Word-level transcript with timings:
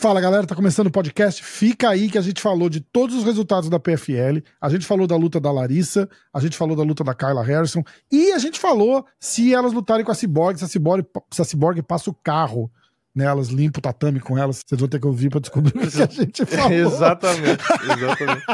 Fala 0.00 0.18
galera, 0.18 0.46
tá 0.46 0.54
começando 0.56 0.86
o 0.86 0.90
podcast. 0.90 1.44
Fica 1.44 1.90
aí 1.90 2.08
que 2.08 2.16
a 2.16 2.22
gente 2.22 2.40
falou 2.40 2.70
de 2.70 2.80
todos 2.80 3.14
os 3.14 3.22
resultados 3.22 3.68
da 3.68 3.78
PFL, 3.78 4.40
a 4.58 4.70
gente 4.70 4.86
falou 4.86 5.06
da 5.06 5.14
luta 5.14 5.38
da 5.38 5.52
Larissa, 5.52 6.08
a 6.32 6.40
gente 6.40 6.56
falou 6.56 6.74
da 6.74 6.82
luta 6.82 7.04
da 7.04 7.14
Kyla 7.14 7.44
Harrison 7.44 7.82
e 8.10 8.32
a 8.32 8.38
gente 8.38 8.58
falou 8.58 9.04
se 9.20 9.52
elas 9.52 9.74
lutarem 9.74 10.02
com 10.02 10.10
a 10.10 10.14
Cyborg, 10.14 10.58
se 10.58 10.64
a 10.64 10.68
Cyborg, 10.68 11.06
se 11.30 11.42
a 11.42 11.44
Cyborg 11.44 11.82
passa 11.82 12.08
o 12.08 12.14
carro 12.14 12.70
nelas, 13.14 13.48
limpa 13.48 13.78
o 13.78 13.82
tatame 13.82 14.20
com 14.20 14.38
elas. 14.38 14.62
Vocês 14.66 14.80
vão 14.80 14.88
ter 14.88 14.98
que 14.98 15.06
ouvir 15.06 15.28
pra 15.28 15.38
descobrir 15.38 15.76
o 15.76 15.90
que 15.90 16.02
a 16.02 16.06
gente 16.06 16.46
falou. 16.48 16.72
exatamente, 16.72 17.62
exatamente. 17.82 18.46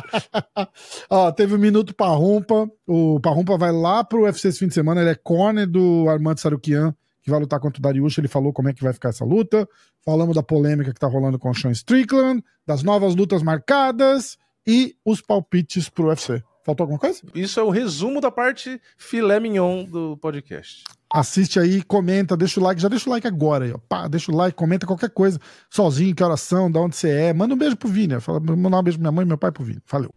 Ó, 1.08 1.30
teve 1.30 1.54
um 1.54 1.58
minuto 1.58 1.94
Parrumpa. 1.94 2.68
O 2.84 3.20
Parrumpa 3.20 3.56
vai 3.56 3.70
lá 3.70 4.02
pro 4.02 4.22
UFC 4.24 4.48
esse 4.48 4.58
fim 4.58 4.66
de 4.66 4.74
semana. 4.74 5.00
Ele 5.00 5.10
é 5.10 5.14
corner 5.14 5.68
do 5.68 6.08
Armando 6.08 6.40
Sarukian, 6.40 6.92
que 7.26 7.30
vai 7.30 7.40
lutar 7.40 7.58
contra 7.58 7.80
o 7.80 7.82
Dariush. 7.82 8.18
Ele 8.18 8.28
falou 8.28 8.52
como 8.52 8.68
é 8.68 8.72
que 8.72 8.84
vai 8.84 8.92
ficar 8.92 9.08
essa 9.08 9.24
luta. 9.24 9.68
Falamos 10.04 10.36
da 10.36 10.44
polêmica 10.44 10.94
que 10.94 11.00
tá 11.00 11.08
rolando 11.08 11.40
com 11.40 11.50
o 11.50 11.54
Sean 11.54 11.72
Strickland, 11.72 12.40
das 12.64 12.84
novas 12.84 13.16
lutas 13.16 13.42
marcadas 13.42 14.38
e 14.64 14.94
os 15.04 15.20
palpites 15.20 15.88
pro 15.88 16.06
UFC. 16.06 16.40
Faltou 16.64 16.84
alguma 16.84 17.00
coisa? 17.00 17.20
Isso 17.34 17.58
é 17.58 17.64
o 17.64 17.70
resumo 17.70 18.20
da 18.20 18.30
parte 18.30 18.80
filé 18.96 19.40
mignon 19.40 19.84
do 19.84 20.16
podcast. 20.18 20.84
Assiste 21.12 21.58
aí, 21.58 21.82
comenta, 21.82 22.36
deixa 22.36 22.60
o 22.60 22.62
like, 22.62 22.80
já 22.80 22.88
deixa 22.88 23.08
o 23.08 23.12
like 23.12 23.26
agora 23.26 23.64
aí, 23.64 23.72
ó. 23.72 23.78
Pá, 23.88 24.06
deixa 24.06 24.30
o 24.30 24.36
like, 24.36 24.56
comenta 24.56 24.86
qualquer 24.86 25.10
coisa, 25.10 25.40
sozinho, 25.68 26.14
que 26.14 26.22
oração, 26.22 26.70
da 26.70 26.80
onde 26.80 26.94
você 26.94 27.10
é. 27.10 27.32
Manda 27.32 27.54
um 27.54 27.58
beijo 27.58 27.76
pro 27.76 27.88
Vini. 27.88 28.20
Fala, 28.20 28.38
mandar 28.38 28.78
um 28.78 28.82
beijo 28.84 28.98
pra 28.98 29.02
minha 29.02 29.12
mãe 29.12 29.24
e 29.24 29.28
meu 29.28 29.38
pai 29.38 29.50
pro 29.50 29.64
Vini. 29.64 29.82
Valeu. 29.88 30.14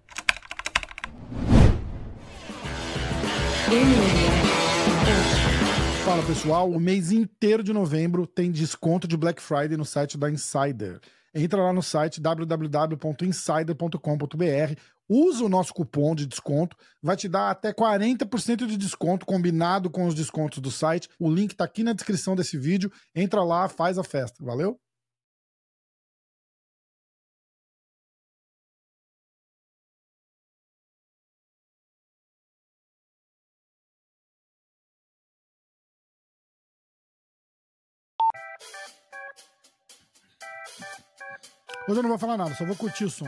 Fala 6.09 6.25
pessoal, 6.25 6.67
o 6.67 6.79
mês 6.79 7.11
inteiro 7.11 7.61
de 7.61 7.71
novembro 7.71 8.25
tem 8.25 8.51
desconto 8.51 9.07
de 9.07 9.15
Black 9.15 9.39
Friday 9.39 9.77
no 9.77 9.85
site 9.85 10.17
da 10.17 10.27
Insider. 10.27 10.99
Entra 11.35 11.61
lá 11.61 11.71
no 11.71 11.83
site 11.83 12.19
www.insider.com.br, 12.19 14.81
usa 15.07 15.45
o 15.45 15.49
nosso 15.49 15.71
cupom 15.71 16.15
de 16.15 16.25
desconto, 16.25 16.75
vai 16.99 17.15
te 17.15 17.29
dar 17.29 17.51
até 17.51 17.71
40% 17.71 18.65
de 18.65 18.75
desconto 18.75 19.23
combinado 19.23 19.87
com 19.87 20.07
os 20.07 20.15
descontos 20.15 20.57
do 20.57 20.71
site. 20.71 21.07
O 21.19 21.29
link 21.29 21.55
tá 21.55 21.65
aqui 21.65 21.83
na 21.83 21.93
descrição 21.93 22.35
desse 22.35 22.57
vídeo. 22.57 22.91
Entra 23.13 23.43
lá, 23.43 23.69
faz 23.69 23.99
a 23.99 24.03
festa. 24.03 24.43
Valeu? 24.43 24.79
Hoje 41.89 41.97
eu 41.97 42.03
não 42.03 42.09
vou 42.11 42.19
falar 42.19 42.37
nada, 42.37 42.53
só 42.53 42.63
vou 42.65 42.75
curtir 42.75 43.05
o 43.05 43.09
som. 43.09 43.25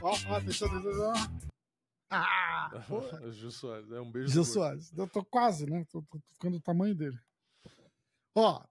Ó, 0.00 0.16
ó, 0.28 0.38
deixa 0.38 0.66
eu. 0.66 1.12
Ah! 2.12 2.70
Gil 3.32 3.50
Soares, 3.50 3.90
é 3.90 4.00
um 4.00 4.12
beijo. 4.12 4.28
Gil 4.28 4.44
Soares. 4.44 4.96
Eu 4.96 5.08
tô 5.08 5.24
quase, 5.24 5.66
né? 5.66 5.84
Tô, 5.90 6.02
tô 6.02 6.20
ficando 6.34 6.58
do 6.58 6.62
tamanho 6.62 6.94
dele. 6.94 7.18
Ó, 8.32 8.62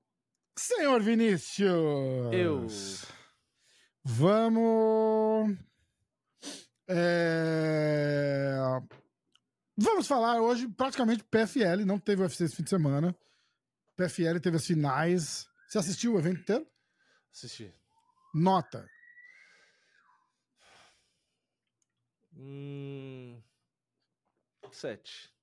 senhor 0.58 1.02
Vinícius! 1.02 2.32
Eu. 2.32 2.66
Vamos. 4.08 5.58
É... 6.88 8.56
Vamos 9.76 10.08
falar 10.08 10.40
hoje 10.40 10.68
praticamente 10.68 11.24
PFL. 11.24 11.84
Não 11.86 11.98
teve 11.98 12.22
UFC 12.22 12.44
esse 12.44 12.56
fim 12.56 12.64
de 12.64 12.70
semana. 12.70 13.18
PFL 13.98 14.40
teve 14.40 14.58
as 14.58 14.66
finais. 14.68 15.48
Você 15.68 15.80
assistiu 15.80 16.14
o 16.14 16.20
evento 16.20 16.42
inteiro? 16.42 16.68
Assisti. 17.34 17.74
Nota. 18.32 18.88
Hum... 22.38 23.42
Sete. 24.72 25.34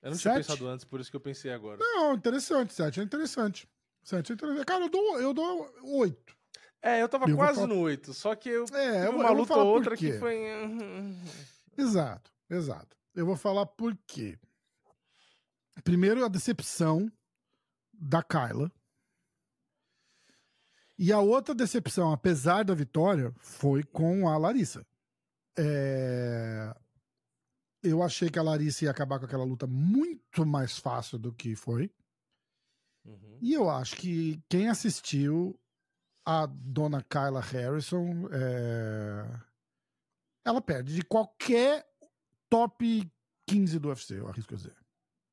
Eu 0.00 0.12
não 0.12 0.16
Sete? 0.16 0.22
tinha 0.22 0.34
pensado 0.36 0.68
antes, 0.68 0.84
por 0.86 0.98
isso 1.00 1.10
que 1.10 1.16
eu 1.16 1.20
pensei 1.20 1.52
agora. 1.52 1.78
Não, 1.78 2.14
interessante. 2.14 2.72
Sete 2.72 3.00
é 3.00 3.02
interessante. 3.02 3.68
Sete 4.02 4.32
é 4.32 4.34
interessante. 4.34 4.64
Cara, 4.64 4.84
eu 4.84 4.88
dou, 4.88 5.20
eu 5.20 5.34
dou 5.34 5.98
oito. 6.00 6.37
É, 6.80 7.02
eu 7.02 7.08
tava 7.08 7.28
Eu 7.28 7.36
quase 7.36 7.56
falar- 7.60 7.66
no 7.66 7.80
oito, 7.80 8.14
só 8.14 8.34
que 8.34 8.48
eu 8.48 8.64
É, 8.72 9.06
eu, 9.06 9.10
uma 9.12 9.28
eu 9.28 9.32
luta 9.34 9.54
ou 9.56 9.66
outra 9.66 9.96
que 9.96 10.12
foi. 10.18 10.38
Exato, 11.76 12.32
exato. 12.50 12.96
Eu 13.14 13.26
vou 13.26 13.36
falar 13.36 13.66
por 13.66 13.96
quê. 14.06 14.38
Primeiro, 15.84 16.24
a 16.24 16.28
decepção 16.28 17.10
da 17.92 18.22
Kyla. 18.22 18.70
E 20.98 21.12
a 21.12 21.20
outra 21.20 21.54
decepção, 21.54 22.12
apesar 22.12 22.64
da 22.64 22.74
vitória, 22.74 23.32
foi 23.38 23.84
com 23.84 24.28
a 24.28 24.36
Larissa. 24.36 24.84
É, 25.56 26.74
Eu 27.82 28.02
achei 28.02 28.28
que 28.28 28.38
a 28.38 28.42
Larissa 28.42 28.84
ia 28.84 28.90
acabar 28.90 29.20
com 29.20 29.24
aquela 29.24 29.44
luta 29.44 29.66
muito 29.66 30.44
mais 30.44 30.76
fácil 30.78 31.16
do 31.16 31.32
que 31.32 31.54
foi. 31.54 31.88
Uhum. 33.04 33.38
E 33.40 33.52
eu 33.54 33.70
acho 33.70 33.94
que 33.96 34.42
quem 34.48 34.68
assistiu 34.68 35.56
a 36.30 36.44
dona 36.46 37.02
Kyla 37.02 37.40
Harrison, 37.40 38.28
é, 38.30 39.40
ela 40.44 40.60
perde 40.60 40.94
de 40.94 41.02
qualquer 41.02 41.86
top 42.50 43.10
15 43.46 43.78
do 43.78 43.88
UFC, 43.88 44.18
eu 44.20 44.28
arrisco 44.28 44.54
dizer. 44.54 44.76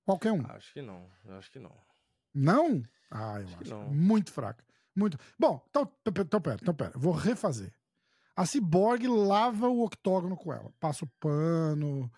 Qualquer 0.06 0.32
um. 0.32 0.46
Acho 0.48 0.72
que 0.74 0.82
não, 0.82 1.10
acho 1.38 1.52
que 1.52 1.60
não. 1.60 1.76
Não? 2.34 2.82
Ah, 3.12 3.40
eu 3.42 3.46
Acho 3.46 3.56
acho. 3.56 3.58
que 3.64 3.70
não. 3.70 3.90
Muito 3.94 4.32
fraca. 4.32 4.64
Muito. 4.96 5.18
Bom, 5.38 5.62
então, 5.70 5.92
então, 6.06 6.24
então 6.24 6.42
pera, 6.42 6.58
então 6.62 6.74
pera. 6.74 6.94
Vou 6.96 7.12
refazer. 7.14 7.74
A 8.36 8.46
Cyborg 8.46 9.06
lava 9.08 9.68
o 9.68 9.84
octógono 9.84 10.38
com 10.38 10.54
ela. 10.54 10.72
Passa 10.80 11.04
o 11.06 11.10
pano, 11.20 12.10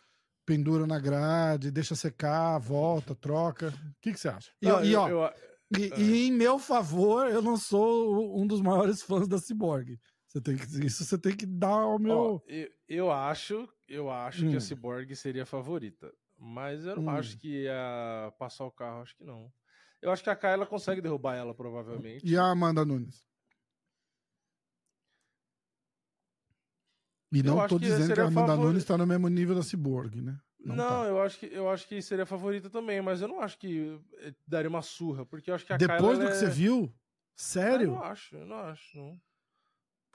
pendura 0.45 0.85
na 0.85 0.99
grade, 0.99 1.71
deixa 1.71 1.95
secar, 1.95 2.57
volta, 2.59 3.15
troca. 3.15 3.69
O 3.69 3.95
que, 4.01 4.13
que 4.13 4.19
você 4.19 4.29
acha? 4.29 4.51
E, 4.61 4.67
Não, 4.67 4.83
e, 4.83 4.91
eu- 4.93 5.01
ó, 5.01 5.09
eu- 5.09 5.33
e, 5.75 5.99
e 5.99 6.27
em 6.27 6.31
meu 6.31 6.57
favor, 6.59 7.27
eu 7.27 7.41
não 7.41 7.57
sou 7.57 8.39
um 8.39 8.45
dos 8.47 8.61
maiores 8.61 9.01
fãs 9.01 9.27
da 9.27 9.37
Cyborg. 9.37 9.99
Você 10.27 10.41
tem 10.41 10.55
que, 10.57 10.65
isso 10.85 11.03
você 11.05 11.17
tem 11.17 11.35
que 11.35 11.45
dar 11.45 11.69
ao 11.83 11.97
meu. 11.99 12.17
Ó, 12.17 12.39
eu, 12.47 12.69
eu 12.87 13.11
acho, 13.11 13.67
eu 13.87 14.09
acho 14.09 14.41
que 14.47 14.53
Hum. 14.53 14.57
a 14.57 14.61
Cyborg 14.61 15.15
seria 15.15 15.43
a 15.43 15.45
favorita. 15.45 16.11
Mas 16.39 16.85
eu 16.85 16.95
não 16.95 17.05
Hum. 17.05 17.09
acho 17.17 17.37
que 17.37 17.63
ia 17.63 18.31
passar 18.37 18.65
o 18.65 18.71
carro, 18.71 19.01
acho 19.01 19.15
que 19.15 19.23
não. 19.23 19.51
Eu 20.01 20.11
acho 20.11 20.23
que 20.23 20.29
a 20.29 20.35
Kyla 20.35 20.65
consegue 20.67 21.01
derrubar 21.01 21.35
ela, 21.35 21.55
provavelmente. 21.55 22.23
E 22.27 22.37
a 22.37 22.43
Amanda 22.51 22.85
Nunes. 22.85 23.25
E 27.33 27.43
não 27.43 27.67
que 27.67 27.77
dizendo 27.79 28.13
que 28.13 28.19
a 28.21 28.25
Amanda 28.25 28.47
favori- 28.53 28.67
Nunes 28.69 28.85
tá 28.85 28.97
no 28.97 29.05
mesmo 29.05 29.27
nível 29.27 29.55
da 29.55 29.63
Cyborg, 29.63 30.21
né? 30.21 30.39
Não, 30.73 30.83
tá. 30.83 31.05
eu, 31.05 31.21
acho 31.21 31.39
que, 31.39 31.45
eu 31.47 31.69
acho 31.69 31.87
que 31.87 32.01
seria 32.01 32.23
a 32.23 32.25
favorita 32.27 32.69
também, 32.69 33.01
mas 33.01 33.21
eu 33.21 33.27
não 33.27 33.41
acho 33.41 33.57
que 33.57 33.99
eh, 34.15 34.33
daria 34.45 34.69
uma 34.69 34.81
surra, 34.81 35.25
porque 35.25 35.49
eu 35.49 35.55
acho 35.55 35.65
que 35.65 35.73
a 35.73 35.79
Depois 35.79 35.79
Kyla, 35.79 36.19
do 36.19 36.27
que 36.29 36.35
você 36.35 36.49
é- 36.49 36.49
viu, 36.49 36.93
Eu 37.69 37.81
sério? 37.81 37.85
não 37.85 38.01
acho, 38.03 38.35
eu 38.35 38.45
não 38.45 38.57
acho, 38.57 38.97
não. 38.97 39.21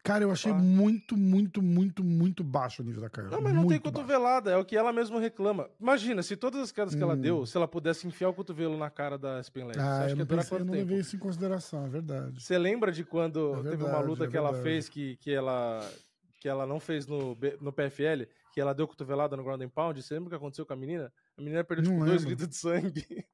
Cara, 0.04 0.24
eu 0.24 0.30
achei 0.32 0.52
muito, 0.52 1.16
muito, 1.16 1.62
muito, 1.62 2.02
muito 2.04 2.42
baixo 2.44 2.82
o 2.82 2.84
nível 2.84 3.00
da 3.02 3.10
Kyla. 3.10 3.30
Não, 3.30 3.40
mas 3.42 3.54
não 3.54 3.64
tem 3.64 3.80
Muito 3.80 3.90
baixo. 3.90 4.10
cotovelada, 4.10 4.50
é 4.50 4.56
o 4.56 4.64
que 4.64 4.76
ela 4.76 4.92
mesma 4.92 5.18
reclama. 5.18 5.70
Imagina, 5.80 6.22
se 6.22 6.36
todas 6.36 6.60
as 6.60 6.72
quedas 6.72 6.94
que 6.94 7.02
ela 7.02 7.16
Hum. 7.16 7.20
deu, 7.22 7.46
se 7.46 7.56
ela 7.56 7.66
pudesse 7.69 8.06
enfiar 8.06 8.28
o 8.28 8.34
cotovelo 8.34 8.76
na 8.76 8.90
cara 8.90 9.16
da 9.16 9.40
Spinley, 9.40 9.86
você 9.88 10.04
Ah, 10.04 10.08
eu 10.08 10.16
que 10.16 10.24
não, 10.24 10.26
pensei, 10.26 10.58
eu 10.58 10.64
não 10.64 10.74
levei 10.74 10.98
isso 10.98 11.14
em 11.16 11.19
consideração, 11.19 11.84
é 11.86 11.88
verdade. 11.90 12.40
Você 12.40 12.56
lembra 12.58 12.90
de 12.92 13.04
quando 13.04 13.56
É 13.58 13.60
teve 13.64 13.84
uma 13.84 14.00
verdade, 14.00 14.00
luta 14.00 14.24
é 14.24 14.28
que 14.28 14.36
ela 14.36 14.52
verdade. 14.52 14.54
fez 14.54 14.88
que, 14.88 15.16
que, 15.19 15.30
ela, 15.32 15.94
que 16.40 16.48
ela 16.48 16.66
não 16.66 16.81
fez 16.81 17.06
no, 17.06 17.37
no 17.60 17.72
PFL, 17.72 18.28
que 18.52 18.60
ela 18.60 18.75
deu 18.75 18.87
cotovelada 18.87 19.37
no 19.37 19.43
ground 19.44 19.62
and 19.62 19.69
pound? 19.70 20.00
Você 20.02 20.14
lembra 20.14 20.26
o 20.28 20.31
que 20.31 20.37
aconteceu 20.37 20.66
com 20.66 20.72
a 20.72 20.76
menina? 20.76 21.12
A 21.37 21.43
menina 21.43 21.64
perdeu 21.64 21.90
tipo, 21.93 22.04
dois 22.04 22.22
litros 22.22 22.49
de 22.49 22.56
sangue. 22.56 23.04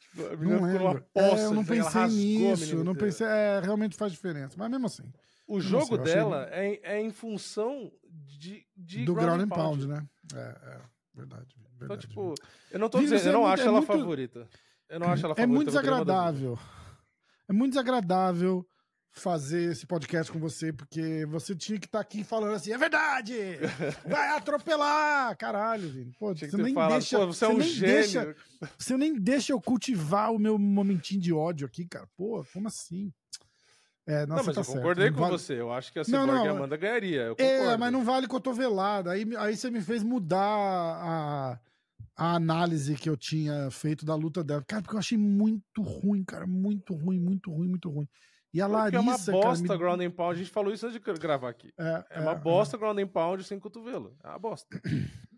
Tipo, 0.00 0.26
a 0.26 0.36
menina 0.36 0.60
Não 0.60 0.66
ficou 0.66 0.78
numa 0.80 0.92
lembro. 0.92 1.06
poça. 1.14 1.40
É, 1.42 1.44
eu 1.46 1.54
não 1.54 1.64
pensei 1.64 2.06
nisso, 2.08 2.84
não 2.84 2.94
pensei. 2.94 3.26
É, 3.26 3.60
realmente 3.60 3.96
faz 3.96 4.12
diferença, 4.12 4.54
mas 4.58 4.70
mesmo 4.70 4.86
assim. 4.86 5.10
O 5.48 5.60
sei, 5.60 5.70
jogo 5.70 5.94
eu 5.96 6.02
achei- 6.02 6.14
dela 6.14 6.48
é, 6.50 6.66
em- 6.74 6.80
é 6.82 7.00
em 7.00 7.10
função 7.10 7.90
de, 8.10 8.66
de 8.76 9.04
do 9.06 9.14
ground 9.14 9.40
and 9.40 9.48
pound, 9.48 9.86
né? 9.86 10.06
É, 10.34 10.38
é, 10.38 10.80
verdade. 11.14 11.54
Então, 11.58 11.78
verdade. 11.78 12.06
tipo, 12.06 12.34
eu 12.70 12.78
não 12.78 12.90
tô 12.90 12.98
dizendo, 13.00 13.22
eu 13.24 13.28
é 13.30 13.32
não 13.32 13.40
muito- 13.40 13.52
acho 13.54 13.62
é 13.62 13.66
ela 13.66 13.78
muito- 13.78 13.86
favorita. 13.86 14.48
Eu 14.90 15.00
não 15.00 15.06
acho 15.08 15.24
ela 15.24 15.32
é 15.32 15.36
favorita. 15.36 15.46
muito 15.46 15.48
nenhuma 15.48 15.64
dúvida. 15.64 15.80
desagradável. 15.80 16.58
É 17.48 17.52
muito 17.52 17.70
desagradável 17.72 18.66
fazer 19.14 19.70
esse 19.72 19.86
podcast 19.86 20.32
com 20.32 20.38
você, 20.38 20.72
porque 20.72 21.26
você 21.26 21.54
tinha 21.54 21.78
que 21.78 21.84
estar 21.86 22.00
aqui 22.00 22.24
falando 22.24 22.54
assim, 22.54 22.72
é 22.72 22.78
verdade! 22.78 23.34
Vai 24.08 24.28
atropelar! 24.36 25.36
Caralho, 25.36 25.88
Vini. 25.90 26.12
Pô, 26.18 26.34
você 26.34 26.56
nem 26.56 26.72
falado, 26.72 26.92
deixa. 26.92 27.18
pô, 27.18 27.26
você 27.26 27.44
é 27.44 27.48
um 27.48 27.58
nem 27.58 27.68
gênio. 27.68 27.94
deixa- 27.94 28.36
você 28.78 28.96
nem 28.96 29.14
deixa 29.14 29.52
eu 29.52 29.60
cultivar 29.60 30.32
o 30.32 30.38
meu 30.38 30.58
momentinho 30.58 31.20
de 31.20 31.32
ódio 31.32 31.66
aqui, 31.66 31.86
cara. 31.86 32.08
Pô, 32.16 32.44
como 32.52 32.68
assim? 32.68 33.12
É, 34.06 34.26
Não, 34.26 34.34
nossa, 34.36 34.44
mas 34.46 34.54
tá 34.54 34.60
eu 34.60 34.64
certo. 34.64 34.76
concordei 34.78 35.10
Não 35.10 35.14
com 35.14 35.20
vale- 35.20 35.32
você. 35.38 35.60
Eu 35.60 35.70
acho 35.72 35.92
que 35.92 35.98
a 35.98 36.02
Não, 36.02 36.22
Cyborg 36.22 36.26
não, 36.32 36.44
e 36.44 36.48
a 36.48 36.52
Amanda 36.52 36.76
ganharia. 36.76 37.34
É, 37.38 37.76
mas 37.76 37.92
não 37.92 38.02
vale 38.04 38.26
cotovelada. 38.26 39.12
Aí, 39.12 39.24
aí 39.36 39.56
você 39.56 39.70
me 39.70 39.80
fez 39.80 40.02
mudar 40.02 40.40
a, 40.42 41.60
a 42.16 42.34
análise 42.34 42.94
que 42.96 43.08
eu 43.08 43.16
tinha 43.16 43.70
feito 43.70 44.04
da 44.04 44.14
luta 44.14 44.42
dela. 44.42 44.64
Cara, 44.66 44.82
porque 44.82 44.96
eu 44.96 44.98
achei 45.00 45.16
muito 45.18 45.82
ruim, 45.82 46.24
cara. 46.24 46.46
Muito 46.48 46.94
ruim, 46.94 47.20
muito 47.20 47.52
ruim, 47.52 47.68
muito 47.68 47.88
ruim. 47.90 48.08
E 48.54 48.60
a 48.60 48.68
Porque 48.68 48.96
é 48.96 49.00
uma 49.00 49.12
Larissa, 49.12 49.32
bosta 49.32 49.66
cara. 49.66 49.72
me- 49.78 49.78
ground 49.84 50.00
and 50.02 50.10
pound. 50.10 50.34
A 50.34 50.38
gente 50.38 50.50
falou 50.50 50.72
isso 50.72 50.86
antes 50.86 51.00
de 51.00 51.12
gravar 51.18 51.48
aqui. 51.48 51.72
É, 51.78 52.04
É 52.10 52.20
uma 52.20 52.34
bosta 52.34 52.76
ground 52.76 52.98
and 52.98 53.08
pound 53.08 53.42
sem 53.44 53.58
cotovelo. 53.58 54.14
É 54.22 54.28
uma 54.28 54.38
bosta. 54.38 54.68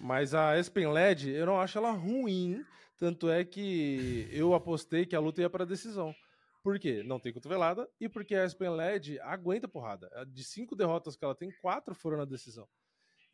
Mas 0.00 0.34
a 0.34 0.58
Espen 0.58 0.86
LED, 0.92 1.30
eu 1.30 1.46
não 1.46 1.60
acho 1.60 1.78
ela 1.78 1.90
ruim. 1.90 2.64
Tanto 2.98 3.28
é 3.28 3.44
que 3.44 4.26
eu 4.30 4.54
apostei 4.54 5.04
que 5.04 5.14
a 5.14 5.20
luta 5.20 5.40
ia 5.42 5.50
para 5.50 5.66
decisão. 5.66 6.14
Por 6.62 6.78
quê? 6.78 7.02
Não 7.04 7.20
tem 7.20 7.32
cotovelada 7.32 7.88
e 8.00 8.08
porque 8.08 8.34
a 8.34 8.44
Espen 8.44 8.70
LED 8.70 9.20
aguenta 9.20 9.68
porrada. 9.68 10.08
De 10.28 10.42
cinco 10.42 10.74
derrotas 10.74 11.14
que 11.14 11.24
ela 11.24 11.34
tem, 11.34 11.50
quatro 11.60 11.94
foram 11.94 12.16
na 12.18 12.24
decisão. 12.24 12.66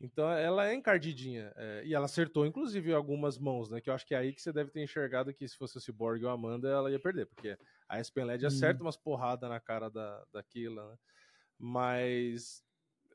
Então 0.03 0.29
ela 0.29 0.67
é 0.67 0.73
encardidinha. 0.73 1.53
é, 1.55 1.83
e 1.85 1.93
ela 1.93 2.05
acertou, 2.05 2.45
inclusive, 2.45 2.93
algumas 2.93 3.37
mãos, 3.37 3.69
né? 3.71 3.79
Que 3.79 3.89
eu 3.89 3.93
acho 3.93 4.05
que 4.05 4.13
é 4.13 4.17
aí 4.17 4.33
que 4.33 4.41
você 4.41 4.51
deve 4.51 4.69
ter 4.69 4.83
enxergado 4.83 5.33
que 5.33 5.47
se 5.47 5.55
fosse 5.57 5.77
o 5.77 5.81
Cyborg 5.81 6.21
ou 6.25 6.29
a 6.29 6.33
Amanda, 6.33 6.67
ela 6.69 6.91
ia 6.91 6.99
perder. 6.99 7.25
Porque 7.27 7.57
a 7.87 7.99
Espen 8.01 8.23
LED 8.25 8.45
Hum. 8.45 8.47
acerta 8.47 8.83
umas 8.83 8.97
porradas 8.97 9.49
na 9.49 9.59
cara 9.61 9.89
da, 9.89 10.25
da 10.31 10.43
Keila, 10.43 10.91
né? 10.91 10.97
Mas, 11.57 12.63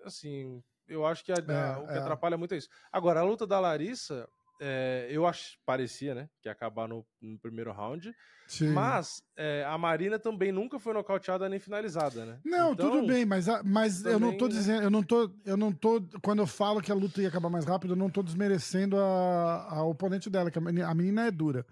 assim, 0.04 0.62
eu 0.88 1.04
acho 1.06 1.24
que 1.24 1.32
a- 1.32 1.36
a- 1.36 1.80
o 1.80 1.90
que 1.90 1.98
é. 1.98 1.98
atrapalha 1.98 2.38
muito 2.38 2.54
é 2.54 2.58
isso. 2.58 2.68
Agora, 2.92 3.20
a 3.20 3.24
luta 3.24 3.46
da 3.46 3.60
Larissa, 3.60 4.28
é, 4.60 5.06
eu 5.10 5.26
acho, 5.26 5.56
parecia, 5.64 6.14
né? 6.14 6.28
Que 6.42 6.48
ia 6.48 6.52
acabar 6.52 6.88
no, 6.88 7.06
no 7.20 7.38
primeiro 7.38 7.72
round. 7.72 8.14
Sim. 8.46 8.72
Mas 8.72 9.22
é, 9.36 9.64
a 9.66 9.76
Marina 9.76 10.18
também 10.18 10.50
nunca 10.50 10.78
foi 10.78 10.94
nocauteada 10.94 11.48
nem 11.48 11.58
finalizada, 11.60 12.24
né? 12.24 12.40
Não, 12.44 12.72
Então, 12.72 12.90
tudo 12.90 13.06
bem, 13.06 13.26
mas, 13.26 13.48
a- 13.48 13.62
mas 13.62 14.04
eu 14.04 14.18
não 14.18 14.32
tô 14.32 14.48
também, 14.48 14.54
né? 14.54 14.60
dizendo, 14.60 14.82
eu 14.84 14.90
não 14.90 15.02
tô, 15.02 15.30
eu 15.44 15.56
não 15.56 15.72
tô, 15.72 16.00
quando 16.22 16.38
eu 16.40 16.46
falo 16.46 16.80
que 16.80 16.90
a 16.90 16.94
luta 16.94 17.20
ia 17.20 17.28
acabar 17.28 17.50
mais 17.50 17.64
rápido, 17.66 17.92
eu 17.92 17.96
não 17.96 18.08
tô 18.08 18.22
desmerecendo 18.22 18.96
a, 18.98 19.68
a 19.78 19.84
oponente 19.84 20.30
dela, 20.30 20.50
que 20.50 20.58
a 20.58 20.62
menina, 20.62 20.88
a 20.88 20.94
menina 20.94 21.26
é 21.26 21.30
dura. 21.30 21.66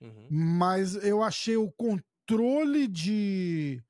uhum. 0.00 0.28
Mas 0.30 0.94
eu 1.04 1.22
achei 1.22 1.56
o 1.56 1.70
controle 1.70 2.88
de, 2.88 3.82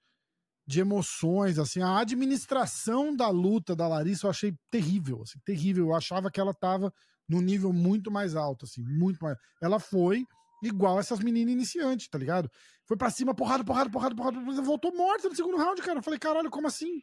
de 0.66 0.80
emoções, 0.80 1.58
assim, 1.58 1.82
a 1.82 1.98
administração 1.98 3.14
da 3.14 3.28
luta 3.30 3.76
da 3.76 3.86
Larissa 3.86 4.26
eu 4.26 4.30
achei 4.30 4.54
terrível, 4.70 5.22
assim, 5.22 5.38
terrível. 5.44 5.86
Eu 5.88 5.94
achava 5.94 6.30
que 6.30 6.40
ela 6.40 6.54
tava 6.54 6.92
num 7.28 7.40
nível 7.40 7.72
muito 7.72 8.10
mais 8.10 8.34
alto, 8.34 8.64
assim, 8.64 8.82
muito 8.82 9.18
mais. 9.22 9.36
Ela 9.62 9.78
foi 9.78 10.24
igual 10.62 10.98
essas 10.98 11.20
meninas 11.20 11.52
iniciantes, 11.52 12.08
tá 12.08 12.18
ligado? 12.18 12.50
Foi 12.86 12.96
pra 12.96 13.10
cima, 13.10 13.34
porrada, 13.34 13.64
porrada, 13.64 13.90
porrada, 13.90 14.14
porrada, 14.14 14.62
voltou 14.62 14.94
morta 14.94 15.28
no 15.28 15.34
segundo 15.36 15.56
round, 15.56 15.80
cara. 15.82 15.98
Eu 15.98 16.02
falei, 16.02 16.18
caralho, 16.18 16.50
como 16.50 16.66
assim? 16.66 17.02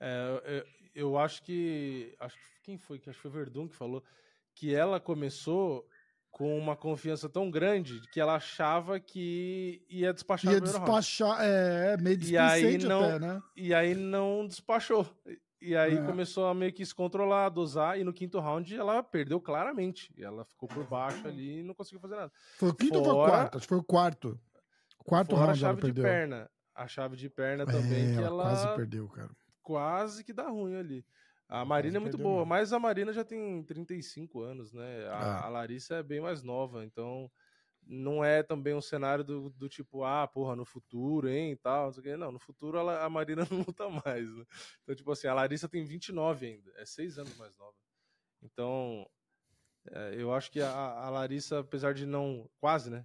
É, 0.00 0.40
eu, 0.44 0.64
eu 0.94 1.18
acho 1.18 1.42
que. 1.42 2.14
Acho 2.18 2.36
que 2.36 2.42
quem 2.64 2.78
foi? 2.78 2.98
Que 2.98 3.10
acho 3.10 3.18
que 3.18 3.22
foi 3.22 3.30
o 3.30 3.34
Verdun 3.34 3.68
que 3.68 3.76
falou 3.76 4.02
que 4.54 4.74
ela 4.74 5.00
começou 5.00 5.86
com 6.30 6.56
uma 6.58 6.74
confiança 6.76 7.28
tão 7.28 7.50
grande 7.50 8.00
que 8.10 8.20
ela 8.20 8.34
achava 8.36 8.98
que 8.98 9.84
ia 9.88 10.12
despachar 10.14 10.52
Ia 10.52 10.60
primeiro 10.60 10.78
round. 10.78 10.90
despachar, 11.00 11.38
é, 11.44 11.96
meio 11.98 12.22
E 12.22 12.36
aí 12.38 12.78
não- 12.78 13.04
até, 13.04 13.18
né? 13.18 13.40
E 13.56 13.74
aí 13.74 13.94
não 13.94 14.46
despachou. 14.46 15.06
E 15.62 15.76
aí 15.76 15.96
É. 15.96 16.02
começou 16.04 16.46
a 16.46 16.54
meio 16.54 16.72
que 16.72 16.84
se 16.84 16.94
controlar, 16.94 17.48
dosar, 17.48 17.98
e 17.98 18.02
no 18.04 18.12
quinto 18.12 18.40
round 18.40 18.74
ela 18.76 19.02
perdeu 19.02 19.40
claramente. 19.40 20.12
E 20.16 20.24
ela 20.24 20.44
ficou 20.44 20.68
por 20.68 20.84
baixo 20.86 21.26
ali 21.28 21.60
e 21.60 21.62
não 21.62 21.72
conseguiu 21.74 22.00
fazer 22.00 22.16
nada. 22.16 22.32
Foi 22.58 22.70
o 22.70 22.74
quinto 22.74 22.98
ou 22.98 23.04
foi 23.04 23.12
o 23.12 23.16
Fora- 23.16 23.30
quarto? 23.30 23.56
Acho 23.58 23.62
que 23.66 23.68
foi 23.68 23.78
o 23.78 23.84
quarto. 23.84 24.40
Quarto 24.98 25.30
Fora 25.30 25.42
a 25.42 25.46
round 25.46 25.64
ela 25.64 25.74
chave 25.76 25.92
de 25.92 26.00
perna. 26.02 26.50
A 26.74 26.88
chave 26.88 27.16
de 27.16 27.28
perna 27.30 27.66
também, 27.66 28.10
É, 28.10 28.14
que 28.16 28.22
ela 28.22 28.42
quase 28.44 28.74
perdeu, 28.76 29.08
cara. 29.08 29.30
quase 29.62 30.24
que 30.24 30.32
dá 30.32 30.48
ruim 30.48 30.74
ali. 30.76 31.04
A 31.48 31.56
Quase 31.56 31.68
Marina 31.68 31.96
é 31.98 32.00
muito 32.00 32.16
boa, 32.18 32.36
mesmo. 32.38 32.46
mas 32.46 32.72
a 32.72 32.78
Marina 32.78 33.12
já 33.12 33.22
tem 33.24 33.62
35 33.64 34.40
anos, 34.40 34.72
né? 34.72 35.06
A, 35.08 35.16
Ah. 35.16 35.46
a 35.46 35.48
Larissa 35.50 35.96
é 35.96 36.02
bem 36.02 36.18
mais 36.20 36.42
nova, 36.42 36.82
então 36.84 37.30
não 37.86 38.24
é 38.24 38.42
também 38.42 38.74
um 38.74 38.80
cenário 38.80 39.24
do, 39.24 39.50
do 39.50 39.68
tipo, 39.68 40.04
ah, 40.04 40.26
porra, 40.26 40.56
no 40.56 40.64
futuro, 40.64 41.28
hein, 41.28 41.52
e 41.52 41.56
tal, 41.56 41.86
não 41.86 41.92
sei 41.92 42.00
o 42.00 42.04
quê. 42.04 42.16
Não, 42.16 42.32
no 42.32 42.38
futuro 42.38 42.78
ela- 42.78 43.04
a 43.04 43.10
Marina 43.10 43.42
não 43.50 43.58
luta 43.60 43.88
mais, 43.88 44.30
né? 44.34 44.44
Então, 44.82 44.94
tipo 44.94 45.10
assim, 45.12 45.26
a 45.26 45.34
Larissa 45.34 45.68
tem 45.68 45.84
29 45.84 46.46
ainda, 46.46 46.72
é 46.76 46.84
seis 46.86 47.18
anos 47.18 47.36
mais 47.36 47.56
nova. 47.56 47.74
Então, 48.42 49.06
é, 49.90 50.14
eu 50.16 50.32
acho 50.32 50.50
que 50.50 50.60
a, 50.60 50.70
a 50.70 51.10
Larissa, 51.10 51.60
apesar 51.60 51.94
de 51.94 52.06
não, 52.06 52.48
quase, 52.60 52.90
né, 52.90 53.04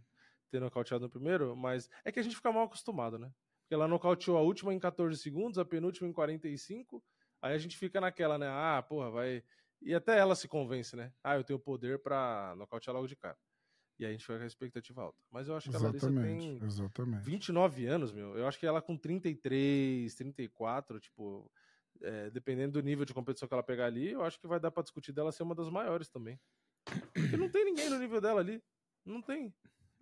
ter 0.49 0.59
nocauteado 0.59 1.05
no 1.05 1.09
primeiro, 1.09 1.55
mas 1.55 1.89
é 2.05 2.11
que 2.11 2.19
a 2.19 2.23
gente 2.23 2.35
fica 2.35 2.51
mal 2.51 2.63
acostumado, 2.65 3.17
né? 3.19 3.31
Porque 3.63 3.73
ela 3.73 3.87
nocauteou 3.87 4.37
a 4.37 4.41
última 4.41 4.73
em 4.73 4.79
14 4.79 5.17
segundos, 5.21 5.59
a 5.59 5.65
penúltima 5.65 6.07
em 6.07 6.13
45, 6.13 7.03
aí 7.41 7.53
a 7.53 7.57
gente 7.57 7.77
fica 7.77 7.99
naquela, 7.99 8.37
né? 8.37 8.47
Ah, 8.49 8.81
porra, 8.87 9.11
vai. 9.11 9.43
E 9.81 9.93
até 9.93 10.17
ela 10.17 10.35
se 10.35 10.47
convence, 10.47 10.95
né? 10.95 11.11
Ah, 11.23 11.35
eu 11.35 11.43
tenho 11.43 11.59
poder 11.59 12.01
pra 12.01 12.55
nocautear 12.57 12.95
logo 12.95 13.07
de 13.07 13.15
cara. 13.15 13.37
E 13.99 14.05
a 14.05 14.11
gente 14.11 14.21
fica 14.21 14.37
com 14.37 14.43
a 14.43 14.47
expectativa 14.47 15.01
alta. 15.01 15.17
Mas 15.31 15.47
eu 15.47 15.55
acho 15.55 15.69
que 15.69 15.75
a 15.75 15.79
Larissa 15.79 16.07
Exatamente, 16.07 16.59
tem 16.59 16.67
exatamente. 16.67 17.23
29 17.23 17.85
anos, 17.87 18.11
meu. 18.11 18.37
Eu 18.37 18.47
acho 18.47 18.59
que 18.59 18.65
ela 18.65 18.81
com 18.81 18.95
33, 18.95 20.13
34, 20.13 20.99
tipo, 20.99 21.51
é, 22.01 22.29
dependendo 22.29 22.73
do 22.73 22.85
nível 22.85 23.05
de 23.05 23.13
competição 23.13 23.47
que 23.47 23.53
ela 23.53 23.63
pegar 23.63 23.85
ali, 23.85 24.11
eu 24.11 24.23
acho 24.23 24.39
que 24.39 24.47
vai 24.47 24.59
dar 24.59 24.69
pra 24.69 24.83
discutir 24.83 25.11
dela 25.11 25.31
ser 25.31 25.43
uma 25.43 25.55
das 25.55 25.69
maiores 25.69 26.09
também. 26.09 26.39
Porque 27.13 27.37
não 27.37 27.49
tem 27.49 27.65
ninguém 27.65 27.89
no 27.89 27.97
nível 27.97 28.21
dela 28.21 28.39
ali. 28.39 28.63
Não 29.03 29.21
tem. 29.21 29.53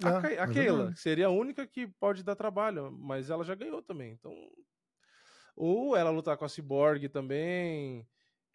A, 0.04 0.30
É, 0.30 0.40
a 0.40 0.48
Keila 0.48 0.94
seria 0.96 1.28
a 1.28 1.32
única 1.32 1.66
que 1.66 1.88
pode 1.88 2.22
dar 2.22 2.36
trabalho, 2.36 2.92
mas 2.92 3.30
ela 3.30 3.46
já 3.46 3.56
ganhou 3.56 3.82
também. 3.82 4.12
Então. 4.12 4.34
Ou 5.56 5.96
ela 5.96 6.10
lutar 6.10 6.38
com 6.38 6.44
a 6.44 6.50
Cyborg 6.50 7.08
também, 7.08 8.06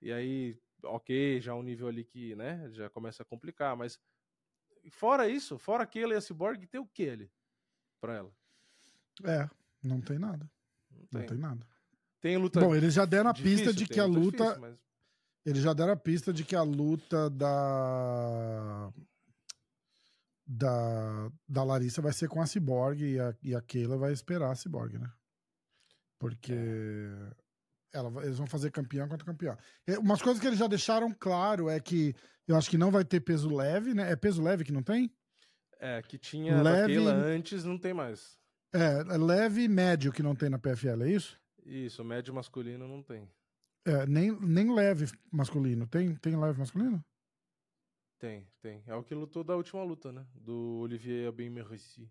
e 0.02 0.12
aí, 0.12 0.58
ok, 0.84 1.40
já 1.40 1.54
um 1.54 1.62
nível 1.62 1.88
ali 1.88 2.04
que, 2.04 2.36
né, 2.36 2.68
já 2.72 2.90
começa 2.90 3.22
a 3.22 3.26
complicar, 3.26 3.74
mas 3.74 3.98
fora 4.88 5.28
isso, 5.28 5.58
fora 5.58 5.84
Keila 5.86 6.14
e 6.14 6.16
a 6.16 6.20
Cyborg, 6.20 6.66
tem 6.66 6.80
o 6.80 6.86
que 6.86 7.08
ali 7.10 7.30
pra 8.00 8.14
ela? 8.14 8.32
É, 9.24 9.48
não 9.82 10.00
tem 10.00 10.18
nada. 10.18 10.48
Não 10.90 10.98
Não 11.12 11.20
tem. 11.20 11.26
tem 11.28 11.38
nada. 11.38 11.66
Tem 12.20 12.36
luta 12.36 12.60
Bom, 12.60 12.74
eles 12.74 12.94
já 12.94 13.04
deram 13.04 13.30
a 13.30 13.32
difícil, 13.32 13.56
pista 13.66 13.72
de 13.72 13.86
tem 13.86 13.94
que 13.94 14.00
a 14.00 14.04
luta. 14.06 14.44
difícil, 14.44 14.60
mas- 14.62 14.78
Eles 15.44 15.62
já 15.62 15.72
deram 15.72 15.92
a 15.92 15.96
pista 15.96 16.32
de 16.32 16.44
que 16.44 16.54
a 16.54 16.62
luta 16.62 17.28
da. 17.30 18.92
Da, 20.52 21.30
da 21.48 21.62
Larissa 21.62 22.02
vai 22.02 22.12
ser 22.12 22.28
com 22.28 22.42
a 22.42 22.46
Cyborg 22.46 23.00
e 23.04 23.20
a, 23.20 23.34
e 23.42 23.54
a 23.54 23.60
Keila 23.62 23.96
vai 23.96 24.12
esperar 24.12 24.50
a 24.50 24.54
Cyborg, 24.56 24.98
né? 24.98 25.10
Porque 26.18 26.52
ela, 27.92 28.24
eles 28.24 28.38
vão 28.38 28.46
fazer 28.46 28.70
campeão 28.70 29.08
contra 29.08 29.24
campeão. 29.26 29.56
É, 29.86 29.98
umas 29.98 30.22
coisas 30.22 30.40
que 30.40 30.46
eles 30.46 30.58
já 30.58 30.66
deixaram 30.66 31.12
claro 31.12 31.68
é 31.68 31.78
que 31.80 32.14
eu 32.46 32.56
acho 32.56 32.70
que 32.70 32.78
não 32.78 32.90
vai 32.90 33.04
ter 33.04 33.20
peso 33.20 33.48
leve, 33.54 33.94
né? 33.94 34.10
É 34.10 34.16
peso 34.16 34.42
leve 34.42 34.64
que 34.64 34.72
não 34.72 34.82
tem? 34.82 35.12
É, 35.78 36.02
que 36.02 36.18
tinha 36.18 36.60
Leve- 36.62 36.98
antes, 36.98 37.64
não 37.64 37.78
tem 37.78 37.94
mais. 37.94 38.38
É, 38.72 39.00
é 39.14 39.16
leve 39.18 39.62
e 39.62 39.68
médio 39.68 40.12
que 40.12 40.22
não 40.22 40.34
tem 40.34 40.50
na 40.50 40.58
PFL, 40.58 41.02
é 41.04 41.10
isso? 41.10 41.40
Isso, 41.64 42.04
médio 42.04 42.34
masculino 42.34 42.86
não 42.86 43.02
tem. 43.02 43.28
É, 43.86 44.06
nem, 44.06 44.30
nem 44.40 44.72
leve 44.74 45.06
masculino. 45.32 45.86
Tem, 45.86 46.14
tem 46.16 46.36
leve 46.38 46.58
masculino? 46.58 47.02
Tem, 48.18 48.46
tem. 48.60 48.82
É 48.86 48.94
o 48.94 49.02
que 49.02 49.14
lutou 49.14 49.42
da 49.42 49.56
última 49.56 49.82
luta, 49.82 50.12
né? 50.12 50.26
Do 50.34 50.80
Olivier 50.82 51.28
Abin-Merci. 51.28 52.10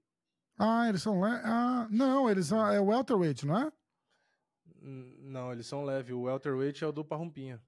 Ah, 0.57 0.89
eles 0.89 1.03
são. 1.03 1.23
Ah, 1.23 1.87
não, 1.91 2.29
eles 2.29 2.47
são. 2.47 2.65
É 2.67 2.79
welterweight, 2.81 3.45
não 3.45 3.57
é? 3.57 3.71
Não, 4.81 5.51
eles 5.51 5.67
são 5.67 5.83
leve. 5.83 6.13
O 6.13 6.23
welterweight 6.23 6.83
é 6.83 6.87
o 6.87 6.91
do 6.91 7.03
Parrumpinha. 7.03 7.61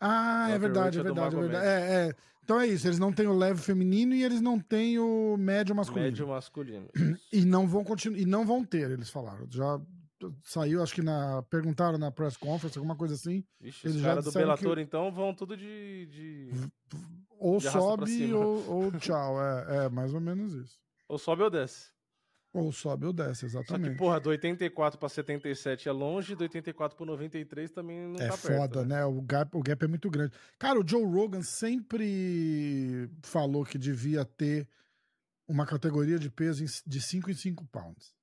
Ah, 0.00 0.50
é 0.50 0.58
verdade, 0.58 0.98
é 0.98 1.00
é 1.00 1.04
verdade, 1.04 1.36
é 1.36 1.40
verdade. 1.40 1.66
É, 1.66 2.08
é. 2.08 2.14
Então 2.42 2.60
é 2.60 2.66
isso, 2.66 2.86
eles 2.86 2.98
não 2.98 3.10
têm 3.10 3.26
o 3.26 3.36
leve 3.36 3.60
feminino 3.62 4.14
e 4.14 4.22
eles 4.22 4.42
não 4.42 4.60
têm 4.60 4.98
o 4.98 5.34
médio 5.38 5.74
masculino. 5.74 6.06
Médio 6.06 6.28
masculino. 6.28 6.88
E 7.32 7.42
não 7.42 7.66
vão 7.66 7.82
continuar, 7.82 8.18
e 8.18 8.26
não 8.26 8.44
vão 8.44 8.62
ter, 8.62 8.90
eles 8.90 9.08
falaram. 9.08 9.46
Já 9.50 9.80
saiu, 10.42 10.82
acho 10.82 10.94
que 10.94 11.00
na 11.02 11.42
perguntaram 11.44 11.96
na 11.96 12.10
press 12.10 12.36
conference, 12.36 12.76
alguma 12.76 12.96
coisa 12.96 13.14
assim. 13.14 13.44
Ixi, 13.62 13.86
Eles 13.86 13.96
os 13.96 14.02
já 14.02 14.08
caras 14.08 14.24
do 14.26 14.32
Bellator, 14.32 14.78
então, 14.78 15.10
vão 15.10 15.34
tudo 15.34 15.56
de. 15.56 16.06
de... 16.06 16.50
Ou 17.38 17.58
De 17.58 17.70
sobe 17.70 18.32
ou, 18.34 18.70
ou 18.70 18.92
tchau. 18.92 19.40
É, 19.42 19.86
é 19.86 19.88
mais 19.88 20.12
ou 20.12 20.20
menos 20.20 20.52
isso. 20.52 20.78
Ou 21.08 21.18
sobe 21.18 21.42
ou 21.42 21.50
desce. 21.50 21.93
Ou 22.54 22.70
sobe 22.70 23.04
ou 23.04 23.12
desce, 23.12 23.40
Só 23.40 23.58
exatamente. 23.58 23.92
que, 23.92 23.98
porra, 23.98 24.20
do 24.20 24.30
84 24.30 24.96
pra 24.96 25.08
77 25.08 25.88
é 25.88 25.92
longe, 25.92 26.36
do 26.36 26.42
84 26.42 26.96
pro 26.96 27.04
93 27.04 27.68
também 27.72 28.06
não 28.06 28.20
é 28.20 28.28
tá 28.28 28.36
foda, 28.36 28.68
perto. 28.68 28.84
né? 28.84 29.04
O, 29.04 29.20
gap, 29.20 29.56
o 29.56 29.60
gap 29.60 29.84
é 29.84 29.88
muito 29.88 30.08
grande. 30.08 30.32
Cara, 30.56 30.78
o 30.78 30.88
Joe 30.88 31.04
Rogan 31.04 31.42
sempre 31.42 33.10
falou 33.24 33.64
que 33.64 33.76
devia 33.76 34.24
ter 34.24 34.68
uma 35.48 35.66
categoria 35.66 36.16
de 36.16 36.30
peso 36.30 36.64
de 36.86 37.00
5 37.00 37.28
em 37.28 37.34
5 37.34 37.66
pounds. 37.66 38.14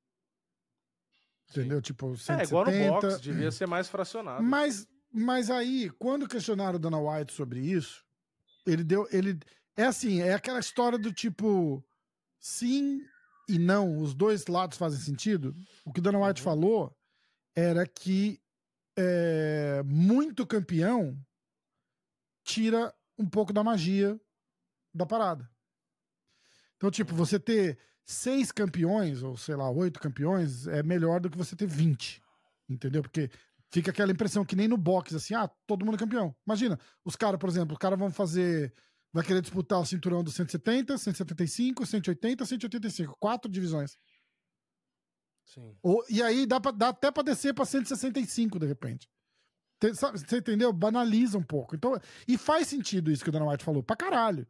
Entendeu? 1.50 1.82
Tipo, 1.82 2.16
170. 2.16 2.42
É, 2.42 2.46
igual 2.46 2.66
no 2.66 3.02
box, 3.02 3.22
devia 3.22 3.52
ser 3.52 3.68
mais 3.68 3.90
fracionado. 3.90 4.42
Mas, 4.42 4.88
mas 5.12 5.50
aí, 5.52 5.90
quando 6.00 6.26
questionaram 6.26 6.78
o 6.78 6.80
Dana 6.80 6.98
White 6.98 7.34
sobre 7.34 7.60
isso, 7.60 8.06
ele 8.66 8.86
deu. 8.86 9.06
Ele, 9.12 9.38
é 9.76 9.84
assim, 9.84 10.22
é 10.22 10.34
aquela 10.34 10.60
história 10.62 10.98
do 10.98 11.12
tipo. 11.12 11.84
Sim 12.40 13.02
e 13.56 13.60
não, 13.60 13.98
os 13.98 14.14
dois 14.14 14.48
lados 14.48 14.78
fazem 14.78 15.00
sentido, 15.00 15.56
o 15.86 15.92
que 15.92 16.02
Dana 16.02 16.20
White 16.20 16.42
uhum. 16.42 16.46
falou 16.46 16.98
era 17.56 17.86
que 17.86 18.42
é, 18.98 19.82
muito 19.86 20.46
campeão 20.46 21.18
tira 22.44 22.94
um 23.18 23.28
pouco 23.28 23.54
da 23.54 23.64
magia 23.64 24.20
da 24.94 25.06
parada. 25.06 25.50
Então, 26.76 26.90
tipo, 26.90 27.14
você 27.14 27.40
ter 27.40 27.78
seis 28.04 28.52
campeões, 28.52 29.24
ou 29.24 29.38
sei 29.38 29.56
lá, 29.56 29.70
oito 29.70 30.00
campeões, 30.00 30.68
é 30.68 30.82
melhor 30.84 31.20
do 31.20 31.30
que 31.30 31.38
você 31.38 31.56
ter 31.56 31.68
20. 31.68 32.22
Entendeu? 32.68 33.02
Porque 33.02 33.30
fica 33.72 33.92
aquela 33.92 34.12
impressão 34.12 34.44
que 34.44 34.56
nem 34.56 34.68
no 34.68 34.78
boxe, 34.78 35.16
assim, 35.16 35.34
ah, 35.34 35.50
todo 35.68 35.86
mundo 35.86 35.96
é 35.96 36.00
campeão. 36.00 36.36
Imagina, 36.46 36.80
os 37.06 37.16
caras, 37.16 37.40
por 37.40 37.50
exemplo, 37.50 37.74
os 37.74 37.80
caras 37.80 38.00
vão 38.00 38.12
fazer. 38.12 38.74
Vai 39.14 39.24
querer 39.26 39.42
disputar 39.42 39.80
o 39.80 39.86
cinturão 39.86 40.24
do 40.24 40.32
170, 40.32 40.98
175, 40.98 41.86
180, 41.86 42.46
185. 42.46 43.18
Quatro 43.20 43.52
divisões. 43.52 43.98
Sim. 45.46 45.76
Ou, 45.82 46.04
e 46.10 46.24
aí 46.24 46.46
dá, 46.46 46.62
pra, 46.62 46.72
dá 46.72 46.90
até 46.90 47.12
pra 47.12 47.24
descer 47.24 47.54
pra 47.54 47.66
165, 47.66 48.58
de 48.58 48.66
repente. 48.66 49.10
Você 49.82 50.38
entendeu? 50.38 50.72
Banaliza 50.72 51.38
um 51.38 51.44
pouco. 51.44 51.76
Então, 51.76 52.00
e 52.28 52.38
faz 52.38 52.68
sentido 52.68 53.12
isso 53.12 53.24
que 53.24 53.30
o 53.30 53.34
Dana 53.34 53.50
White 53.50 53.64
falou, 53.64 53.84
pra 53.84 53.96
caralho 53.96 54.48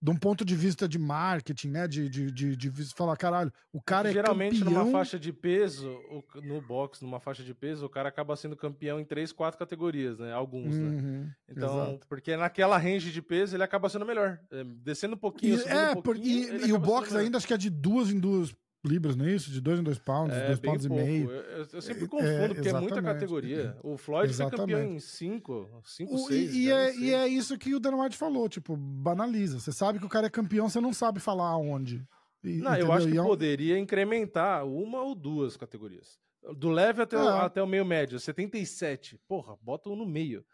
de 0.00 0.10
um 0.10 0.16
ponto 0.16 0.44
de 0.44 0.54
vista 0.54 0.88
de 0.88 0.98
marketing, 0.98 1.68
né? 1.68 1.88
De, 1.88 2.08
de, 2.08 2.30
de, 2.30 2.56
de 2.56 2.70
falar, 2.94 3.16
caralho, 3.16 3.52
o 3.72 3.82
cara 3.82 4.12
Geralmente, 4.12 4.56
é 4.56 4.64
campeão... 4.64 4.84
numa 4.84 4.92
faixa 4.92 5.18
de 5.18 5.32
peso, 5.32 5.98
no 6.42 6.60
box, 6.60 7.02
numa 7.02 7.18
faixa 7.18 7.42
de 7.42 7.52
peso, 7.52 7.86
o 7.86 7.88
cara 7.88 8.08
acaba 8.08 8.36
sendo 8.36 8.56
campeão 8.56 9.00
em 9.00 9.04
três, 9.04 9.32
quatro 9.32 9.58
categorias, 9.58 10.18
né? 10.18 10.32
Alguns, 10.32 10.76
né? 10.76 10.88
uhum, 10.88 11.20
né? 11.22 11.34
Então, 11.48 11.82
exato. 11.82 12.06
porque 12.08 12.36
naquela 12.36 12.78
range 12.78 13.10
de 13.10 13.20
peso 13.20 13.56
ele 13.56 13.62
acaba 13.64 13.88
sendo 13.88 14.06
melhor. 14.06 14.38
É, 14.50 14.64
descendo 14.64 15.14
um 15.14 15.18
pouquinho, 15.18 15.58
e, 15.58 15.68
é, 15.68 15.90
um 15.90 16.02
pouquinho, 16.02 16.66
e, 16.66 16.68
e 16.68 16.72
o 16.72 16.78
box 16.78 17.14
ainda 17.16 17.38
acho 17.38 17.46
que 17.46 17.54
é 17.54 17.58
de 17.58 17.70
duas 17.70 18.10
em 18.10 18.20
duas 18.20 18.54
libras, 18.84 19.16
não 19.16 19.24
é 19.24 19.32
isso? 19.32 19.50
De 19.50 19.60
dois 19.60 19.80
em 19.80 19.82
dois 19.82 19.98
pounds, 19.98 20.36
é, 20.36 20.46
dois 20.46 20.60
pounds 20.60 20.86
pouco. 20.86 21.02
e 21.02 21.04
meio. 21.04 21.30
Eu, 21.30 21.66
eu 21.72 21.82
sempre 21.82 22.04
é, 22.04 22.08
confundo, 22.08 22.28
é, 22.28 22.48
porque 22.48 22.68
é 22.68 22.72
muita 22.72 23.02
categoria. 23.02 23.76
O 23.82 23.96
Floyd 23.96 24.30
exatamente. 24.30 24.56
foi 24.56 24.66
campeão 24.66 24.96
em 24.96 25.00
cinco, 25.00 25.82
cinco, 25.84 26.14
o, 26.14 26.18
seis. 26.18 26.54
E, 26.54 26.64
e 26.64 26.70
é, 26.70 26.96
e, 26.96 27.14
é, 27.14 27.28
isso 27.28 27.58
que 27.58 27.74
o 27.74 27.80
Dan 27.80 27.96
White 27.96 28.16
falou, 28.16 28.48
tipo, 28.48 28.76
banaliza. 28.76 29.58
Você 29.58 29.72
sabe 29.72 29.98
que 29.98 30.06
o 30.06 30.08
cara 30.08 30.26
é 30.26 30.30
campeão, 30.30 30.68
você 30.68 30.80
não 30.80 30.92
sabe 30.92 31.20
falar 31.20 31.48
aonde. 31.48 32.06
E, 32.42 32.58
não, 32.58 32.70
entendeu? 32.70 32.86
eu 32.86 32.92
acho 32.92 33.08
que 33.08 33.18
é 33.18 33.22
poderia 33.22 33.78
incrementar 33.78 34.64
uma 34.64 35.02
ou 35.02 35.14
duas 35.14 35.56
categorias. 35.56 36.18
Do 36.56 36.70
leve 36.70 37.02
até, 37.02 37.18
o, 37.18 37.28
é. 37.28 37.40
até 37.40 37.62
o 37.62 37.66
meio 37.66 37.84
médio, 37.84 38.18
77. 38.18 39.20
Porra, 39.26 39.56
bota 39.60 39.90
um 39.90 39.96
no 39.96 40.06
meio. 40.06 40.44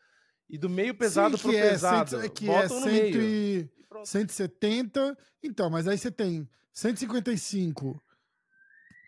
E 0.48 0.58
do 0.58 0.68
meio 0.68 0.94
pesado 0.94 1.36
Sim, 1.36 1.42
pro 1.42 1.52
pesado, 1.52 2.10
cento, 2.10 2.32
que 2.32 2.46
bota 2.46 2.72
um 2.72 2.80
no 2.80 2.86
meio. 2.86 3.22
E 3.22 3.70
170. 4.04 5.16
Então, 5.42 5.70
mas 5.70 5.86
aí 5.86 5.96
você 5.96 6.10
tem 6.10 6.48
155 6.72 8.02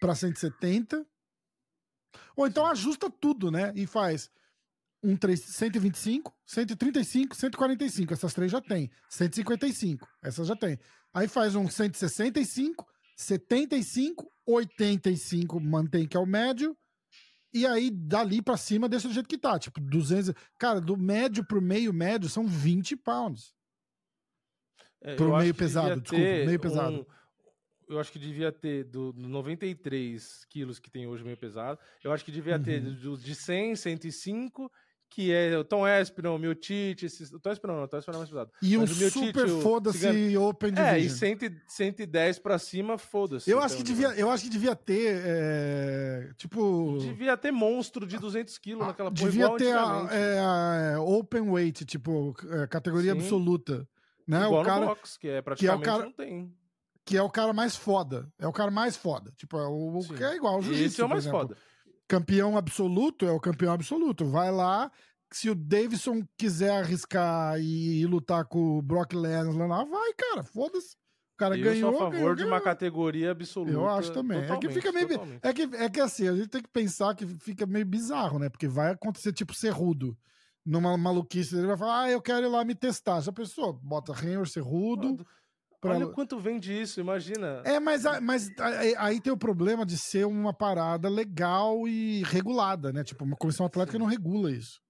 para 0.06 0.14
170. 0.14 1.04
Ou 2.36 2.46
então 2.46 2.64
ajusta 2.66 3.10
tudo, 3.10 3.50
né? 3.50 3.72
E 3.74 3.86
faz 3.86 4.30
um 5.02 5.16
3, 5.16 5.40
125, 5.40 6.32
135, 6.46 7.34
145. 7.34 8.12
Essas 8.12 8.32
três 8.32 8.52
já 8.52 8.60
tem. 8.60 8.90
155. 9.08 10.08
Essas 10.22 10.46
já 10.46 10.54
tem. 10.54 10.78
Aí 11.12 11.26
faz 11.26 11.56
um 11.56 11.68
165, 11.68 12.86
75, 13.16 14.30
85, 14.46 15.60
mantém 15.60 16.06
que 16.06 16.16
é 16.16 16.20
o 16.20 16.26
médio. 16.26 16.76
E 17.52 17.66
aí, 17.66 17.90
dali 17.90 18.42
para 18.42 18.56
cima, 18.56 18.88
deixa 18.88 19.08
do 19.08 19.14
jeito 19.14 19.28
que 19.28 19.38
tá. 19.38 19.58
Tipo, 19.58 19.80
200. 19.80 20.34
Cara, 20.58 20.80
do 20.80 20.96
médio 20.96 21.44
pro 21.44 21.60
meio 21.60 21.92
médio 21.92 22.28
são 22.28 22.46
20 22.46 22.96
pounds. 22.96 23.54
É, 25.00 25.16
pro 25.16 25.36
meio 25.36 25.54
pesado, 25.54 26.00
desculpa, 26.00 26.24
meio 26.24 26.60
pesado. 26.60 27.00
Um 27.00 27.06
eu 27.88 28.00
acho 28.00 28.12
que 28.12 28.18
devia 28.18 28.50
ter 28.50 28.84
do, 28.84 29.12
do 29.12 29.28
93 29.28 30.44
quilos 30.48 30.78
que 30.78 30.90
tem 30.90 31.06
hoje 31.06 31.24
meio 31.24 31.36
pesado, 31.36 31.78
eu 32.02 32.12
acho 32.12 32.24
que 32.24 32.32
devia 32.32 32.56
uhum. 32.56 32.62
ter 32.62 32.80
do, 32.80 33.16
de 33.16 33.34
100, 33.34 33.76
105, 33.76 34.70
que 35.08 35.32
é 35.32 35.56
o 35.56 35.64
Tom 35.64 35.86
Espinal, 35.86 36.34
o 36.34 36.38
Miltite, 36.38 37.06
esses, 37.06 37.32
o 37.32 37.38
Tom 37.38 37.52
Espinal 37.52 37.76
não, 37.76 37.84
o 37.84 37.88
Tom 37.88 37.98
Espinal 37.98 38.18
é 38.18 38.22
mais 38.22 38.30
pesado. 38.30 38.50
E 38.60 38.76
Mas 38.76 38.90
o, 38.90 39.10
super 39.10 39.48
foda-se 39.48 40.36
Open 40.36 40.72
Division. 40.72 40.94
É, 40.94 40.98
e 40.98 41.08
100, 41.08 41.38
110 41.68 42.38
pra 42.40 42.58
cima, 42.58 42.98
foda-se. 42.98 43.48
Eu, 43.48 43.60
acho 43.60 43.76
que 43.76 43.82
devia, 43.84 44.08
eu 44.08 44.28
acho 44.28 44.44
que 44.44 44.50
devia 44.50 44.74
ter, 44.74 45.22
é, 45.24 46.32
tipo... 46.36 46.98
Devia 46.98 47.36
ter 47.36 47.52
monstro 47.52 48.06
de 48.06 48.18
200 48.18 48.58
quilos 48.58 48.82
ah, 48.82 48.86
naquela 48.88 49.10
porra, 49.10 49.30
Devia 49.30 49.56
ter 49.56 49.76
a, 49.76 50.08
é, 50.10 50.40
a, 50.96 51.00
Open 51.00 51.50
Weight, 51.50 51.84
tipo, 51.84 52.34
é, 52.50 52.66
categoria 52.66 53.12
Sim. 53.12 53.20
absoluta. 53.20 53.88
Né? 54.26 54.44
Igual 54.44 54.62
o 54.62 54.64
cara, 54.64 54.86
box, 54.86 55.16
que 55.16 55.28
é 55.28 55.40
praticamente 55.40 55.82
que 55.82 55.88
é 55.88 55.92
o 55.92 55.94
cara, 55.94 56.04
não 56.04 56.12
tem 56.12 56.52
que 57.06 57.16
é 57.16 57.22
o 57.22 57.30
cara 57.30 57.52
mais 57.52 57.76
foda. 57.76 58.28
É 58.36 58.48
o 58.48 58.52
cara 58.52 58.70
mais 58.70 58.96
foda. 58.96 59.32
Tipo, 59.36 59.56
é 59.58 59.68
o, 59.68 60.00
que 60.16 60.24
é 60.24 60.34
igual 60.34 60.54
ao 60.54 60.62
jiu-jitsu. 60.62 60.86
Esse 60.86 61.00
é 61.00 61.04
o 61.04 61.08
mais 61.08 61.24
foda. 61.24 61.56
Campeão 62.08 62.56
absoluto 62.56 63.24
é 63.24 63.30
o 63.30 63.40
campeão 63.40 63.72
absoluto. 63.72 64.24
Vai 64.26 64.50
lá. 64.50 64.90
Se 65.32 65.48
o 65.48 65.54
Davidson 65.54 66.24
quiser 66.36 66.70
arriscar 66.70 67.60
e, 67.60 68.00
e 68.00 68.06
lutar 68.06 68.44
com 68.44 68.78
o 68.78 68.82
Brock 68.82 69.12
Lesnar 69.12 69.68
lá, 69.68 69.84
vai, 69.84 70.12
cara. 70.14 70.42
Foda-se. 70.42 70.96
O 71.34 71.38
cara 71.38 71.56
eu 71.56 71.62
ganhou. 71.62 71.92
Sou 71.92 72.00
a 72.00 72.04
favor 72.04 72.18
ganhou, 72.18 72.34
de 72.34 72.44
uma 72.44 72.60
categoria 72.60 73.30
absoluta. 73.30 73.72
Eu 73.72 73.88
acho 73.88 74.12
também. 74.12 74.38
É 74.38 74.56
que 74.56 74.68
fica 74.70 74.90
meio. 74.90 75.08
É 75.42 75.52
que, 75.52 75.62
é 75.62 75.88
que 75.88 76.00
assim, 76.00 76.26
a 76.26 76.34
gente 76.34 76.48
tem 76.48 76.62
que 76.62 76.70
pensar 76.70 77.14
que 77.14 77.26
fica 77.38 77.66
meio 77.66 77.86
bizarro, 77.86 78.40
né? 78.40 78.48
Porque 78.48 78.66
vai 78.66 78.90
acontecer 78.90 79.32
tipo 79.32 79.54
cerrudo. 79.54 80.16
Numa 80.64 80.96
maluquice, 80.96 81.56
ele 81.56 81.68
vai 81.68 81.76
falar, 81.76 82.02
ah, 82.02 82.10
eu 82.10 82.20
quero 82.20 82.46
ir 82.46 82.48
lá 82.48 82.64
me 82.64 82.74
testar. 82.74 83.20
Já 83.20 83.30
pensou? 83.30 83.74
Bota 83.74 84.12
Renner, 84.12 84.48
cerrudo. 84.48 85.24
Pra... 85.86 85.96
Olha 85.96 86.06
quanto 86.08 86.38
vende 86.38 86.72
isso, 86.72 87.00
imagina. 87.00 87.62
É, 87.64 87.78
mas, 87.80 88.04
mas 88.22 88.48
aí 88.98 89.20
tem 89.20 89.32
o 89.32 89.36
problema 89.36 89.84
de 89.84 89.96
ser 89.96 90.26
uma 90.26 90.52
parada 90.52 91.08
legal 91.08 91.86
e 91.86 92.22
regulada, 92.24 92.92
né? 92.92 93.04
Tipo, 93.04 93.24
uma 93.24 93.36
comissão 93.36 93.66
atlética 93.66 93.98
Sim. 93.98 93.98
não 93.98 94.06
regula 94.06 94.50
isso. 94.50 94.80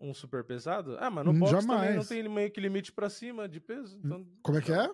Um 0.00 0.14
super 0.14 0.42
pesado? 0.44 0.96
Ah, 0.98 1.10
mas 1.10 1.26
no 1.26 1.32
boxe 1.34 1.52
Jamais. 1.52 1.80
também 1.80 1.96
não 1.96 2.04
tem 2.04 2.28
meio 2.28 2.50
que 2.50 2.60
limite 2.60 2.90
para 2.90 3.10
cima 3.10 3.46
de 3.46 3.60
peso. 3.60 4.00
Então... 4.02 4.26
Como 4.42 4.56
é 4.56 4.62
que 4.62 4.72
é? 4.72 4.90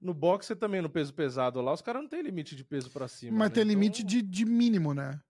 No 0.00 0.14
boxe 0.14 0.54
também, 0.54 0.80
no 0.80 0.88
peso 0.88 1.12
pesado 1.12 1.60
lá, 1.60 1.72
os 1.72 1.82
caras 1.82 2.00
não 2.00 2.08
tem 2.08 2.22
limite 2.22 2.54
de 2.54 2.64
peso 2.64 2.90
para 2.90 3.08
cima. 3.08 3.36
Mas 3.36 3.48
né? 3.48 3.54
tem 3.56 3.64
limite 3.64 4.02
então... 4.02 4.08
de, 4.10 4.22
de 4.22 4.44
mínimo, 4.44 4.94
né? 4.94 5.20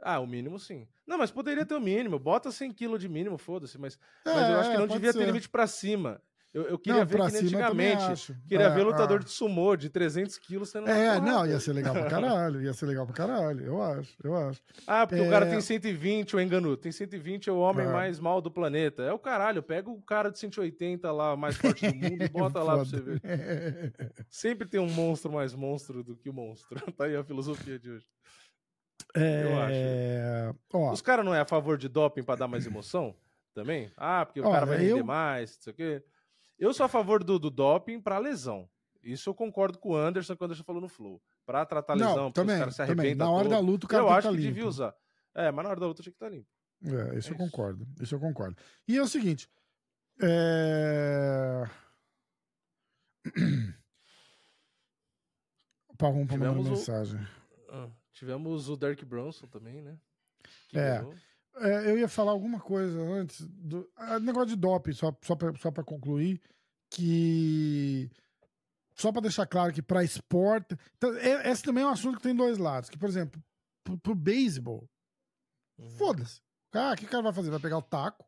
Ah, 0.00 0.20
o 0.20 0.26
mínimo 0.26 0.58
sim. 0.58 0.86
Não, 1.06 1.18
mas 1.18 1.30
poderia 1.30 1.64
ter 1.64 1.74
o 1.74 1.80
mínimo. 1.80 2.18
Bota 2.18 2.52
100 2.52 2.72
kg 2.72 2.98
de 2.98 3.08
mínimo, 3.08 3.38
foda-se. 3.38 3.78
Mas, 3.78 3.98
é, 4.24 4.32
mas 4.32 4.50
eu 4.50 4.60
acho 4.60 4.70
que 4.70 4.76
não 4.76 4.86
devia 4.86 5.12
ser. 5.12 5.18
ter 5.18 5.26
limite 5.26 5.48
para 5.48 5.66
cima. 5.66 6.22
Eu, 6.52 6.62
eu 6.62 6.78
queria 6.78 7.00
não, 7.00 7.06
ver 7.06 7.30
que 7.30 7.36
antigamente. 7.38 8.34
Queria 8.48 8.66
é, 8.66 8.70
ver 8.70 8.82
lutador 8.82 9.20
é. 9.20 9.24
de 9.24 9.30
sumô 9.30 9.76
de 9.76 9.90
300 9.90 10.38
quilos 10.38 10.70
sendo. 10.70 10.88
É, 10.88 11.20
não, 11.20 11.46
ia 11.46 11.60
ser 11.60 11.74
legal 11.74 11.92
pra 11.92 12.08
caralho. 12.08 12.62
Ia 12.62 12.72
ser 12.72 12.86
legal 12.86 13.04
pra 13.06 13.14
caralho, 13.14 13.64
eu 13.64 13.82
acho, 13.82 14.16
eu 14.24 14.34
acho. 14.34 14.60
Ah, 14.86 15.06
porque 15.06 15.22
é... 15.22 15.26
o 15.26 15.30
cara 15.30 15.44
tem 15.46 15.60
120, 15.60 16.36
o 16.36 16.40
Enganu. 16.40 16.76
Tem 16.76 16.90
120, 16.90 17.50
é 17.50 17.52
o 17.52 17.58
homem 17.58 17.86
é. 17.86 17.92
mais 17.92 18.18
mal 18.18 18.40
do 18.40 18.50
planeta. 18.50 19.02
É 19.02 19.12
o 19.12 19.18
caralho, 19.18 19.62
pega 19.62 19.90
o 19.90 20.00
cara 20.00 20.30
de 20.30 20.38
180 20.38 21.12
lá, 21.12 21.36
mais 21.36 21.56
forte 21.56 21.86
do 21.86 21.94
mundo, 21.94 22.24
e 22.24 22.28
bota 22.30 22.62
lá 22.62 22.76
pra 22.76 22.84
você 22.84 23.00
ver. 23.00 23.20
Sempre 24.30 24.66
tem 24.66 24.80
um 24.80 24.90
monstro 24.90 25.30
mais 25.30 25.52
monstro 25.54 26.02
do 26.02 26.16
que 26.16 26.30
o 26.30 26.32
monstro. 26.32 26.80
tá 26.96 27.04
aí 27.04 27.14
a 27.14 27.22
filosofia 27.22 27.78
de 27.78 27.90
hoje. 27.90 28.06
É... 29.14 29.44
Eu 29.44 30.48
acho. 30.50 30.58
Ó, 30.72 30.92
Os 30.92 31.02
caras 31.02 31.24
não 31.24 31.34
é 31.34 31.40
a 31.40 31.46
favor 31.46 31.76
de 31.76 31.88
doping 31.88 32.22
pra 32.22 32.36
dar 32.36 32.48
mais 32.48 32.66
emoção? 32.66 33.14
Também? 33.54 33.90
Ah, 33.96 34.24
porque 34.24 34.40
o 34.40 34.46
Ó, 34.46 34.52
cara 34.52 34.64
vai 34.64 34.78
render 34.78 35.00
eu... 35.00 35.04
mais, 35.04 35.56
não 35.56 35.62
sei 35.62 35.72
o 35.72 35.76
quê. 35.76 36.02
Eu 36.58 36.74
sou 36.74 36.84
a 36.84 36.88
favor 36.88 37.22
do, 37.22 37.38
do 37.38 37.50
doping 37.50 38.00
para 38.00 38.18
lesão. 38.18 38.68
Isso 39.02 39.30
eu 39.30 39.34
concordo 39.34 39.78
com 39.78 39.90
o 39.90 39.96
Anderson 39.96 40.36
quando 40.36 40.50
o 40.50 40.52
Anderson 40.52 40.64
falou 40.64 40.82
no 40.82 40.88
Flow. 40.88 41.22
Para 41.46 41.64
tratar 41.64 41.94
lesão, 41.94 42.16
não, 42.16 42.32
também, 42.32 42.56
os 42.56 42.60
caras 42.60 42.74
se 42.74 42.82
arrebentam. 42.82 43.26
Na 43.26 43.32
hora 43.32 43.44
todo. 43.44 43.52
da 43.52 43.58
luta, 43.60 43.86
o 43.86 43.88
cara 43.88 44.02
Eu 44.02 44.10
acho 44.10 44.28
que 44.28 44.36
limpo. 44.36 44.48
devia 44.48 44.66
usar. 44.66 44.94
É, 45.34 45.50
mas 45.52 45.64
na 45.64 45.70
hora 45.70 45.80
da 45.80 45.86
luta 45.86 46.02
tinha 46.02 46.12
que 46.12 46.16
estar 46.16 46.26
tá 46.26 46.32
limpo. 46.32 46.48
É, 46.84 46.88
isso 46.88 46.98
é 47.00 47.12
eu 47.12 47.18
isso. 47.18 47.36
concordo. 47.36 47.86
Isso 48.00 48.14
eu 48.14 48.20
concordo. 48.20 48.56
E 48.86 48.96
é 48.96 49.02
o 49.02 49.06
seguinte. 49.06 49.48
É... 50.20 51.64
Parrum 55.96 56.26
para 56.26 56.38
mandar 56.38 56.70
mensagem. 56.70 57.20
Ah, 57.70 57.88
tivemos 58.12 58.68
o 58.68 58.76
Derek 58.76 59.04
Bronson 59.04 59.46
também, 59.46 59.80
né? 59.82 59.98
Que 60.68 60.78
é. 60.78 60.98
Ganhou. 60.98 61.14
É, 61.60 61.90
eu 61.90 61.98
ia 61.98 62.08
falar 62.08 62.32
alguma 62.32 62.60
coisa 62.60 62.98
antes. 63.00 63.46
Do 63.46 63.88
ah, 63.96 64.18
negócio 64.18 64.48
de 64.48 64.56
doping, 64.56 64.92
só, 64.92 65.16
só 65.22 65.34
para 65.34 65.56
só 65.56 65.70
concluir, 65.70 66.40
que. 66.90 68.10
Só 68.94 69.12
para 69.12 69.22
deixar 69.22 69.46
claro 69.46 69.72
que 69.72 69.82
para 69.82 70.02
esporte. 70.02 70.76
Então, 70.96 71.14
é, 71.16 71.50
esse 71.50 71.62
também 71.62 71.84
é 71.84 71.86
um 71.86 71.90
assunto 71.90 72.16
que 72.16 72.22
tem 72.22 72.34
dois 72.34 72.58
lados. 72.58 72.90
Que, 72.90 72.98
por 72.98 73.08
exemplo, 73.08 73.42
pro, 73.84 73.98
pro 73.98 74.14
beisebol, 74.14 74.88
uhum. 75.78 75.90
foda-se. 75.90 76.40
Ah, 76.72 76.92
o 76.92 76.96
que 76.96 77.04
o 77.04 77.08
cara 77.08 77.22
vai 77.22 77.32
fazer? 77.32 77.50
Vai 77.50 77.60
pegar 77.60 77.78
o 77.78 77.82
taco 77.82 78.26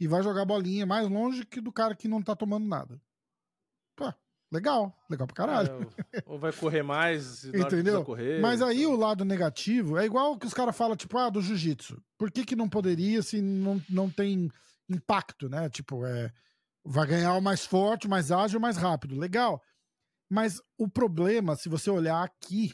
e 0.00 0.06
vai 0.06 0.22
jogar 0.22 0.42
a 0.42 0.46
bolinha 0.46 0.86
mais 0.86 1.08
longe 1.08 1.44
que 1.44 1.60
do 1.60 1.72
cara 1.72 1.94
que 1.94 2.08
não 2.08 2.22
tá 2.22 2.34
tomando 2.34 2.66
nada. 2.66 3.00
Legal, 4.50 4.96
legal 5.10 5.26
pra 5.26 5.36
caralho. 5.36 5.90
É, 6.12 6.22
ou 6.24 6.38
vai 6.38 6.52
correr 6.52 6.82
mais, 6.82 7.44
entendeu? 7.44 8.02
Correr, 8.02 8.40
Mas 8.40 8.62
aí 8.62 8.80
então. 8.82 8.92
o 8.92 8.96
lado 8.96 9.24
negativo 9.24 9.98
é 9.98 10.06
igual 10.06 10.38
que 10.38 10.46
os 10.46 10.54
caras 10.54 10.74
falam, 10.76 10.96
tipo, 10.96 11.18
ah, 11.18 11.28
do 11.28 11.42
jiu-jitsu. 11.42 12.02
Por 12.16 12.30
que, 12.30 12.44
que 12.46 12.56
não 12.56 12.68
poderia 12.68 13.22
se 13.22 13.42
não, 13.42 13.82
não 13.90 14.08
tem 14.08 14.50
impacto, 14.88 15.50
né? 15.50 15.68
Tipo, 15.68 16.06
é, 16.06 16.32
vai 16.82 17.06
ganhar 17.06 17.34
o 17.34 17.42
mais 17.42 17.66
forte, 17.66 18.06
o 18.06 18.10
mais 18.10 18.32
ágil, 18.32 18.58
o 18.58 18.62
mais 18.62 18.78
rápido. 18.78 19.18
Legal. 19.18 19.62
Mas 20.30 20.62
o 20.78 20.88
problema, 20.88 21.54
se 21.54 21.68
você 21.68 21.90
olhar 21.90 22.22
aqui, 22.22 22.72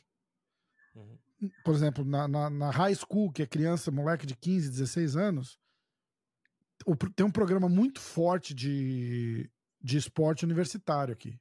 Uhum. 0.95 1.19
por 1.64 1.75
exemplo, 1.75 2.04
na, 2.04 2.28
na, 2.28 2.49
na 2.49 2.71
high 2.71 2.95
school, 2.95 3.33
que 3.33 3.43
é 3.43 3.47
criança, 3.47 3.90
moleque 3.90 4.26
de 4.26 4.37
15, 4.37 4.71
16 4.71 5.16
anos, 5.16 5.59
o 6.87 6.95
tem 6.97 7.26
um 7.26 7.31
programa 7.33 7.69
muito 7.69 8.00
forte 8.00 8.54
de, 8.54 9.50
de 9.83 9.97
esporte 9.97 10.45
universitário 10.45 11.12
aqui. 11.12 11.37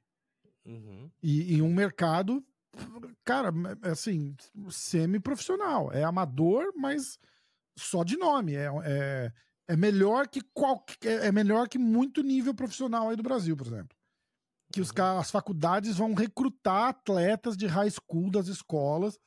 Uhum. 0.64 1.10
E, 1.22 1.56
e 1.56 1.62
um 1.62 1.72
mercado, 1.72 2.44
cara, 3.24 3.50
é 3.82 3.90
assim, 3.90 4.34
semi-profissional. 4.70 5.92
É 5.92 6.04
amador, 6.04 6.72
mas 6.76 7.18
só 7.76 8.02
de 8.04 8.16
nome. 8.16 8.54
É, 8.54 8.68
é, 8.84 9.32
é 9.68 9.76
melhor 9.76 10.28
que 10.28 10.40
qualquer. 10.52 11.24
É 11.24 11.32
melhor 11.32 11.68
que 11.68 11.78
muito 11.78 12.22
nível 12.22 12.54
profissional 12.54 13.08
aí 13.08 13.16
do 13.16 13.22
Brasil, 13.22 13.56
por 13.56 13.66
exemplo. 13.66 13.96
Que 14.72 14.80
os, 14.80 14.90
Uhum. 14.90 15.18
as 15.18 15.30
faculdades 15.30 15.96
vão 15.96 16.14
recrutar 16.14 16.88
atletas 16.88 17.56
de 17.56 17.66
high 17.66 17.90
school 17.90 18.30
das 18.30 18.48
escolas. 18.48 19.18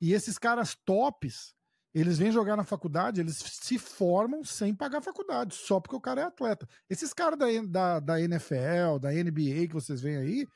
E 0.00 0.12
esses 0.12 0.36
caras 0.36 0.76
tops, 0.84 1.54
eles 1.94 2.18
vêm 2.18 2.30
jogar 2.30 2.56
na 2.56 2.64
faculdade, 2.64 3.20
eles 3.20 3.36
se 3.38 3.78
formam 3.78 4.44
sem 4.44 4.74
pagar 4.74 5.00
faculdade, 5.00 5.54
só 5.54 5.80
porque 5.80 5.96
o 5.96 6.00
cara 6.00 6.20
é 6.20 6.24
atleta. 6.24 6.68
Esses 6.90 7.14
caras 7.14 7.38
da, 7.38 7.46
da, 7.66 8.00
da 8.00 8.20
NFL, 8.20 8.98
da 9.00 9.10
NBA 9.10 9.68
que 9.68 9.72
vocês 9.72 10.02
veem 10.02 10.16
aí, 10.18 10.46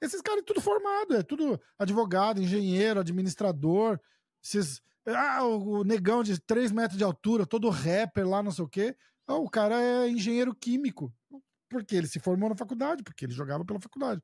esses 0.00 0.22
caras 0.22 0.40
é 0.40 0.44
tudo 0.44 0.60
formado, 0.60 1.14
é 1.14 1.22
tudo 1.22 1.60
advogado, 1.78 2.40
engenheiro, 2.40 3.00
administrador. 3.00 4.00
Esses, 4.42 4.80
ah, 5.06 5.44
o, 5.44 5.84
negão 5.84 6.22
de 6.22 6.40
3 6.40 6.72
metros 6.72 6.96
de 6.96 7.04
altura, 7.04 7.46
todo 7.46 7.68
rapper 7.68 8.26
lá, 8.26 8.42
não 8.42 8.50
sei 8.50 8.64
o 8.64 8.68
quê. 8.68 8.96
Ah, 9.26 9.36
o 9.36 9.48
cara 9.48 9.80
é 9.80 10.08
engenheiro 10.08 10.54
químico. 10.54 11.12
Porque 11.68 11.94
ele 11.94 12.08
se 12.08 12.18
formou 12.18 12.48
na 12.48 12.56
faculdade, 12.56 13.02
porque 13.02 13.24
ele 13.24 13.32
jogava 13.32 13.64
pela 13.64 13.78
faculdade. 13.78 14.22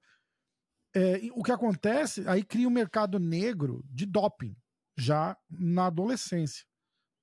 É, 0.95 1.21
o 1.33 1.43
que 1.43 1.53
acontece, 1.53 2.27
aí 2.27 2.43
cria 2.43 2.67
um 2.67 2.71
mercado 2.71 3.19
negro 3.19 3.85
de 3.85 4.07
doping, 4.07 4.57
já 4.97 5.37
na 5.51 5.87
adolescência. 5.87 6.65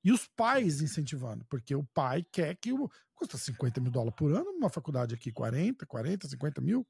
E 0.04 0.12
os 0.12 0.28
pais 0.28 0.82
incentivando, 0.82 1.44
porque 1.46 1.74
o 1.76 1.84
pai 1.94 2.24
quer 2.32 2.56
que 2.56 2.72
o. 2.72 2.90
Custa 3.16 3.38
50 3.38 3.80
mil 3.80 3.92
dólares 3.92 4.16
por 4.18 4.32
ano, 4.32 4.52
uma 4.52 4.70
faculdade 4.70 5.16
aqui, 5.16 5.32
40, 5.32 5.86
40, 5.86 6.28
50 6.28 6.62
mil. 6.62 6.86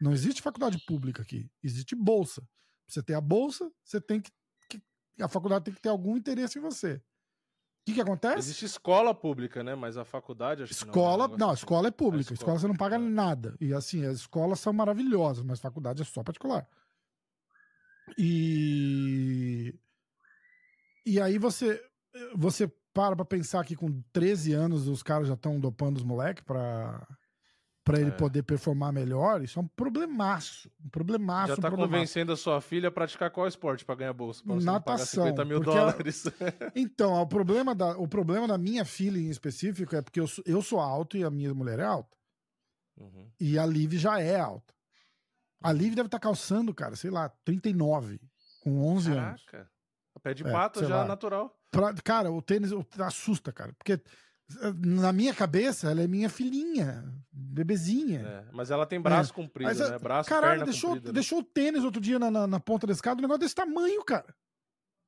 Não 0.00 0.12
existe 0.12 0.40
faculdade 0.42 0.78
pública 0.86 1.22
aqui, 1.22 1.50
existe 1.62 1.94
bolsa. 1.94 2.40
Pra 2.42 2.48
você 2.94 3.02
ter 3.02 3.14
a 3.14 3.20
bolsa, 3.20 3.70
você 3.84 4.00
tem 4.00 4.20
que, 4.20 4.30
que- 4.68 4.82
A 5.22 5.28
faculdade 5.28 5.64
tem 5.66 5.74
que 5.74 5.80
ter 5.80 5.88
algum 5.90 6.16
interesse 6.16 6.58
em 6.58 6.62
você. 6.62 6.94
O 6.94 7.02
que, 7.86 7.94
que 7.94 8.00
acontece? 8.00 8.38
Existe 8.38 8.64
escola 8.66 9.14
pública, 9.14 9.62
né? 9.64 9.74
Mas 9.74 9.96
a 9.96 10.04
faculdade, 10.04 10.62
acho 10.62 10.74
que 10.74 10.84
não. 10.84 10.90
Escola, 10.90 11.28
né? 11.28 11.34
Um 11.34 11.38
não, 11.38 11.50
a 11.50 11.54
escola 11.54 11.88
é 11.88 11.90
pública. 11.90 12.30
A 12.30 12.32
A 12.32 12.34
escola, 12.34 12.56
escola 12.56 12.58
você 12.58 12.68
não 12.68 12.76
paga 12.76 12.96
é. 12.96 12.98
nada. 12.98 13.56
E 13.60 13.72
assim, 13.72 14.04
as 14.04 14.16
escolas 14.18 14.60
são 14.60 14.72
maravilhosas, 14.72 15.42
mas 15.44 15.60
faculdade 15.60 16.02
é 16.02 16.04
só 16.04 16.22
particular. 16.22 16.68
E. 18.18 19.74
E 21.06 21.20
aí 21.20 21.38
você. 21.38 21.82
Você 22.34 22.68
para 22.92 23.14
pra 23.16 23.24
pensar 23.24 23.64
que 23.64 23.76
com 23.76 24.02
13 24.12 24.52
anos 24.52 24.88
os 24.88 25.02
caras 25.02 25.28
já 25.28 25.34
estão 25.34 25.60
dopando 25.60 25.96
os 25.96 26.02
moleques 26.02 26.42
pra, 26.44 27.06
pra 27.90 28.00
ele 28.00 28.10
É. 28.10 28.14
poder 28.14 28.42
performar 28.42 28.92
melhor. 28.92 29.42
Isso 29.42 29.58
é 29.58 29.62
um 29.62 29.66
problemaço. 29.68 30.70
Um 30.84 30.88
problemaço. 30.88 31.48
Já 31.48 31.52
um 31.54 31.56
tá 31.56 31.68
problemaço. 31.68 31.92
convencendo 31.92 32.32
a 32.32 32.36
sua 32.36 32.60
filha 32.60 32.88
a 32.88 32.92
praticar 32.92 33.30
qual 33.30 33.46
esporte 33.46 33.84
pra 33.84 33.94
ganhar 33.94 34.12
bolsa? 34.12 34.42
Pra 34.44 34.54
não 34.54 34.60
pagar 34.62 34.72
Natação, 34.72 35.24
50 35.24 35.44
mil 35.44 35.60
dólares. 35.60 36.24
Então, 36.74 37.14
o 37.20 37.26
problema, 37.26 37.74
da, 37.74 37.96
o 37.98 38.06
problema 38.08 38.46
da 38.46 38.56
minha 38.58 38.84
filha 38.84 39.18
em 39.18 39.28
específico 39.30 39.94
é 39.96 40.02
porque 40.02 40.20
eu, 40.20 40.26
sou- 40.26 40.44
eu 40.46 40.62
sou 40.62 40.78
alto 40.80 41.16
e 41.16 41.24
a 41.24 41.30
minha 41.30 41.52
mulher 41.54 41.78
é 41.78 41.84
alta. 41.84 42.16
Uhum. 42.98 43.30
E 43.40 43.58
a 43.58 43.64
Liv 43.66 43.94
já 43.94 44.20
é 44.20 44.38
alta. 44.38 44.74
A 45.62 45.72
Liv 45.72 45.94
deve 45.94 46.06
estar 46.06 46.18
calçando, 46.18 46.74
cara, 46.74 46.96
sei 46.96 47.10
lá, 47.10 47.28
39, 47.44 48.20
com 48.62 48.82
11 48.86 49.12
anos. 49.12 49.44
Caraca. 49.44 49.70
Pé 50.22 50.34
de 50.34 50.46
É, 50.46 50.50
pato 50.52 50.80
sei 50.80 50.88
já 50.88 50.96
lá. 50.98 51.04
natural. 51.06 51.56
Pra- 51.70 51.94
cara, 52.04 52.30
o 52.30 52.42
tênis 52.42 52.70
assusta, 52.98 53.50
cara. 53.52 53.72
Porque 53.78 53.98
na 54.84 55.12
minha 55.12 55.34
cabeça, 55.34 55.90
ela 55.90 56.02
é 56.02 56.06
minha 56.06 56.28
filhinha, 56.28 57.04
bebezinha. 57.32 58.20
É, 58.20 58.44
mas 58.52 58.70
ela 58.70 58.84
tem 58.86 59.00
braço 59.00 59.32
comprido, 59.32 59.68
Mas, 59.68 59.78
né? 59.78 59.98
Braço, 59.98 60.28
Caralho, 60.28 60.64
deixou, 60.64 60.90
comprida. 60.90 61.08
né? 61.08 61.12
deixou 61.14 61.38
o 61.40 61.44
tênis 61.44 61.84
outro 61.84 62.00
dia 62.00 62.18
na, 62.18 62.30
na, 62.30 62.46
na 62.46 62.60
ponta 62.60 62.86
da 62.86 62.92
escada, 62.92 63.18
um 63.18 63.22
negócio 63.22 63.40
desse 63.40 63.54
tamanho, 63.54 64.04
cara. 64.04 64.34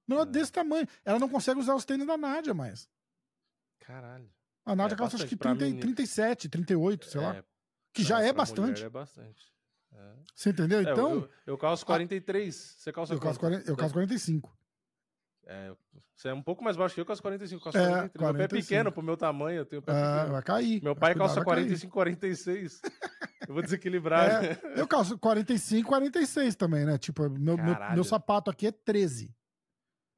Um 0.08 0.12
negócio 0.14 0.28
É. 0.30 0.32
desse 0.32 0.52
tamanho. 0.52 0.86
Ela 1.04 1.18
não 1.18 1.28
consegue 1.28 1.58
usar 1.60 1.74
os 1.74 1.84
tênis 1.84 2.06
da 2.06 2.16
Nádia 2.16 2.52
mais. 2.54 2.88
Caralho. 3.80 4.30
A 4.64 4.76
Nádia 4.76 4.94
É 4.94 4.98
calça 4.98 5.16
acho 5.16 5.26
que 5.26 5.34
bastante 5.34 5.38
pra 5.38 5.50
30, 5.56 5.64
menina. 5.64 5.80
37, 5.82 6.48
38, 6.48 7.06
sei 7.06 7.20
lá. 7.20 7.36
É, 7.36 7.44
Que 7.92 8.02
já 8.04 8.20
é 8.20 8.26
pra 8.32 8.42
bastante. 8.42 8.84
É 8.84 8.88
bastante. 8.88 9.52
É. 9.92 10.12
Você 10.34 10.50
entendeu? 10.50 10.78
É, 10.78 10.82
Então, 10.82 11.14
eu, 11.14 11.30
eu 11.46 11.58
calço 11.58 11.84
43. 11.84 12.54
Você 12.78 12.92
calça 12.92 13.12
eu, 13.12 13.20
calço 13.20 13.38
quanto? 13.40 13.52
40, 13.54 13.70
eu 13.70 13.76
calço 13.76 13.92
45. 13.94 14.56
É, 15.44 15.72
você 16.14 16.28
é 16.28 16.34
um 16.34 16.42
pouco 16.42 16.62
mais 16.62 16.76
baixo 16.76 16.94
que 16.94 17.00
eu, 17.00 17.02
eu 17.02 17.06
calço 17.06 17.20
45. 17.22 17.58
Eu 17.60 17.64
calço 17.64 17.78
É, 17.78 18.08
43. 18.08 18.12
Meu 18.12 18.32
pé 18.34 18.44
é 18.44 18.48
45. 18.48 18.62
pequeno 18.68 18.92
pro 18.92 19.02
meu 19.02 19.16
tamanho, 19.16 19.58
eu 19.58 19.66
tenho 19.66 19.82
pé 19.82 19.92
Ah, 19.92 20.12
pequeno. 20.14 20.32
vai 20.32 20.42
cair. 20.42 20.82
Meu 20.82 20.94
pai 20.96 21.14
calça 21.14 21.34
vai 21.36 21.44
cair. 21.44 21.64
45, 21.64 21.92
46. 21.92 22.80
Eu 23.48 23.54
vou 23.54 23.62
desequilibrar. 23.62 24.44
É, 24.44 24.56
eu 24.76 24.86
calço 24.86 25.18
45, 25.18 25.88
46 25.88 26.54
também, 26.54 26.84
né? 26.84 26.96
Tipo, 26.96 27.28
meu, 27.28 27.56
meu, 27.56 27.76
meu 27.92 28.04
sapato 28.04 28.48
aqui 28.48 28.68
é 28.68 28.70
13. 28.70 29.34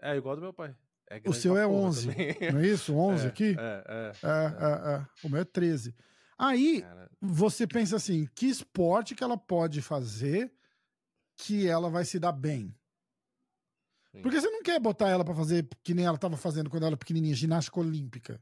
É, 0.03 0.15
igual 0.15 0.37
do 0.37 0.43
meu 0.43 0.53
pai. 0.53 0.77
É 1.09 1.23
O 1.27 1.33
seu 1.33 1.57
é 1.57 1.65
porra 1.67 1.87
11. 1.89 2.09
também. 2.11 2.37
Não 2.53 2.61
é 2.61 2.67
isso? 2.67 2.95
11 2.95 3.25
É, 3.25 3.29
aqui? 3.29 3.57
É, 3.59 3.85
é. 3.89 4.13
É, 4.23 4.29
é, 4.29 4.95
é. 4.97 5.07
O 5.27 5.31
meu 5.31 5.41
é 5.41 5.45
13. 5.45 5.95
Aí, 6.39 6.83
Cara, 6.83 7.11
você 7.19 7.67
pensa 7.67 7.97
assim, 7.97 8.29
que 8.35 8.45
esporte 8.47 9.15
que 9.15 9.25
ela 9.25 9.39
pode 9.39 9.81
fazer 9.81 10.53
que 11.35 11.67
ela 11.67 11.89
vai 11.89 12.05
se 12.05 12.19
dar 12.19 12.33
bem? 12.33 12.75
Sim. 14.15 14.23
Porque 14.23 14.41
você 14.41 14.49
não 14.49 14.63
quer 14.63 14.79
botar 14.79 15.09
ela 15.09 15.25
pra 15.25 15.35
fazer 15.35 15.69
que 15.83 15.93
nem 15.93 16.07
ela 16.07 16.17
tava 16.17 16.37
fazendo 16.37 16.71
quando 16.71 16.85
ela 16.85 16.91
era 16.91 16.97
pequenininha, 16.97 17.35
ginástica 17.35 17.81
olímpica. 17.81 18.41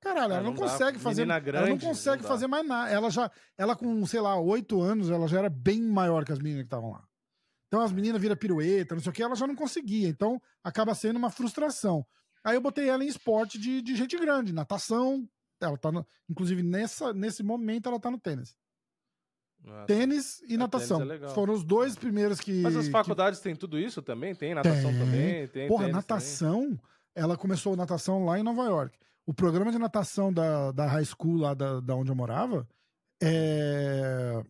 Caralho, 0.00 0.32
Ah, 0.32 0.36
ela 0.36 0.44
não, 0.44 0.50
não 0.52 0.56
dá. 0.56 0.62
consegue 0.62 0.98
fazer. 0.98 1.22
Menina 1.22 1.34
ela 1.34 1.60
não 1.60 1.66
grande, 1.66 1.84
consegue 1.86 2.22
não 2.22 2.28
fazer 2.28 2.46
mais 2.46 2.64
nada. 2.66 2.90
Ela 2.90 3.10
já, 3.10 3.30
ela 3.56 3.74
com, 3.74 4.06
sei 4.06 4.20
lá, 4.20 4.38
oito 4.40 4.80
anos, 4.80 5.10
ela 5.10 5.26
já 5.26 5.38
era 5.40 5.50
bem 5.50 5.82
maior 5.82 6.24
que 6.24 6.30
as 6.32 6.38
meninas 6.38 6.62
que 6.62 6.66
estavam 6.66 6.92
lá. 6.92 7.02
Então 7.66 7.80
as 7.82 7.90
meninas 7.92 8.20
viram 8.22 8.36
pirueta, 8.36 8.94
não 8.94 9.02
sei 9.02 9.10
o 9.10 9.12
que, 9.12 9.22
ela 9.22 9.34
já 9.34 9.46
não 9.46 9.56
conseguia. 9.56 10.08
Então 10.08 10.40
acaba 10.62 10.94
sendo 10.94 11.16
uma 11.16 11.30
frustração. 11.30 12.06
Aí 12.44 12.54
eu 12.56 12.60
botei 12.60 12.88
ela 12.88 13.04
em 13.04 13.08
esporte 13.08 13.58
de, 13.58 13.82
de 13.82 13.96
gente 13.96 14.16
grande, 14.16 14.52
natação. 14.52 15.28
Ela 15.60 15.76
tá 15.76 15.90
no, 15.90 16.06
inclusive 16.30 16.62
nessa, 16.62 17.12
nesse 17.12 17.42
momento 17.42 17.88
ela 17.88 17.98
tá 17.98 18.08
no 18.10 18.18
tênis. 18.20 18.54
Ah. 19.66 19.84
Tênis 19.86 20.40
e 20.48 20.54
É, 20.54 20.56
natação. 20.56 20.98
tênis 21.06 21.22
é. 21.22 21.28
Foram 21.28 21.54
os 21.54 21.64
dois 21.64 21.96
primeiros 21.96 22.40
que. 22.40 22.62
Mas 22.62 22.76
as 22.76 22.86
que- 22.86 22.92
faculdades 22.92 23.40
têm 23.40 23.54
tudo 23.56 23.78
isso 23.78 24.00
também? 24.02 24.34
Tem 24.34 24.54
natação 24.54 24.90
Tem. 24.90 24.98
também? 24.98 25.48
Tem 25.48 25.68
Porra, 25.68 25.88
natação, 25.88 26.78
ela 27.14 27.36
começou 27.36 27.76
natação 27.76 28.24
lá 28.24 28.38
em 28.38 28.42
Nova 28.42 28.64
York. 28.64 28.98
O 29.26 29.34
programa 29.34 29.70
de 29.70 29.78
natação 29.78 30.32
da, 30.32 30.72
da 30.72 30.86
high 30.86 31.04
school 31.04 31.36
lá 31.36 31.52
da, 31.54 31.80
da 31.80 31.94
onde 31.94 32.10
eu 32.10 32.14
morava 32.16 32.66
é, 33.22 34.42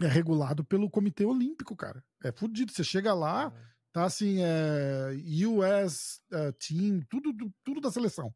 é 0.00 0.06
regulado 0.06 0.64
pelo 0.64 0.90
Comitê 0.90 1.24
Olímpico, 1.24 1.76
cara. 1.76 2.02
É 2.24 2.32
fudido. 2.32 2.72
Você 2.72 2.82
chega 2.84 3.12
lá, 3.12 3.50
também. 3.50 3.66
tá 3.92 4.04
assim, 4.04 4.38
é, 4.40 5.10
US 5.46 6.20
é, 6.32 6.52
Team, 6.52 7.00
tudo, 7.08 7.32
tudo, 7.34 7.52
tudo 7.64 7.80
da 7.80 7.90
seleção. 7.90 8.34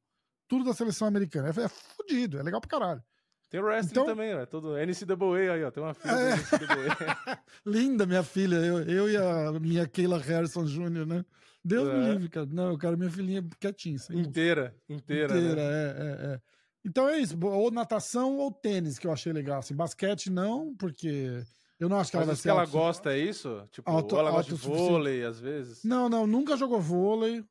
Tudo 0.49 0.65
da 0.65 0.75
seleção 0.75 1.07
americana. 1.09 1.49
É, 1.49 1.65
é 1.65 1.69
fudido, 1.69 2.39
é 2.39 2.43
legal 2.43 2.61
pra 2.61 2.69
caralho. 2.71 3.03
Tem 3.51 3.61
o 3.61 3.65
wrestling 3.65 3.91
Então- 3.93 4.07
também, 4.07 4.35
né? 4.35 4.47
Todo 4.47 4.77
NCAA 4.77 5.53
aí, 5.55 5.65
ó. 5.65 5.71
Tem 5.71 5.83
uma 5.83 5.93
filha 5.93 6.13
É. 6.13 6.37
do 6.37 6.43
NCAA. 6.43 7.39
Linda, 7.67 8.07
minha 8.07 8.23
filha. 8.23 8.57
Eu, 8.57 8.79
eu 8.83 9.11
e 9.11 9.17
a 9.17 9.53
minha 9.61 9.87
Keila 9.89 10.19
Harrison 10.19 10.65
Jr., 10.65 11.05
né? 11.05 11.25
Deus 11.65 11.93
me 11.93 12.07
É. 12.07 12.13
livre, 12.13 12.29
cara. 12.29 12.47
Não, 12.51 12.69
eu 12.71 12.79
quero 12.79 12.97
minha 12.97 13.11
filhinha 13.11 13.45
quietinha. 13.59 13.97
inteira, 14.13 14.75
inteira, 14.89 15.37
inteira, 15.37 15.55
né? 15.57 15.63
é, 15.63 16.31
é, 16.31 16.35
é. 16.35 16.41
Então 16.85 17.07
é 17.09 17.19
isso, 17.19 17.37
ou 17.45 17.71
natação 17.71 18.39
ou 18.39 18.51
tênis 18.51 18.99
que 18.99 19.07
eu 19.07 19.13
achei 19.13 19.33
legal. 19.33 19.59
Assim, 19.59 19.75
basquete 19.75 20.31
não, 20.31 20.75
porque 20.77 21.43
eu 21.79 21.89
não 21.91 21.99
acho 21.99 22.11
que 22.11 22.17
ela 22.17 22.23
Mas 22.25 22.27
vai 22.29 22.35
isso 22.35 22.43
ser 22.43 22.49
que 22.49 22.57
ela 22.57 22.65
gosta 22.67 23.13
é 23.13 23.19
isso? 23.19 23.69
Tipo, 23.71 23.91
Auto- 23.91 24.15
ou 24.15 24.21
ela 24.21 24.31
gosta 24.31 24.55
de 24.55 24.59
vôlei, 24.59 25.23
às 25.25 25.39
vezes? 25.39 25.85
Não, 25.85 26.09
não, 26.09 26.27
nunca 26.27 26.57
jogou 26.57 26.81
vôlei. 26.81 27.45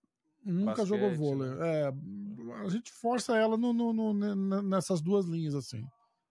Nunca 0.44 0.68
Basquete, 0.72 0.88
jogou 0.88 1.12
vôlei. 1.14 1.50
né? 1.50 1.58
É, 1.62 1.94
a 2.54 2.70
gente 2.70 2.92
força 2.92 3.36
ela 3.38 3.58
no, 3.58 3.74
no- 3.74 3.94
no- 3.94 4.14
ne- 4.36 4.62
nessas 4.62 5.02
duas 5.02 5.26
linhas, 5.26 5.56
assim. 5.56 5.84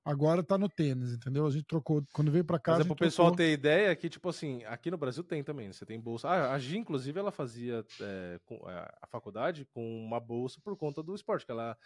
Agora 0.04 0.42
tá 0.42 0.56
no 0.56 0.70
tênis, 0.70 1.12
entendeu? 1.12 1.46
A 1.46 1.50
gente 1.50 1.66
trocou. 1.66 2.02
Quando 2.14 2.30
veio 2.32 2.44
pra 2.44 2.58
cá. 2.58 2.72
Mas 2.72 2.80
é 2.80 2.84
pro 2.84 2.96
pessoal 2.96 3.28
trocou. 3.28 3.36
ter 3.44 3.52
ideia 3.52 3.94
que, 3.94 4.08
tipo 4.08 4.26
assim, 4.30 4.64
aqui 4.64 4.90
no 4.90 4.96
Brasil 4.96 5.22
tem 5.22 5.44
também, 5.44 5.66
né? 5.66 5.72
você 5.74 5.84
tem 5.84 6.00
bolsa. 6.00 6.28
Ah, 6.30 6.54
a 6.54 6.58
Gi, 6.58 6.78
inclusive, 6.78 7.18
ela 7.18 7.30
fazia 7.30 7.84
é, 8.00 8.40
com- 8.46 8.70
é, 8.70 8.90
a 9.02 9.06
faculdade 9.06 9.66
com 9.66 10.02
uma 10.02 10.18
bolsa 10.18 10.60
por 10.64 10.74
conta 10.78 11.02
do 11.02 11.14
esporte, 11.14 11.44
que 11.44 11.52
ela, 11.52 11.76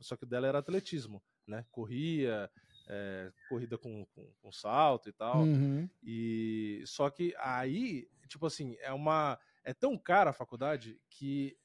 só 0.00 0.14
que 0.16 0.22
o 0.22 0.26
dela 0.26 0.46
era 0.46 0.58
atletismo, 0.60 1.20
né? 1.48 1.64
Corria, 1.72 2.48
é, 2.88 3.32
corrida 3.48 3.76
com, 3.76 4.06
com, 4.14 4.30
com 4.40 4.52
salto 4.52 5.08
e 5.08 5.12
tal. 5.12 5.42
Uhum. 5.42 5.88
E 6.00 6.80
só 6.86 7.10
que 7.10 7.34
aí, 7.38 8.06
tipo 8.28 8.46
assim, 8.46 8.76
é 8.82 8.92
uma 8.92 9.36
é 9.64 9.74
tão 9.74 9.98
cara 9.98 10.30
a 10.30 10.34
faculdade 10.34 11.00
que 11.10 11.56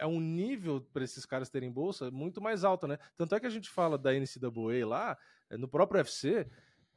é 0.00 0.06
um 0.06 0.18
nível 0.18 0.80
para 0.92 1.04
esses 1.04 1.26
caras 1.26 1.50
terem 1.50 1.70
bolsa 1.70 2.10
muito 2.10 2.40
mais 2.40 2.64
alto, 2.64 2.86
né? 2.86 2.98
Tanto 3.16 3.34
é 3.34 3.40
que 3.40 3.46
a 3.46 3.50
gente 3.50 3.68
fala 3.68 3.98
da 3.98 4.12
NCAA 4.12 4.86
lá, 4.86 5.18
eh, 5.50 5.58
no 5.58 5.68
próprio 5.68 5.98
UFC, 5.98 6.48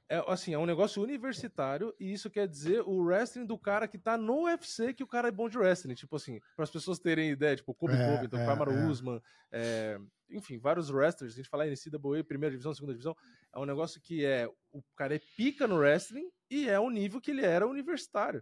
é 0.10 0.24
assim, 0.28 0.54
é 0.54 0.58
um 0.58 0.66
negócio 0.66 1.02
universitário 1.02 1.94
e 2.00 2.14
isso 2.14 2.30
quer 2.30 2.48
dizer 2.48 2.82
o 2.82 3.04
wrestling 3.04 3.46
do 3.46 3.58
cara 3.58 3.88
que 3.88 3.98
tá 3.98 4.18
no 4.18 4.44
UFC 4.44 4.94
que 4.94 5.04
o 5.04 5.08
cara 5.08 5.28
é 5.28 5.32
bom 5.32 5.50
de 5.50 5.58
wrestling. 5.58 5.96
Tipo 5.96 6.16
assim, 6.16 6.40
para 6.56 6.64
as 6.64 6.72
pessoas 6.72 6.98
terem 6.98 7.32
ideia, 7.32 7.56
tipo, 7.56 7.74
Kobe 7.74 7.94
É, 7.94 8.16
Covington, 8.16 8.38
é, 8.38 8.46
Kamaru 8.46 8.72
é. 8.72 8.86
Usman, 8.86 9.22
é, 9.52 10.00
enfim, 10.30 10.58
vários 10.58 10.90
wrestlers, 10.90 11.34
a 11.34 11.36
gente 11.36 11.50
fala 11.50 11.68
em 11.68 11.72
NCAA, 11.72 12.24
primeira 12.24 12.52
divisão, 12.52 12.74
segunda 12.74 12.94
divisão, 12.94 13.16
é 13.54 13.60
um 13.60 13.66
negócio 13.66 14.00
que 14.02 14.26
é, 14.26 14.48
o 14.72 14.82
cara 14.96 15.16
é 15.16 15.20
pica 15.36 15.68
no 15.68 15.78
wrestling 15.78 16.30
e 16.50 16.70
é 16.70 16.80
o 16.80 16.90
nível 16.90 17.20
que 17.20 17.32
ele 17.32 17.46
era 17.46 17.68
universitário. 17.68 18.42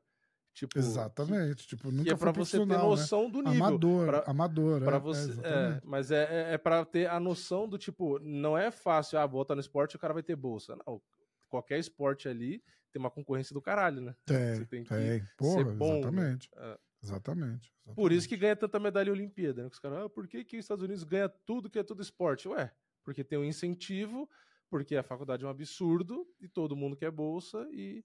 Tipo, 0.53 0.77
Exatamente. 0.77 1.65
tipo, 1.65 1.89
nunca 1.91 2.03
que 2.03 2.09
é 2.11 2.15
pra 2.15 2.31
você 2.31 2.59
ter 2.59 2.65
né? 2.65 2.77
noção 2.77 3.29
do 3.29 3.41
nível. 3.41 3.65
Amador, 3.65 4.05
Pra- 4.05 4.23
amador, 4.27 4.81
Pra 4.83 4.97
é, 4.97 4.99
você, 4.99 5.21
é, 5.21 5.23
é, 5.23 5.29
exatamente. 5.31 5.87
mas 5.87 6.11
é, 6.11 6.23
é, 6.23 6.53
é 6.53 6.57
para 6.57 6.83
ter 6.85 7.09
a 7.09 7.19
noção 7.19 7.67
do 7.69 7.77
tipo, 7.77 8.19
não 8.19 8.57
é 8.57 8.69
fácil, 8.69 9.17
ah, 9.17 9.27
botar 9.27 9.55
no 9.55 9.61
esporte 9.61 9.93
e 9.93 9.95
o 9.95 9.99
cara 9.99 10.13
vai 10.13 10.23
ter 10.23 10.35
bolsa. 10.35 10.75
Não, 10.85 11.01
qualquer 11.47 11.79
esporte 11.79 12.27
ali 12.27 12.61
tem 12.91 12.99
uma 12.99 13.09
concorrência 13.09 13.53
do 13.53 13.61
caralho, 13.61 14.01
né? 14.01 14.13
Tem, 14.25 14.55
Você 14.55 14.65
tem 14.65 14.83
que 14.83 14.89
tem. 14.93 15.23
Porra, 15.37 15.63
ser 15.63 15.75
bom, 15.75 15.93
né? 15.93 15.99
exatamente. 15.99 16.49
É. 16.57 16.79
exatamente. 17.01 17.73
Por 17.95 18.11
isso 18.11 18.27
que 18.27 18.35
exatamente. 18.35 18.39
ganha 18.41 18.55
tanta 18.57 18.79
medalha 18.79 19.11
Olimpíada, 19.11 19.63
né? 19.63 19.69
Que 19.69 19.75
Os 19.75 19.79
caras, 19.79 19.99
ah, 20.05 20.09
por 20.09 20.27
que, 20.27 20.43
que 20.43 20.57
os 20.57 20.65
Estados 20.65 20.83
Unidos 20.83 21.03
ganha 21.05 21.29
tudo 21.29 21.69
que 21.69 21.79
é 21.79 21.83
tudo 21.83 22.01
esporte? 22.01 22.47
Ué, 22.49 22.69
porque 23.05 23.23
tem 23.23 23.39
um 23.39 23.45
incentivo, 23.45 24.29
porque 24.69 24.97
a 24.97 25.03
faculdade 25.03 25.43
é 25.45 25.47
um 25.47 25.49
absurdo 25.49 26.27
e 26.41 26.47
todo 26.49 26.75
mundo 26.75 26.97
quer 26.97 27.09
bolsa 27.09 27.65
e 27.71 28.03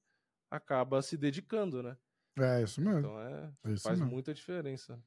acaba 0.49 1.03
se 1.03 1.17
dedicando, 1.17 1.83
né? 1.83 1.97
É 2.39 2.63
isso 2.63 2.81
mesmo. 2.81 2.99
Então 2.99 3.21
é, 3.21 3.53
é 3.65 3.77
faz 3.79 3.99
mesmo. 3.99 4.13
muita 4.13 4.35
diferença. 4.35 4.99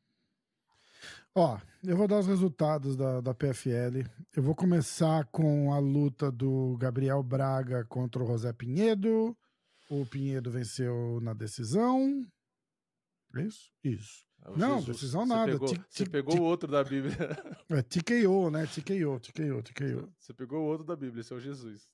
Ó, 1.33 1.57
eu 1.83 1.95
vou 1.95 2.07
dar 2.07 2.19
os 2.19 2.27
resultados 2.27 2.97
da, 2.97 3.21
da 3.21 3.33
PFL. 3.33 4.03
Eu 4.35 4.43
vou 4.43 4.55
começar 4.55 5.25
com 5.27 5.71
a 5.71 5.79
luta 5.79 6.31
do 6.31 6.75
Gabriel 6.77 7.21
Braga 7.23 7.85
contra 7.85 8.23
o 8.23 8.27
José 8.27 8.51
Pinheiro. 8.51 9.37
O 9.89 10.05
Pinheiro 10.05 10.51
venceu 10.51 11.19
na 11.21 11.33
decisão. 11.33 12.25
É 13.35 13.41
isso? 13.43 13.71
Isso. 13.83 14.25
Não, 14.55 14.81
decisão 14.81 15.21
Você 15.25 15.33
nada. 15.33 15.51
Pegou, 15.51 15.67
Tic- 15.67 15.85
você 15.89 16.05
pegou 16.05 16.39
o 16.39 16.43
outro 16.43 16.71
da 16.71 16.83
Bíblia. 16.83 17.15
É 17.69 17.81
TKO, 17.83 18.49
né? 18.49 18.65
TKO, 18.65 19.19
TKO, 19.19 19.61
TKO. 19.63 20.11
Você 20.17 20.33
pegou 20.33 20.61
o 20.61 20.65
outro 20.65 20.85
da 20.85 20.95
Bíblia, 20.95 21.21
esse 21.21 21.31
é 21.31 21.35
o 21.35 21.39
Jesus. 21.39 21.89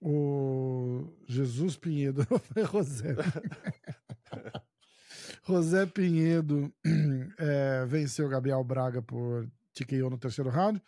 O 0.00 1.12
Jesus 1.26 1.76
Pinheiro. 1.76 2.24
Foi 2.52 2.64
José. 2.64 3.14
José 5.46 5.86
Pinheiro 5.86 6.72
é, 7.38 7.84
venceu 7.86 8.26
o 8.26 8.28
Gabriel 8.28 8.62
Braga 8.64 9.00
por 9.00 9.48
TKO 9.74 10.10
no 10.10 10.18
terceiro 10.18 10.50
round. 10.50 10.82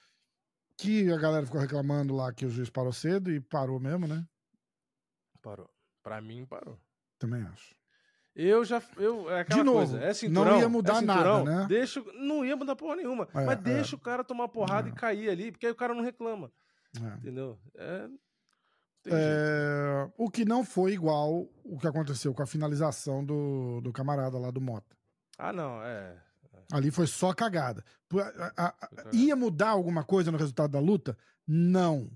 Que 0.76 1.10
a 1.12 1.16
galera 1.16 1.44
ficou 1.44 1.60
reclamando 1.60 2.14
lá 2.14 2.32
que 2.32 2.46
o 2.46 2.50
juiz 2.50 2.70
parou 2.70 2.92
cedo 2.92 3.30
e 3.30 3.40
parou 3.40 3.80
mesmo, 3.80 4.06
né? 4.06 4.24
Parou. 5.42 5.68
Pra 6.02 6.20
mim, 6.20 6.44
parou. 6.46 6.78
Também 7.18 7.42
acho. 7.42 7.76
Eu 8.34 8.64
já. 8.64 8.80
Eu, 8.96 9.28
é 9.28 9.40
aquela 9.40 9.58
De 9.58 9.64
novo, 9.64 9.78
coisa, 9.78 9.98
é 9.98 10.06
não 10.06 10.14
cinturão, 10.14 10.60
ia 10.60 10.68
mudar 10.68 10.92
é 10.92 11.00
cinturão, 11.00 11.44
nada, 11.44 11.60
né? 11.62 11.66
Deixa, 11.68 12.00
não 12.14 12.44
ia 12.44 12.54
mudar 12.54 12.76
porra 12.76 12.94
nenhuma. 12.94 13.28
É, 13.34 13.44
mas 13.44 13.58
é. 13.58 13.62
deixa 13.62 13.96
o 13.96 13.98
cara 13.98 14.22
tomar 14.22 14.46
porrada 14.46 14.88
É. 14.88 14.92
e 14.92 14.94
cair 14.94 15.28
ali, 15.28 15.50
porque 15.50 15.66
aí 15.66 15.72
o 15.72 15.76
cara 15.76 15.92
não 15.92 16.02
reclama. 16.04 16.52
É. 16.96 17.16
Entendeu? 17.16 17.58
É. 17.74 18.08
É, 19.12 20.10
o 20.16 20.30
que 20.30 20.44
não 20.44 20.64
foi 20.64 20.92
igual 20.92 21.48
o 21.64 21.78
que 21.78 21.86
aconteceu 21.86 22.32
com 22.34 22.42
a 22.42 22.46
finalização 22.46 23.24
do, 23.24 23.80
do 23.80 23.92
camarada 23.92 24.38
lá 24.38 24.50
do 24.50 24.60
Mota. 24.60 24.96
Ah, 25.38 25.52
não, 25.52 25.82
é. 25.82 26.16
Ali 26.72 26.90
foi 26.90 27.06
só 27.06 27.32
cagada. 27.32 27.84
A- 28.12 28.52
a- 28.56 28.68
a- 28.68 28.88
ia 29.12 29.34
mudar 29.34 29.70
alguma 29.70 30.04
coisa 30.04 30.30
no 30.30 30.38
resultado 30.38 30.70
da 30.72 30.80
luta? 30.80 31.16
Não. 31.46 32.10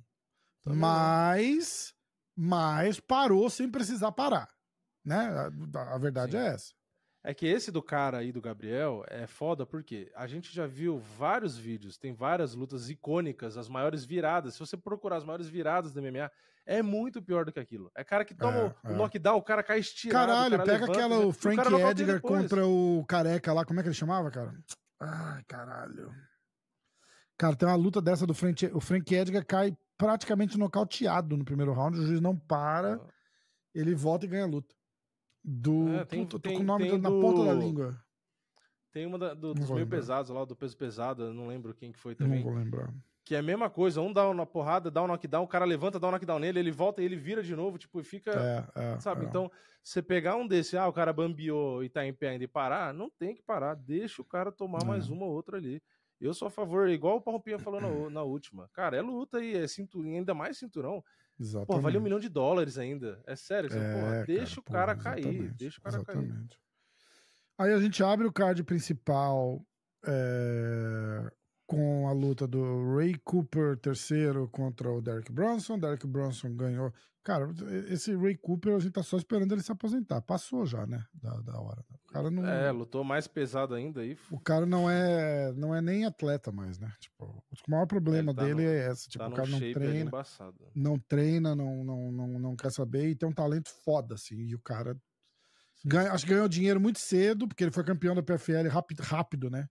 Também 0.62 0.78
mas, 0.78 1.94
mas 2.36 3.00
parou 3.00 3.48
sem 3.48 3.70
precisar 3.70 4.12
parar. 4.12 4.48
Né? 5.04 5.16
A, 5.74 5.94
a 5.94 5.98
verdade 5.98 6.32
Sim. 6.32 6.38
é 6.38 6.46
essa. 6.48 6.72
É 7.24 7.32
que 7.32 7.46
esse 7.46 7.70
do 7.70 7.80
cara 7.80 8.18
aí, 8.18 8.32
do 8.32 8.40
Gabriel, 8.40 9.04
é 9.08 9.28
foda 9.28 9.64
porque 9.64 10.10
a 10.14 10.26
gente 10.26 10.52
já 10.52 10.66
viu 10.66 10.98
vários 10.98 11.56
vídeos, 11.56 11.96
tem 11.96 12.12
várias 12.12 12.52
lutas 12.54 12.90
icônicas, 12.90 13.56
as 13.56 13.68
maiores 13.68 14.04
viradas. 14.04 14.54
Se 14.54 14.60
você 14.60 14.76
procurar 14.76 15.18
as 15.18 15.24
maiores 15.24 15.48
viradas 15.48 15.92
do 15.92 16.02
MMA, 16.02 16.28
é 16.66 16.82
muito 16.82 17.22
pior 17.22 17.44
do 17.44 17.52
que 17.52 17.60
aquilo. 17.60 17.92
É 17.94 18.02
cara 18.02 18.24
que 18.24 18.34
toma 18.34 18.74
É, 18.84 18.88
o 18.88 18.92
é. 18.92 18.96
knockdown, 18.96 19.36
o 19.36 19.42
cara 19.42 19.62
cai 19.62 19.78
estirado. 19.78 20.32
o 20.32 20.34
Caralho, 20.34 20.50
cara 20.56 20.64
pega 20.64 20.80
levanta, 20.80 20.98
aquela 20.98 21.18
né? 21.20 21.24
o 21.24 21.28
o 21.28 21.32
Frank 21.32 21.56
nocauteia 21.56 21.90
Edgar 21.90 22.20
contra 22.20 22.66
o 22.66 23.04
Careca 23.06 23.52
lá. 23.52 23.64
Como 23.64 23.78
é 23.78 23.82
que 23.84 23.88
ele 23.88 23.94
chamava, 23.94 24.28
cara? 24.30 24.52
Ai, 25.00 25.44
caralho. 25.44 26.12
Cara, 27.38 27.56
tem 27.56 27.68
uma 27.68 27.76
luta 27.76 28.00
dessa 28.00 28.26
do 28.26 28.34
Frank, 28.34 28.66
o 28.72 28.80
Frank 28.80 29.14
Edgar 29.14 29.44
cai 29.44 29.76
praticamente 29.96 30.58
nocauteado 30.58 31.36
no 31.36 31.44
primeiro 31.44 31.72
round, 31.72 31.98
o 31.98 32.06
juiz 32.06 32.20
não 32.20 32.36
para, 32.36 33.00
ele 33.74 33.94
volta 33.94 34.26
e 34.26 34.28
ganha 34.28 34.44
a 34.44 34.48
luta. 34.48 34.74
Do. 35.44 35.88
É, 35.94 36.04
tem- 36.04 36.20
Puta, 36.24 36.38
tô 36.38 36.48
tem- 36.48 36.56
com 36.58 36.62
o 36.62 36.66
nome 36.66 36.88
tem 36.88 36.98
na 36.98 37.08
do- 37.10 37.20
ponta 37.20 37.44
da 37.44 37.52
língua. 37.54 37.96
Tem 38.92 39.06
uma 39.06 39.18
da- 39.18 39.34
do- 39.34 39.48
Não 39.48 39.54
dos 39.54 39.70
meio 39.70 39.80
lembrar. 39.80 39.96
pesados 39.98 40.30
lá, 40.30 40.44
do 40.44 40.54
peso 40.54 40.76
pesado, 40.76 41.24
eu 41.24 41.34
não 41.34 41.46
lembro 41.48 41.74
quem 41.74 41.90
que 41.90 41.98
foi 41.98 42.12
Não 42.12 42.26
também. 42.26 42.42
vou 42.42 42.54
lembrar. 42.54 42.92
Que 43.24 43.34
é 43.36 43.38
a 43.38 43.42
mesma 43.42 43.70
coisa, 43.70 44.00
um 44.00 44.12
dá 44.12 44.28
uma 44.28 44.44
porrada, 44.44 44.90
dá 44.90 45.02
um 45.02 45.06
knockdown, 45.06 45.44
o 45.44 45.48
cara 45.48 45.64
levanta, 45.64 45.98
dá 45.98 46.08
um 46.08 46.10
knockdown 46.10 46.38
nele, 46.40 46.58
ele 46.58 46.70
volta 46.72 47.00
e 47.00 47.04
ele 47.04 47.16
vira 47.16 47.42
de 47.42 47.54
novo, 47.56 47.78
tipo, 47.78 48.00
e 48.00 48.04
fica. 48.04 48.32
É, 48.76 48.94
é, 48.94 48.98
Sabe? 49.00 49.24
é. 49.24 49.28
Então, 49.28 49.50
você 49.82 50.02
pegar 50.02 50.36
um 50.36 50.46
desse, 50.46 50.76
ah, 50.76 50.86
o 50.88 50.92
cara 50.92 51.12
bambiou 51.12 51.82
e 51.84 51.88
tá 51.88 52.04
em 52.04 52.12
pé 52.12 52.30
ainda 52.30 52.44
e 52.44 52.48
parar, 52.48 52.92
não 52.92 53.08
tem 53.08 53.34
que 53.34 53.42
parar, 53.42 53.74
deixa 53.74 54.20
o 54.20 54.24
cara 54.24 54.50
tomar 54.52 54.82
É. 54.82 54.84
mais 54.84 55.08
uma 55.08 55.24
ou 55.24 55.32
outra 55.32 55.56
ali. 55.56 55.80
Eu 56.20 56.34
sou 56.34 56.46
a 56.48 56.50
favor, 56.50 56.88
igual 56.88 57.16
o 57.16 57.20
Parrompinha 57.20 57.58
falou 57.58 57.80
na, 57.80 57.88
na 58.10 58.22
última. 58.22 58.68
Cara, 58.72 58.96
é 58.96 59.00
luta 59.02 59.38
aí, 59.38 59.54
é 59.56 59.66
cinturinho, 59.66 60.18
ainda 60.18 60.34
mais 60.34 60.58
cinturão. 60.58 61.02
Exatamente. 61.38 61.66
Pô, 61.66 61.80
vale 61.80 61.98
um 61.98 62.00
milhão 62.00 62.20
de 62.20 62.28
dólares 62.28 62.78
ainda. 62.78 63.22
É 63.26 63.34
sério, 63.34 63.70
você, 63.70 63.78
É, 63.78 63.92
porra, 63.94 64.24
deixa 64.26 64.60
cara, 64.62 64.92
o 64.94 64.96
cara 64.96 64.96
cair, 64.96 65.54
deixa 65.54 65.78
o 65.78 65.82
cara 65.82 66.00
cair. 66.00 66.18
exatamente. 66.18 66.58
Aí 67.58 67.72
a 67.72 67.80
gente 67.80 68.02
abre 68.02 68.26
o 68.26 68.32
card 68.32 68.62
principal 68.64 69.64
é, 70.06 71.30
com 71.66 72.08
a 72.08 72.12
luta 72.12 72.46
do 72.46 72.94
Ray 72.96 73.14
Cooper 73.24 73.76
terceiro 73.78 74.48
contra 74.48 74.90
o 74.90 75.00
Derek 75.00 75.30
Bronson. 75.32 75.78
Derek 75.78 76.06
Bronson 76.06 76.54
ganhou. 76.56 76.92
Cara, 77.24 77.48
esse 77.88 78.14
Ray 78.16 78.36
Cooper 78.36 78.74
a 78.74 78.78
gente 78.80 78.92
tá 78.92 79.02
só 79.02 79.16
esperando 79.16 79.52
ele 79.52 79.62
se 79.62 79.70
aposentar. 79.70 80.20
Passou 80.22 80.66
já, 80.66 80.84
né? 80.86 81.04
Da, 81.14 81.30
da 81.40 81.60
hora. 81.60 81.84
O 82.04 82.08
cara 82.12 82.30
não. 82.30 82.44
É, 82.44 82.70
lutou 82.72 83.04
mais 83.04 83.28
pesado 83.28 83.74
ainda 83.74 84.00
aí. 84.00 84.18
O 84.30 84.40
cara 84.40 84.66
não 84.66 84.90
é, 84.90 85.52
não 85.52 85.72
é 85.74 85.80
nem 85.80 86.04
atleta 86.04 86.50
mais, 86.50 86.78
né? 86.80 86.92
Tipo, 86.98 87.24
o 87.66 87.70
maior 87.70 87.86
problema 87.86 88.32
Ele 88.32 88.36
tá 88.36 88.42
dele 88.44 88.62
no- 88.62 88.68
é 88.68 88.90
esse. 88.90 89.08
Tipo, 89.08 89.24
tá 89.24 89.28
o 89.30 89.32
cara 89.34 89.48
não 89.48 89.58
treina 89.72 90.10
não 90.74 90.98
treina, 90.98 91.54
não, 91.54 91.84
não, 91.84 92.12
não, 92.12 92.26
não 92.38 92.56
quer 92.56 92.72
saber 92.72 93.08
e 93.08 93.14
tem 93.14 93.28
um 93.28 93.32
talento 93.32 93.70
foda, 93.84 94.14
assim. 94.14 94.36
E 94.36 94.54
o 94.54 94.60
cara 94.60 94.96
ganha, 95.84 96.12
acho 96.12 96.24
que 96.24 96.30
ganhou 96.32 96.48
dinheiro 96.48 96.80
muito 96.80 96.98
cedo, 96.98 97.46
porque 97.46 97.62
ele 97.62 97.70
foi 97.72 97.84
campeão 97.84 98.14
da 98.16 98.22
PFL 98.22 98.68
rápido, 98.68 99.00
rápido 99.02 99.48
né? 99.50 99.68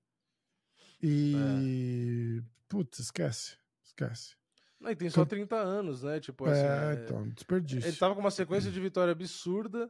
E. 1.02 2.42
Putz, 2.70 3.00
esquece. 3.00 3.58
Esquece. 3.84 4.36
Não, 4.82 4.90
e 4.92 4.96
tem 4.96 5.10
só 5.10 5.24
30 5.24 5.56
anos, 5.56 6.02
né? 6.04 6.20
Tipo, 6.20 6.46
assim, 6.46 6.64
é, 6.66 6.92
é- 7.00 7.04
então, 7.06 7.30
desperdício. 7.30 7.88
Ele 7.88 7.96
tava 7.98 8.16
com 8.16 8.20
uma 8.22 8.32
sequência 8.32 8.72
de 8.72 8.80
vitória 8.82 9.12
absurda, 9.12 9.90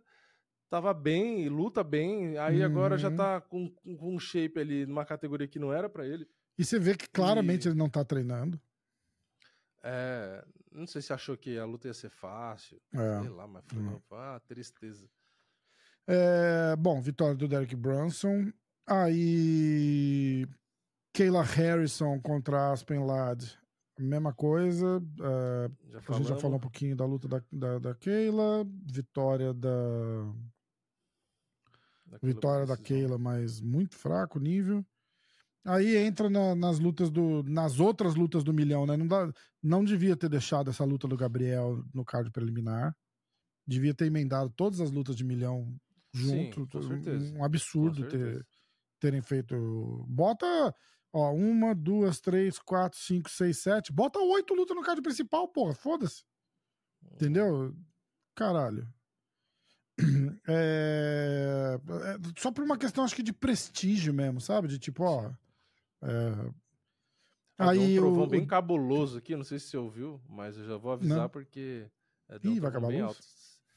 tava 0.69 0.93
bem, 0.93 1.47
luta 1.47 1.81
bem, 1.83 2.37
aí 2.37 2.61
agora 2.61 2.97
já 2.97 3.07
Uhum. 3.09 3.15
tá 3.15 3.39
com, 3.41 3.69
com 3.69 4.13
um 4.15 4.19
shape 4.19 4.59
ali 4.59 4.85
numa 4.85 5.05
categoria 5.05 5.47
que 5.47 5.57
não 5.59 5.71
era 5.73 5.89
pra 5.89 6.05
ele. 6.05 6.27
E 6.57 6.65
você 6.65 6.77
vê 6.77 6.95
que 6.95 7.09
claramente 7.09 7.65
E- 7.65 7.69
ele 7.69 7.77
não 7.77 7.89
tá 7.89 8.03
treinando. 8.03 8.59
É, 9.83 10.45
não 10.71 10.85
sei 10.85 11.01
se 11.01 11.11
achou 11.13 11.35
que 11.37 11.57
a 11.57 11.65
luta 11.65 11.87
ia 11.87 11.93
ser 11.93 12.09
fácil, 12.09 12.79
É. 12.93 13.21
sei 13.21 13.29
lá, 13.29 13.47
mas 13.47 13.63
foi 13.65 13.79
Uhum. 13.81 13.99
uma 14.11 14.39
tristeza. 14.41 15.09
É, 16.05 16.75
bom, 16.75 17.01
vitória 17.01 17.35
do 17.35 17.47
Derek 17.47 17.75
Brunson. 17.75 18.51
Aí. 18.85 20.45
Kayla 21.13 21.43
Harrison 21.43 22.19
contra 22.21 22.71
Aspen 22.71 23.05
Ladd. 23.05 23.57
Mesma 24.01 24.33
coisa. 24.33 25.01
Já 25.89 25.99
A 26.09 26.17
gente 26.17 26.27
já 26.29 26.35
falou 26.37 26.57
um 26.57 26.61
pouquinho 26.61 26.95
da 26.95 27.05
luta 27.05 27.27
da, 27.27 27.41
da, 27.51 27.79
da 27.79 27.95
Keila, 27.95 28.65
vitória 28.85 29.53
da 29.53 29.69
daquilo 32.07 32.33
vitória 32.33 32.65
da. 32.65 32.77
Keila, 32.77 33.17
mas 33.17 33.61
muito 33.61 33.95
fraco 33.95 34.39
nível. 34.39 34.85
Aí 35.63 35.95
entra 35.95 36.29
na- 36.29 36.55
nas 36.55 36.79
lutas 36.79 37.11
do 37.11 37.43
nas 37.43 37.79
outras 37.79 38.15
lutas 38.15 38.43
do 38.43 38.51
milhão, 38.53 38.85
né? 38.85 38.97
Não 38.97 39.07
dá, 39.07 39.31
não 39.61 39.83
devia 39.83 40.17
ter 40.17 40.27
deixado 40.27 40.69
essa 40.69 40.83
luta 40.83 41.07
do 41.07 41.15
Gabriel 41.15 41.83
no 41.93 42.03
card 42.03 42.31
preliminar. 42.31 42.95
Devia 43.67 43.93
ter 43.93 44.07
emendado 44.07 44.49
todas 44.49 44.81
as 44.81 44.89
lutas 44.89 45.15
de 45.15 45.23
milhão 45.23 45.67
Sim, 46.15 46.51
junto. 46.51 46.67
com 46.67 46.81
certeza. 46.81 47.33
um 47.37 47.43
absurdo 47.45 48.07
ter, 48.09 48.45
terem 48.99 49.21
feito. 49.21 50.03
Bota, 50.09 50.73
ó, 51.13 51.31
uma, 51.33 51.73
duas, 51.75 52.19
três, 52.19 52.57
quatro, 52.59 52.97
cinco, 52.99 53.29
seis, 53.29 53.57
sete. 53.59 53.91
Bota 53.91 54.19
oito 54.19 54.53
lutas 54.53 54.75
no 54.75 54.83
card 54.83 55.01
principal, 55.01 55.47
porra. 55.47 55.73
Foda-se. 55.73 56.23
Entendeu? 57.13 57.75
Caralho. 58.35 58.87
É, 60.47 61.77
é 61.77 62.17
só 62.39 62.51
por 62.51 62.63
uma 62.63 62.77
questão, 62.77 63.03
acho 63.03 63.15
que 63.15 63.21
de 63.21 63.33
prestígio 63.33 64.13
mesmo, 64.13 64.41
sabe? 64.41 64.67
De 64.67 64.79
tipo, 64.79 65.03
ó. 65.03 65.29
é, 66.01 66.51
Ah, 67.57 67.69
aí 67.71 67.99
um 67.99 68.01
trovão 68.01 68.23
o, 68.23 68.27
bem 68.27 68.45
cabuloso 68.45 69.17
aqui, 69.19 69.35
não 69.35 69.43
sei 69.43 69.59
se 69.59 69.67
você 69.67 69.77
ouviu, 69.77 70.19
mas 70.27 70.57
eu 70.57 70.65
já 70.65 70.77
vou 70.77 70.91
avisar 70.93 71.17
Não. 71.19 71.29
porque 71.29 71.87
É, 72.29 72.39
Ih, 72.43 72.59
vai 72.59 72.69
acabar 72.69 72.87
a 72.87 72.89
bem 72.91 73.03
luz? 73.03 73.09
alto. 73.15 73.27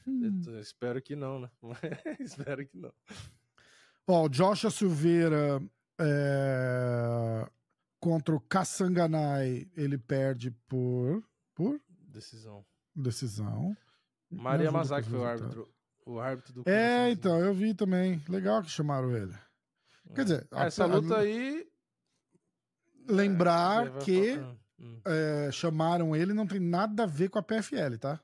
Hum. 0.07 0.61
Espero 0.61 1.03
que 1.03 1.15
não, 1.17 1.41
né? 1.41 1.51
espero 2.21 2.67
que 2.67 2.77
não. 2.79 2.93
Ó, 4.07 4.25
o 4.25 4.29
Joshua 4.29 4.71
Silveira 4.71 5.61
é, 5.99 7.49
contra 8.01 8.35
o 8.35 8.41
Kassanganai, 8.41 9.69
ele 9.77 9.97
perde 9.99 10.51
por, 10.69 11.23
por 11.55 11.81
Decisão. 12.09 12.65
decisão. 12.95 13.77
Maria 14.31 14.71
Mazaki 14.71 15.09
foi 15.09 15.19
o 15.19 15.25
árbitro. 15.25 15.69
O 16.07 16.21
árbitro 16.21 16.53
do 16.53 16.69
É, 16.69 17.11
então, 17.11 17.39
eu 17.41 17.55
vi 17.55 17.73
também. 17.75 18.23
Legal 18.29 18.63
que 18.63 18.71
chamaram 18.71 19.17
ele. 19.17 19.33
Quer 20.15 20.25
dizer, 20.25 20.49
a- 20.51 20.67
Essa 20.67 20.85
a- 20.85 20.87
luta 20.87 21.19
aí. 21.19 21.67
lembrar 23.09 23.87
é, 23.87 23.99
que 24.01 24.35
falar- 24.37 24.57
Hum, 24.81 25.01
é, 25.07 25.51
chamaram 25.53 26.17
ele 26.17 26.35
não 26.35 26.47
tem 26.47 26.59
nada 26.61 27.05
a 27.05 27.07
ver 27.07 27.31
com 27.31 27.39
a 27.39 27.43
PFL, 27.43 27.97
tá? 27.99 28.21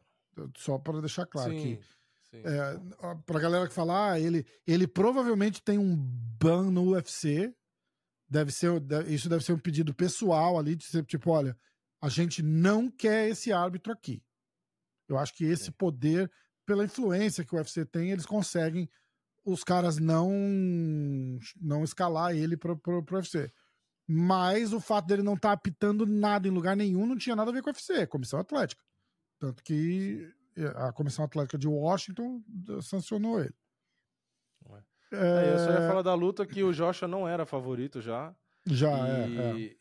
Só 0.56 0.78
para 0.78 1.00
deixar 1.00 1.24
claro 1.26 1.52
sim, 1.52 1.76
que 1.76 1.84
sim. 2.30 2.42
é, 2.44 3.16
pra 3.24 3.38
galera 3.38 3.68
que 3.68 3.72
falar, 3.74 4.12
ah, 4.12 4.20
ele, 4.20 4.44
ele 4.66 4.86
provavelmente 4.86 5.62
tem 5.62 5.78
um 5.78 5.94
ban 5.96 6.70
no 6.70 6.90
UFC. 6.92 7.54
Deve 8.30 8.52
ser, 8.52 8.70
isso 9.08 9.28
deve 9.28 9.44
ser 9.44 9.52
um 9.52 9.58
pedido 9.58 9.92
pessoal 9.92 10.56
ali, 10.56 10.76
de 10.76 10.84
ser 10.84 11.04
tipo, 11.04 11.30
olha, 11.30 11.56
a 12.00 12.08
gente 12.08 12.42
não 12.42 12.88
quer 12.88 13.28
esse 13.28 13.52
árbitro 13.52 13.92
aqui. 13.92 14.22
Eu 15.08 15.18
acho 15.18 15.34
que 15.34 15.44
esse 15.44 15.72
poder, 15.72 16.30
pela 16.64 16.84
influência 16.84 17.44
que 17.44 17.52
o 17.54 17.58
UFC 17.58 17.84
tem, 17.84 18.12
eles 18.12 18.24
conseguem 18.24 18.88
os 19.44 19.64
caras 19.64 19.98
não 19.98 20.30
não 21.60 21.82
escalar 21.82 22.36
ele 22.36 22.56
pro, 22.56 22.78
pro 22.78 23.04
UFC. 23.10 23.52
Mas 24.06 24.72
o 24.72 24.80
fato 24.80 25.06
dele 25.06 25.22
não 25.22 25.34
estar 25.34 25.52
apitando 25.52 26.06
nada 26.06 26.46
em 26.46 26.50
lugar 26.50 26.76
nenhum 26.76 27.06
não 27.06 27.16
tinha 27.16 27.36
nada 27.36 27.50
a 27.50 27.54
ver 27.54 27.62
com 27.62 27.70
o 27.70 27.72
UFC, 27.72 28.06
Comissão 28.06 28.40
Atlética. 28.40 28.82
Tanto 29.38 29.62
que 29.62 30.32
a 30.76 30.92
Comissão 30.92 31.24
Atlética 31.24 31.58
de 31.58 31.68
Washington 31.68 32.42
eh, 32.68 32.82
sancionou 32.82 33.40
ele. 33.40 33.54
É, 35.12 35.52
eu 35.54 35.58
só 35.58 35.70
ia 35.72 35.88
falar 35.88 36.02
da 36.02 36.14
luta 36.14 36.46
que 36.46 36.62
o 36.62 36.72
Joshua 36.72 37.08
não 37.08 37.26
era 37.28 37.44
favorito 37.44 38.00
já. 38.00 38.34
já, 38.66 38.90
e, 39.28 39.36
é, 39.38 39.66
é. 39.66 39.76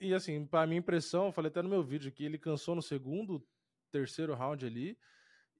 e, 0.00 0.14
assim, 0.14 0.46
pra 0.46 0.66
minha 0.66 0.78
impressão, 0.78 1.26
eu 1.26 1.32
falei 1.32 1.50
até 1.50 1.60
no 1.62 1.68
meu 1.68 1.82
vídeo 1.82 2.10
que 2.12 2.24
ele 2.24 2.38
cansou 2.38 2.74
no 2.74 2.82
segundo, 2.82 3.44
terceiro 3.92 4.34
round 4.34 4.64
ali. 4.64 4.96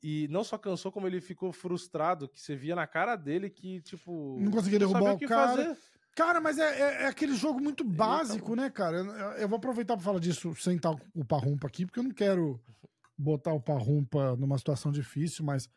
E 0.03 0.29
não 0.29 0.45
só 0.45 0.59
cansou, 0.59 0.93
como 0.93 1.07
ele 1.07 1.21
ficou 1.21 1.51
frustrado, 1.53 2.29
que 2.29 2.41
você 2.41 2.55
via 2.55 2.75
na 2.77 2.87
cara 2.87 3.17
dele 3.17 3.49
que, 3.49 3.81
tipo. 3.81 4.39
Não 4.41 4.51
conseguia 4.51 4.79
derrubar 4.79 5.13
o 5.13 5.17
o 5.17 5.21
cara. 5.21 5.49
fazer. 5.49 5.79
Cara, 6.15 6.41
mas 6.41 6.59
é, 6.59 6.81
é- 6.81 7.03
é 7.05 7.07
aquele 7.07 7.35
jogo 7.35 7.61
muito 7.61 7.83
básico, 7.83 8.53
acabou. 8.53 8.57
né, 8.57 8.71
cara? 8.71 8.99
Eu, 8.99 9.05
eu 9.33 9.49
vou 9.49 9.57
aproveitar 9.57 9.97
pra 9.97 10.05
falar 10.05 10.21
disso 10.21 10.55
sem 10.57 10.77
estar 10.77 10.95
o 11.15 11.25
Parrumpa 11.25 11.67
aqui, 11.67 11.85
porque 11.87 11.99
eu 11.99 12.05
não 12.05 12.11
quero 12.13 12.61
botar 13.19 13.53
o 13.53 13.61
Parrumpa 13.61 14.37
numa 14.37 14.57
situação 14.59 14.93
difícil, 14.93 15.45
mas. 15.45 15.69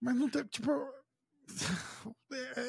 Mas 0.00 0.16
não 0.16 0.28
tem. 0.28 0.42
Tipo. 0.44 0.70
É, 2.32 2.60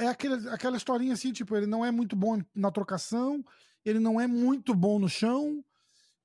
é, 0.00 0.04
é 0.04 0.06
aquele, 0.08 0.48
aquela 0.48 0.76
historinha 0.76 1.12
assim, 1.12 1.32
tipo, 1.32 1.56
ele 1.56 1.66
não 1.66 1.84
é 1.84 1.90
muito 1.90 2.14
bom 2.16 2.40
na 2.54 2.70
trocação, 2.70 3.44
ele 3.84 3.98
não 3.98 4.20
é 4.20 4.26
muito 4.26 4.74
bom 4.74 4.98
no 4.98 5.08
chão, 5.08 5.64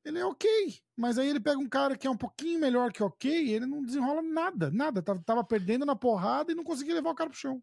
ele 0.04 0.20
é 0.20 0.26
ok. 0.26 0.48
Mas 0.96 1.18
aí 1.18 1.28
ele 1.30 1.39
pega 1.39 1.58
um 1.58 1.68
cara 1.68 1.98
que 1.98 2.08
é 2.08 2.10
um 2.10 2.18
pouquinho 2.18 2.60
melhor 2.60 2.91
que 2.94 3.04
ok, 3.04 3.50
ele 3.54 3.65
não 3.65 3.84
desenrola 3.84 4.22
nada, 4.22 4.72
nada. 4.72 5.02
Tava, 5.02 5.22
tava 5.26 5.44
perdendo 5.44 5.86
na 5.86 5.96
porrada 5.96 6.52
e 6.52 6.56
não 6.56 6.63
conseguia 6.63 6.94
levar 6.94 7.10
o 7.12 7.15
cara 7.15 7.30
pro 7.30 7.39
chão. 7.39 7.62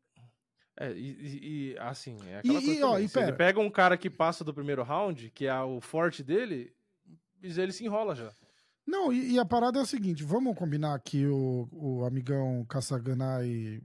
É, 0.79 0.91
e, 0.93 1.11
e- 1.11 1.73
e, 1.73 1.79
assim, 1.79 2.17
é 2.27 2.39
aquela 2.39 2.59
E- 2.61 2.65
coisa 2.65 2.81
e, 2.81 2.83
ó, 2.83 2.99
e 2.99 3.09
se 3.09 3.19
ele 3.19 3.27
pera. 3.27 3.37
pega 3.37 3.61
um 3.61 3.71
cara 3.71 3.97
que 3.97 4.11
passa 4.11 4.43
do 4.43 4.53
primeiro 4.55 4.83
round, 4.83 5.31
que 5.31 5.47
é 5.47 5.61
o 5.63 5.81
forte 5.81 6.23
dele, 6.23 6.75
ele 7.43 7.73
se 7.73 7.85
enrola 7.85 8.15
já. 8.15 8.33
Não, 8.87 9.13
e, 9.13 9.33
e 9.33 9.39
a 9.39 9.45
parada 9.45 9.79
é 9.79 9.83
o 9.83 9.87
seguinte: 9.87 10.25
vamos 10.25 10.57
combinar 10.57 10.99
que 11.01 11.27
o, 11.27 11.69
o 11.71 12.05
amigão 12.05 12.65
Kassaganai 12.69 13.81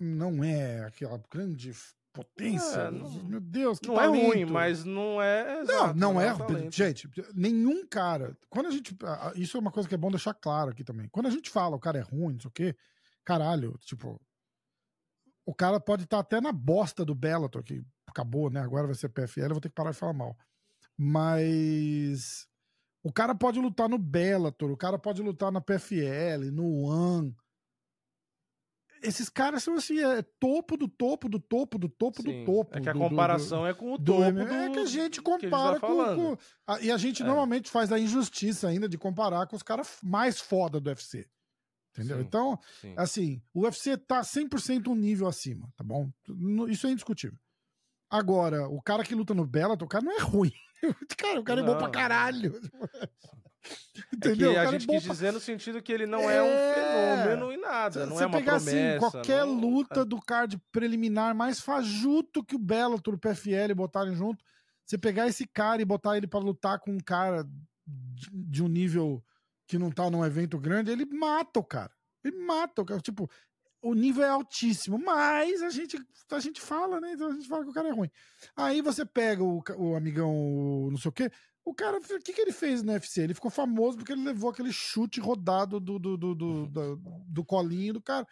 não 0.00 0.42
é 0.44 0.84
aquela 0.84 1.20
grande 1.30 1.72
potência. 2.12 2.80
É, 2.82 2.90
não- 2.90 3.24
Meu 3.24 3.40
Deus, 3.40 3.78
que 3.78 3.88
não 3.88 3.94
é 4.00 4.04
talento. 4.04 4.26
ruim, 4.26 4.44
mas 4.44 4.84
não 4.84 5.20
é. 5.20 5.54
Não, 5.54 5.62
exato, 5.62 5.98
não 5.98 6.20
é. 6.20 6.36
talento. 6.36 6.74
Gente, 6.74 7.08
nenhum 7.34 7.86
cara. 7.86 8.36
Quando 8.50 8.66
a 8.66 8.70
gente. 8.70 8.96
Isso 9.34 9.56
é 9.56 9.60
uma 9.60 9.72
coisa 9.72 9.88
que 9.88 9.94
é 9.94 9.98
bom 9.98 10.10
deixar 10.10 10.34
claro 10.34 10.70
aqui 10.70 10.84
também. 10.84 11.08
Quando 11.08 11.26
a 11.26 11.30
gente 11.30 11.50
fala 11.50 11.74
o 11.76 11.80
cara 11.80 11.98
é 11.98 12.02
ruim, 12.02 12.34
não 12.34 12.40
sei 12.40 12.48
o 12.48 12.52
quê, 12.52 12.76
caralho, 13.24 13.76
tipo. 13.80 14.20
O 15.44 15.54
cara 15.54 15.80
pode 15.80 16.04
estar 16.04 16.20
até 16.20 16.40
na 16.40 16.52
bosta 16.52 17.04
do 17.04 17.14
Bellator, 17.16 17.64
que 17.64 17.82
acabou, 18.06 18.48
né? 18.48 18.60
Agora 18.60 18.86
vai 18.86 18.94
ser 18.94 19.08
PFL, 19.08 19.46
eu 19.46 19.48
vou 19.50 19.60
ter 19.60 19.70
que 19.70 19.74
parar 19.74 19.90
de 19.90 19.96
falar 19.96 20.12
mal. 20.12 20.36
Mas. 20.96 22.46
O 23.04 23.12
cara 23.12 23.34
pode 23.34 23.58
lutar 23.58 23.88
no 23.88 23.98
Bellator, 23.98 24.70
o 24.70 24.76
cara 24.76 24.96
pode 24.96 25.20
lutar 25.22 25.50
na 25.50 25.60
PFL, 25.60 26.52
no 26.52 26.82
One. 26.84 27.34
Esses 29.02 29.28
caras 29.28 29.62
são 29.64 29.74
assim, 29.74 29.98
é 29.98 30.22
topo 30.38 30.76
do 30.76 30.86
topo 30.88 31.28
do 31.28 31.40
topo 31.40 31.76
do 31.78 31.88
topo 31.88 32.22
Sim, 32.22 32.40
do 32.40 32.44
topo. 32.46 32.76
É 32.76 32.80
que 32.80 32.88
a 32.88 32.92
do- 32.92 32.98
do- 32.98 33.04
do- 33.04 33.08
comparação 33.10 33.66
é 33.66 33.74
com 33.74 33.92
o 33.94 33.98
topo 33.98 34.22
é 34.22 34.70
que 34.70 34.78
a 34.78 34.84
gente 34.86 35.20
compara 35.20 35.80
tá 35.80 35.86
com, 35.86 35.96
com- 36.14 36.36
a- 36.66 36.80
e 36.80 36.90
a 36.90 36.96
gente 36.96 37.22
É. 37.22 37.26
normalmente 37.26 37.70
faz 37.70 37.90
a 37.92 37.98
injustiça 37.98 38.68
ainda 38.68 38.88
de 38.88 38.96
comparar 38.96 39.46
com 39.46 39.56
os 39.56 39.62
caras 39.62 39.98
mais 40.02 40.40
foda 40.40 40.78
do 40.80 40.88
UFC. 40.88 41.26
Entendeu? 41.94 42.18
Sim. 42.18 42.22
Então, 42.24 42.58
Sim. 42.80 42.94
assim, 42.96 43.42
o 43.52 43.62
UFC 43.64 43.96
tá 43.98 44.22
100% 44.24 44.88
um 44.90 44.94
nível 44.94 45.26
acima, 45.28 45.68
tá 45.76 45.84
bom? 45.84 46.10
Isso 46.68 46.86
é 46.86 46.90
indiscutível. 46.90 47.38
Agora, 48.08 48.66
o 48.68 48.80
cara 48.80 49.04
que 49.04 49.14
luta 49.14 49.34
no 49.34 49.46
Bellator, 49.46 49.84
o 49.84 49.88
cara 49.88 50.04
não 50.04 50.12
é 50.12 50.20
ruim. 50.20 50.52
cara, 51.18 51.40
o 51.40 51.44
cara 51.44 51.60
é 51.60 51.64
bom 51.64 51.74
pra 51.76 51.84
Não. 51.86 51.90
caralho. 51.92 52.52
É 53.64 54.16
Entendeu? 54.16 54.50
que 54.52 54.56
o 54.56 54.60
a 54.60 54.64
cara 54.64 54.78
gente 54.78 54.90
é 54.90 54.94
quis 54.94 55.04
pra... 55.04 55.12
dizer 55.12 55.32
no 55.32 55.40
sentido 55.40 55.82
que 55.82 55.92
ele 55.92 56.06
não 56.06 56.28
é, 56.28 56.42
um 56.42 56.46
É. 56.46 56.74
fenômeno 57.24 57.52
em 57.52 57.60
nada, 57.60 58.06
não 58.06 58.16
Você 58.16 58.24
é 58.24 58.26
uma 58.26 58.38
pegar 58.38 58.56
promessa. 58.56 58.76
assim, 58.88 58.98
qualquer 58.98 59.44
não- 59.46 59.54
luta 59.60 60.04
do 60.04 60.20
card 60.20 60.58
preliminar 60.72 61.34
mais 61.34 61.60
fajuto 61.60 62.44
que 62.44 62.56
o 62.56 62.58
Bellator, 62.58 63.14
o 63.14 63.18
PFL 63.18 63.74
botarem 63.74 64.14
junto, 64.14 64.44
você 64.84 64.98
pegar 64.98 65.28
esse 65.28 65.46
cara 65.46 65.80
e 65.80 65.84
botar 65.84 66.16
ele 66.16 66.26
pra 66.26 66.40
lutar 66.40 66.78
com 66.80 66.92
um 66.92 67.00
cara 67.00 67.44
de, 67.86 68.28
de 68.32 68.62
um 68.62 68.68
nível 68.68 69.22
que 69.66 69.78
não 69.78 69.90
tá 69.90 70.10
num 70.10 70.24
evento 70.24 70.58
grande, 70.58 70.90
ele 70.90 71.04
mata 71.06 71.60
o 71.60 71.64
cara. 71.64 71.92
Ele 72.24 72.36
mata 72.44 72.82
o 72.82 72.84
cara. 72.84 73.00
Tipo, 73.00 73.30
o 73.80 73.94
nível 73.94 74.22
é 74.24 74.28
altíssimo, 74.28 74.98
mas 74.98 75.62
a 75.62 75.70
gente, 75.70 75.96
a 76.30 76.40
gente 76.40 76.60
fala, 76.60 77.00
né? 77.00 77.12
Então 77.12 77.28
a 77.28 77.32
gente 77.32 77.48
fala 77.48 77.64
que 77.64 77.70
o 77.70 77.72
cara 77.72 77.88
é 77.88 77.92
ruim. 77.92 78.10
Aí 78.56 78.80
você 78.82 79.04
pega 79.04 79.42
o, 79.42 79.62
o 79.78 79.96
amigão, 79.96 80.30
o 80.30 80.90
não 80.90 80.98
sei 80.98 81.08
o 81.08 81.12
quê. 81.12 81.30
O 81.64 81.72
cara, 81.74 81.98
o 81.98 82.20
que, 82.20 82.32
que 82.32 82.40
ele 82.40 82.52
fez 82.52 82.82
no 82.82 82.92
UFC? 82.92 83.22
Ele 83.22 83.34
ficou 83.34 83.50
famoso 83.50 83.96
porque 83.98 84.12
ele 84.12 84.24
levou 84.24 84.50
aquele 84.50 84.72
chute 84.72 85.20
rodado 85.20 85.78
do, 85.78 85.98
do, 85.98 86.16
do, 86.16 86.34
do, 86.34 86.66
do, 86.66 86.96
do 87.26 87.44
colinho 87.44 87.94
do 87.94 88.02
cara. 88.02 88.26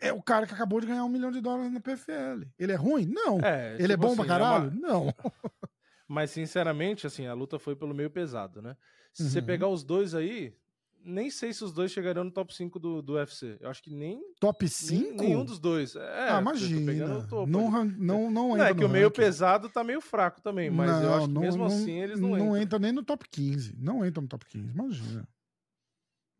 É 0.00 0.12
o 0.12 0.20
cara 0.20 0.44
que 0.46 0.52
acabou 0.52 0.80
de 0.80 0.88
ganhar 0.88 1.04
um 1.04 1.08
milhão 1.08 1.30
de 1.30 1.40
dólares 1.40 1.72
na 1.72 1.80
PFL. 1.80 2.44
Ele 2.58 2.72
é 2.72 2.74
ruim? 2.74 3.06
Não. 3.06 3.38
É, 3.40 3.74
ele 3.74 3.92
é 3.92 3.96
tipo 3.96 4.00
bom 4.02 4.08
assim, 4.08 4.16
pra 4.16 4.24
é 4.24 4.28
caralho? 4.28 4.70
uma- 4.70 4.80
Não. 4.80 5.14
Mas, 6.08 6.30
sinceramente, 6.30 7.06
assim, 7.06 7.26
a 7.26 7.34
luta 7.34 7.58
foi 7.58 7.76
pelo 7.76 7.94
meio 7.94 8.10
pesado, 8.10 8.60
né? 8.62 8.76
Se 9.12 9.28
você 9.30 9.38
Uhum. 9.40 9.46
pegar 9.46 9.68
os 9.68 9.84
dois 9.84 10.14
aí, 10.14 10.56
nem 11.04 11.30
sei 11.30 11.52
se 11.52 11.62
os 11.64 11.72
dois 11.72 11.90
chegariam 11.90 12.24
no 12.24 12.30
top 12.30 12.54
5 12.54 12.78
do, 12.78 13.00
do 13.02 13.14
UFC. 13.14 13.56
Eu 13.60 13.70
acho 13.70 13.82
que 13.82 13.90
nem, 13.90 14.20
Top 14.40 14.62
nem- 14.64 14.68
5? 14.70 15.22
nenhum 15.22 15.44
dos 15.44 15.58
dois. 15.58 15.96
É, 15.96 16.30
ah, 16.30 16.40
imagina. 16.40 17.22
topo 17.26 17.46
Não, 17.50 17.70
não, 17.70 18.30
não 18.30 18.30
Não, 18.30 18.56
entra 18.56 18.70
é 18.70 18.74
que 18.74 18.84
o 18.84 18.88
meio 18.88 19.06
ranking. 19.08 19.16
pesado 19.20 19.68
tá 19.68 19.82
meio 19.82 20.00
fraco 20.00 20.40
também, 20.40 20.70
mas 20.70 21.02
eu 21.02 21.14
acho 21.14 21.26
que 21.28 21.32
não, 21.34 21.40
mesmo 21.40 21.58
não, 21.60 21.66
assim 21.66 22.00
eles 22.00 22.20
não, 22.20 22.36
entram. 22.36 22.56
entra 22.56 22.78
nem 22.78 22.92
no 22.92 23.02
top 23.02 23.26
15. 23.28 23.74
Não 23.78 24.04
entra 24.04 24.20
no 24.20 24.28
top 24.28 24.44
15. 24.46 24.70
Imagina. 24.72 25.28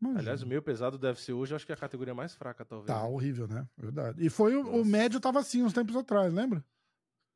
Imagina. 0.01 0.19
Aliás, 0.21 0.41
o 0.43 0.47
meio 0.47 0.61
pesado 0.61 0.97
deve 0.97 1.19
ser 1.19 1.33
hoje, 1.33 1.51
eu 1.51 1.55
acho 1.57 1.65
que 1.65 1.71
é 1.73 1.75
a 1.75 1.77
categoria 1.77 2.13
mais 2.13 2.33
fraca, 2.33 2.63
talvez. 2.63 2.87
Tá 2.87 3.05
horrível, 3.05 3.47
né? 3.47 3.67
Verdade. 3.77 4.25
E 4.25 4.29
foi 4.29 4.55
o, 4.55 4.81
o 4.81 4.85
médio 4.85 5.19
tava 5.19 5.39
assim 5.39 5.61
uns 5.61 5.73
tempos 5.73 5.95
atrás, 5.95 6.33
lembra? 6.33 6.63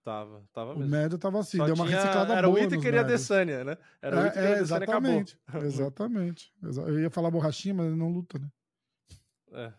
Tava, 0.03 0.43
tava 0.53 0.73
O 0.73 0.79
mesmo. 0.79 0.91
médio 0.91 1.17
tava 1.17 1.39
assim, 1.39 1.57
Só 1.57 1.65
deu 1.65 1.75
uma 1.75 1.85
tinha- 1.85 1.97
reciclada 2.01 2.33
Era 2.33 2.47
boa 2.47 2.59
o 2.59 2.63
nos 2.63 2.73
Ita 2.73 2.81
queria 2.81 2.99
a 2.99 3.03
médios. 3.03 3.21
Desânia, 3.21 3.63
né? 3.63 3.77
Era 4.01 4.15
o 4.15 4.19
É, 4.19 4.21
Ita 4.27 4.31
queria 4.33 4.49
é, 4.49 4.55
Desânia 4.59 4.83
acabou. 4.83 5.11
exatamente. 5.11 5.39
Exatamente. 5.65 6.53
Exa- 6.63 6.81
Eu 6.83 6.99
ia 6.99 7.09
falar 7.09 7.31
borrachinha, 7.31 7.73
mas 7.73 7.85
ele 7.87 7.95
não 7.95 8.09
luta, 8.11 8.37
né? 8.37 8.47
É, 9.53 9.73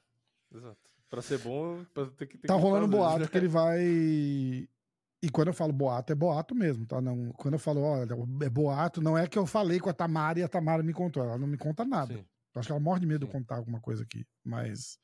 exato. 0.56 0.78
Pra 1.10 1.20
ser 1.20 1.38
bom, 1.38 1.84
pra 1.92 2.06
ter 2.06 2.26
que 2.26 2.38
ter 2.38 2.48
Tá 2.48 2.54
que 2.56 2.60
rolando 2.60 2.88
boato 2.88 3.20
né? 3.20 3.26
que 3.28 3.36
ele 3.36 3.48
vai. 3.48 3.80
E 3.82 5.30
quando 5.32 5.48
eu 5.48 5.54
falo 5.54 5.72
boato, 5.72 6.12
é 6.12 6.16
boato 6.16 6.54
mesmo, 6.54 6.86
tá? 6.86 7.00
Não, 7.00 7.30
quando 7.32 7.54
eu 7.54 7.58
falo, 7.58 7.82
olha, 7.82 8.14
é 8.42 8.48
boato, 8.50 9.00
não 9.02 9.16
é 9.16 9.26
que 9.26 9.38
eu 9.38 9.46
falei 9.46 9.78
com 9.80 9.88
a 9.88 9.94
Tamara 9.94 10.38
e 10.38 10.42
a 10.42 10.48
Tamara 10.48 10.82
me 10.82 10.92
contou. 10.92 11.22
Ela 11.22 11.38
não 11.38 11.46
me 11.46 11.56
conta 11.58 11.84
nada. 11.84 12.14
Sim. 12.14 12.24
Acho 12.54 12.68
que 12.68 12.72
ela 12.72 12.80
morre 12.80 13.00
de 13.00 13.06
medo 13.06 13.26
de 13.26 13.32
Sim. 13.32 13.38
contar 13.38 13.56
alguma 13.56 13.80
coisa 13.80 14.02
aqui. 14.02 14.26
Mas. 14.44 14.98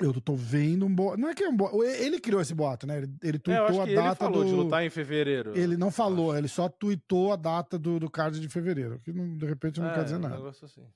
Eu 0.00 0.12
tô 0.20 0.34
vendo 0.36 0.86
um 0.86 0.94
boato. 0.94 1.20
Não 1.20 1.28
é 1.28 1.34
que 1.34 1.42
é 1.42 1.48
um 1.48 1.56
boato. 1.56 1.82
Ele 1.82 2.20
criou 2.20 2.40
esse 2.40 2.54
boato, 2.54 2.86
né? 2.86 2.98
Ele, 2.98 3.12
ele 3.22 3.36
É, 3.36 3.36
eu 3.36 3.40
tweetou 3.40 3.66
acho 3.66 3.80
a 3.80 3.84
que 3.84 3.90
ele 3.90 3.96
data 4.02 4.14
falou 4.16 4.44
do. 4.44 4.48
de 4.48 4.54
lutar 4.54 4.84
em 4.84 4.90
fevereiro. 4.90 5.58
Ele 5.58 5.76
não 5.76 5.90
falou, 5.90 6.36
ele 6.36 6.46
só 6.48 6.68
tweetou 6.68 7.32
a 7.32 7.36
data 7.36 7.76
do, 7.78 7.98
do 7.98 8.08
card 8.08 8.38
de 8.38 8.48
fevereiro. 8.48 9.00
Que 9.00 9.12
não- 9.12 9.36
de 9.36 9.44
repente 9.46 9.80
não 9.80 9.88
É, 9.90 9.94
quer 9.94 10.04
dizer 10.04 10.16
um 10.16 10.20
nada. 10.20 10.36
negócio 10.36 10.64
assim. 10.66 10.86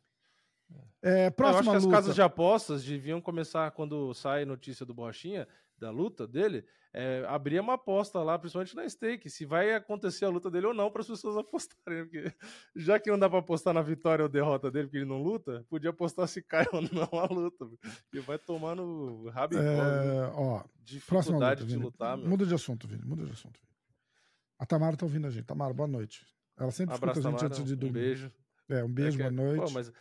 É, 1.02 1.22
eu 1.24 1.26
acho 1.26 1.32
próxima 1.32 1.72
que 1.72 1.76
as 1.78 1.84
luta. 1.84 1.96
casas 1.96 2.14
de 2.14 2.22
apostas 2.22 2.84
deviam 2.84 3.20
começar, 3.20 3.70
quando 3.72 4.14
sai 4.14 4.44
notícia 4.44 4.86
do 4.86 4.94
Borrachinha, 4.94 5.48
da 5.82 5.90
luta 5.90 6.26
dele, 6.28 6.64
é, 6.94 7.24
abrir 7.28 7.58
uma 7.60 7.74
aposta 7.74 8.22
lá, 8.22 8.38
principalmente 8.38 8.76
na 8.76 8.88
stake, 8.88 9.28
se 9.28 9.44
vai 9.44 9.74
acontecer 9.74 10.24
a 10.24 10.28
luta 10.28 10.48
dele 10.48 10.66
ou 10.68 10.74
não, 10.74 10.90
para 10.90 11.02
as 11.02 11.08
pessoas 11.08 11.36
apostarem. 11.38 12.04
Porque 12.04 12.32
já 12.76 13.00
que 13.00 13.10
não 13.10 13.18
dá 13.18 13.28
para 13.28 13.40
apostar 13.40 13.74
na 13.74 13.82
vitória 13.82 14.22
ou 14.22 14.28
derrota 14.28 14.70
dele, 14.70 14.86
porque 14.86 14.98
ele 14.98 15.04
não 15.06 15.20
luta, 15.22 15.66
podia 15.68 15.90
apostar 15.90 16.28
se 16.28 16.40
cai 16.40 16.64
ou 16.72 16.80
não 16.82 17.18
a 17.18 17.26
luta. 17.26 17.68
E 18.12 18.20
vai 18.20 18.38
tomar 18.38 18.76
no 18.76 19.28
rabo 19.30 19.56
é, 19.58 20.32
ó, 20.34 20.62
Dificuldade 20.84 21.62
luta, 21.62 21.74
de 21.74 21.76
lutar, 21.76 22.16
meu. 22.16 22.28
Muda 22.28 22.46
de 22.46 22.54
assunto, 22.54 22.86
Vini, 22.86 23.04
muda 23.04 23.24
de 23.24 23.32
assunto. 23.32 23.58
Vini. 23.60 23.72
A 24.58 24.64
Tamara 24.66 24.96
tá 24.96 25.04
ouvindo 25.04 25.26
a 25.26 25.30
gente. 25.30 25.44
Tamara, 25.44 25.74
boa 25.74 25.88
noite. 25.88 26.24
Ela 26.56 26.70
sempre 26.70 26.94
Abraço, 26.94 27.18
escuta 27.18 27.28
a 27.28 27.30
gente 27.32 27.40
Tamara, 27.40 27.54
antes 27.60 27.68
de 27.68 27.76
dormir. 27.76 27.98
Um 27.98 28.02
beijo. 28.02 28.32
É, 28.68 28.84
um 28.84 28.88
beijo, 28.92 29.20
É 29.20 29.24
que- 29.28 29.34
boa 29.34 29.46
noite. 29.48 29.64
Pô, 29.64 29.70
mas... 29.70 29.92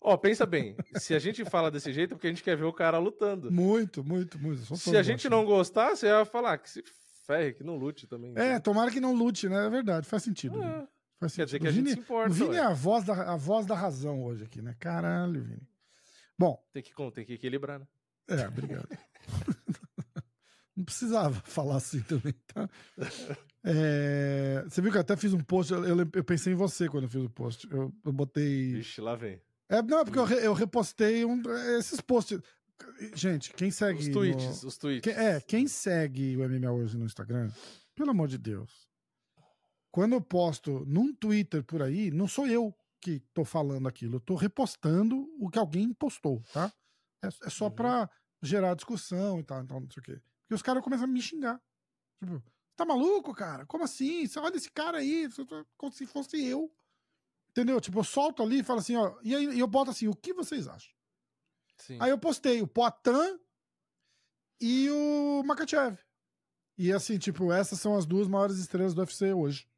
Ó, 0.00 0.16
pensa 0.16 0.46
bem, 0.46 0.74
se 0.96 1.14
a 1.14 1.18
gente 1.18 1.44
fala 1.44 1.70
desse 1.70 1.92
jeito 1.92 2.12
é 2.12 2.16
porque 2.16 2.26
a 2.26 2.30
gente 2.30 2.42
quer 2.42 2.56
ver 2.56 2.64
o 2.64 2.72
cara 2.72 2.98
lutando. 2.98 3.52
Muito, 3.52 4.02
muito, 4.02 4.38
muito. 4.38 4.74
Se 4.76 4.96
a 4.96 5.02
gente 5.02 5.28
não 5.28 5.44
gostar, 5.44 5.90
você 5.94 6.10
vai 6.10 6.24
falar 6.24 6.56
que 6.58 6.70
se 6.70 6.82
ferre, 7.26 7.52
que 7.52 7.62
não 7.62 7.76
lute 7.76 8.06
também. 8.06 8.32
É, 8.34 8.58
tomara 8.58 8.90
que 8.90 8.98
não 9.00 9.14
lute, 9.14 9.48
né? 9.48 9.66
É 9.66 9.70
verdade, 9.70 10.06
faz 10.06 10.22
sentido. 10.22 10.62
É, 10.62 10.68
Vini. 10.72 10.88
Faz 11.20 11.34
Quer 11.36 11.44
dizer 11.44 11.58
sentido. 11.58 11.60
que 11.60 11.66
a 11.66 11.70
O 11.70 11.72
gente 11.74 11.84
Vini, 11.84 11.94
se 11.94 12.00
importa. 12.00 12.30
o 12.30 12.32
Vini 12.32 12.56
é 12.56 12.60
a 12.60 12.72
voz, 12.72 13.04
da, 13.04 13.32
a 13.32 13.36
voz 13.36 13.66
da 13.66 13.74
razão 13.74 14.24
hoje 14.24 14.44
aqui, 14.44 14.62
né? 14.62 14.74
Caralho, 14.80 15.42
Vini. 15.44 15.68
Bom, 16.38 16.58
Tem, 16.72 16.82
que, 16.82 16.92
tem 17.12 17.24
que 17.26 17.34
equilibrar, 17.34 17.78
né? 17.78 17.86
é, 18.28 18.48
obrigado. 18.48 18.88
não 20.74 20.84
precisava 20.84 21.34
falar 21.44 21.76
assim 21.76 22.00
também, 22.00 22.32
tá? 22.46 22.66
É, 23.62 24.64
você 24.66 24.80
viu 24.80 24.90
que 24.90 24.96
eu 24.96 25.02
até 25.02 25.16
fiz 25.16 25.34
um 25.34 25.40
post, 25.40 25.72
eu, 25.72 25.84
eu- 25.84 26.08
eu 26.14 26.24
pensei 26.24 26.54
em 26.54 26.56
você 26.56 26.88
quando 26.88 27.04
eu 27.04 27.10
fiz 27.10 27.22
o 27.22 27.28
post. 27.28 27.68
Eu, 27.70 27.92
eu 28.04 28.12
botei. 28.12 28.72
Vixe, 28.72 29.00
lá 29.02 29.14
vem. 29.14 29.38
É, 29.70 29.80
não, 29.82 30.00
é 30.00 30.04
porque 30.04 30.18
eu, 30.18 30.24
re- 30.24 30.46
eu 30.46 30.52
repostei 30.52 31.24
um, 31.24 31.40
esses 31.78 32.00
posts. 32.00 32.40
Gente, 33.14 33.52
quem 33.54 33.70
segue. 33.70 34.00
Os 34.00 34.08
no- 34.08 34.12
tweets, 34.14 34.62
os 34.64 34.76
tweets. 34.76 35.16
É, 35.16 35.40
quem 35.40 35.66
segue 35.68 36.36
o 36.36 36.40
MMA 36.48 36.70
hoje 36.72 36.96
no 36.98 37.04
Instagram, 37.06 37.50
pelo 37.94 38.10
amor 38.10 38.26
de 38.28 38.36
Deus. 38.36 38.88
Quando 39.92 40.12
eu 40.14 40.20
posto 40.20 40.84
num 40.86 41.12
Twitter 41.14 41.64
por 41.64 41.82
aí, 41.82 42.10
não 42.10 42.28
sou 42.28 42.46
eu 42.46 42.74
que 43.00 43.20
tô 43.34 43.44
falando 43.44 43.88
aquilo, 43.88 44.16
eu 44.16 44.20
tô 44.20 44.34
repostando 44.34 45.26
o 45.40 45.48
que 45.48 45.58
alguém 45.58 45.92
postou, 45.92 46.42
tá? 46.52 46.72
É, 47.22 47.28
é 47.28 47.50
só 47.50 47.66
Uhum. 47.66 47.70
pra 47.72 48.10
gerar 48.42 48.74
discussão 48.74 49.40
e 49.40 49.42
tal, 49.44 49.62
então 49.62 49.80
não 49.80 49.90
sei 49.90 50.00
o 50.00 50.04
quê. 50.04 50.20
Porque 50.42 50.54
os 50.54 50.62
caras 50.62 50.82
começam 50.82 51.04
a 51.04 51.08
me 51.08 51.20
xingar. 51.20 51.60
Tipo, 52.22 52.42
tá 52.76 52.84
maluco, 52.84 53.34
cara? 53.34 53.66
Como 53.66 53.84
assim? 53.84 54.26
Você 54.26 54.38
olha 54.38 54.56
esse 54.56 54.70
cara 54.70 54.98
aí, 54.98 55.28
como 55.76 55.92
se 55.92 56.06
fosse 56.06 56.42
eu. 56.44 56.70
Entendeu? 57.50 57.80
Tipo, 57.80 57.98
eu 58.00 58.04
solto 58.04 58.42
ali 58.42 58.60
e 58.60 58.62
falo 58.64 58.78
assim, 58.80 58.96
ó, 58.96 59.16
e 59.22 59.34
aí 59.34 59.58
eu 59.58 59.66
boto 59.66 59.90
assim, 59.90 60.06
o 60.08 60.14
que 60.14 60.32
vocês 60.32 60.66
acham? 60.68 60.92
Sim. 61.76 61.98
Aí 62.00 62.10
eu 62.10 62.18
postei 62.18 62.62
o 62.62 62.66
Poitin 62.66 63.38
e 64.60 64.88
o 64.90 65.42
Makachev. 65.44 65.98
E 66.78 66.92
assim, 66.92 67.18
tipo, 67.18 67.52
essas 67.52 67.80
são 67.80 67.96
as 67.96 68.06
duas 68.06 68.28
maiores 68.28 68.56
estrelas 68.58 68.94
do 68.94 69.00
UFC 69.00 69.32
hoje. 69.32 69.68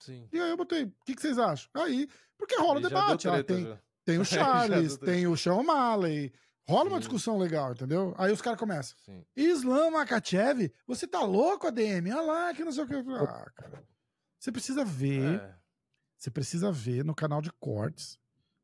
Sim. 0.00 0.28
E 0.32 0.40
aí 0.40 0.50
eu 0.50 0.56
botei, 0.56 0.84
o 0.84 0.92
que, 1.04 1.14
que 1.14 1.20
vocês 1.22 1.38
acham? 1.38 1.70
Aí, 1.74 2.08
porque 2.36 2.56
rola 2.56 2.78
Aí 2.78 2.82
debate. 2.82 3.22
treta, 3.28 3.44
tem, 3.54 3.64
já. 3.64 3.80
tem 4.04 4.18
o 4.18 4.24
Charles, 4.26 4.96
tem 4.98 5.26
o 5.26 5.36
Sean 5.36 5.54
O'Malley. 5.56 6.32
Rola 6.66 6.84
uma 6.88 6.96
Sim. 6.96 7.00
discussão 7.00 7.36
legal, 7.38 7.72
entendeu? 7.72 8.14
Aí 8.16 8.32
os 8.32 8.40
caras 8.40 8.58
começam. 8.58 8.96
Sim. 9.04 9.24
Islam 9.36 9.90
Makachev, 9.90 10.72
você 10.86 11.06
tá 11.06 11.20
louco, 11.20 11.66
ADM? 11.66 12.08
Olha 12.10 12.20
lá, 12.22 12.54
que 12.54 12.64
não 12.64 12.72
sei 12.72 12.84
o 12.84 12.86
que. 12.86 12.94
Ah, 12.94 13.50
cara. 13.54 13.84
Você 14.38 14.50
precisa 14.50 14.84
ver, 14.84 15.40
É. 15.40 15.56
você 16.18 16.30
precisa 16.30 16.70
ver 16.72 17.04
no 17.04 17.14
canal 17.14 17.40
de 17.42 17.50
cortes 17.60 18.18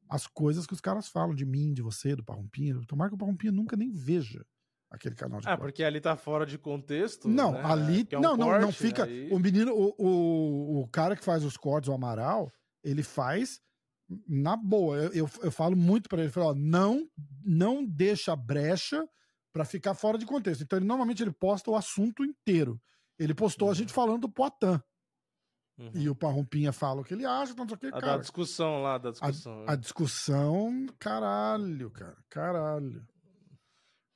as 0.08 0.26
coisas 0.26 0.66
que 0.66 0.72
os 0.72 0.80
caras 0.80 1.06
falam 1.08 1.34
de 1.34 1.44
mim, 1.46 1.72
de 1.72 1.82
você, 1.82 2.16
do 2.16 2.24
Parrumpinha. 2.24 2.74
Tomara 2.88 3.10
que 3.10 3.14
o 3.14 3.18
Parrumpinha 3.18 3.52
nunca 3.52 3.76
nem 3.76 3.92
veja 3.92 4.44
aquele 4.90 5.14
canal 5.14 5.40
de 5.40 5.46
Ah, 5.46 5.50
cortes. 5.50 5.62
porque 5.64 5.84
ali 5.84 6.00
tá 6.00 6.16
fora 6.16 6.44
de 6.44 6.58
contexto. 6.58 7.28
Não, 7.28 7.52
né? 7.52 7.62
ali. 7.64 8.08
É 8.10 8.18
um 8.18 8.20
não, 8.20 8.36
não, 8.36 8.50
não 8.50 8.60
corte, 8.62 8.78
fica. 8.78 9.04
aí- 9.04 9.30
O 9.32 9.38
menino, 9.38 9.72
o, 9.72 9.94
o, 9.98 10.80
o 10.82 10.88
cara 10.88 11.14
que 11.14 11.24
faz 11.24 11.44
os 11.44 11.56
cortes, 11.56 11.88
o 11.88 11.92
Amaral, 11.92 12.50
ele 12.82 13.04
faz 13.04 13.60
na 14.26 14.56
boa. 14.56 14.96
Eu, 14.96 15.12
eu, 15.12 15.30
eu 15.44 15.52
falo 15.52 15.76
muito 15.76 16.08
pra 16.08 16.18
ele, 16.18 16.28
eu 16.28 16.32
falo, 16.32 16.46
ó, 16.48 16.54
não, 16.54 17.06
não 17.44 17.84
deixa 17.86 18.34
brecha 18.34 19.06
pra 19.52 19.64
ficar 19.64 19.94
fora 19.94 20.18
de 20.18 20.26
contexto. 20.26 20.62
Então, 20.64 20.76
ele, 20.76 20.86
normalmente 20.86 21.22
ele 21.22 21.30
posta 21.32 21.70
o 21.70 21.76
assunto 21.76 22.24
inteiro. 22.24 22.80
Ele 23.16 23.32
postou 23.34 23.68
a 23.68 23.70
Uhum. 23.70 23.74
gente 23.76 23.92
falando 23.92 24.22
do 24.22 24.28
Poitin. 24.28 24.80
Uhum. 25.80 25.90
E 25.94 26.10
o 26.10 26.14
Parrumpinha 26.14 26.72
fala 26.72 27.00
o 27.00 27.04
que 27.04 27.14
ele 27.14 27.24
acha, 27.24 27.52
então, 27.52 27.64
não 27.64 27.68
sei 27.70 27.76
o 27.76 27.78
que, 27.78 27.86
A 27.86 28.00
cara. 28.00 28.18
discussão 28.18 28.82
lá, 28.82 28.98
da 28.98 29.10
discussão. 29.10 29.64
A 29.66 29.74
discussão, 29.76 30.86
caralho, 30.98 31.90
cara, 31.90 32.16
caralho. 32.28 33.02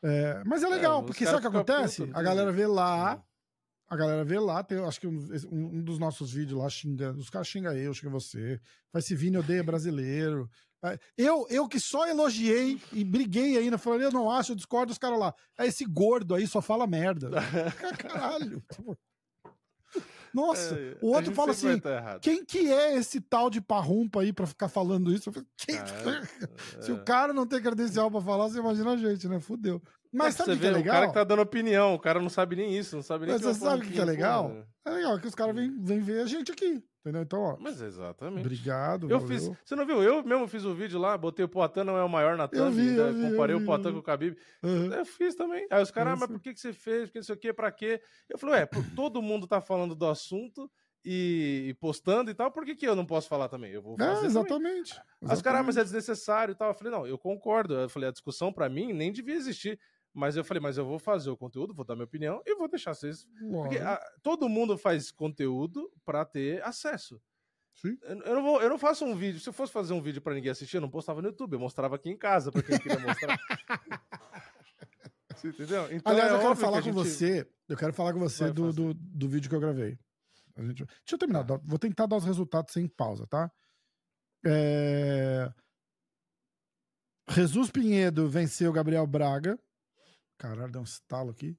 É, 0.02 0.42
mas 0.44 0.62
é 0.62 0.68
legal, 0.68 1.00
os 1.00 1.06
porque 1.06 1.24
sabe 1.24 1.38
o 1.38 1.40
que 1.40 1.46
acontece? 1.46 2.02
a 2.02 2.06
tem 2.06 2.22
galera 2.22 2.52
vê 2.52 2.66
lá, 2.66 3.24
a 3.88 3.96
galera 3.96 4.22
vê 4.24 4.38
lá, 4.38 4.62
tem, 4.62 4.78
acho 4.84 5.00
que 5.00 5.06
um, 5.06 5.18
um- 5.50 5.82
dos 5.82 5.98
nossos 5.98 6.32
vídeos 6.34 6.60
lá 6.60 6.68
xinga, 6.68 7.12
os 7.12 7.30
caras 7.30 7.48
xingam 7.48 7.72
eu, 7.72 7.94
xinga 7.94 8.10
você, 8.10 8.60
faz 8.92 9.06
esse 9.06 9.14
Vini 9.14 9.38
odeia 9.38 9.64
brasileiro. 9.64 10.50
É, 10.84 10.98
Eu, 11.16 11.46
eu 11.48 11.66
que 11.66 11.80
só 11.80 12.06
elogiei 12.06 12.78
e 12.92 13.02
briguei 13.02 13.56
ainda, 13.56 13.78
falei, 13.78 14.06
eu 14.06 14.12
não 14.12 14.30
acho, 14.30 14.52
eu 14.52 14.56
discordo 14.56 14.88
dos 14.88 14.98
caras 14.98 15.18
lá. 15.18 15.34
É 15.58 15.66
esse 15.66 15.86
gordo 15.86 16.34
aí, 16.34 16.46
só 16.46 16.60
fala 16.60 16.86
merda. 16.86 17.30
Caralho. 17.98 18.62
Nossa, 20.34 20.74
É, 20.74 20.96
o 21.00 21.08
outro 21.08 21.32
fala 21.32 21.52
assim, 21.52 21.80
quem 22.20 22.44
que 22.44 22.70
é 22.70 22.96
esse 22.96 23.20
tal 23.20 23.48
de 23.48 23.60
parrumpa 23.60 24.20
aí 24.20 24.32
pra 24.32 24.46
ficar 24.46 24.68
falando 24.68 25.12
isso? 25.12 25.28
Eu 25.28 25.32
falei, 25.32 25.48
quem- 25.56 25.76
Cara, 25.76 26.28
Se 26.80 26.90
é. 26.90 26.94
o 26.94 27.04
cara 27.04 27.32
não 27.32 27.46
tem 27.46 27.62
credencial 27.62 28.10
pra 28.10 28.20
falar, 28.20 28.48
você 28.48 28.58
imagina 28.58 28.92
a 28.92 28.96
gente, 28.96 29.28
né? 29.28 29.38
Fudeu. 29.40 29.80
Mas 30.14 30.34
É, 30.34 30.38
sabe 30.38 30.52
o 30.52 30.54
você 30.54 30.60
que 30.60 30.66
é 30.66 30.70
legal? 30.70 30.92
O 30.94 30.94
cara 30.94 31.06
que 31.08 31.14
tá 31.14 31.24
dando 31.24 31.42
opinião, 31.42 31.94
o 31.94 31.98
cara 31.98 32.20
não 32.20 32.28
sabe 32.30 32.56
nem 32.56 32.76
isso, 32.76 32.96
não 32.96 33.02
sabe 33.02 33.26
nem 33.26 33.34
Mas 33.34 33.42
que 33.42 33.48
você 33.52 33.64
é 33.64 33.66
um 33.66 33.70
sabe 33.70 33.82
o 33.82 33.86
que 33.86 33.92
que 33.94 34.00
é 34.00 34.04
legal? 34.04 34.48
né? 34.48 34.64
É 34.86 34.90
legal 34.90 35.18
que 35.18 35.26
os 35.26 35.34
caras 35.34 35.54
vêm 35.54 35.74
vêm 35.82 36.00
ver 36.00 36.20
a 36.22 36.26
gente 36.26 36.52
aqui, 36.52 36.82
entendeu? 37.00 37.22
Então, 37.22 37.40
ó, 37.40 37.56
Mas 37.58 37.80
exatamente. 37.80 38.40
obrigado, 38.40 39.10
Eu 39.10 39.18
valeu. 39.18 39.26
fiz. 39.26 39.50
Você 39.64 39.74
não 39.74 39.86
viu? 39.86 40.02
Eu 40.02 40.22
mesmo 40.22 40.46
fiz 40.46 40.64
o 40.64 40.74
vídeo 40.74 40.98
lá, 40.98 41.16
botei 41.16 41.44
o 41.44 41.48
Poitin 41.48 41.84
não 41.84 41.96
é 41.96 42.04
o 42.04 42.08
maior 42.08 42.36
na 42.36 42.46
thumb, 42.46 42.70
vi, 42.74 42.90
né, 42.90 43.10
vi, 43.12 43.30
comparei 43.30 43.56
vi, 43.56 43.62
o 43.62 43.66
Poitin 43.66 43.92
com 43.92 43.98
o 43.98 44.02
Khabib. 44.02 44.36
Uhum. 44.62 44.92
Eu 44.92 45.04
fiz 45.06 45.34
também. 45.34 45.66
Aí 45.70 45.82
os 45.82 45.90
caras, 45.90 46.12
ah, 46.12 46.16
mas 46.16 46.30
por 46.30 46.40
que, 46.40 46.52
que 46.52 46.60
você 46.60 46.72
fez? 46.72 47.04
Porque 47.08 47.18
não 47.18 47.24
sei 47.24 47.34
o 47.34 47.38
quê, 47.38 47.52
pra 47.52 47.72
quê? 47.72 48.00
Eu 48.28 48.38
falei, 48.38 48.56
ué, 48.56 48.68
todo 48.94 49.22
mundo 49.22 49.46
tá 49.46 49.60
falando 49.60 49.94
do 49.94 50.06
assunto 50.06 50.70
e, 51.06 51.74
postando 51.80 52.30
e 52.30 52.34
tal, 52.34 52.50
por 52.50 52.64
que, 52.64 52.74
que 52.74 52.86
eu 52.88 52.96
não 52.96 53.04
posso 53.04 53.28
falar 53.28 53.48
também? 53.48 53.70
Eu 53.72 53.82
vou 53.82 53.96
fazer. 53.96 54.10
É, 54.10 54.14
também. 54.14 54.26
exatamente. 54.26 55.00
Aí 55.26 55.34
os 55.34 55.42
caras, 55.42 55.60
ah, 55.60 55.62
mas 55.62 55.76
é 55.76 55.82
desnecessário 55.84 56.52
e 56.52 56.54
tal. 56.54 56.68
Eu 56.68 56.74
falei, 56.74 56.92
não, 56.92 57.06
eu 57.06 57.18
concordo. 57.18 57.74
Eu 57.74 57.88
falei, 57.88 58.08
a 58.08 58.12
discussão 58.12 58.52
pra 58.52 58.68
mim 58.68 58.92
nem 58.92 59.12
devia 59.12 59.34
existir. 59.34 59.78
Mas 60.14 60.36
eu 60.36 60.44
falei, 60.44 60.60
mas 60.60 60.78
eu 60.78 60.86
vou 60.86 60.98
fazer 60.98 61.28
o 61.28 61.36
conteúdo, 61.36 61.74
vou 61.74 61.84
dar 61.84 61.96
minha 61.96 62.04
opinião 62.04 62.40
e 62.46 62.54
vou 62.54 62.68
deixar 62.68 62.94
vocês. 62.94 63.24
Porque 63.24 63.78
Lógico. 63.78 63.84
ah, 63.84 64.00
todo 64.22 64.48
mundo 64.48 64.78
faz 64.78 65.10
conteúdo 65.10 65.92
pra 66.04 66.24
ter 66.24 66.62
acesso. 66.62 67.20
Sim. 67.74 67.98
Eu, 68.02 68.20
eu 68.22 68.34
não 68.36 68.42
vou, 68.44 68.62
eu 68.62 68.68
não 68.70 68.78
faço 68.78 69.04
um 69.04 69.16
vídeo. 69.16 69.40
Se 69.40 69.48
eu 69.48 69.52
fosse 69.52 69.72
fazer 69.72 69.92
um 69.92 70.00
vídeo 70.00 70.22
pra 70.22 70.32
ninguém 70.32 70.52
assistir, 70.52 70.76
eu 70.76 70.80
não 70.80 70.88
postava 70.88 71.20
no 71.20 71.28
YouTube. 71.28 71.54
Eu 71.54 71.58
mostrava 71.58 71.96
aqui 71.96 72.08
em 72.08 72.16
casa 72.16 72.52
pra 72.52 72.62
quem 72.62 72.78
queria 72.78 73.00
mostrar. 73.00 73.36
Você 75.34 75.48
entendeu? 75.48 75.92
Então, 75.92 76.12
Aliás, 76.12 76.30
é 76.32 76.36
eu 76.36 76.40
quero 76.40 76.56
falar 76.56 76.80
que 76.80 76.88
a 76.88 76.92
com 76.92 76.98
você. 77.02 77.50
Eu 77.68 77.76
quero 77.76 77.92
falar 77.92 78.12
com 78.12 78.20
você 78.20 78.52
do, 78.52 78.72
do, 78.72 78.94
do 78.94 79.28
vídeo 79.28 79.48
que 79.50 79.56
eu 79.56 79.60
gravei. 79.60 79.98
A 80.56 80.62
gente- 80.62 80.84
Deixa 80.84 81.14
eu 81.14 81.18
terminar. 81.18 81.44
Vou 81.64 81.78
tentar 81.78 82.06
dar 82.06 82.16
os 82.16 82.24
resultados 82.24 82.72
sem 82.72 82.86
pausa, 82.86 83.26
tá? 83.26 83.50
É... 84.46 85.52
Jesus 87.30 87.70
Pinheiro 87.70 88.28
venceu 88.28 88.72
Gabriel 88.72 89.06
Braga. 89.06 89.58
Caralho, 90.44 90.70
deu 90.70 90.80
um 90.82 90.84
estalo 90.84 91.30
aqui. 91.30 91.56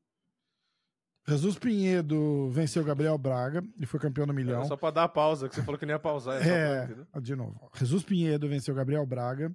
Jesus 1.27 1.57
Pinheiro 1.57 2.51
venceu 2.51 2.83
Gabriel 2.83 3.17
Braga 3.17 3.63
e 3.79 3.85
foi 3.87 3.99
campeão 3.99 4.27
do 4.27 4.33
milhão. 4.33 4.61
É 4.61 4.65
só 4.65 4.77
pra 4.77 4.91
dar 4.91 5.05
a 5.05 5.09
pausa, 5.09 5.49
que 5.49 5.55
você 5.55 5.63
falou 5.63 5.79
que 5.79 5.85
nem 5.87 5.95
ia 5.95 5.99
pausar. 5.99 6.35
É, 6.35 6.39
pra- 6.43 6.51
É, 6.55 6.83
entendeu? 6.85 7.07
de 7.21 7.35
novo. 7.35 7.71
Jesus 7.73 8.03
Pinheiro 8.03 8.47
venceu 8.47 8.75
Gabriel 8.75 9.03
Braga, 9.07 9.51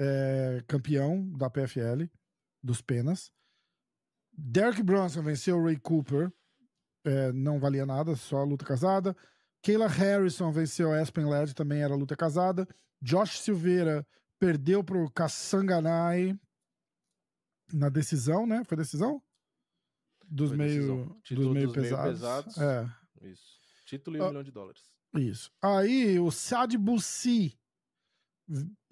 é, 0.00 0.64
campeão 0.66 1.28
da 1.36 1.50
PFL, 1.50 2.08
dos 2.62 2.80
Penas. 2.80 3.30
Derek 4.32 4.82
Bronson 4.82 5.20
venceu 5.22 5.62
Ray 5.62 5.76
Cooper, 5.78 6.32
é, 7.04 7.32
não 7.32 7.60
valia 7.60 7.84
nada, 7.84 8.16
só 8.16 8.42
luta 8.42 8.64
casada. 8.64 9.14
Kayla 9.62 9.88
Harrison 9.88 10.50
venceu 10.50 10.90
Aspen 10.94 11.26
Ladd, 11.26 11.54
também 11.54 11.82
era 11.82 11.94
luta 11.94 12.16
casada. 12.16 12.66
Josh 13.02 13.40
Silveira 13.40 14.06
perdeu 14.38 14.82
pro 14.82 15.10
Kassanganai 15.10 16.34
na 17.72 17.88
decisão, 17.88 18.46
né? 18.46 18.62
Foi 18.64 18.76
decisão? 18.76 19.22
Dos 20.26 20.48
Foi 20.50 20.56
meio, 20.58 20.74
decisão. 20.74 21.04
dos 21.06 21.30
meio 21.30 21.44
dos 21.46 21.54
meio 21.54 21.72
pesados. 21.72 22.12
pesados. 22.12 22.58
É. 22.58 22.90
Isso. 23.22 23.58
Título 23.86 24.16
e 24.16 24.20
Ah. 24.20 24.24
um 24.24 24.28
milhão 24.28 24.42
de 24.42 24.50
dólares. 24.50 24.82
Isso. 25.14 25.50
Aí 25.62 26.18
o 26.20 26.30
Saad 26.30 26.76
Bussi 26.76 27.58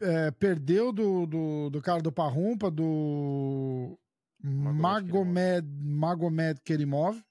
é, 0.01 0.31
perdeu 0.31 0.93
do, 0.93 1.27
do, 1.27 1.71
do 1.71 1.83
cara 1.83 2.01
do 2.01 2.11
Parrumpa, 2.11 2.71
do 2.71 3.99
Magomed, 4.43 5.67
Magomed 5.69 6.61
Kerimov. 6.63 7.23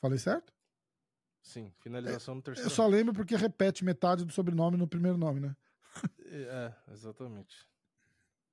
Falei 0.00 0.18
certo? 0.18 0.52
Sim, 1.42 1.72
finalização 1.80 2.36
no 2.36 2.42
terceiro. 2.42 2.68
Eu 2.70 2.74
só 2.74 2.86
lembro 2.86 3.12
porque 3.14 3.34
repete 3.34 3.84
metade 3.84 4.24
do 4.24 4.32
sobrenome 4.32 4.76
no 4.76 4.86
primeiro 4.86 5.16
nome, 5.18 5.40
né? 5.40 5.56
É, 6.26 6.72
exatamente. 6.92 7.66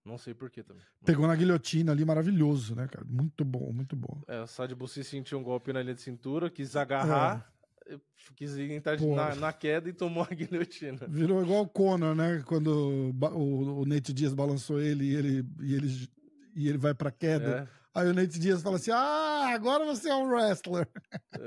Não 0.06 0.20
sei 0.20 0.36
porquê 0.36 0.62
também. 0.62 0.84
Pegou 1.04 1.26
na 1.26 1.36
guilhotina 1.36 1.92
ali, 1.92 2.06
maravilhoso, 2.06 2.76
né, 2.76 2.88
cara? 2.88 3.04
Muito 3.10 3.44
bom, 3.44 3.72
muito 3.74 3.96
bom. 3.96 4.22
É, 4.28 4.40
o 4.40 4.46
Sad 4.46 4.74
Bussi 4.76 5.04
sentiu 5.04 5.40
um 5.40 5.44
golpe 5.44 5.74
na 5.74 5.82
linha 5.82 5.96
de 5.96 6.02
cintura, 6.02 6.48
quis 6.48 6.76
agarrar, 6.76 7.52
é. 7.88 7.98
quis 8.36 8.56
entrar 8.56 9.02
na, 9.02 9.36
na, 9.36 9.52
queda 9.52 9.90
e 9.90 9.94
tomou 9.94 10.22
a 10.22 10.28
guilhotina. 10.36 11.08
Virou 11.08 11.42
igual 11.42 11.64
o 11.64 11.68
Conor, 11.68 12.14
né? 12.14 12.44
Quando 12.46 13.12
o, 13.34 13.82
o 13.82 13.86
Nate 13.88 14.14
Dias 14.14 14.36
balançou 14.36 14.80
ele 14.80 15.06
e 15.06 15.16
ele, 15.16 15.46
e 15.60 15.74
ele, 15.74 16.10
e 16.56 16.70
ele 16.70 16.78
vai 16.78 16.94
pra 16.94 17.10
queda. 17.10 17.68
É. 17.72 17.86
Aí 18.00 18.08
o 18.08 18.14
Nate 18.14 18.38
Dias 18.38 18.62
fala 18.62 18.76
assim: 18.76 18.92
Ah, 18.92 19.54
agora 19.56 19.86
você 19.86 20.10
é 20.10 20.16
um 20.16 20.28
wrestler. 20.28 20.88
É, 21.34 21.40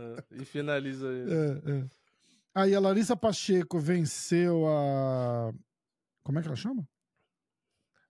é. 0.00 0.42
e 0.42 0.44
finaliza 0.44 1.08
ele. 1.08 1.34
É, 1.34 1.72
é. 1.72 1.84
Aí 2.54 2.72
a 2.72 2.78
Larissa 2.78 3.16
Pacheco 3.16 3.80
venceu 3.80 4.64
a. 4.68 5.52
Como 6.22 6.38
é 6.38 6.42
que 6.42 6.46
ela 6.46 6.56
chama? 6.56 6.86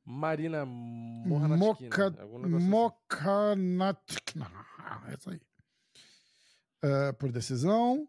Marina 0.06 0.64
Moka, 0.64 2.10
Mokanatkina. 2.60 4.46
Assim. 4.78 5.12
Essa 5.12 5.30
aí. 5.32 5.40
Uh, 6.84 7.12
por 7.18 7.32
decisão. 7.32 8.08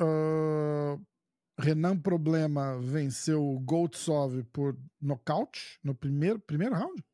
Uh, 0.00 0.98
Renan 1.58 2.00
Problema 2.00 2.80
venceu 2.80 3.44
o 3.44 3.60
Goldsov 3.60 4.42
por 4.44 4.76
nocaute 5.00 5.78
no 5.84 5.94
primeiro, 5.94 6.40
primeiro 6.40 6.74
round? 6.74 7.04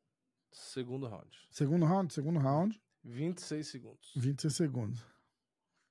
Segundo 0.52 1.08
round. 1.08 1.36
Segundo 1.50 1.84
round, 1.84 2.14
segundo 2.14 2.38
round. 2.38 2.80
26 3.02 3.66
segundos. 3.66 4.12
26 4.14 4.54
segundos. 4.54 5.04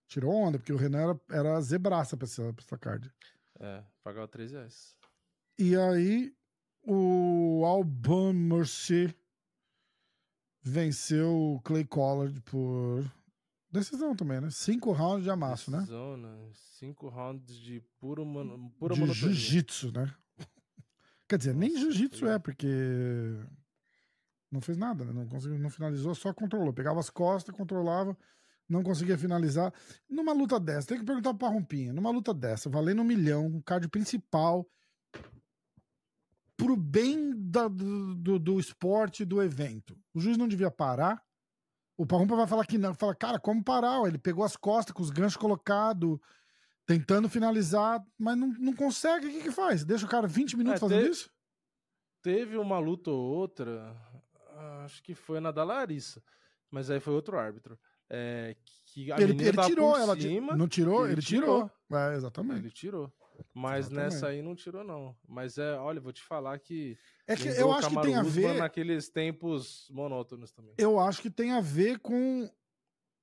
Tirou 0.08 0.34
onda, 0.34 0.58
porque 0.58 0.74
o 0.74 0.78
Renan 0.78 1.02
era, 1.02 1.22
era 1.30 1.62
zebraça 1.62 2.16
pra 2.16 2.26
essa, 2.26 2.54
pra 2.54 2.64
essa 2.64 2.78
card. 2.78 3.14
É, 3.60 3.84
pagava 4.02 4.28
3 4.28 4.52
reais. 4.54 4.96
E 5.58 5.76
aí, 5.76 6.34
o 6.92 7.64
Alban 7.66 8.34
Mercier 8.34 9.16
venceu 10.62 11.56
o 11.56 11.62
Clay 11.62 11.86
Collard 11.86 12.42
por 12.42 13.06
decisão 13.72 14.16
também, 14.16 14.42
né? 14.42 14.50
Cinco 14.50 14.92
rounds 14.92 15.24
de 15.24 15.30
amasso, 15.30 15.70
né? 15.70 15.80
decisão, 15.80 16.18
né? 16.18 16.50
Cinco 16.54 17.08
rounds 17.08 17.56
de 17.56 17.82
puro, 18.00 18.26
man... 18.26 18.70
pura 18.80 18.96
de 18.96 19.14
jiu-jitsu, 19.14 19.92
né? 19.92 20.12
Quer 21.28 21.38
dizer, 21.38 21.54
Nossa, 21.54 21.68
nem 21.68 21.78
jiu-jitsu 21.78 22.28
é, 22.28 22.40
porque 22.40 22.68
não 24.52 24.60
fez 24.60 24.76
nada, 24.76 25.06
né? 25.06 25.14
Não 25.14 25.28
conseguiu, 25.28 25.60
não 25.60 25.70
finalizou, 25.70 26.16
só 26.16 26.34
controlou. 26.34 26.74
Pegava 26.74 27.00
as 27.00 27.12
costas, 27.12 27.56
controlava, 27.56 28.18
não 28.68 28.82
conseguia 28.82 29.18
finalizar. 29.18 29.72
Numa 30.10 30.34
luta 30.34 30.60
dessa, 30.60 30.88
tem 30.88 30.98
que 30.98 31.06
perguntar 31.06 31.36
pro 31.36 31.48
Parrompinha, 31.48 31.94
numa 31.94 32.10
luta 32.10 32.34
dessa, 32.34 32.68
valendo 32.68 33.04
um 33.04 33.06
milhão, 33.06 33.46
um 33.46 33.62
card 33.62 33.88
principal, 33.90 34.68
pro 36.60 36.76
bem 36.76 37.32
da, 37.34 37.70
do, 37.70 38.38
do, 38.38 38.60
esporte 38.60 39.24
do 39.24 39.42
evento. 39.42 39.98
O 40.14 40.20
juiz 40.20 40.38
não 40.38 40.48
devia 40.48 40.70
parar. 40.70 41.24
O 41.98 42.06
Parrumpa 42.06 42.36
vai 42.36 42.46
falar 42.46 42.66
que 42.66 42.78
não. 42.78 42.94
Fala, 42.94 43.16
cara, 43.16 43.40
como 43.40 43.64
parar? 43.64 44.06
Ele 44.06 44.18
pegou 44.18 44.44
as 44.44 44.58
costas 44.58 44.94
com 44.94 45.02
os 45.02 45.10
ganchos 45.10 45.38
colocados, 45.38 46.20
tentando 46.86 47.30
finalizar, 47.30 48.06
mas 48.18 48.38
não, 48.38 48.50
não 48.60 48.74
consegue. 48.74 49.28
O 49.28 49.32
que, 49.32 49.44
que 49.44 49.52
faz? 49.52 49.86
Deixa 49.86 50.06
o 50.06 50.10
cara 50.10 50.28
20 50.28 50.58
minutos 50.58 50.78
é, 50.78 50.80
fazendo 50.80 51.08
isso? 51.08 51.32
Teve 52.22 52.58
uma 52.58 52.78
luta 52.78 53.10
ou 53.10 53.18
outra, 53.18 53.96
acho 54.84 55.02
que 55.02 55.16
foi 55.16 55.40
na 55.40 55.52
da 55.52 55.64
Larissa, 55.64 56.22
mas 56.70 56.90
aí 56.90 57.00
foi 57.00 57.14
outro 57.14 57.38
árbitro. 57.40 57.80
É, 58.10 58.56
que 58.86 59.12
ele, 59.12 59.46
ele 59.46 59.62
tirou 59.64 59.96
ela. 59.98 60.20
Cima, 60.20 60.58
não 60.58 60.68
tirou? 60.68 61.06
Ele, 61.06 61.14
ele 61.14 61.22
tirou. 61.22 61.70
tirou. 61.70 62.00
É, 62.00 62.16
exatamente. 62.16 62.60
Ele 62.60 62.72
tirou. 62.72 63.14
Mas 63.54 63.88
Exatamente. 63.88 64.14
nessa 64.14 64.28
aí 64.28 64.42
não 64.42 64.56
tirou, 64.56 64.84
não. 64.84 65.16
Mas 65.28 65.58
é, 65.58 65.76
olha, 65.78 66.00
vou 66.00 66.12
te 66.12 66.22
falar 66.24 66.58
que. 66.60 66.98
É 67.28 67.36
que 67.36 67.48
eu 67.48 67.72
acho 67.72 67.90
que 67.90 68.02
tem 68.02 68.16
a 68.16 68.24
ver. 68.24 68.58
Naqueles 68.58 69.10
tempos 69.10 69.88
monótonos 69.92 70.52
também. 70.52 70.74
Eu 70.78 71.00
acho 71.00 71.22
que 71.22 71.30
tem 71.30 71.52
a 71.52 71.62
ver 71.62 72.00
com 72.00 72.50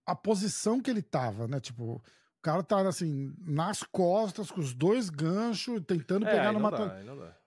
a 0.06 0.14
posição 0.14 0.80
que 0.80 0.90
ele 0.90 1.02
tava, 1.02 1.48
né? 1.48 1.58
Tipo, 1.60 1.96
o 1.96 2.02
cara 2.42 2.62
tá 2.62 2.80
assim, 2.88 3.34
nas 3.40 3.82
costas, 3.82 4.50
com 4.50 4.60
os 4.60 4.72
dois 4.72 5.10
ganchos, 5.10 5.80
tentando 5.86 6.26
é, 6.26 6.30
pegar 6.30 6.52
no 6.52 6.60
mata. 6.60 6.96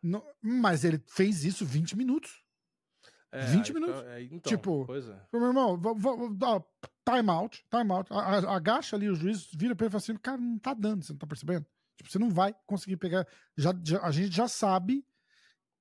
Não, 0.03 0.25
mas 0.41 0.83
ele 0.83 1.01
fez 1.07 1.45
isso 1.45 1.65
20 1.65 1.97
minutos. 1.97 2.43
É, 3.31 3.45
20 3.45 3.73
minutos. 3.73 4.03
É, 4.07 4.23
então, 4.23 4.39
tipo, 4.39 4.87
é. 4.91 5.37
meu 5.37 5.47
irmão, 5.47 5.79
time 7.05 7.29
out, 7.29 7.63
time 7.69 7.91
out. 7.91 8.09
Agacha 8.47 8.95
ali 8.95 9.09
o 9.09 9.15
juiz, 9.15 9.49
vira 9.53 9.75
pra 9.75 9.85
ele 9.85 9.89
e 9.89 9.91
fala 9.91 10.01
assim: 10.01 10.15
cara, 10.15 10.37
não 10.37 10.57
tá 10.57 10.73
dando, 10.73 11.03
você 11.03 11.13
não 11.13 11.19
tá 11.19 11.27
percebendo? 11.27 11.65
Tipo, 11.99 12.09
você 12.09 12.17
não 12.17 12.29
vai 12.29 12.55
conseguir 12.65 12.95
pegar. 12.95 13.27
Já, 13.57 13.73
já, 13.83 14.01
a 14.01 14.09
gente 14.09 14.33
já 14.33 14.47
sabe 14.47 15.05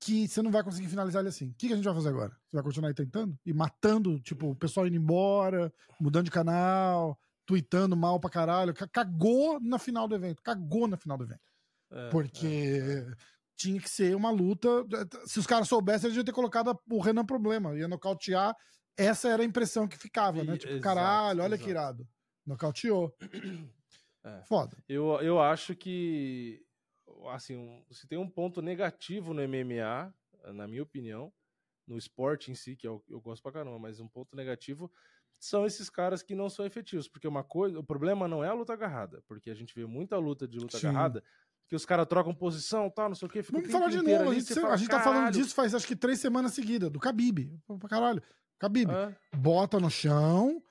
que 0.00 0.26
você 0.26 0.42
não 0.42 0.50
vai 0.50 0.64
conseguir 0.64 0.88
finalizar 0.88 1.20
ele 1.20 1.28
assim. 1.28 1.50
O 1.50 1.54
que, 1.54 1.68
que 1.68 1.72
a 1.72 1.76
gente 1.76 1.84
vai 1.84 1.94
fazer 1.94 2.08
agora? 2.08 2.30
Você 2.30 2.56
vai 2.56 2.62
continuar 2.64 2.88
aí 2.88 2.94
tentando? 2.94 3.38
E 3.46 3.52
matando, 3.52 4.18
tipo, 4.18 4.50
o 4.50 4.56
pessoal 4.56 4.88
indo 4.88 4.96
embora, 4.96 5.72
mudando 6.00 6.24
de 6.24 6.32
canal, 6.32 7.16
tweetando 7.46 7.96
mal 7.96 8.18
pra 8.18 8.28
caralho. 8.28 8.74
Cagou 8.92 9.60
na 9.60 9.78
final 9.78 10.08
do 10.08 10.16
evento. 10.16 10.42
Cagou 10.42 10.88
na 10.88 10.96
final 10.96 11.16
do 11.16 11.22
evento. 11.22 11.40
É, 11.92 12.08
Porque 12.10 12.80
é. 12.82 13.12
tinha 13.56 13.80
que 13.80 13.88
ser 13.88 14.16
uma 14.16 14.30
luta. 14.30 14.68
Se 15.24 15.38
os 15.38 15.46
caras 15.46 15.68
soubessem, 15.68 16.08
eles 16.08 16.16
iam 16.16 16.24
ter 16.24 16.32
colocado 16.32 16.76
o 16.90 17.00
Renan 17.00 17.24
problema. 17.24 17.78
Ia 17.78 17.86
nocautear. 17.86 18.56
Essa 18.96 19.28
era 19.28 19.44
a 19.44 19.46
impressão 19.46 19.86
que 19.86 19.96
ficava, 19.96 20.42
né? 20.42 20.56
Tipo, 20.56 20.72
exato, 20.72 20.82
caralho, 20.82 21.44
olha 21.44 21.54
exato. 21.54 21.64
que 21.64 21.70
irado. 21.70 22.08
Nocauteou. 22.44 23.16
É. 24.28 24.42
Foda. 24.44 24.76
Eu, 24.88 25.20
eu 25.20 25.40
acho 25.40 25.74
que, 25.74 26.64
assim, 27.30 27.56
um, 27.56 27.84
se 27.90 28.06
tem 28.06 28.18
um 28.18 28.28
ponto 28.28 28.60
negativo 28.60 29.32
no 29.32 29.42
MMA, 29.46 30.12
na 30.52 30.66
minha 30.66 30.82
opinião, 30.82 31.32
no 31.86 31.96
esporte 31.96 32.50
em 32.50 32.54
si, 32.54 32.76
que 32.76 32.86
eu, 32.86 33.02
eu 33.08 33.20
gosto 33.20 33.42
pra 33.42 33.52
caramba, 33.52 33.78
mas 33.78 33.98
um 33.98 34.08
ponto 34.08 34.36
negativo 34.36 34.90
são 35.40 35.64
esses 35.64 35.88
caras 35.88 36.22
que 36.22 36.34
não 36.34 36.50
são 36.50 36.66
efetivos, 36.66 37.08
porque 37.08 37.26
uma 37.26 37.44
coisa, 37.44 37.78
o 37.78 37.84
problema 37.84 38.26
não 38.26 38.42
é 38.42 38.48
a 38.48 38.52
luta 38.52 38.72
agarrada, 38.72 39.22
porque 39.26 39.50
a 39.50 39.54
gente 39.54 39.74
vê 39.74 39.86
muita 39.86 40.18
luta 40.18 40.46
de 40.46 40.58
luta 40.58 40.78
Sim. 40.78 40.88
agarrada, 40.88 41.22
que 41.68 41.76
os 41.76 41.86
caras 41.86 42.06
trocam 42.06 42.34
posição, 42.34 42.90
tal, 42.90 43.08
não 43.08 43.14
sei 43.14 43.28
o 43.28 43.30
que. 43.30 43.42
Vamos 43.42 43.70
falar 43.70 43.88
de 43.88 44.02
novo, 44.02 44.30
a 44.30 44.34
gente, 44.34 44.54
fala, 44.54 44.74
a 44.74 44.76
gente 44.76 44.90
tá 44.90 45.00
falando 45.00 45.32
disso 45.32 45.54
faz 45.54 45.74
acho 45.74 45.86
que 45.86 45.94
três 45.94 46.18
semanas 46.18 46.54
seguidas, 46.54 46.90
do 46.90 46.98
Khabib, 46.98 47.50
pra 47.78 47.88
caralho. 47.88 48.22
Khabib, 48.58 48.90
é. 48.90 49.14
bota 49.36 49.78
no 49.78 49.90
chão, 49.90 50.62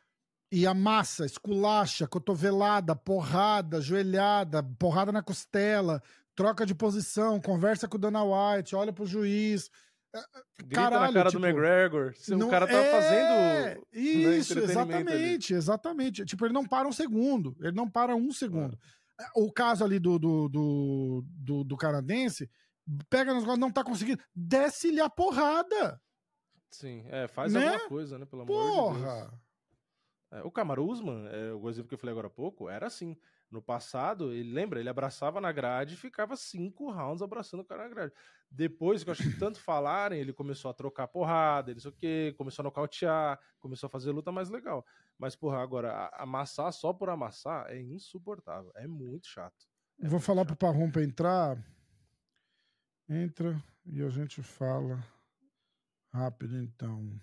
e 0.52 0.66
amassa, 0.66 1.26
esculacha, 1.26 2.08
cotovelada, 2.08 2.96
porrada, 2.96 3.82
joelhada, 3.82 4.64
porrada 4.80 5.12
na 5.12 5.22
costela, 5.22 6.02
troca 6.36 6.66
de 6.66 6.74
posição, 6.74 7.42
conversa 7.42 7.88
com 7.88 7.98
o 7.98 8.00
Dana 8.00 8.24
White, 8.24 8.76
olha 8.76 8.94
pro 8.94 9.06
juiz. 9.06 9.70
É, 10.16 10.20
é, 10.20 10.24
Grita 10.60 10.76
Caralho, 10.76 11.08
na 11.08 11.14
cara 11.14 11.30
tipo, 11.30 11.42
do 11.42 11.48
McGregor. 11.48 12.14
Se 12.16 12.36
não, 12.36 12.48
o 12.48 12.50
cara 12.50 12.66
tá 12.66 12.74
é... 12.74 12.92
fazendo. 12.92 13.76
Né, 13.76 13.78
isso, 13.92 14.58
exatamente, 14.58 15.54
ali. 15.54 15.58
exatamente. 15.58 16.26
Tipo, 16.26 16.46
ele 16.46 16.54
não 16.54 16.66
para 16.66 16.88
um 16.88 16.94
segundo. 16.94 17.56
Ele 17.60 17.76
não 17.76 17.90
para 17.90 18.16
um 18.16 18.32
segundo. 18.32 18.78
É. 19.20 19.26
O 19.36 19.52
caso 19.52 19.84
ali 19.84 20.00
do, 20.00 20.18
do, 20.18 20.48
do, 20.48 21.24
do, 21.26 21.64
do 21.64 21.78
canadense, 21.78 22.50
pega 23.10 23.34
nos 23.34 23.46
não 23.58 23.72
tá 23.72 23.84
conseguindo. 23.84 24.22
Desce-lhe 24.34 25.02
a 25.02 25.10
porrada. 25.10 26.00
Sim, 26.70 27.04
é, 27.10 27.28
faz 27.28 27.54
né? 27.54 27.68
alguma 27.68 27.90
coisa, 27.90 28.18
né? 28.18 28.26
Pelo 28.26 28.46
Porra. 28.46 28.98
amor 28.98 29.22
de 29.22 29.30
Deus. 29.30 29.47
É, 30.32 30.42
o 30.42 30.52
Kamaru 30.52 30.86
Usman, 30.86 31.28
é, 31.30 31.54
o 31.54 31.70
exemplo 31.70 31.88
que 31.88 31.94
eu 31.94 31.98
falei 31.98 32.12
agora 32.12 32.28
há 32.28 32.30
pouco, 32.30 32.70
era 32.70 32.88
assim. 32.88 33.18
No 33.50 33.62
passado, 33.62 34.34
ele 34.34 34.52
lembra, 34.52 34.78
ele 34.78 34.90
abraçava 34.90 35.40
na 35.40 35.54
grade 35.54 35.94
e 35.94 35.98
ficava 35.98 36.36
cinco 36.36 36.92
rounds 36.92 37.22
abraçando 37.22 37.62
o 37.62 37.66
cara 37.66 37.84
na 37.84 37.90
grade. 37.90 38.14
Depois 38.52 39.04
que 39.04 39.10
eu 39.10 39.14
acho 39.14 39.24
que 39.24 39.40
tanto 39.40 39.58
falarem, 39.58 40.20
ele 40.20 40.34
começou 40.34 40.70
a 40.70 40.74
trocar 40.74 41.08
porrada, 41.08 41.72
ele 41.72 41.80
sei 41.80 41.92
o 41.92 41.94
quê, 41.94 42.36
começou 42.38 42.62
a 42.62 42.66
nocautear, 42.66 43.40
começou 43.58 43.88
a 43.88 43.90
fazer 43.90 44.12
luta 44.12 44.34
mais 44.34 44.50
legal. 44.50 44.86
Mas, 45.18 45.34
porra, 45.34 45.62
agora, 45.62 46.10
amassar 46.14 46.74
só 46.74 46.92
por 46.92 47.10
amassar 47.10 47.72
é 47.72 47.80
insuportável, 47.80 48.72
é 48.76 48.86
muito 48.86 49.28
chato. 49.28 49.66
É 50.02 50.08
Vou 50.08 50.20
falar 50.20 50.42
chato. 50.42 50.48
pro 50.48 50.56
Parrum 50.58 50.92
pra 50.92 51.04
entrar. 51.04 51.58
Entra 53.10 53.64
e 53.86 54.04
a 54.04 54.10
gente 54.10 54.44
fala 54.44 55.02
rápido 56.14 56.58
então. 56.58 57.18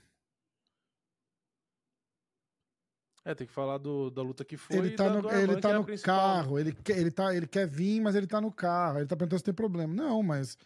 É, 3.25 3.35
tem 3.35 3.47
que 3.47 3.53
falar 3.53 3.79
do, 3.79 4.11
da 4.11 4.21
luta 4.21 4.45
que 4.45 4.57
foi. 4.57 4.77
Ele 4.77 4.91
tá 4.91 5.09
no, 5.09 5.27
Arman, 5.27 5.43
ele 5.43 5.61
tá 5.61 5.71
é 5.71 5.79
no 5.79 6.03
carro, 6.03 6.59
ele 6.59 6.73
quer, 6.73 6.99
ele, 6.99 7.11
tá, 7.11 7.35
ele 7.35 7.47
quer 7.47 7.67
vir, 7.67 7.99
mas 8.03 8.15
ele 8.15 8.27
tá 8.27 8.39
no 8.39 8.53
carro. 8.53 8.99
Ele 8.99 9.07
tá 9.07 9.17
perguntando 9.17 9.39
se 9.39 9.45
tem 9.45 9.55
problema. 9.55 9.95
Não, 9.95 10.23
mas. 10.23 10.59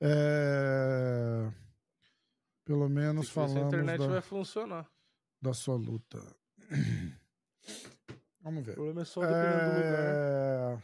É... 0.00 1.50
Pelo 2.64 2.88
menos 2.88 3.28
falando. 3.30 3.64
A 3.64 3.66
internet 3.66 3.98
da, 3.98 4.06
vai 4.06 4.20
funcionar. 4.20 4.88
Da 5.42 5.52
sua 5.52 5.74
luta. 5.74 6.22
Vamos 8.42 8.64
ver. 8.64 8.72
O 8.72 8.74
problema 8.74 9.02
é 9.02 9.04
só 9.04 9.20
dependendo 9.20 9.48
é... 9.48 9.68
do 9.68 9.76
lugar. 9.76 10.82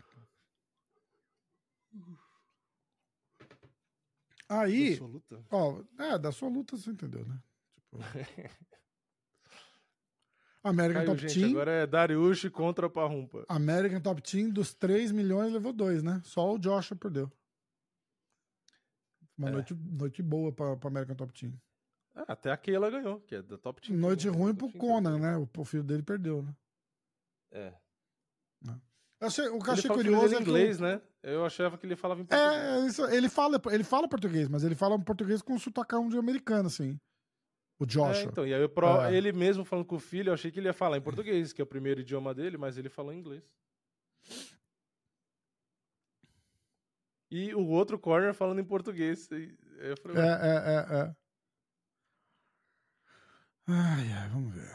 Aí. 4.49 4.91
Da 4.91 4.97
sua 4.97 5.07
luta? 5.07 5.45
Ó, 5.51 5.83
é, 5.97 6.19
da 6.19 6.33
sua 6.33 6.49
luta 6.49 6.77
você 6.77 6.91
entendeu, 6.91 7.25
né? 7.25 7.41
Tipo. 7.73 7.99
American 10.65 11.03
Caiu, 11.05 11.15
Top 11.15 11.21
gente, 11.21 11.35
Team. 11.41 11.51
Agora 11.51 11.71
é 11.71 11.87
Dariush 11.87 12.49
contra 12.51 12.89
Parrumpa. 12.89 13.45
American 13.49 14.01
Top 14.01 14.23
Team 14.23 14.49
dos 14.51 14.73
3 14.75 15.13
milhões 15.13 15.53
levou 15.53 15.73
2, 15.73 16.03
né? 16.03 16.21
Só 16.25 16.55
o 16.55 16.59
Joshua 16.59 16.97
perdeu. 16.97 17.31
Uma 19.37 19.49
É. 19.49 19.53
noite, 19.53 19.75
noite 19.75 20.23
boa 20.23 20.53
pra, 20.53 20.77
pra 20.77 20.89
American 20.89 21.17
Top 21.17 21.33
Team. 21.39 21.53
Ah, 22.15 22.25
até 22.33 22.51
a 22.53 22.57
Keila 22.57 22.91
ganhou, 22.91 23.21
que 23.21 23.35
é 23.35 23.43
da 23.43 23.59
Top 23.59 23.81
Team. 23.81 23.99
Noite 23.99 24.29
ruim 24.29 24.55
pro 24.55 24.69
Team 24.69 24.81
Conan, 24.81 25.19
né? 25.19 25.37
O, 25.37 25.49
o 25.61 25.65
filho 25.65 25.83
dele 25.83 26.03
perdeu, 26.03 26.43
né? 26.43 26.55
É. 27.53 27.75
Eu 29.21 29.29
achei- 29.29 29.49
o 29.49 29.59
que 29.59 29.69
eu 29.69 29.73
achei 29.73 29.91
curioso 29.91 30.35
é 30.35 30.37
que. 30.37 30.43
inglês, 30.43 30.79
né? 30.79 31.01
Eu 31.23 31.45
achava 31.47 31.79
que 31.79 31.87
ele 31.87 31.97
falava 31.97 32.21
em 32.21 32.25
português. 32.27 32.55
É, 32.63 32.87
isso, 32.87 33.05
ele, 33.07 33.29
fala, 33.29 33.61
ele 33.73 33.85
fala 33.85 34.09
português, 34.09 34.49
mas 34.49 34.63
ele 34.65 34.75
fala 34.75 34.95
um 34.97 35.01
português 35.01 35.41
com 35.41 35.55
um 35.55 35.59
sotacão 35.59 36.09
de 36.09 36.19
americano, 36.19 36.67
assim. 36.67 36.99
O 37.79 37.85
É, 37.85 37.87
Joshua. 37.87 38.31
então, 38.31 38.47
e 38.47 38.55
aí 38.55 38.69
pro- 38.69 39.03
É. 39.03 39.15
ele 39.15 39.33
mesmo 39.33 39.65
falando 39.65 39.85
com 39.85 39.97
o 39.97 40.01
filho, 40.01 40.31
eu 40.31 40.35
achei 40.35 40.51
que 40.51 40.61
ele 40.61 40.69
ia 40.69 40.73
falar 40.73 40.97
em 40.97 41.01
português, 41.03 41.53
que 41.53 41.61
é 41.61 41.65
o 41.65 41.67
primeiro 41.67 42.01
idioma 42.01 42.33
dele, 42.35 42.57
mas 42.57 42.77
ele 42.79 42.89
falou 42.89 43.13
em 43.13 43.19
inglês. 43.19 43.43
E 47.31 47.53
o 47.55 47.67
outro 47.67 47.99
corner 47.99 48.33
falando 48.33 48.61
em 48.61 48.65
português. 48.65 49.27
Falei, 49.27 49.57
É, 50.17 50.21
é, 50.21 50.97
é, 50.97 51.01
é. 51.01 51.17
Ai, 53.67 54.13
ai, 54.13 54.29
vamos 54.29 54.55
ver. 54.55 54.71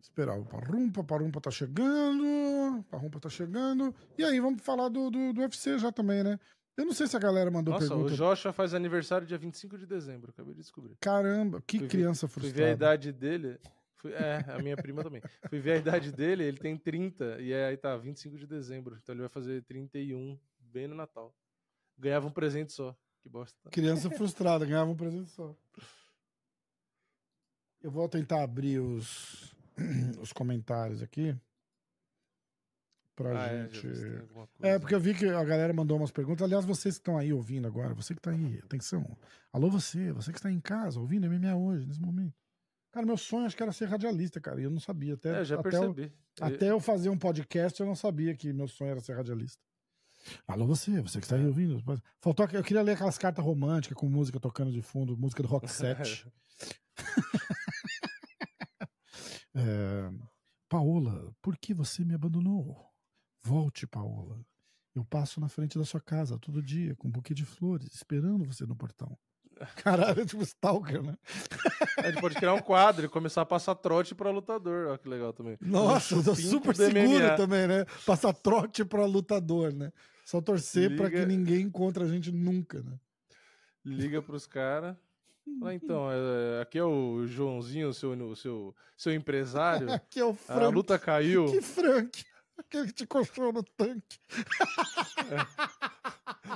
Esperar 0.00 0.38
o 0.38 0.44
Parrumpa, 0.44 1.02
Parrumpa 1.02 1.40
tá 1.40 1.50
chegando, 1.50 2.84
Parrumpa 2.90 3.18
tá 3.20 3.28
chegando. 3.28 3.94
E 4.16 4.24
aí, 4.24 4.38
vamos 4.40 4.62
falar 4.62 4.88
do, 4.88 5.10
do, 5.10 5.32
do 5.32 5.40
UFC 5.40 5.78
já 5.78 5.90
também, 5.90 6.22
né? 6.22 6.38
Eu 6.76 6.84
não 6.84 6.92
sei 6.92 7.06
se 7.06 7.16
a 7.16 7.20
galera 7.20 7.50
mandou 7.50 7.72
Nossa, 7.74 7.86
pergunta. 7.88 8.12
o 8.12 8.16
Joshua 8.16 8.52
faz 8.52 8.74
aniversário 8.74 9.26
dia 9.26 9.38
25 9.38 9.78
de 9.78 9.86
dezembro, 9.86 10.30
acabei 10.30 10.54
de 10.54 10.60
descobrir. 10.60 10.96
Caramba, 11.00 11.62
que 11.64 11.78
Fui 11.78 11.86
ver- 11.86 11.90
criança 11.90 12.26
Fui 12.26 12.42
ver 12.42 12.48
a 12.48 12.50
frustrada. 12.50 12.72
idade 12.72 13.12
dele. 13.12 13.60
fui- 13.96 14.12
é, 14.12 14.44
a 14.48 14.58
minha 14.58 14.76
prima 14.76 15.02
também. 15.02 15.22
Fui 15.48 15.60
ver 15.60 15.72
a 15.72 15.76
idade 15.76 16.10
dele, 16.12 16.44
ele 16.44 16.58
tem 16.58 16.76
30, 16.76 17.40
e 17.40 17.54
aí 17.54 17.76
tá, 17.76 17.96
25 17.96 18.36
de 18.36 18.46
dezembro. 18.46 18.98
Então 19.00 19.14
ele 19.14 19.20
vai 19.22 19.28
fazer 19.30 19.62
31, 19.62 20.38
bem 20.58 20.86
no 20.88 20.94
Natal. 20.94 21.34
Ganhava 21.96 22.26
um 22.26 22.30
presente 22.30 22.72
só. 22.72 22.94
Que 23.22 23.28
bosta. 23.28 23.70
Criança 23.70 24.10
frustrada, 24.10 24.66
ganhava 24.66 24.90
um 24.90 24.96
presente 24.96 25.30
só. 25.30 25.56
Eu 27.80 27.90
vou 27.90 28.08
tentar 28.08 28.42
abrir 28.42 28.80
os, 28.80 29.54
os 30.20 30.32
comentários 30.32 31.02
aqui. 31.02 31.34
Pra 33.14 33.44
Ah, 33.44 33.46
é, 33.46 33.62
gente. 33.68 33.86
É, 33.86 33.90
coisa. 34.26 34.80
porque 34.80 34.94
eu 34.94 35.00
vi 35.00 35.14
que 35.14 35.26
a 35.26 35.44
galera 35.44 35.72
mandou 35.72 35.96
umas 35.96 36.10
perguntas. 36.10 36.42
Aliás, 36.42 36.64
vocês 36.64 36.96
que 36.96 37.00
estão 37.00 37.16
aí 37.16 37.32
ouvindo 37.32 37.66
agora, 37.68 37.94
você 37.94 38.14
que 38.14 38.20
tá 38.20 38.30
aí, 38.32 38.58
atenção. 38.64 39.16
Alô, 39.52 39.70
você, 39.70 40.12
você 40.12 40.32
que 40.32 40.38
está 40.38 40.50
em 40.50 40.60
casa 40.60 40.98
ouvindo 40.98 41.28
MMA 41.30 41.54
hoje, 41.54 41.86
nesse 41.86 42.00
momento. 42.00 42.34
Cara, 42.90 43.06
meu 43.06 43.16
sonho 43.16 43.46
acho 43.46 43.56
que 43.56 43.62
era 43.62 43.72
ser 43.72 43.86
radialista, 43.86 44.40
cara, 44.40 44.60
e 44.60 44.64
eu 44.64 44.70
não 44.70 44.80
sabia. 44.80 45.14
Até, 45.14 45.40
É, 45.40 45.44
já 45.44 45.58
até, 45.58 45.76
eu, 45.76 45.94
percebi. 45.94 46.12
até 46.40 46.70
eu 46.70 46.80
fazer 46.80 47.08
um 47.08 47.18
podcast, 47.18 47.80
eu 47.80 47.86
não 47.86 47.94
sabia 47.96 48.34
que 48.36 48.52
meu 48.52 48.66
sonho 48.68 48.90
era 48.92 49.00
ser 49.00 49.14
radialista. 49.16 49.62
Alô, 50.46 50.66
você, 50.66 51.00
você 51.02 51.18
que 51.18 51.26
está 51.26 51.36
aí 51.36 51.44
ouvindo. 51.46 51.82
Faltou, 52.20 52.48
eu 52.52 52.62
queria 52.64 52.82
ler 52.82 52.92
aquelas 52.92 53.18
cartas 53.18 53.44
românticas 53.44 53.96
com 53.96 54.08
música 54.08 54.40
tocando 54.40 54.72
de 54.72 54.80
fundo, 54.80 55.16
música 55.16 55.42
do 55.42 55.48
Rock 55.48 55.70
7. 55.70 56.26
É, 59.56 60.10
Paola, 60.68 61.32
por 61.40 61.56
que 61.56 61.72
você 61.72 62.04
me 62.04 62.12
abandonou? 62.14 62.92
Volte, 63.44 63.86
Paola. 63.86 64.40
Eu 64.94 65.04
passo 65.04 65.40
na 65.40 65.48
frente 65.48 65.76
da 65.78 65.84
sua 65.84 66.00
casa 66.00 66.38
todo 66.38 66.62
dia 66.62 66.94
com 66.96 67.08
um 67.08 67.10
buquê 67.10 67.34
de 67.34 67.44
flores, 67.44 67.92
esperando 67.94 68.44
você 68.44 68.64
no 68.64 68.76
portão. 68.76 69.16
Caralho, 69.76 70.22
é 70.22 70.24
tipo 70.24 70.42
Stalker, 70.42 71.02
né? 71.02 71.16
A 71.98 72.10
gente 72.10 72.20
pode 72.20 72.34
criar 72.36 72.54
um 72.54 72.60
quadro 72.62 73.04
e 73.06 73.08
começar 73.08 73.42
a 73.42 73.46
passar 73.46 73.74
trote 73.74 74.14
pra 74.14 74.30
lutador. 74.30 74.88
Olha 74.88 74.98
que 74.98 75.08
legal 75.08 75.32
também. 75.32 75.56
Nossa, 75.60 76.16
tô 76.16 76.34
chupinho 76.34 76.48
super 76.50 76.74
seguro 76.76 77.36
também, 77.36 77.66
né? 77.66 77.84
Passar 78.06 78.32
trote 78.32 78.84
pra 78.84 79.04
lutador, 79.04 79.72
né? 79.72 79.92
Só 80.24 80.40
torcer 80.40 80.96
pra 80.96 81.06
Liga- 81.08 81.20
que 81.20 81.26
ninguém 81.26 81.60
encontre 81.62 82.02
a 82.02 82.06
gente 82.08 82.32
nunca, 82.32 82.82
né? 82.82 82.98
Liga 83.84 84.22
pros 84.22 84.46
caras. 84.46 84.96
Ah, 85.62 85.74
então, 85.74 86.08
é, 86.10 86.62
aqui 86.62 86.78
é 86.78 86.82
o 86.84 87.26
Joãozinho, 87.26 87.92
seu, 87.92 88.34
seu, 88.34 88.74
seu 88.96 89.12
empresário. 89.12 89.92
Aqui 89.92 90.18
é 90.18 90.24
o 90.24 90.30
A 90.30 90.34
Frank. 90.34 90.74
luta 90.74 90.98
caiu. 90.98 91.44
Que 91.52 91.60
Frank. 91.60 92.24
Aquele 92.58 92.86
que 92.88 92.92
te 92.92 93.06
coxou 93.06 93.52
no 93.52 93.62
tanque. 93.62 94.18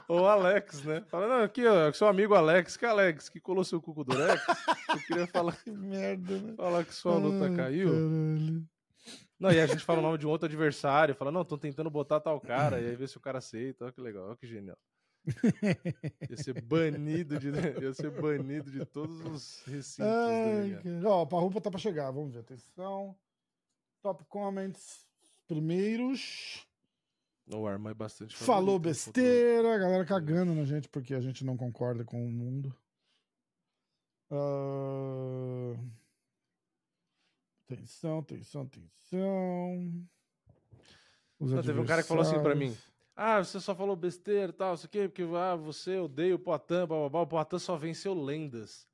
Ou 0.07 0.27
Alex, 0.27 0.83
né? 0.85 1.03
Fala, 1.09 1.29
não, 1.29 1.43
aqui, 1.45 1.67
ó, 1.67 1.93
seu 1.93 2.07
amigo 2.07 2.35
Alex, 2.35 2.77
que 2.77 2.87
Alex, 2.87 3.29
que 3.29 3.41
colou 3.41 3.65
seu 3.65 3.81
cu 3.81 3.95
com 3.95 4.03
o 4.03 4.05
Durex. 4.05 4.43
Eu 4.89 5.01
queria 5.07 5.27
falar, 5.27 5.57
Que 5.65 5.71
merda, 5.71 6.39
né? 6.41 6.55
falar 6.57 6.85
que 6.85 6.95
sua 6.95 7.17
luta 7.17 7.47
Ai, 7.47 7.57
caiu. 7.57 7.89
caralho. 7.89 8.69
Não, 9.39 9.53
e 9.53 9.61
a 9.61 9.67
gente 9.67 9.85
fala 9.85 10.01
o 10.01 10.03
nome 10.03 10.19
de 10.19 10.27
um 10.27 10.31
outro 10.31 10.47
adversário, 10.47 11.15
fala, 11.15 11.31
não, 11.31 11.45
tô 11.45 11.57
tentando 11.57 11.91
botar 11.91 12.21
tal 12.21 12.41
cara, 12.41 12.81
e 12.81 12.89
aí 12.89 12.97
vê 12.97 13.07
se 13.07 13.17
o 13.17 13.21
cara 13.21 13.39
aceita. 13.39 13.85
Olha 13.85 13.93
que 13.93 14.01
legal, 14.01 14.27
olha 14.27 14.37
que 14.37 14.47
genial. 14.47 14.79
Ia 16.31 16.37
ser 16.37 16.61
banido 16.63 17.39
de, 17.39 17.51
ia 17.83 17.93
ser 17.93 18.11
banido 18.11 18.71
de 18.71 18.85
todos 18.87 19.21
os 19.21 19.63
recintos 19.67 19.97
do 19.97 20.05
Ai, 20.07 20.81
cara. 20.83 21.09
Ó, 21.09 21.23
a 21.23 21.27
Parrupa 21.27 21.61
tá 21.61 21.71
pra 21.71 21.79
chegar, 21.79 22.11
vamos 22.11 22.33
ver. 22.33 22.41
Atenção. 22.41 23.15
Top 24.01 24.25
comments 24.27 25.08
primeiros. 25.49 26.65
O 27.51 27.67
Arma 27.67 27.91
é 27.91 27.95
bastante 27.95 28.37
Falou 28.37 28.77
favorito, 28.77 28.83
besteira, 28.83 29.75
a 29.75 29.79
galera 29.79 30.05
cagando 30.05 30.55
na 30.55 30.65
gente 30.65 30.89
porque 30.89 31.15
a 31.15 31.21
gente 31.21 31.45
não 31.45 31.57
concorda 31.57 32.05
com 32.05 32.25
o 32.25 32.31
mundo. 32.31 32.77
Ah, 34.31 35.75
Atenção, 37.71 38.21
atenção, 38.21 38.63
atenção. 38.63 40.09
Os 41.39 41.53
Não, 41.53 41.63
teve 41.63 41.79
um 41.79 41.85
cara 41.85 42.03
que 42.03 42.09
falou 42.09 42.23
assim 42.23 42.43
pra 42.43 42.55
mim. 42.55 42.75
Ah, 43.15 43.45
você 43.45 43.61
só 43.61 43.75
falou 43.75 43.95
besteira 43.95 44.51
e 44.51 44.55
tal, 44.55 44.75
isso 44.75 44.87
aqui, 44.87 45.07
porque 45.07 45.23
ah, 45.37 45.55
você 45.55 45.99
odeia 45.99 46.35
o 46.35 46.39
Poitin, 46.39 46.87
blá, 46.87 46.87
blá, 46.87 47.09
blá, 47.11 47.21
o 47.21 47.27
Poitin 47.27 47.59
só 47.59 47.77
venceu 47.77 48.15
lendas. 48.15 48.88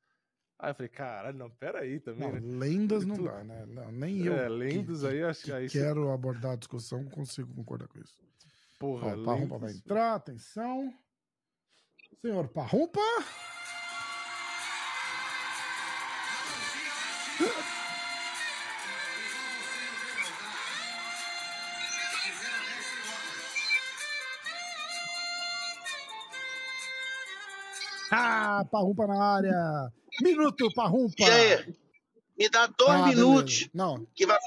Aí 0.64 0.70
eu 0.70 0.74
falei, 0.74 0.88
caralho, 0.88 1.36
não, 1.36 1.50
peraí 1.50 2.00
também, 2.00 2.26
Não, 2.26 2.40
né? 2.40 2.56
lendas 2.56 3.04
não 3.04 3.16
Tu- 3.16 3.24
dá, 3.24 3.44
né? 3.44 3.66
Não, 3.66 3.92
nem 3.92 4.24
eu. 4.24 4.32
É, 4.32 4.48
lendas 4.48 5.00
que- 5.02 5.06
aí, 5.08 5.22
acho 5.22 5.44
que 5.44 5.52
aí 5.52 5.68
você- 5.68 5.78
quero 5.78 6.10
abordar 6.10 6.52
a 6.52 6.56
discussão, 6.56 7.04
consigo 7.04 7.52
concordar 7.54 7.86
com 7.86 7.98
isso. 8.00 8.16
Porra, 8.78 9.08
Ó, 9.08 9.20
o 9.20 9.24
Parrumpa 9.24 9.58
vai 9.58 9.68
lendas. 9.68 9.84
entrar, 9.84 10.14
atenção. 10.14 10.90
Senhor 12.22 12.48
Parrumpa. 12.48 13.00
Ah, 28.10 28.64
Parrumpa 28.70 29.06
na 29.06 29.22
área. 29.34 29.92
Minuto, 30.22 30.72
Parrumpa. 30.74 31.14
E 31.18 31.24
aí? 31.30 31.74
Me 32.38 32.48
dá 32.48 32.66
dois 32.66 32.90
Ah, 32.90 33.06
minutos 33.06 33.54
beleza. 33.54 33.70
Não, 33.74 34.06
que 34.14 34.26
vai, 34.26 34.38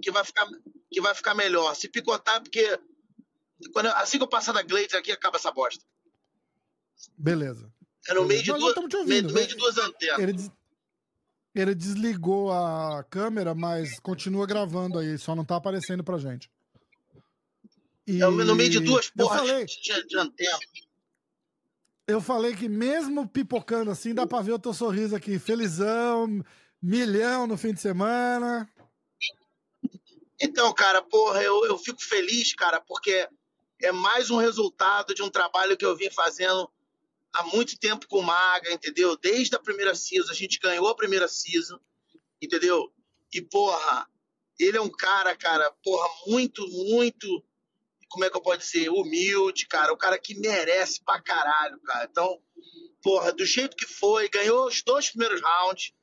que, 0.00 0.10
vai 0.10 0.24
ficar, 0.24 0.46
que 0.90 1.00
vai 1.00 1.14
ficar 1.14 1.34
melhor. 1.34 1.74
Se 1.74 1.88
picotar, 1.88 2.40
porque 2.40 2.78
quando, 3.72 3.86
assim 3.88 4.18
que 4.18 4.24
eu 4.24 4.28
passar 4.28 4.52
da 4.52 4.62
Glades 4.62 4.94
aqui, 4.94 5.10
acaba 5.12 5.36
essa 5.36 5.50
bosta. 5.50 5.84
beleza. 7.18 7.72
É 8.08 8.14
no 8.14 8.24
meio 8.24 8.42
de 8.42 8.52
duas, 8.52 8.74
meio, 8.74 8.98
ouvindo, 9.00 9.28
no 9.28 9.34
meio 9.34 9.46
né? 9.46 9.52
de 9.52 9.56
duas 9.56 9.78
antenas. 9.78 10.18
Ele, 10.18 10.32
des- 10.32 10.50
ele 11.54 11.74
desligou 11.74 12.50
a 12.52 13.04
câmera, 13.08 13.54
mas 13.54 14.00
continua 14.00 14.46
gravando 14.46 14.98
aí, 14.98 15.16
só 15.18 15.34
não 15.36 15.44
tá 15.44 15.56
aparecendo 15.56 16.02
pra 16.02 16.18
gente. 16.18 16.50
E 18.06 18.20
É 18.20 18.26
no 18.26 18.54
meio 18.56 18.70
de 18.70 18.80
duas 18.80 19.08
porras 19.10 19.40
falei, 19.40 19.64
de, 19.66 20.06
de 20.08 20.18
antena. 20.18 20.58
Eu 22.06 22.20
falei 22.20 22.54
que 22.54 22.68
mesmo 22.68 23.28
pipocando 23.28 23.90
assim, 23.90 24.14
dá 24.14 24.26
pra 24.26 24.42
ver 24.42 24.52
o 24.52 24.58
teu 24.58 24.74
sorriso 24.74 25.14
aqui. 25.14 25.38
Felizão, 25.38 26.44
milhão 26.80 27.46
no 27.46 27.56
fim 27.56 27.72
de 27.72 27.80
semana. 27.80 28.68
Então, 30.40 30.72
cara, 30.74 31.00
porra, 31.00 31.42
eu, 31.42 31.64
eu 31.66 31.78
fico 31.78 32.02
feliz, 32.02 32.52
cara, 32.54 32.80
porque 32.80 33.28
é 33.80 33.92
mais 33.92 34.30
um 34.30 34.36
resultado 34.36 35.14
de 35.14 35.22
um 35.22 35.30
trabalho 35.30 35.76
que 35.76 35.84
eu 35.84 35.96
vim 35.96 36.10
fazendo 36.10 36.68
há 37.32 37.44
muito 37.44 37.78
tempo 37.78 38.08
com 38.08 38.18
o 38.18 38.22
Maga, 38.22 38.72
entendeu? 38.72 39.16
Desde 39.16 39.54
a 39.54 39.60
primeira 39.60 39.94
season, 39.94 40.30
a 40.30 40.34
gente 40.34 40.58
ganhou 40.58 40.88
a 40.88 40.96
primeira 40.96 41.28
season, 41.28 41.78
entendeu? 42.40 42.92
E, 43.32 43.40
porra, 43.40 44.08
ele 44.58 44.76
é 44.76 44.80
um 44.80 44.90
cara, 44.90 45.34
cara, 45.36 45.70
porra, 45.82 46.08
muito, 46.26 46.66
muito, 46.68 47.44
como 48.12 48.26
é 48.26 48.30
que 48.30 48.36
eu 48.36 48.42
posso 48.42 48.58
dizer, 48.58 48.90
humilde, 48.90 49.66
cara, 49.66 49.90
o 49.90 49.96
cara 49.96 50.18
que 50.18 50.38
merece 50.38 51.02
pra 51.02 51.20
caralho, 51.20 51.80
cara. 51.80 52.06
Então, 52.10 52.38
porra, 53.02 53.32
do 53.32 53.44
jeito 53.46 53.74
que 53.74 53.86
foi, 53.86 54.28
ganhou 54.28 54.66
os 54.66 54.82
dois 54.82 55.08
primeiros 55.08 55.40
rounds, 55.40 55.94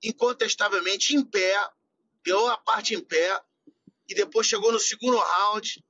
incontestavelmente 0.00 1.16
em 1.16 1.24
pé, 1.24 1.68
ganhou 2.24 2.46
a 2.48 2.56
parte 2.56 2.94
em 2.94 3.00
pé, 3.00 3.40
e 4.08 4.14
depois 4.14 4.46
chegou 4.46 4.70
no 4.70 4.78
segundo 4.78 5.18
round, 5.18 5.84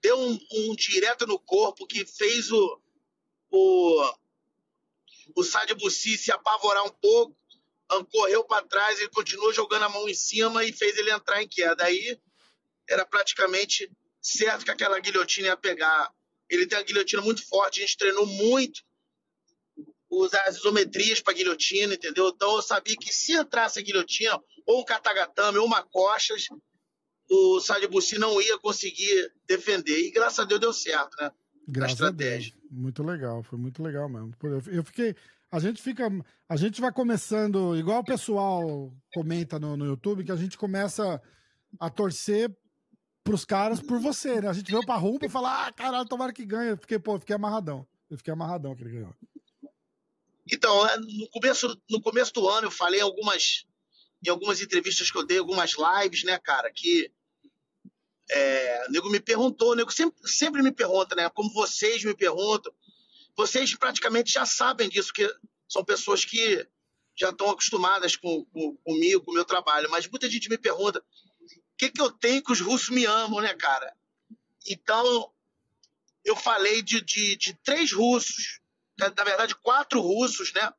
deu 0.00 0.16
um, 0.16 0.38
um 0.52 0.76
direto 0.76 1.26
no 1.26 1.40
corpo 1.40 1.88
que 1.88 2.06
fez 2.06 2.52
o 2.52 2.80
o, 3.52 4.14
o 5.34 5.42
Sade 5.42 5.74
Bussi 5.74 6.16
se 6.16 6.30
apavorar 6.30 6.84
um 6.84 6.90
pouco, 6.90 7.36
correu 8.12 8.44
para 8.44 8.64
trás, 8.64 9.00
ele 9.00 9.08
continuou 9.08 9.52
jogando 9.52 9.82
a 9.82 9.88
mão 9.88 10.08
em 10.08 10.14
cima 10.14 10.64
e 10.64 10.72
fez 10.72 10.96
ele 10.96 11.10
entrar 11.10 11.42
em 11.42 11.48
queda. 11.48 11.84
Aí 11.84 12.16
era 12.88 13.04
praticamente 13.04 13.90
certo 14.20 14.64
que 14.64 14.70
aquela 14.70 14.98
guilhotina 15.00 15.48
ia 15.48 15.56
pegar. 15.56 16.12
Ele 16.48 16.66
tem 16.66 16.78
uma 16.78 16.84
guilhotina 16.84 17.22
muito 17.22 17.46
forte, 17.46 17.80
a 17.80 17.86
gente 17.86 17.96
treinou 17.96 18.26
muito 18.26 18.82
usar 20.10 20.42
as 20.46 20.56
isometrias 20.56 21.20
para 21.20 21.34
guilhotina, 21.34 21.94
entendeu? 21.94 22.28
Então 22.28 22.56
eu 22.56 22.62
sabia 22.62 22.96
que 22.96 23.14
se 23.14 23.32
entrasse 23.32 23.78
a 23.78 23.82
guilhotina, 23.82 24.38
ou 24.66 24.80
um 24.80 24.84
katagatame, 24.84 25.58
ou 25.58 25.66
uma 25.66 25.82
coxas, 25.82 26.48
o 27.30 27.60
Sadibussi 27.60 28.18
não 28.18 28.40
ia 28.42 28.58
conseguir 28.58 29.32
defender. 29.46 29.98
E 30.00 30.10
graças 30.10 30.40
a 30.40 30.44
Deus 30.44 30.60
deu 30.60 30.72
certo, 30.72 31.16
né? 31.20 31.30
Graças 31.68 32.02
a, 32.02 32.08
a 32.08 32.10
Deus. 32.10 32.52
Muito 32.68 33.02
legal, 33.04 33.42
foi 33.44 33.58
muito 33.58 33.82
legal 33.82 34.08
mesmo. 34.08 34.34
Eu 34.66 34.82
fiquei. 34.82 35.14
A 35.52 35.60
gente 35.60 35.80
fica. 35.80 36.08
A 36.48 36.56
gente 36.56 36.80
vai 36.80 36.92
começando, 36.92 37.76
igual 37.76 38.00
o 38.00 38.04
pessoal 38.04 38.92
comenta 39.12 39.58
no, 39.60 39.76
no 39.76 39.86
YouTube, 39.86 40.24
que 40.24 40.32
a 40.32 40.36
gente 40.36 40.58
começa 40.58 41.22
a 41.78 41.88
torcer 41.88 42.50
pros 43.22 43.44
caras 43.44 43.80
por 43.80 43.98
você, 43.98 44.40
né? 44.40 44.48
A 44.48 44.52
gente 44.52 44.70
veio 44.70 44.84
pra 44.84 44.96
rumpa 44.96 45.26
e 45.26 45.30
fala, 45.30 45.66
ah, 45.66 45.72
caralho, 45.72 46.08
tomara 46.08 46.32
que 46.32 46.44
ganhe. 46.44 46.70
Eu 46.70 46.76
fiquei, 46.76 46.98
pô, 46.98 47.18
fiquei 47.18 47.36
amarradão. 47.36 47.86
Eu 48.10 48.16
fiquei 48.16 48.32
amarradão 48.32 48.74
que 48.74 48.82
ele 48.82 48.90
ganhou. 48.90 49.14
Então, 50.52 50.86
é, 50.86 50.96
no 50.98 51.28
começo, 51.28 51.80
no 51.88 52.00
começo 52.00 52.32
do 52.32 52.48
ano 52.48 52.66
eu 52.66 52.70
falei 52.70 53.00
algumas, 53.00 53.64
em 54.24 54.28
algumas 54.28 54.60
entrevistas 54.60 55.10
que 55.10 55.16
eu 55.16 55.24
dei, 55.24 55.38
algumas 55.38 55.74
lives, 55.74 56.24
né, 56.24 56.38
cara, 56.38 56.70
que 56.72 57.10
é, 58.28 58.86
o 58.88 58.92
nego 58.92 59.10
me 59.10 59.20
perguntou, 59.20 59.72
o 59.72 59.74
nego 59.74 59.92
sempre, 59.92 60.18
sempre 60.28 60.62
me 60.62 60.72
pergunta, 60.72 61.14
né, 61.14 61.28
como 61.30 61.52
vocês 61.52 62.02
me 62.04 62.14
perguntam, 62.14 62.72
vocês 63.36 63.74
praticamente 63.76 64.32
já 64.32 64.44
sabem 64.44 64.88
disso, 64.88 65.12
que 65.12 65.28
são 65.68 65.84
pessoas 65.84 66.24
que 66.24 66.66
já 67.16 67.30
estão 67.30 67.50
acostumadas 67.50 68.16
com, 68.16 68.44
com, 68.46 68.76
comigo, 68.78 69.22
com 69.22 69.30
o 69.30 69.34
meu 69.34 69.44
trabalho, 69.44 69.88
mas 69.90 70.08
muita 70.08 70.28
gente 70.28 70.48
me 70.48 70.58
pergunta, 70.58 71.04
que, 71.80 71.90
que 71.90 72.00
eu 72.00 72.10
tenho 72.10 72.42
que 72.42 72.52
os 72.52 72.60
russos 72.60 72.90
me 72.90 73.04
amam, 73.04 73.40
né, 73.40 73.54
cara? 73.54 73.94
Então, 74.68 75.32
eu 76.24 76.36
falei 76.36 76.82
de, 76.82 77.00
de, 77.00 77.36
de 77.36 77.54
três 77.54 77.92
russos 77.92 78.60
na 79.16 79.24
verdade, 79.24 79.54
quatro 79.54 80.00
russos, 80.00 80.52
né? 80.52 80.70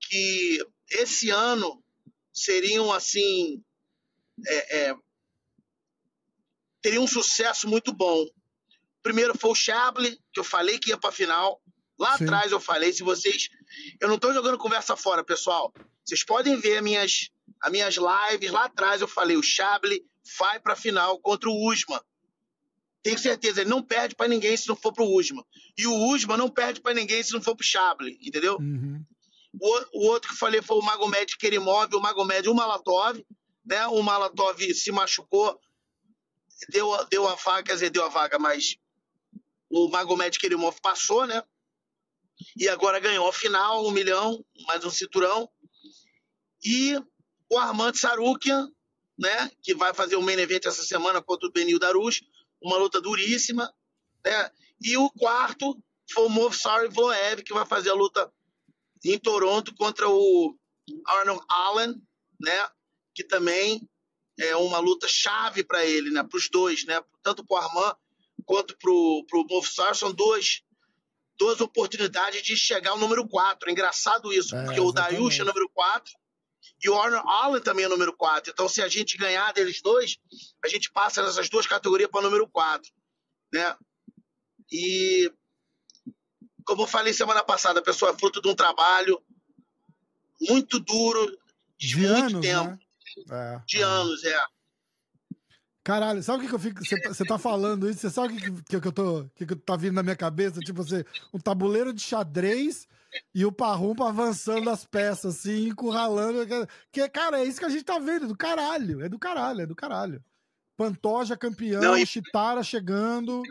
Que 0.00 0.64
esse 0.88 1.30
ano 1.30 1.82
seriam 2.32 2.92
assim. 2.92 3.62
É, 4.46 4.78
é, 4.78 4.96
teriam 6.80 7.02
um 7.02 7.08
sucesso 7.08 7.68
muito 7.68 7.92
bom. 7.92 8.24
Primeiro 9.02 9.36
foi 9.36 9.50
o 9.50 9.54
Chable, 9.54 10.20
que 10.32 10.38
eu 10.38 10.44
falei 10.44 10.78
que 10.78 10.90
ia 10.90 10.96
para 10.96 11.10
a 11.10 11.12
final. 11.12 11.60
Lá 11.98 12.16
Sim. 12.16 12.24
atrás 12.24 12.52
eu 12.52 12.60
falei, 12.60 12.92
se 12.92 13.02
vocês. 13.02 13.48
Eu 14.00 14.06
não 14.08 14.14
estou 14.14 14.32
jogando 14.32 14.56
conversa 14.56 14.96
fora, 14.96 15.24
pessoal. 15.24 15.72
Vocês 16.04 16.22
podem 16.22 16.56
ver 16.56 16.80
minhas, 16.80 17.30
as 17.60 17.72
minhas 17.72 17.96
lives. 17.96 18.50
Lá 18.50 18.64
atrás 18.64 19.00
eu 19.00 19.08
falei, 19.08 19.36
o 19.36 19.42
Chable 19.42 20.04
vai 20.38 20.60
para 20.60 20.74
a 20.74 20.76
final 20.76 21.18
contra 21.18 21.48
o 21.48 21.70
Usman 21.70 22.00
tenho 23.08 23.18
certeza, 23.18 23.60
ele 23.60 23.70
não 23.70 23.82
perde 23.82 24.14
para 24.14 24.28
ninguém 24.28 24.56
se 24.56 24.68
não 24.68 24.76
for 24.76 24.92
pro 24.92 25.04
Usman. 25.04 25.44
E 25.76 25.86
o 25.86 25.94
Usman 26.12 26.36
não 26.36 26.50
perde 26.50 26.80
para 26.80 26.94
ninguém 26.94 27.22
se 27.22 27.32
não 27.32 27.40
for 27.40 27.56
pro 27.56 27.64
Chable, 27.64 28.18
entendeu? 28.20 28.56
Uhum. 28.56 29.02
O, 29.60 30.00
o, 30.00 30.06
outro 30.08 30.30
que 30.30 30.36
falei 30.36 30.60
foi 30.60 30.76
o 30.76 30.82
Magomed 30.82 31.36
Kerimov, 31.38 31.94
o 31.94 32.00
Magomed, 32.00 32.48
o 32.48 32.54
Malatov, 32.54 33.24
né? 33.64 33.86
O 33.86 34.02
Malatov 34.02 34.60
se 34.74 34.92
machucou, 34.92 35.58
deu, 36.68 36.90
deu 37.06 37.26
a 37.26 37.34
vaga, 37.34 37.62
quer 37.62 37.74
dizer, 37.74 37.90
deu 37.90 38.04
a 38.04 38.08
vaga, 38.08 38.38
mas 38.38 38.76
o 39.70 39.88
Magomed 39.88 40.38
Kerimov 40.38 40.78
passou, 40.82 41.26
né? 41.26 41.42
E 42.56 42.68
agora 42.68 43.00
ganhou 43.00 43.28
a 43.28 43.32
final, 43.32 43.86
um 43.86 43.90
milhão, 43.90 44.44
mais 44.66 44.84
um 44.84 44.90
cinturão. 44.90 45.48
E 46.62 46.94
o 47.50 47.58
Armand 47.58 47.94
Sarukian, 47.94 48.70
né? 49.18 49.50
Que 49.62 49.74
vai 49.74 49.92
fazer 49.94 50.16
o 50.16 50.22
main 50.22 50.38
event 50.38 50.64
essa 50.66 50.82
semana 50.82 51.20
contra 51.22 51.48
o 51.48 51.52
Benil 51.52 51.78
Darush 51.78 52.22
uma 52.62 52.76
luta 52.76 53.00
duríssima. 53.00 53.72
Né? 54.24 54.50
E 54.80 54.96
o 54.96 55.10
quarto 55.10 55.76
foi 56.10 56.24
o 56.24 56.28
Movsar 56.28 56.90
Vloev, 56.90 57.42
que 57.42 57.52
vai 57.52 57.66
fazer 57.66 57.90
a 57.90 57.94
luta 57.94 58.32
em 59.04 59.18
Toronto 59.18 59.74
contra 59.74 60.08
o 60.08 60.56
Arnold 61.06 61.44
Allen, 61.48 61.94
né? 62.40 62.68
que 63.14 63.24
também 63.24 63.88
é 64.38 64.56
uma 64.56 64.78
luta 64.78 65.08
chave 65.08 65.64
para 65.64 65.84
ele, 65.84 66.10
né? 66.10 66.22
para 66.22 66.36
os 66.36 66.48
dois, 66.48 66.84
né? 66.84 67.02
tanto 67.22 67.44
para 67.44 67.54
o 67.54 67.58
Armand 67.58 67.96
quanto 68.44 68.76
para 68.78 68.90
o 68.90 69.46
Movsar. 69.48 69.94
São 69.94 70.12
duas, 70.12 70.62
duas 71.36 71.60
oportunidades 71.60 72.42
de 72.42 72.56
chegar 72.56 72.92
ao 72.92 72.98
número 72.98 73.26
4. 73.28 73.68
É 73.68 73.72
engraçado 73.72 74.32
isso, 74.32 74.54
é, 74.54 74.64
porque 74.64 74.80
exatamente. 74.80 75.14
o 75.14 75.18
Dayush 75.18 75.40
é 75.40 75.44
número 75.44 75.68
4 75.70 76.12
e 76.82 76.88
o 76.88 77.00
Arnold 77.00 77.26
Allen 77.26 77.62
também 77.62 77.84
é 77.84 77.88
número 77.88 78.12
4. 78.16 78.52
Então, 78.52 78.68
se 78.68 78.80
a 78.82 78.88
gente 78.88 79.16
ganhar 79.16 79.52
deles 79.52 79.82
dois, 79.82 80.18
a 80.64 80.68
gente 80.68 80.90
passa 80.90 81.22
nessas 81.22 81.48
duas 81.48 81.66
categorias 81.66 82.10
para 82.10 82.20
o 82.20 82.24
número 82.24 82.48
4. 82.48 82.90
Né? 83.52 83.76
E, 84.70 85.32
como 86.64 86.82
eu 86.82 86.86
falei 86.86 87.12
semana 87.12 87.42
passada, 87.42 87.80
a 87.80 87.82
pessoa 87.82 88.12
é 88.12 88.18
fruto 88.18 88.40
de 88.40 88.48
um 88.48 88.54
trabalho 88.54 89.20
muito 90.40 90.78
duro, 90.78 91.26
de, 91.76 91.88
de 91.88 91.96
muito 91.96 92.14
anos, 92.14 92.40
tempo. 92.40 92.70
Né? 92.70 92.78
É, 93.30 93.62
de 93.66 93.78
é. 93.78 93.82
anos, 93.82 94.24
é. 94.24 94.44
Caralho, 95.82 96.22
sabe 96.22 96.38
o 96.38 96.40
que, 96.42 96.48
que 96.48 96.54
eu 96.54 96.58
fico. 96.58 96.84
Você 96.84 97.24
tá 97.24 97.38
falando 97.38 97.88
isso? 97.88 98.00
Você 98.00 98.10
sabe 98.10 98.34
o 98.34 98.36
que, 98.36 98.62
que, 98.62 98.80
que, 98.80 98.88
eu 98.88 98.92
tô. 98.92 99.24
que, 99.34 99.46
que 99.46 99.56
tá 99.56 99.74
vindo 99.74 99.94
na 99.94 100.02
minha 100.02 100.14
cabeça? 100.14 100.60
Tipo, 100.60 100.84
você, 100.84 101.02
um 101.32 101.38
tabuleiro 101.38 101.94
de 101.94 102.02
xadrez 102.02 102.86
e 103.34 103.44
o 103.44 103.52
Parrumpa 103.52 104.08
avançando 104.08 104.68
as 104.70 104.84
peças, 104.84 105.36
assim, 105.36 105.68
encurralando. 105.68 106.46
Que, 106.92 107.08
cara, 107.08 107.40
é 107.40 107.44
isso 107.44 107.58
que 107.58 107.66
a 107.66 107.70
gente 107.70 107.84
tá 107.84 107.98
vendo, 107.98 108.26
do 108.26 108.36
caralho. 108.36 109.02
É 109.02 109.08
do 109.08 109.18
caralho, 109.18 109.62
é 109.62 109.66
do 109.66 109.74
caralho. 109.74 110.22
Pantoja 110.76 111.36
campeão, 111.36 111.80
Não, 111.80 111.96
e... 111.96 112.06
Chitara 112.06 112.62
chegando, 112.62 113.42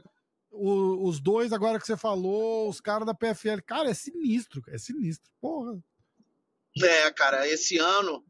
o, 0.50 1.08
os 1.08 1.20
dois 1.20 1.52
agora 1.52 1.80
que 1.80 1.86
você 1.86 1.98
falou, 1.98 2.70
os 2.70 2.80
caras 2.80 3.06
da 3.06 3.14
PFL. 3.14 3.62
Cara, 3.66 3.90
é 3.90 3.94
sinistro, 3.94 4.64
é 4.68 4.78
sinistro. 4.78 5.30
Porra. 5.42 5.78
É, 6.82 7.12
cara, 7.12 7.48
esse 7.48 7.78
ano 7.78 8.24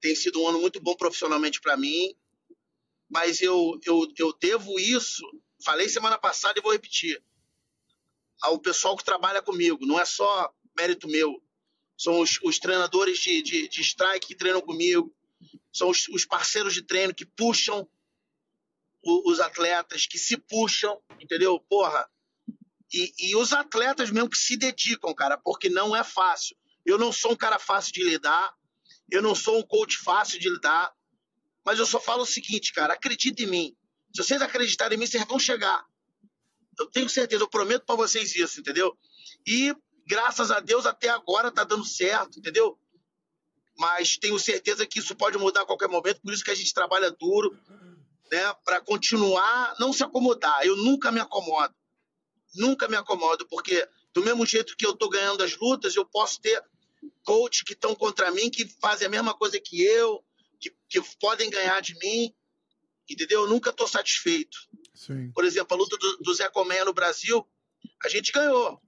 tem 0.00 0.14
sido 0.14 0.40
um 0.40 0.48
ano 0.48 0.60
muito 0.60 0.80
bom 0.80 0.94
profissionalmente 0.94 1.60
para 1.60 1.76
mim, 1.76 2.14
mas 3.08 3.40
eu, 3.40 3.78
eu, 3.84 4.06
eu 4.18 4.32
devo 4.38 4.78
isso, 4.78 5.22
falei 5.64 5.88
semana 5.88 6.18
passada 6.18 6.58
e 6.58 6.62
vou 6.62 6.72
repetir 6.72 7.22
ao 8.40 8.58
pessoal 8.58 8.96
que 8.96 9.04
trabalha 9.04 9.42
comigo. 9.42 9.86
Não 9.86 10.00
é 10.00 10.04
só 10.04 10.52
mérito 10.76 11.08
meu. 11.08 11.42
São 11.96 12.20
os, 12.20 12.38
os 12.42 12.58
treinadores 12.58 13.18
de, 13.18 13.42
de, 13.42 13.68
de, 13.68 13.80
strike 13.82 14.28
que 14.28 14.34
treinam 14.34 14.60
comigo. 14.60 15.14
São 15.72 15.90
os, 15.90 16.08
os 16.08 16.24
parceiros 16.24 16.72
de 16.72 16.82
treino 16.82 17.14
que 17.14 17.26
puxam 17.26 17.86
o, 19.02 19.30
os 19.30 19.40
atletas, 19.40 20.06
que 20.06 20.18
se 20.18 20.36
puxam, 20.36 21.00
entendeu? 21.20 21.60
Porra. 21.68 22.08
E, 22.92 23.12
e 23.18 23.36
os 23.36 23.52
atletas 23.52 24.10
mesmo 24.10 24.30
que 24.30 24.38
se 24.38 24.56
dedicam, 24.56 25.14
cara, 25.14 25.36
porque 25.36 25.68
não 25.68 25.94
é 25.94 26.02
fácil. 26.02 26.56
Eu 26.84 26.98
não 26.98 27.12
sou 27.12 27.32
um 27.32 27.36
cara 27.36 27.58
fácil 27.58 27.92
de 27.92 28.02
lidar. 28.02 28.54
Eu 29.10 29.22
não 29.22 29.34
sou 29.34 29.58
um 29.58 29.62
coach 29.62 29.96
fácil 29.98 30.40
de 30.40 30.48
lidar. 30.48 30.92
Mas 31.64 31.78
eu 31.78 31.86
só 31.86 32.00
falo 32.00 32.22
o 32.22 32.26
seguinte, 32.26 32.72
cara, 32.72 32.94
acredita 32.94 33.42
em 33.42 33.46
mim. 33.46 33.76
Se 34.14 34.24
vocês 34.24 34.42
acreditarem 34.42 34.96
em 34.96 35.00
mim, 35.00 35.06
vocês 35.06 35.24
vão 35.24 35.38
chegar. 35.38 35.84
Eu 36.80 36.86
tenho 36.86 37.08
certeza, 37.08 37.42
eu 37.42 37.48
prometo 37.48 37.84
para 37.84 37.94
vocês 37.94 38.34
isso, 38.34 38.58
entendeu? 38.58 38.96
E 39.46 39.74
graças 40.06 40.50
a 40.50 40.60
Deus 40.60 40.86
até 40.86 41.10
agora 41.10 41.50
tá 41.50 41.62
dando 41.62 41.84
certo, 41.84 42.38
entendeu? 42.38 42.78
Mas 43.76 44.16
tenho 44.16 44.38
certeza 44.38 44.86
que 44.86 44.98
isso 44.98 45.14
pode 45.14 45.36
mudar 45.36 45.62
a 45.62 45.66
qualquer 45.66 45.88
momento, 45.88 46.22
por 46.22 46.32
isso 46.32 46.42
que 46.42 46.50
a 46.50 46.54
gente 46.54 46.72
trabalha 46.72 47.10
duro, 47.10 47.54
né, 48.32 48.54
para 48.64 48.80
continuar 48.80 49.74
não 49.78 49.92
se 49.92 50.02
acomodar. 50.02 50.64
Eu 50.64 50.74
nunca 50.76 51.12
me 51.12 51.20
acomodo. 51.20 51.74
Nunca 52.54 52.88
me 52.88 52.96
acomodo, 52.96 53.46
porque 53.46 53.86
do 54.12 54.24
mesmo 54.24 54.44
jeito 54.46 54.76
que 54.76 54.86
eu 54.86 54.96
tô 54.96 55.08
ganhando 55.08 55.42
as 55.42 55.56
lutas, 55.56 55.94
eu 55.94 56.04
posso 56.04 56.40
ter 56.40 56.64
coach 57.22 57.64
que 57.64 57.74
estão 57.74 57.94
contra 57.94 58.30
mim, 58.30 58.50
que 58.50 58.66
fazem 58.80 59.06
a 59.06 59.10
mesma 59.10 59.34
coisa 59.34 59.60
que 59.60 59.82
eu, 59.82 60.24
que, 60.58 60.74
que 60.88 61.00
podem 61.20 61.48
ganhar 61.48 61.80
de 61.80 61.96
mim, 61.98 62.34
entendeu? 63.08 63.42
Eu 63.42 63.48
nunca 63.48 63.70
estou 63.70 63.86
satisfeito. 63.86 64.58
Sim. 65.00 65.32
Por 65.32 65.46
exemplo, 65.46 65.74
a 65.74 65.80
luta 65.80 65.96
do, 65.96 66.16
do 66.18 66.34
Zé 66.34 66.46
Colmeia 66.50 66.84
no 66.84 66.92
Brasil, 66.92 67.48
a 68.04 68.08
gente 68.10 68.32
ganhou. 68.32 68.78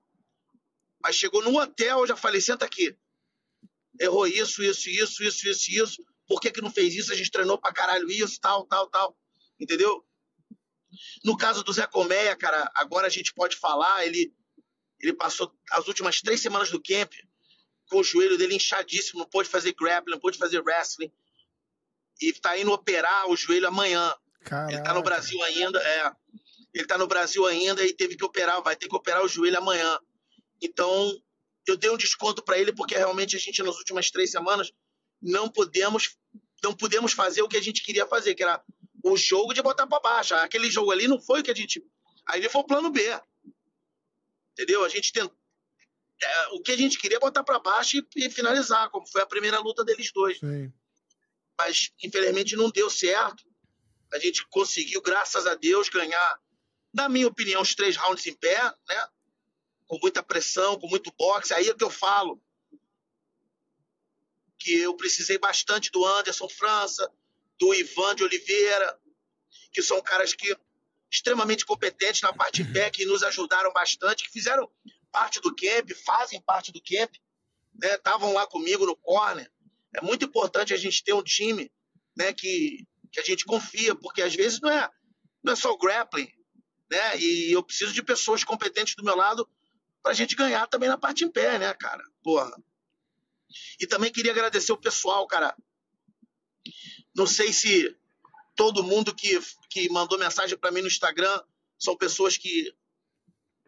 Mas 1.02 1.16
chegou 1.16 1.42
no 1.42 1.58
hotel, 1.58 2.00
eu 2.00 2.06
já 2.06 2.14
falei, 2.14 2.38
senta 2.38 2.66
aqui. 2.66 2.94
Errou 3.98 4.26
isso, 4.26 4.62
isso, 4.62 4.90
isso, 4.90 5.24
isso, 5.24 5.48
isso, 5.48 5.70
isso. 5.70 6.04
Por 6.26 6.38
que, 6.38 6.50
que 6.50 6.60
não 6.60 6.70
fez 6.70 6.94
isso? 6.94 7.10
A 7.10 7.16
gente 7.16 7.30
treinou 7.30 7.56
pra 7.56 7.72
caralho 7.72 8.10
isso, 8.10 8.38
tal, 8.38 8.66
tal, 8.66 8.88
tal. 8.88 9.16
Entendeu? 9.58 10.06
No 11.24 11.34
caso 11.34 11.64
do 11.64 11.72
Zé 11.72 11.86
Colmeia, 11.86 12.36
cara, 12.36 12.70
agora 12.74 13.06
a 13.06 13.10
gente 13.10 13.32
pode 13.32 13.56
falar, 13.56 14.06
ele, 14.06 14.34
ele 15.00 15.14
passou 15.14 15.50
as 15.70 15.88
últimas 15.88 16.20
três 16.20 16.42
semanas 16.42 16.70
do 16.70 16.82
camp 16.82 17.10
com 17.88 18.00
o 18.00 18.04
joelho 18.04 18.36
dele 18.36 18.56
inchadíssimo, 18.56 19.20
não 19.20 19.28
pôde 19.30 19.48
fazer 19.48 19.72
grappling, 19.72 20.12
não 20.12 20.20
pôde 20.20 20.36
fazer 20.36 20.60
wrestling. 20.60 21.10
E 22.20 22.34
tá 22.34 22.58
indo 22.58 22.70
operar 22.70 23.30
o 23.30 23.36
joelho 23.36 23.66
amanhã. 23.66 24.14
Caraca. 24.44 24.72
Ele 24.72 24.82
tá 24.82 24.94
no 24.94 25.02
Brasil 25.02 25.42
ainda, 25.42 25.78
é. 25.78 26.12
Ele 26.74 26.86
tá 26.86 26.98
no 26.98 27.06
Brasil 27.06 27.44
ainda 27.46 27.84
e 27.84 27.92
teve 27.92 28.16
que 28.16 28.24
operar, 28.24 28.62
vai 28.62 28.74
ter 28.74 28.88
que 28.88 28.96
operar 28.96 29.22
o 29.22 29.28
joelho 29.28 29.58
amanhã. 29.58 29.98
Então, 30.60 31.20
eu 31.66 31.76
dei 31.76 31.90
um 31.90 31.96
desconto 31.96 32.42
para 32.42 32.58
ele 32.58 32.72
porque 32.72 32.96
realmente 32.96 33.36
a 33.36 33.38
gente 33.38 33.62
nas 33.62 33.76
últimas 33.76 34.10
três 34.10 34.30
semanas 34.30 34.72
não 35.20 35.48
podemos 35.48 36.16
não 36.62 36.74
pudemos 36.74 37.12
fazer 37.12 37.42
o 37.42 37.48
que 37.48 37.56
a 37.56 37.62
gente 37.62 37.82
queria 37.82 38.06
fazer, 38.06 38.34
que 38.34 38.42
era 38.42 38.62
o 39.02 39.16
jogo 39.16 39.52
de 39.52 39.60
botar 39.60 39.86
pra 39.86 39.98
baixo. 39.98 40.34
Aquele 40.34 40.70
jogo 40.70 40.92
ali 40.92 41.08
não 41.08 41.20
foi 41.20 41.40
o 41.40 41.42
que 41.42 41.50
a 41.50 41.54
gente. 41.54 41.84
Aí 42.24 42.40
ele 42.40 42.48
foi 42.48 42.60
o 42.60 42.66
plano 42.66 42.90
B. 42.90 43.02
Entendeu? 44.52 44.84
A 44.84 44.88
gente 44.88 45.12
tentou. 45.12 45.36
É, 46.22 46.48
o 46.52 46.62
que 46.62 46.70
a 46.70 46.76
gente 46.76 47.00
queria 47.00 47.16
é 47.16 47.20
botar 47.20 47.42
pra 47.42 47.58
baixo 47.58 47.96
e, 47.96 48.06
e, 48.16 48.30
finalizar, 48.30 48.88
como 48.90 49.04
foi 49.08 49.22
a 49.22 49.26
primeira 49.26 49.58
luta 49.58 49.84
deles 49.84 50.12
dois. 50.12 50.38
Sim. 50.38 50.72
Mas, 51.58 51.90
infelizmente, 52.00 52.54
não 52.54 52.70
deu 52.70 52.88
certo. 52.88 53.42
A 54.12 54.18
gente 54.18 54.46
conseguiu, 54.48 55.00
graças 55.00 55.46
a 55.46 55.54
Deus, 55.54 55.88
ganhar, 55.88 56.40
na 56.92 57.08
minha 57.08 57.26
opinião, 57.26 57.62
os 57.62 57.74
três 57.74 57.96
rounds 57.96 58.26
em 58.26 58.34
pé, 58.34 58.62
né? 58.88 59.08
Com 59.86 59.98
muita 60.00 60.22
pressão, 60.22 60.78
com 60.78 60.88
muito 60.88 61.12
boxe. 61.18 61.54
Aí 61.54 61.68
é 61.68 61.74
que 61.74 61.84
eu 61.84 61.90
falo 61.90 62.40
que 64.58 64.78
eu 64.78 64.94
precisei 64.94 65.38
bastante 65.38 65.90
do 65.90 66.04
Anderson 66.06 66.48
França, 66.48 67.10
do 67.58 67.74
Ivan 67.74 68.14
de 68.14 68.22
Oliveira, 68.22 68.98
que 69.72 69.82
são 69.82 70.00
caras 70.00 70.34
que 70.34 70.56
extremamente 71.10 71.66
competentes 71.66 72.22
na 72.22 72.32
parte 72.32 72.62
em 72.62 72.72
pé, 72.72 72.90
que 72.90 73.04
nos 73.04 73.22
ajudaram 73.22 73.72
bastante, 73.72 74.24
que 74.24 74.32
fizeram 74.32 74.70
parte 75.10 75.40
do 75.40 75.54
camp, 75.54 75.90
fazem 76.04 76.40
parte 76.40 76.72
do 76.72 76.80
camp, 76.80 77.14
né? 77.74 77.94
Estavam 77.94 78.32
lá 78.32 78.46
comigo 78.46 78.86
no 78.86 78.96
corner. 78.96 79.50
É 79.94 80.00
muito 80.00 80.24
importante 80.24 80.72
a 80.72 80.76
gente 80.76 81.04
ter 81.04 81.12
um 81.12 81.22
time, 81.22 81.70
né, 82.16 82.32
que, 82.32 82.86
que 83.12 83.20
a 83.20 83.24
gente 83.24 83.44
confia, 83.44 83.94
porque 83.94 84.22
às 84.22 84.34
vezes 84.34 84.60
não 84.60 84.70
é 84.70 84.90
não 85.42 85.52
é 85.52 85.56
só 85.56 85.72
o 85.72 85.78
grappling, 85.78 86.32
né? 86.90 87.18
E 87.18 87.52
eu 87.52 87.62
preciso 87.62 87.92
de 87.92 88.02
pessoas 88.02 88.44
competentes 88.44 88.94
do 88.94 89.04
meu 89.04 89.16
lado 89.16 89.48
pra 90.02 90.12
gente 90.12 90.34
ganhar 90.34 90.66
também 90.66 90.88
na 90.88 90.96
parte 90.96 91.24
em 91.24 91.30
pé, 91.30 91.58
né, 91.58 91.74
cara? 91.74 92.02
Porra. 92.22 92.52
E 93.78 93.86
também 93.86 94.10
queria 94.10 94.32
agradecer 94.32 94.72
o 94.72 94.80
pessoal, 94.80 95.26
cara. 95.26 95.54
Não 97.14 97.26
sei 97.26 97.52
se 97.52 97.94
todo 98.54 98.84
mundo 98.84 99.14
que, 99.14 99.38
que 99.68 99.88
mandou 99.90 100.18
mensagem 100.18 100.56
para 100.56 100.70
mim 100.70 100.80
no 100.80 100.86
Instagram 100.86 101.42
são 101.78 101.96
pessoas 101.96 102.36
que 102.36 102.74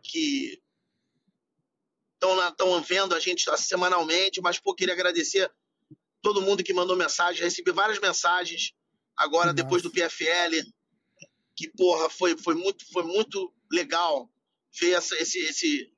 que 0.02 0.62
estão 2.14 2.82
vendo 2.82 3.14
a 3.14 3.20
gente 3.20 3.44
semanalmente, 3.56 4.40
mas 4.40 4.58
pô, 4.58 4.74
queria 4.74 4.94
agradecer 4.94 5.50
todo 6.22 6.42
mundo 6.42 6.62
que 6.62 6.72
mandou 6.72 6.96
mensagem, 6.96 7.42
recebi 7.42 7.72
várias 7.72 7.98
mensagens 7.98 8.74
agora 9.16 9.52
depois 9.52 9.82
do 9.82 9.90
PFL, 9.90 10.62
que 11.56 11.68
porra, 11.68 12.10
foi, 12.10 12.36
foi 12.36 12.54
muito 12.54 12.84
foi 12.92 13.04
muito 13.04 13.52
legal 13.70 14.30
ver 14.78 14.92
essa, 14.92 15.14
esse, 15.16 15.38
esse 15.38 15.92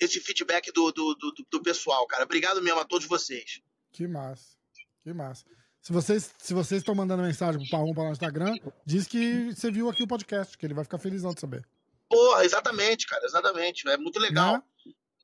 esse 0.00 0.18
feedback 0.20 0.72
do, 0.72 0.90
do, 0.90 1.14
do, 1.14 1.32
do 1.50 1.62
pessoal, 1.62 2.06
cara. 2.06 2.24
Obrigado 2.24 2.62
mesmo 2.62 2.80
a 2.80 2.84
todos 2.86 3.06
vocês. 3.06 3.60
Que 3.92 4.08
massa. 4.08 4.56
Que 5.02 5.12
massa. 5.12 5.44
Se 5.82 5.92
vocês 5.92 6.34
se 6.38 6.54
vocês 6.54 6.80
estão 6.80 6.94
mandando 6.94 7.22
mensagem 7.22 7.60
pro 7.60 7.70
Parrum 7.70 7.94
para 7.94 8.04
no 8.04 8.12
Instagram, 8.12 8.54
diz 8.86 9.06
que 9.06 9.54
você 9.54 9.70
viu 9.70 9.88
aqui 9.88 10.02
o 10.02 10.08
podcast, 10.08 10.56
que 10.56 10.66
ele 10.66 10.74
vai 10.74 10.84
ficar 10.84 10.98
felizão 10.98 11.32
de 11.32 11.40
saber. 11.40 11.66
Porra, 12.08 12.44
exatamente, 12.44 13.06
cara, 13.06 13.24
exatamente. 13.24 13.88
É 13.88 13.96
muito 13.96 14.18
legal. 14.18 14.54
Né? 14.54 14.62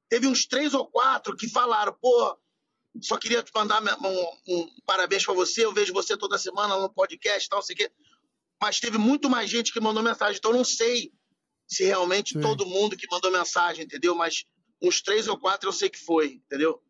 Teve 0.09 0.27
uns 0.27 0.47
três 0.47 0.73
ou 0.73 0.87
quatro 0.87 1.37
que 1.37 1.49
falaram, 1.49 1.93
pô, 2.01 2.39
só 3.01 3.17
queria 3.17 3.43
te 3.43 3.51
mandar 3.55 3.83
um, 3.83 4.55
um 4.55 4.71
parabéns 4.85 5.25
para 5.25 5.35
você. 5.35 5.65
Eu 5.65 5.73
vejo 5.73 5.93
você 5.93 6.17
toda 6.17 6.39
semana 6.39 6.77
no 6.77 6.89
podcast 6.89 7.47
e 7.47 7.49
tal, 7.49 7.63
sei 7.63 7.75
o 7.75 7.77
quê. 7.79 7.91
Mas 8.61 8.81
teve 8.81 8.99
muito 8.99 9.29
mais 9.29 9.51
gente 9.51 9.73
que 9.73 9.81
mandou 9.81 10.03
mensagem, 10.03 10.37
então 10.39 10.51
eu 10.51 10.57
não 10.57 10.65
sei 10.65 11.13
se 11.67 11.85
realmente 11.85 12.35
Sim. 12.35 12.41
todo 12.41 12.67
mundo 12.67 12.97
que 12.97 13.07
mandou 13.11 13.31
mensagem, 13.31 13.85
entendeu? 13.85 14.15
Mas 14.15 14.45
uns 14.81 15.03
três 15.03 15.29
ou 15.29 15.39
quatro 15.39 15.69
eu 15.69 15.73
sei 15.73 15.91
que 15.91 15.99
foi, 15.99 16.35
entendeu? 16.47 16.81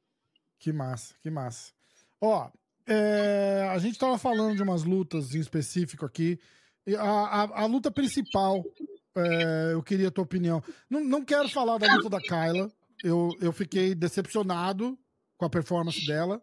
Que 0.59 0.73
massa, 0.73 1.15
que 1.23 1.31
massa. 1.31 1.73
Ó, 2.21 2.51
é, 2.87 3.69
a 3.71 3.79
gente 3.79 3.99
tava 3.99 4.19
falando 4.19 4.55
de 4.55 4.63
umas 4.63 4.85
lutas 4.85 5.35
em 5.35 5.41
específico 5.41 6.05
aqui. 6.05 6.39
A, 6.99 7.43
a, 7.43 7.63
a 7.63 7.67
luta 7.67 7.91
principal, 7.91 8.63
é, 9.17 9.73
eu 9.73 9.83
queria 9.83 10.09
a 10.09 10.11
tua 10.11 10.25
opinião. 10.25 10.63
Não, 10.89 11.03
não 11.03 11.25
quero 11.25 11.49
falar 11.49 11.79
da 11.79 11.93
luta 11.95 12.09
da 12.09 12.21
Kyla. 12.21 12.71
Eu, 13.03 13.31
eu 13.41 13.53
fiquei 13.53 13.95
decepcionado 13.95 14.99
com 15.37 15.45
a 15.45 15.51
performance 15.51 16.05
dela. 16.07 16.43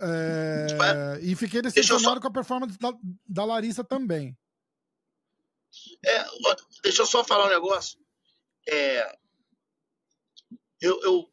É, 0.00 1.18
e 1.22 1.34
fiquei 1.34 1.62
decepcionado 1.62 2.16
só... 2.16 2.20
com 2.20 2.28
a 2.28 2.32
performance 2.32 2.78
da, 2.78 2.92
da 3.26 3.44
Larissa 3.44 3.82
também. 3.82 4.36
É, 6.04 6.24
deixa 6.82 7.02
eu 7.02 7.06
só 7.06 7.24
falar 7.24 7.46
um 7.46 7.50
negócio. 7.50 7.98
É, 8.68 9.18
eu, 10.80 11.00
eu 11.02 11.32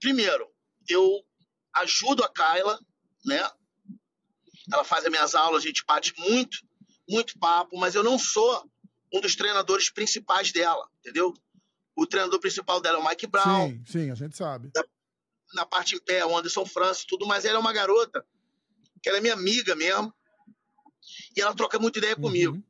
primeiro, 0.00 0.50
eu 0.88 1.24
ajudo 1.74 2.24
a 2.24 2.32
Kyla, 2.32 2.80
né? 3.24 3.48
Ela 4.72 4.84
faz 4.84 5.04
as 5.04 5.10
minhas 5.10 5.34
aulas, 5.34 5.62
a 5.62 5.66
gente 5.66 5.84
bate 5.86 6.14
muito, 6.18 6.58
muito 7.08 7.38
papo, 7.38 7.78
mas 7.78 7.94
eu 7.94 8.02
não 8.02 8.18
sou 8.18 8.70
um 9.12 9.20
dos 9.20 9.34
treinadores 9.34 9.90
principais 9.90 10.52
dela, 10.52 10.88
entendeu? 11.00 11.34
O 11.96 12.06
treinador 12.06 12.40
principal 12.40 12.80
dela 12.80 12.98
é 12.98 13.00
o 13.00 13.08
Mike 13.08 13.26
Brown. 13.26 13.68
Sim, 13.68 13.84
sim, 13.84 14.10
a 14.10 14.14
gente 14.14 14.36
sabe. 14.36 14.70
Na 15.54 15.66
parte 15.66 15.96
em 15.96 16.00
pé, 16.00 16.24
o 16.24 16.36
Anderson 16.36 16.64
França, 16.64 17.04
tudo, 17.06 17.26
mas 17.26 17.44
ela 17.44 17.56
é 17.56 17.60
uma 17.60 17.72
garota 17.72 18.24
que 19.02 19.08
ela 19.08 19.18
é 19.18 19.20
minha 19.20 19.34
amiga 19.34 19.74
mesmo. 19.74 20.12
E 21.36 21.40
ela 21.40 21.54
troca 21.54 21.78
muita 21.78 21.98
ideia 21.98 22.14
uhum. 22.14 22.22
comigo. 22.22 22.62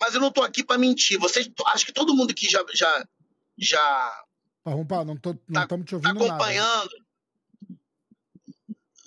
Mas 0.00 0.14
eu 0.14 0.20
não 0.20 0.32
tô 0.32 0.42
aqui 0.42 0.64
para 0.64 0.78
mentir. 0.78 1.18
Vocês, 1.18 1.50
acho 1.66 1.84
que 1.84 1.92
todo 1.92 2.14
mundo 2.14 2.30
aqui 2.30 2.48
já, 2.48 2.64
já, 2.72 3.08
já. 3.58 4.24
Parrumpa, 4.64 5.04
não 5.04 5.14
estamos 5.14 5.40
tá, 5.52 5.66
te 5.66 5.94
ouvindo 5.94 6.18
tá 6.18 6.24
acompanhando. 6.24 6.90
Nada. 6.90 7.10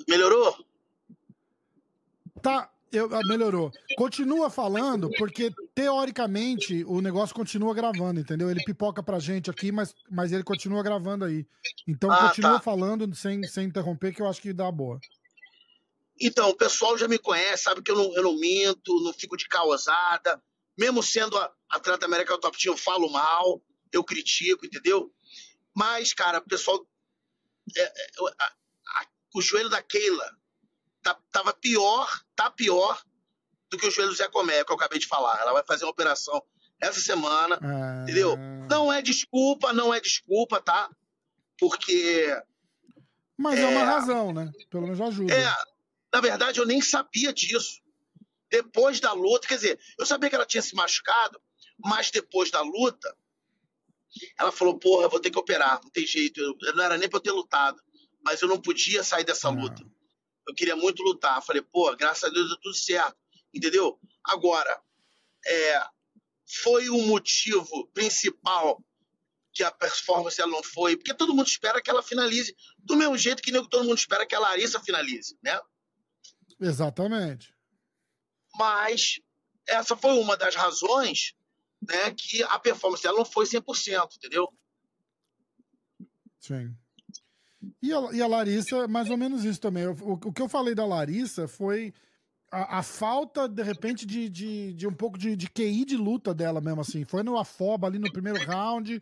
Melhorou? 0.08 0.66
Tá, 2.42 2.73
eu, 2.94 3.10
ah, 3.14 3.22
melhorou. 3.26 3.72
Continua 3.98 4.50
falando, 4.50 5.10
porque 5.18 5.52
teoricamente 5.74 6.84
o 6.86 7.02
negócio 7.02 7.36
continua 7.36 7.74
gravando, 7.74 8.20
entendeu? 8.20 8.50
Ele 8.50 8.64
pipoca 8.64 9.02
pra 9.04 9.20
gente 9.20 9.50
aqui, 9.50 9.72
mas, 9.72 9.94
mas 10.10 10.32
ele 10.32 10.44
continua 10.44 10.84
gravando 10.84 11.26
aí. 11.26 11.46
Então 11.88 12.12
ah, 12.12 12.28
continua 12.30 12.54
tá. 12.54 12.62
falando 12.62 13.14
sem, 13.16 13.44
sem 13.44 13.68
interromper, 13.68 14.14
que 14.14 14.22
eu 14.22 14.28
acho 14.28 14.42
que 14.42 14.54
dá 14.54 14.72
boa. 14.72 15.00
Então, 16.22 16.50
o 16.50 16.56
pessoal 16.56 16.98
já 16.98 17.08
me 17.08 17.18
conhece, 17.18 17.64
sabe 17.64 17.82
que 17.82 17.92
eu 17.92 17.96
não, 17.96 18.16
eu 18.16 18.24
não 18.24 18.40
minto, 18.40 19.04
não 19.04 19.12
fico 19.12 19.36
de 19.36 19.48
causada. 19.48 20.42
Mesmo 20.78 21.04
sendo 21.04 21.38
a 21.38 21.52
atleta 21.70 22.06
América 22.06 22.38
Top 22.38 22.58
Team, 22.58 22.74
eu 22.74 22.78
falo 22.78 23.10
mal 23.10 23.62
eu 23.94 24.04
critico, 24.04 24.66
entendeu? 24.66 25.14
Mas, 25.74 26.14
cara, 26.14 26.40
o 26.40 26.42
pessoal. 26.50 26.86
É, 27.78 27.82
é, 27.82 28.08
a, 28.40 28.46
a, 28.46 29.08
o 29.36 29.42
joelho 29.42 29.70
da 29.70 29.82
Keila 29.82 30.38
tá, 31.04 31.18
tava 31.32 31.54
pior, 31.54 32.10
tá 32.36 32.50
pior 32.50 33.04
do 33.70 33.78
que 33.78 33.86
o 33.86 33.92
joelho 33.92 34.12
do 34.12 34.16
Zé 34.16 34.28
Comé, 34.30 34.64
que 34.64 34.72
eu 34.72 34.76
acabei 34.76 35.00
de 35.00 35.08
falar. 35.08 35.40
Ela 35.40 35.54
vai 35.54 35.64
fazer 35.64 35.86
uma 35.86 35.92
operação 35.92 36.42
essa 36.80 37.00
semana, 37.00 37.60
ah. 37.62 38.04
entendeu? 38.04 38.38
Não 38.70 38.92
é 38.92 39.02
desculpa, 39.02 39.74
não 39.74 39.94
é 39.94 40.00
desculpa, 40.00 40.62
tá? 40.62 40.90
Porque. 41.60 42.28
Mas 43.38 43.60
é, 43.60 43.64
é 43.64 43.68
uma 43.68 43.84
razão, 43.86 44.34
né? 44.34 44.52
Pelo 44.70 44.84
menos 44.84 45.02
ajuda. 45.02 45.34
É, 45.34 45.46
na 46.14 46.22
verdade, 46.22 46.60
eu 46.60 46.66
nem 46.66 46.82
sabia 46.82 47.34
disso. 47.34 47.82
Depois 48.50 49.00
da 49.00 49.14
luta, 49.14 49.48
quer 49.48 49.56
dizer, 49.56 49.80
eu 49.98 50.06
sabia 50.06 50.30
que 50.30 50.36
ela 50.36 50.46
tinha 50.46 50.62
se 50.62 50.76
machucado, 50.76 51.42
mas 51.84 52.12
depois 52.12 52.52
da 52.52 52.62
luta, 52.62 53.16
ela 54.38 54.52
falou, 54.52 54.78
porra, 54.78 55.06
eu 55.06 55.10
vou 55.10 55.20
ter 55.20 55.32
que 55.32 55.40
operar, 55.40 55.80
não 55.84 55.90
tem 55.90 56.06
jeito. 56.06 56.40
Eu, 56.40 56.76
não 56.76 56.84
era 56.84 56.98
nem 56.98 57.10
pra 57.10 57.18
eu 57.18 57.22
ter 57.22 57.32
lutado, 57.32 57.82
mas 58.24 58.42
eu 58.42 58.48
não 58.48 58.62
podia 58.62 59.04
sair 59.04 59.24
dessa 59.24 59.52
não. 59.52 59.62
luta. 59.62 59.84
Eu 60.48 60.54
queria 60.54 60.76
muito 60.76 61.02
lutar. 61.04 61.42
Falei, 61.44 61.62
pô, 61.62 61.96
graças 61.96 62.24
a 62.24 62.30
Deus 62.30 62.50
deu 62.50 62.60
tudo 62.60 62.76
certo. 62.76 63.18
Entendeu? 63.54 64.00
Agora, 64.24 64.82
é, 65.46 65.84
foi 66.62 66.90
o 66.90 66.98
motivo 67.04 67.88
principal 67.94 68.84
que 69.54 69.64
a 69.64 69.72
performance 69.72 70.42
ela 70.42 70.52
não 70.52 70.64
foi, 70.64 70.98
porque 70.98 71.14
todo 71.14 71.34
mundo 71.34 71.48
espera 71.48 71.82
que 71.82 71.90
ela 71.90 72.02
finalize 72.02 72.56
do 72.80 72.96
mesmo 72.96 73.16
jeito 73.18 73.42
que 73.42 73.52
todo 73.52 73.84
mundo 73.84 73.98
espera 73.98 74.26
que 74.26 74.34
a 74.34 74.40
Larissa 74.40 74.80
finalize, 74.80 75.38
né? 75.44 75.60
Exatamente. 76.60 77.54
Mas 78.56 79.20
essa 79.68 79.96
foi 79.96 80.18
uma 80.18 80.36
das 80.36 80.56
razões 80.56 81.36
né, 81.82 82.12
que 82.12 82.42
a 82.44 82.58
performance 82.58 83.04
dela 83.04 83.18
não 83.18 83.26
foi 83.26 83.46
100%, 83.46 84.16
entendeu? 84.16 84.52
Sim. 86.40 86.76
E 87.82 87.94
a, 87.94 88.10
e 88.14 88.22
a 88.22 88.28
Larissa, 88.28 88.88
mais 88.88 89.10
ou 89.10 89.18
menos 89.18 89.44
isso 89.44 89.60
também. 89.60 89.88
O, 89.88 89.94
o 90.14 90.32
que 90.32 90.42
eu 90.42 90.50
falei 90.50 90.76
da 90.76 90.86
Larissa 90.86 91.48
foi 91.48 91.94
a, 92.52 92.80
a 92.80 92.84
falta, 92.84 93.48
de 93.48 93.64
repente, 93.64 94.06
de, 94.06 94.30
de, 94.30 94.74
de 94.74 94.88
um 94.88 94.94
pouco 94.94 95.18
de, 95.18 95.36
de 95.36 95.50
QI 95.50 95.86
de 95.86 95.98
luta 95.98 96.34
dela 96.34 96.62
mesmo, 96.62 96.82
assim. 96.82 97.04
Foi 97.04 97.24
no 97.24 97.38
afoba 97.38 97.88
ali 97.88 97.98
no 97.98 98.12
primeiro 98.12 98.40
round, 98.46 99.02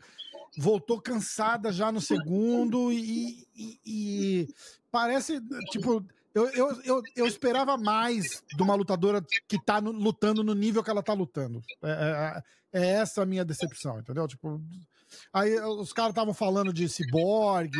voltou 0.57 1.01
cansada 1.01 1.71
já 1.71 1.91
no 1.91 1.99
segundo 1.99 2.91
e, 2.91 3.47
e, 3.55 3.79
e 3.85 4.47
parece, 4.89 5.41
tipo 5.69 6.05
eu, 6.33 6.49
eu, 6.49 6.81
eu, 6.83 7.03
eu, 7.15 7.27
esperava 7.27 7.77
mais 7.77 8.43
de 8.55 8.63
uma 8.63 8.75
lutadora 8.75 9.21
que 9.47 9.61
tá 9.63 9.81
no, 9.81 9.91
lutando 9.91 10.43
no 10.43 10.53
nível 10.53 10.83
que 10.83 10.89
ela 10.89 11.03
tá 11.03 11.13
lutando. 11.13 11.61
É, 11.83 12.41
é, 12.73 12.81
é 12.81 12.87
essa 12.93 13.23
a 13.23 13.25
minha 13.25 13.43
decepção, 13.43 13.99
entendeu? 13.99 14.27
Tipo, 14.27 14.61
aí 15.33 15.59
os 15.59 15.91
caras 15.91 16.11
estavam 16.11 16.33
falando 16.33 16.71
de 16.71 16.87
Cyborg, 16.87 17.71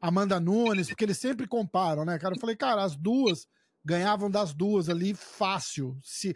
Amanda 0.00 0.40
Nunes, 0.40 0.88
porque 0.88 1.04
eles 1.04 1.18
sempre 1.18 1.46
comparam, 1.46 2.04
né, 2.04 2.18
cara? 2.18 2.34
Eu 2.34 2.40
falei, 2.40 2.56
cara, 2.56 2.82
as 2.82 2.96
duas 2.96 3.46
ganhavam 3.84 4.30
das 4.30 4.54
duas 4.54 4.88
ali 4.88 5.14
fácil. 5.14 5.96
Se, 6.02 6.34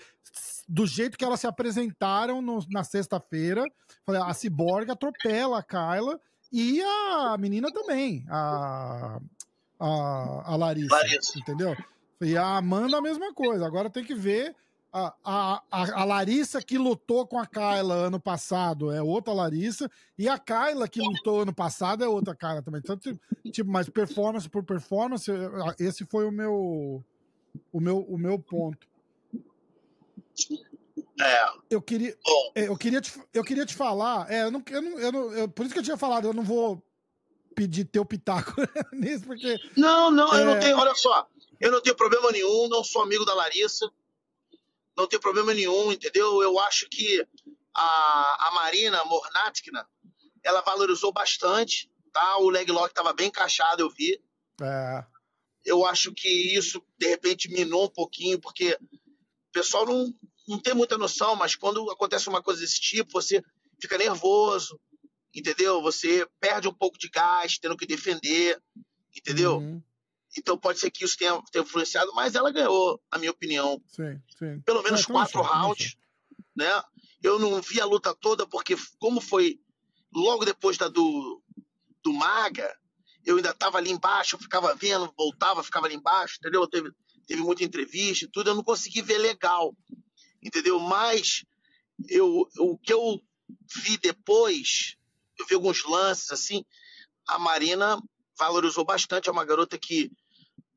do 0.69 0.87
jeito 0.87 1.17
que 1.17 1.25
elas 1.25 1.41
se 1.41 1.47
apresentaram 1.47 2.43
no, 2.43 2.65
na 2.71 2.85
sexta-feira, 2.85 3.65
a 4.07 4.35
Cyborg 4.35 4.91
atropela 4.91 5.59
a 5.59 5.63
Kyla 5.63 6.21
e 6.53 6.81
a 6.83 7.37
menina 7.39 7.73
também, 7.73 8.25
a, 8.29 9.19
a, 9.85 10.53
a 10.53 10.57
Larissa, 10.57 10.95
Larissa, 10.95 11.39
entendeu? 11.39 11.77
E 12.21 12.37
a 12.37 12.57
Amanda 12.57 12.99
a 12.99 13.03
mesma 13.03 13.33
coisa. 13.35 13.67
Agora 13.67 13.91
tem 13.91 14.05
que 14.05 14.15
ver 14.15 14.55
a, 14.93 15.13
a, 15.25 15.63
a, 15.71 16.05
Larissa 16.05 16.63
que 16.63 16.79
lutou 16.79 17.27
com 17.27 17.37
a 17.37 17.47
Kyla 17.47 17.95
ano 17.95 18.21
passado 18.21 18.93
é 18.93 19.03
outra 19.03 19.35
Larissa, 19.35 19.91
e 20.17 20.29
a 20.29 20.39
Kyla 20.39 20.89
que 20.89 21.01
lutou 21.01 21.41
ano 21.41 21.53
passado 21.53 22.05
é 22.05 22.09
outra 22.09 22.35
Kyla 22.35 22.63
também. 22.63 22.81
Então, 22.83 22.97
tipo, 22.97 23.69
mas 23.69 23.89
performance 23.89 24.49
por 24.49 24.63
performance, 24.63 25.29
esse 25.81 26.05
foi 26.07 26.25
o 26.25 26.31
meu 26.31 27.05
o 27.73 27.81
meu, 27.81 27.99
o 28.03 28.17
meu 28.17 28.39
ponto. 28.39 28.87
É. 31.21 31.47
Eu 31.71 31.83
queria, 31.83 32.17
é, 32.55 32.69
eu 32.69 32.77
queria, 32.77 33.01
te, 33.01 33.21
eu 33.33 33.43
queria 33.43 33.67
te 33.67 33.75
falar, 33.75 34.31
é, 34.31 34.45
eu 34.45 34.51
não, 34.51 34.63
eu 34.71 34.83
não, 34.83 34.99
eu 34.99 35.13
não 35.13 35.33
eu, 35.33 35.49
por 35.49 35.65
isso 35.65 35.73
que 35.73 35.79
eu 35.81 35.85
tinha 35.85 35.97
falado, 35.97 36.29
eu 36.29 36.33
não 36.33 36.43
vou 36.43 36.81
pedir 37.55 37.85
teu 37.85 38.05
pitaco 38.05 38.53
nisso, 38.93 39.25
porque. 39.25 39.59
Não, 39.77 40.11
não, 40.11 40.35
é... 40.35 40.41
eu 40.41 40.47
não 40.47 40.61
tenho, 40.61 40.77
olha 40.79 40.95
só, 40.95 41.29
eu 41.61 41.71
não 41.71 41.81
tenho 41.81 41.97
problema 41.97 42.31
nenhum, 42.31 42.69
não 42.69 42.83
sou 42.83 43.03
amigo 43.03 43.25
da 43.25 43.35
Larissa, 43.35 43.91
não 44.97 45.07
tenho 45.07 45.21
problema 45.21 45.53
nenhum, 45.55 45.93
entendeu? 45.93 46.43
Eu 46.43 46.59
acho 46.61 46.89
que 46.89 47.27
a, 47.75 48.49
a 48.49 48.51
Marina 48.55 49.05
Mornatkina, 49.05 49.87
ela 50.43 50.61
valorizou 50.61 51.13
bastante, 51.13 51.91
tá? 52.13 52.39
O 52.39 52.51
leg 52.51 52.71
lock 52.71 52.91
estava 52.91 53.13
bem 53.13 53.29
encaixado, 53.29 53.83
eu 53.83 53.91
vi. 53.91 54.21
É. 54.61 55.05
Eu 55.65 55.85
acho 55.87 56.13
que 56.13 56.29
isso, 56.29 56.83
de 56.99 57.09
repente, 57.09 57.51
minou 57.51 57.87
um 57.87 57.91
pouquinho, 57.91 58.39
porque 58.39 58.79
o 58.83 59.53
pessoal 59.53 59.87
não, 59.87 60.15
não 60.47 60.59
tem 60.59 60.75
muita 60.75 60.99
noção, 60.99 61.35
mas 61.35 61.57
quando 61.57 61.91
acontece 61.91 62.29
uma 62.29 62.43
coisa 62.43 62.61
desse 62.61 62.81
tipo, 62.81 63.13
você 63.13 63.43
fica 63.81 63.99
nervoso, 63.99 64.79
entendeu? 65.35 65.83
Você 65.83 66.27
perde 66.41 66.69
um 66.69 66.75
pouco 66.75 66.99
de 66.99 67.09
gás, 67.09 67.59
tendo 67.59 67.77
que 67.77 67.87
defender, 67.87 68.61
entendeu? 69.17 69.59
Uhum. 69.59 69.83
Então 70.37 70.59
pode 70.59 70.79
ser 70.79 70.91
que 70.91 71.05
isso 71.05 71.17
tenha, 71.17 71.41
tenha 71.53 71.65
influenciado, 71.65 72.13
mas 72.15 72.35
ela 72.35 72.53
ganhou, 72.53 73.01
na 73.13 73.19
minha 73.19 73.31
opinião. 73.31 73.81
Sim, 73.89 74.21
sim. 74.39 74.61
Pelo 74.61 74.83
menos 74.83 75.03
é, 75.03 75.07
quatro 75.07 75.41
rounds, 75.43 75.97
né? 76.57 76.83
Eu 77.23 77.39
não 77.39 77.61
vi 77.63 77.81
a 77.81 77.87
luta 77.87 78.15
toda 78.15 78.47
porque 78.47 78.77
como 78.99 79.21
foi 79.21 79.61
logo 80.13 80.45
depois 80.45 80.77
da 80.77 80.89
do, 80.89 81.43
do 82.03 82.13
Maga, 82.13 82.77
eu 83.25 83.37
ainda 83.37 83.51
estava 83.51 83.79
ali 83.79 83.91
embaixo, 83.91 84.37
eu 84.37 84.41
ficava 84.41 84.75
vendo, 84.75 85.13
voltava, 85.17 85.63
ficava 85.63 85.87
ali 85.87 85.95
embaixo, 85.95 86.37
entendeu? 86.39 86.67
Teve, 86.69 86.93
teve 87.27 87.43
muita 87.43 87.65
entrevista 87.65 88.25
e 88.25 88.29
tudo, 88.29 88.51
eu 88.51 88.55
não 88.55 88.63
consegui 88.63 89.01
ver 89.01 89.19
legal, 89.19 89.75
entendeu? 90.43 90.79
Mas 90.79 91.45
eu, 92.09 92.47
o 92.59 92.79
que 92.79 92.93
eu 92.93 93.21
vi 93.85 93.97
depois, 93.99 94.97
eu 95.39 95.47
vi 95.47 95.55
alguns 95.55 95.85
lances 95.85 96.31
assim, 96.31 96.65
a 97.29 97.39
Marina 97.39 97.99
valorizou 98.39 98.85
bastante, 98.85 99.29
é 99.29 99.33
uma 99.33 99.45
garota 99.45 99.79
que 99.79 100.11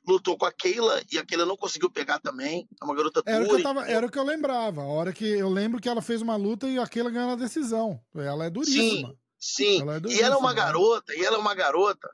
lutou 0.08 0.38
com 0.38 0.46
a 0.46 0.52
Keila 0.52 1.04
e 1.12 1.18
a 1.18 1.26
Keila 1.26 1.46
não 1.46 1.58
conseguiu 1.58 1.92
pegar 1.92 2.20
também. 2.20 2.68
É 2.82 2.86
uma 2.86 2.96
garota 2.96 3.22
era 3.26 3.44
dura. 3.44 3.48
O 3.48 3.56
que 3.56 3.62
eu 3.62 3.64
tava, 3.64 3.88
era 3.88 4.06
o 4.06 4.12
que 4.12 4.18
eu 4.18 4.24
lembrava. 4.24 4.82
A 4.82 4.86
hora 4.88 5.12
que 5.12 5.26
eu 5.26 5.50
lembro 5.50 5.82
que 5.82 5.90
ela 5.90 6.02
fez 6.02 6.22
uma 6.22 6.36
luta 6.38 6.68
e 6.68 6.80
a 6.80 6.88
Keila 6.88 7.10
ganhou 7.10 7.28
na 7.28 7.36
decisão. 7.36 8.00
Ela 8.16 8.46
é 8.46 8.50
duríssima. 8.50 9.10
Sim, 9.10 9.18
sim. 9.38 9.82
Ela 9.82 9.96
é 9.96 10.00
duríssima, 10.00 10.22
e 10.22 10.26
ela 10.26 10.36
é 10.36 10.40
uma 10.40 10.54
garota, 10.54 11.14
e 11.14 11.26
ela 11.26 11.36
é 11.36 11.40
uma 11.40 11.54
garota, 11.54 12.10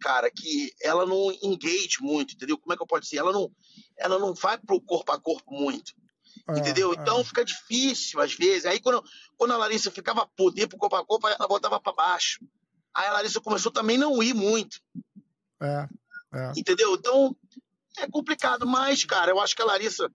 cara, 0.00 0.28
que 0.30 0.72
ela 0.82 1.06
não 1.06 1.30
engage 1.42 1.98
muito, 2.00 2.34
entendeu? 2.34 2.58
Como 2.58 2.72
é 2.72 2.76
que 2.76 2.82
eu 2.82 2.86
posso 2.86 3.02
dizer? 3.02 3.18
Ela 3.18 3.32
não, 3.32 3.48
ela 3.96 4.18
não 4.18 4.34
vai 4.34 4.58
pro 4.58 4.80
corpo 4.80 5.12
a 5.12 5.20
corpo 5.20 5.54
muito. 5.54 5.92
É, 6.48 6.58
entendeu? 6.58 6.92
É. 6.92 6.96
Então 6.96 7.24
fica 7.24 7.44
difícil 7.44 8.20
às 8.20 8.34
vezes. 8.34 8.66
Aí 8.66 8.80
quando, 8.80 9.02
quando 9.36 9.52
a 9.52 9.56
Larissa 9.56 9.90
ficava 9.90 10.26
puta, 10.36 10.60
ia 10.60 10.68
pro 10.68 10.78
corpo 10.78 10.96
a 10.96 11.04
corpo, 11.04 11.26
ela 11.28 11.48
botava 11.48 11.80
para 11.80 11.92
baixo. 11.92 12.40
Aí 12.94 13.06
a 13.06 13.12
Larissa 13.12 13.40
começou 13.40 13.70
também 13.72 13.98
não 13.98 14.22
ir 14.22 14.34
muito. 14.34 14.80
É. 15.60 15.88
É. 16.32 16.52
Entendeu? 16.56 16.94
Então, 16.94 17.36
é 17.98 18.06
complicado, 18.06 18.66
mas, 18.66 19.04
cara, 19.04 19.30
eu 19.30 19.40
acho 19.40 19.56
que 19.56 19.62
a 19.62 19.66
Larissa. 19.66 20.10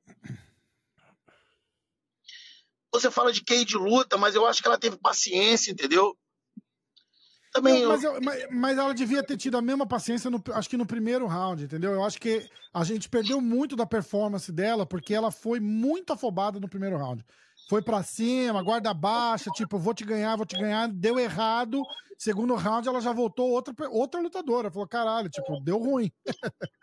Você 2.93 3.09
fala 3.09 3.31
de 3.31 3.43
Kay 3.43 3.63
de 3.63 3.77
luta, 3.77 4.17
mas 4.17 4.35
eu 4.35 4.45
acho 4.45 4.61
que 4.61 4.67
ela 4.67 4.77
teve 4.77 4.97
paciência, 4.97 5.71
entendeu? 5.71 6.17
Também. 7.51 7.81
Não, 7.81 7.89
mas, 7.89 8.03
eu, 8.03 8.21
mas, 8.21 8.47
mas, 8.49 8.77
ela 8.77 8.93
devia 8.93 9.21
ter 9.21 9.35
tido 9.35 9.57
a 9.57 9.61
mesma 9.61 9.85
paciência, 9.85 10.29
no, 10.29 10.41
acho 10.53 10.69
que 10.69 10.77
no 10.77 10.85
primeiro 10.85 11.27
round, 11.27 11.63
entendeu? 11.63 11.91
Eu 11.91 12.03
acho 12.03 12.19
que 12.19 12.49
a 12.73 12.83
gente 12.83 13.09
perdeu 13.09 13.41
muito 13.41 13.75
da 13.75 13.85
performance 13.85 14.49
dela, 14.51 14.85
porque 14.85 15.13
ela 15.13 15.31
foi 15.31 15.59
muito 15.59 16.13
afobada 16.13 16.59
no 16.59 16.69
primeiro 16.69 16.97
round. 16.97 17.25
Foi 17.69 17.81
para 17.81 18.03
cima, 18.03 18.63
guarda 18.63 18.93
baixa, 18.93 19.49
tipo, 19.51 19.77
vou 19.77 19.93
te 19.93 20.05
ganhar, 20.05 20.35
vou 20.35 20.45
te 20.45 20.57
ganhar, 20.57 20.87
deu 20.87 21.19
errado. 21.19 21.81
Segundo 22.17 22.55
round, 22.55 22.87
ela 22.87 23.01
já 23.01 23.11
voltou 23.11 23.49
outra, 23.49 23.73
outra 23.89 24.21
lutadora. 24.21 24.71
Falou, 24.71 24.87
caralho, 24.87 25.29
tipo, 25.29 25.59
deu 25.59 25.77
ruim. 25.77 26.11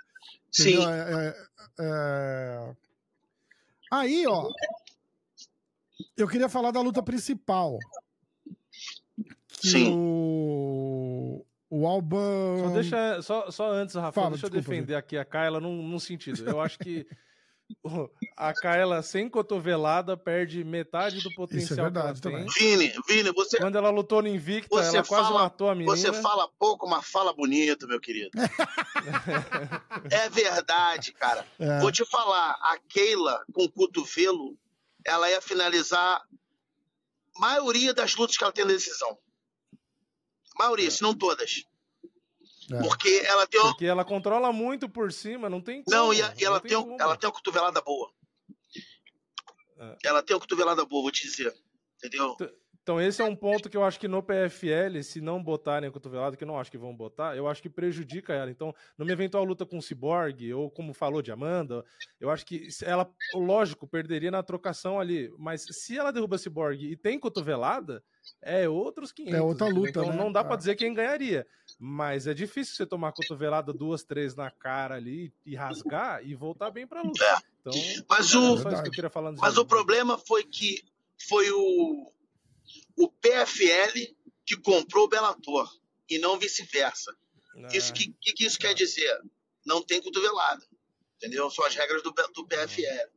Sim. 0.51 0.85
É, 0.85 1.29
é, 1.29 1.35
é... 1.81 2.77
Aí, 3.91 4.27
ó. 4.27 4.51
Eu 6.17 6.29
queria 6.29 6.49
falar 6.49 6.71
da 6.71 6.81
luta 6.81 7.03
principal. 7.03 7.79
Sim. 9.61 9.93
O, 9.95 11.45
o 11.71 11.87
Alban. 11.87 12.59
Só, 12.63 12.71
deixa, 12.71 13.23
só, 13.23 13.51
só 13.51 13.73
antes, 13.73 13.95
Rafa, 13.95 14.13
Fala, 14.13 14.31
deixa 14.31 14.47
eu 14.47 14.51
defender 14.51 14.95
aqui 14.95 15.17
a 15.17 15.25
Kyla 15.25 15.61
num, 15.61 15.83
num 15.83 15.99
sentido. 15.99 16.49
Eu 16.49 16.61
acho 16.61 16.79
que 16.79 17.07
a 18.37 18.53
Kaela 18.55 19.03
sem 19.03 19.29
cotovelada 19.29 20.17
perde 20.17 20.65
metade 20.65 21.21
do 21.21 21.33
potencial 21.35 21.65
Isso 21.65 21.81
é 21.81 21.83
verdade, 21.83 22.21
que 22.21 22.29
ela 22.29 22.39
tem. 22.39 22.47
Vini, 22.49 22.93
Vini, 23.07 23.33
você. 23.33 23.59
Quando 23.59 23.77
ela 23.77 23.91
lutou 23.91 24.23
no 24.23 24.29
Invicta, 24.29 24.75
ela 24.75 25.05
fala, 25.05 25.05
quase 25.05 25.33
matou 25.33 25.69
a 25.69 25.75
menina. 25.75 25.97
Você 25.97 26.13
fala 26.13 26.49
pouco, 26.59 26.89
mas 26.89 27.07
fala 27.07 27.33
bonito, 27.33 27.87
meu 27.87 28.01
querido. 28.01 28.31
é 30.11 30.29
verdade, 30.31 31.13
cara. 31.13 31.47
É. 31.59 31.81
Vou 31.81 31.93
te 31.93 32.05
falar, 32.07 32.53
a 32.53 32.79
Keila 32.89 33.45
com 33.53 33.65
o 33.65 33.71
cotovelo, 33.71 34.57
ela 35.05 35.31
ia 35.31 35.41
finalizar 35.41 36.23
a 37.37 37.41
maioria 37.41 37.93
das 37.93 38.17
lutas 38.17 38.37
que 38.37 38.45
ela 38.45 38.53
tem 38.53 38.65
na 38.65 38.73
decisão. 38.73 39.19
Maioria, 40.59 40.89
é. 40.89 40.91
se 40.91 41.03
não 41.03 41.15
todas. 41.15 41.65
É. 42.71 42.83
Porque 42.83 43.23
ela 43.25 43.47
tem. 43.47 43.61
Porque 43.61 43.87
ela 43.87 44.05
controla 44.05 44.53
muito 44.53 44.89
por 44.89 45.13
cima, 45.13 45.49
não 45.49 45.61
tem 45.61 45.83
como, 45.83 45.97
Não, 45.97 46.13
e, 46.13 46.21
a, 46.23 46.35
e 46.39 46.45
ela, 46.45 46.61
tem, 46.61 46.71
tem 46.71 46.97
ela 47.01 47.17
tem 47.17 47.29
uma 47.29 47.35
cotovelada 47.35 47.81
boa. 47.81 48.13
É. 49.79 49.97
Ela 50.05 50.23
tem 50.23 50.35
uma 50.35 50.41
cotovelada 50.41 50.85
boa, 50.85 51.03
vou 51.03 51.11
te 51.11 51.23
dizer. 51.23 51.55
Entendeu? 51.97 52.37
Então, 52.89 52.99
esse 52.99 53.21
é 53.21 53.25
um 53.27 53.37
ponto 53.37 53.69
que 53.69 53.77
eu 53.77 53.85
acho 53.85 54.01
que 54.01 54.09
no 54.09 54.23
PFL, 54.23 55.03
se 55.03 55.21
não 55.21 55.43
botarem 55.43 55.91
a 55.91 55.93
cotovelada, 55.93 56.39
que 56.39 56.43
eu 56.43 56.49
não 56.49 56.59
acho 56.59 56.71
que 56.71 56.79
vão 56.79 56.97
botar, 56.97 57.37
eu 57.37 57.47
acho 57.47 57.61
que 57.61 57.69
prejudica 57.69 58.33
ela. 58.33 58.51
Então, 58.51 58.75
numa 58.97 59.13
eventual 59.13 59.45
luta 59.45 59.67
com 59.67 59.77
o 59.77 59.83
Cyborg, 59.83 60.55
ou 60.55 60.71
como 60.71 60.95
falou 60.95 61.21
de 61.21 61.31
Amanda, 61.31 61.85
eu 62.19 62.31
acho 62.31 62.47
que 62.47 62.67
ela, 62.83 63.07
lógico, 63.35 63.87
perderia 63.87 64.31
na 64.31 64.43
trocação 64.43 64.99
ali. 64.99 65.31
Mas 65.37 65.67
se 65.71 65.99
ela 65.99 66.11
derruba 66.11 66.37
o 66.37 66.39
Cyborg 66.39 66.83
e 66.83 66.97
tem 66.97 67.21
cotovelada, 67.21 68.03
é 68.41 68.67
outros 68.67 69.13
500. 69.13 69.39
É 69.39 69.43
outra 69.43 69.69
luta, 69.69 69.91
Então, 69.91 70.09
né? 70.09 70.17
não 70.17 70.33
dá 70.33 70.43
para 70.43 70.57
dizer 70.57 70.75
quem 70.75 70.95
ganharia. 70.95 71.47
Mas 71.79 72.27
é 72.27 72.33
difícil 72.33 72.75
você 72.75 72.87
tomar 72.87 73.13
cotovelada 73.13 73.71
duas, 73.71 74.03
três 74.03 74.35
na 74.35 74.51
cara 74.51 74.95
ali 74.95 75.31
e 75.45 75.55
rasgar 75.55 76.27
e 76.27 76.35
voltar 76.35 76.71
bem 76.71 76.87
pra 76.87 77.03
luta. 77.03 77.23
É. 77.23 77.37
Então, 77.61 77.73
mas 78.09 78.35
o, 78.35 78.57
mas 79.39 79.59
o 79.59 79.67
problema 79.67 80.17
foi 80.17 80.43
que 80.43 80.83
foi 81.19 81.51
o, 81.51 82.11
o 82.97 83.09
PFL 83.09 84.15
que 84.45 84.57
comprou 84.57 85.05
o 85.05 85.09
Bellator 85.09 85.71
e 86.09 86.19
não 86.19 86.39
vice-versa. 86.39 87.15
É. 87.57 87.77
Isso 87.77 87.93
que, 87.93 88.15
que, 88.21 88.33
que, 88.33 88.45
isso 88.47 88.59
quer 88.59 88.75
dizer? 88.75 89.21
Não 89.67 89.83
tem 89.83 90.01
cotovelada. 90.01 90.65
Entendeu? 91.17 91.51
São 91.51 91.65
as 91.67 91.75
regras 91.75 92.03
do, 92.03 92.13
do 92.13 92.47
PFL. 92.47 93.11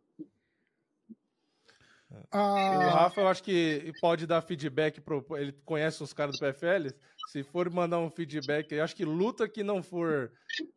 Ah. 2.32 2.88
O 2.88 2.90
Rafa, 2.90 3.22
eu 3.22 3.28
acho 3.28 3.44
que 3.44 3.92
pode 4.02 4.26
dar 4.26 4.42
feedback 4.42 5.00
pro. 5.00 5.26
Ele 5.38 5.54
conhece 5.64 6.04
os 6.04 6.14
caras 6.14 6.38
do 6.38 6.40
PFL. 6.40 6.94
Se 7.32 7.44
for 7.44 7.70
mandar 7.70 8.00
um 8.00 8.10
feedback, 8.10 8.72
eu 8.72 8.84
acho 8.84 8.96
que 8.96 9.06
luta 9.06 9.48
que 9.48 9.64
não 9.64 9.82
for 9.82 10.32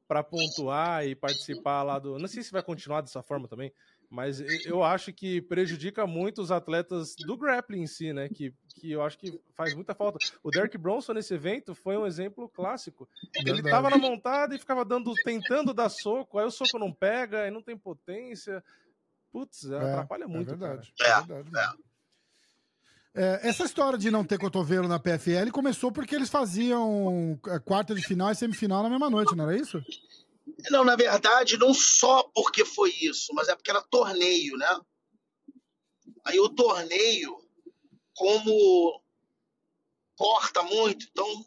para 0.07 0.23
pontuar 0.23 1.05
e 1.07 1.15
participar 1.15 1.83
lá 1.83 1.99
do. 1.99 2.19
Não 2.19 2.29
sei 2.29 2.43
se 2.43 2.53
vai 2.53 2.63
continuar 2.63 3.01
dessa 3.01 3.23
forma 3.23 3.49
também, 3.49 3.73
mas 4.11 4.41
eu 4.65 4.83
acho 4.83 5.13
que 5.13 5.41
prejudica 5.43 6.07
muito 6.07 6.41
os 6.41 6.51
atletas 6.51 7.15
do 7.17 7.37
grappling 7.37 7.83
em 7.83 7.87
si, 7.87 8.13
né? 8.13 8.29
Que, 8.29 8.55
que 8.77 8.93
eu 8.93 9.03
acho 9.03 9.19
que 9.19 9.41
faz 9.55 9.75
muita 9.75 9.95
falta. 9.95 10.19
O 10.43 10.51
Derek 10.51 10.79
Bronson 10.79 11.15
nesse 11.15 11.35
evento 11.35 11.75
foi 11.75 11.97
um 11.97 12.07
exemplo 12.07 12.49
clássico. 12.49 13.09
Ele 13.35 13.63
tava 13.63 13.91
na 13.91 13.99
montada 13.99 14.55
e 14.55 14.59
ficava 14.59 14.85
dando, 14.85 15.13
tentando 15.25 15.75
dar 15.75 15.89
soco, 15.89 16.39
aí 16.39 16.47
o 16.47 16.51
soco 16.51 16.79
não 16.79 16.93
pega, 16.93 17.43
aí 17.43 17.51
não 17.51 17.63
tem 17.63 17.77
potência. 17.77 18.63
Putz, 19.33 19.65
é, 19.71 19.77
atrapalha 19.77 20.29
muito. 20.29 20.53
É 20.53 20.57
verdade. 20.57 20.95
É, 21.01 21.11
é 21.11 21.23
verdade. 21.23 21.79
É. 23.17 23.49
essa 23.49 23.65
história 23.65 23.99
de 23.99 24.11
não 24.11 24.25
ter 24.25 24.39
cotovelo 24.39 24.89
na 24.89 24.99
PFL 24.99 25.51
começou 25.53 25.93
porque 25.93 26.15
eles 26.15 26.29
faziam 26.29 27.39
quarta 27.65 27.95
de 27.95 28.03
final 28.03 28.31
e 28.31 28.35
semifinal 28.35 28.83
na 28.83 28.91
mesma 28.91 29.09
noite, 29.09 29.37
não 29.37 29.49
era 29.49 29.57
isso? 29.57 29.83
Não, 30.71 30.85
na 30.85 30.97
verdade, 30.97 31.59
não 31.59 31.75
só 31.75 32.23
porque 32.35 32.65
foi 32.65 32.91
isso, 33.01 33.33
mas 33.35 33.49
é 33.49 33.55
porque 33.55 33.71
era 33.71 33.83
torneio, 33.83 34.57
né? 34.57 34.81
Aí 36.25 36.39
o 36.41 36.49
torneio, 36.49 37.37
como 38.15 39.03
corta 40.17 40.63
muito, 40.63 41.07
então 41.11 41.47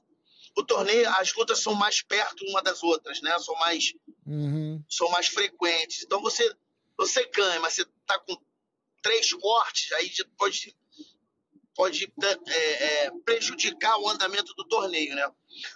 o 0.56 0.64
torneio, 0.64 1.08
as 1.16 1.34
lutas 1.34 1.62
são 1.62 1.74
mais 1.74 2.02
perto 2.02 2.44
uma 2.46 2.62
das 2.62 2.84
outras, 2.84 3.22
né? 3.22 3.38
São 3.40 3.56
mais, 3.56 3.94
Uhum. 4.26 4.84
são 4.90 5.10
mais 5.10 5.28
frequentes. 5.28 6.04
Então 6.04 6.22
você, 6.22 6.54
você 6.98 7.26
ganha, 7.28 7.60
mas 7.60 7.74
você 7.76 7.86
tá 8.06 8.20
com 8.20 8.36
três 9.02 9.32
cortes, 9.34 9.92
aí 9.94 10.12
pode, 10.38 10.76
pode 11.76 12.14
é, 12.48 13.06
é, 13.06 13.12
prejudicar 13.24 13.98
o 14.00 14.10
andamento 14.10 14.54
do 14.56 14.68
torneio, 14.68 15.16
né? 15.16 15.32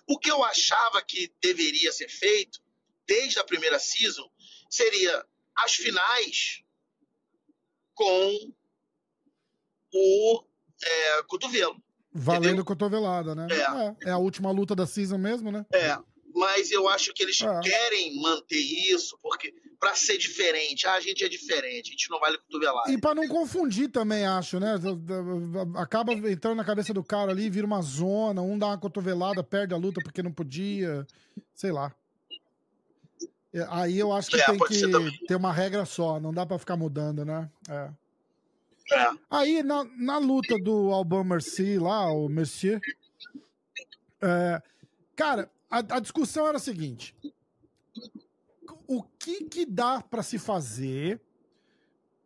O 0.07 0.17
que 0.19 0.29
eu 0.29 0.43
achava 0.43 1.01
que 1.01 1.31
deveria 1.41 1.91
ser 1.91 2.09
feito 2.09 2.60
desde 3.11 3.39
a 3.39 3.43
primeira 3.43 3.77
season 3.77 4.29
seria 4.69 5.25
as 5.57 5.73
finais 5.73 6.63
com 7.93 8.53
o 9.93 10.43
é, 10.81 11.23
cotovelo. 11.23 11.75
Valendo 12.13 12.45
Entendeu? 12.47 12.65
cotovelada, 12.65 13.35
né? 13.35 13.47
É. 13.51 14.07
É, 14.07 14.09
é 14.09 14.11
a 14.11 14.17
última 14.17 14.49
luta 14.49 14.73
da 14.73 14.87
season 14.87 15.17
mesmo, 15.17 15.51
né? 15.51 15.65
É, 15.73 15.97
mas 16.33 16.71
eu 16.71 16.87
acho 16.87 17.13
que 17.13 17.23
eles 17.23 17.41
É. 17.41 17.59
querem 17.59 18.21
manter 18.21 18.59
isso, 18.59 19.17
porque 19.21 19.53
para 19.77 19.93
ser 19.95 20.17
diferente, 20.17 20.87
ah, 20.87 20.93
a 20.93 21.01
gente 21.01 21.23
é 21.23 21.27
diferente, 21.27 21.89
a 21.89 21.91
gente 21.91 22.09
não 22.09 22.19
vale 22.19 22.37
cotovelada. 22.37 22.91
E 22.91 22.97
pra 22.99 23.13
não 23.13 23.27
confundir 23.27 23.89
também, 23.89 24.25
acho, 24.25 24.59
né? 24.59 24.75
Acaba 25.75 26.13
entrando 26.13 26.55
na 26.55 26.63
cabeça 26.63 26.93
do 26.93 27.03
cara 27.03 27.31
ali, 27.31 27.49
vira 27.49 27.65
uma 27.67 27.81
zona, 27.81 28.41
um 28.41 28.57
dá 28.57 28.67
uma 28.67 28.77
cotovelada, 28.77 29.43
perde 29.43 29.73
a 29.73 29.77
luta 29.77 29.99
porque 30.01 30.23
não 30.23 30.31
podia, 30.31 31.05
sei 31.53 31.71
lá. 31.71 31.93
É, 33.53 33.65
Aí 33.69 33.99
eu 33.99 34.13
acho 34.13 34.29
que 34.29 34.39
É, 34.39 34.45
tem 34.45 34.57
que 34.59 35.25
ter 35.27 35.35
uma 35.35 35.51
regra 35.51 35.85
só, 35.85 36.19
não 36.19 36.33
dá 36.33 36.45
pra 36.45 36.57
ficar 36.57 36.77
mudando, 36.77 37.25
né? 37.25 37.49
É. 37.69 37.89
É. 38.93 39.09
Aí, 39.29 39.63
na, 39.63 39.85
na 39.97 40.17
luta 40.17 40.57
do 40.57 40.91
Alban 40.91 41.23
Mercier 41.23 41.81
lá, 41.81 42.11
o 42.11 42.27
Mercier, 42.27 42.79
é, 44.21 44.61
cara, 45.15 45.49
a, 45.69 45.77
a 45.77 45.99
discussão 45.99 46.45
era 46.47 46.57
a 46.57 46.59
seguinte: 46.59 47.15
o 48.87 49.01
que 49.01 49.45
que 49.45 49.65
dá 49.65 50.01
pra 50.01 50.21
se 50.21 50.37
fazer 50.37 51.21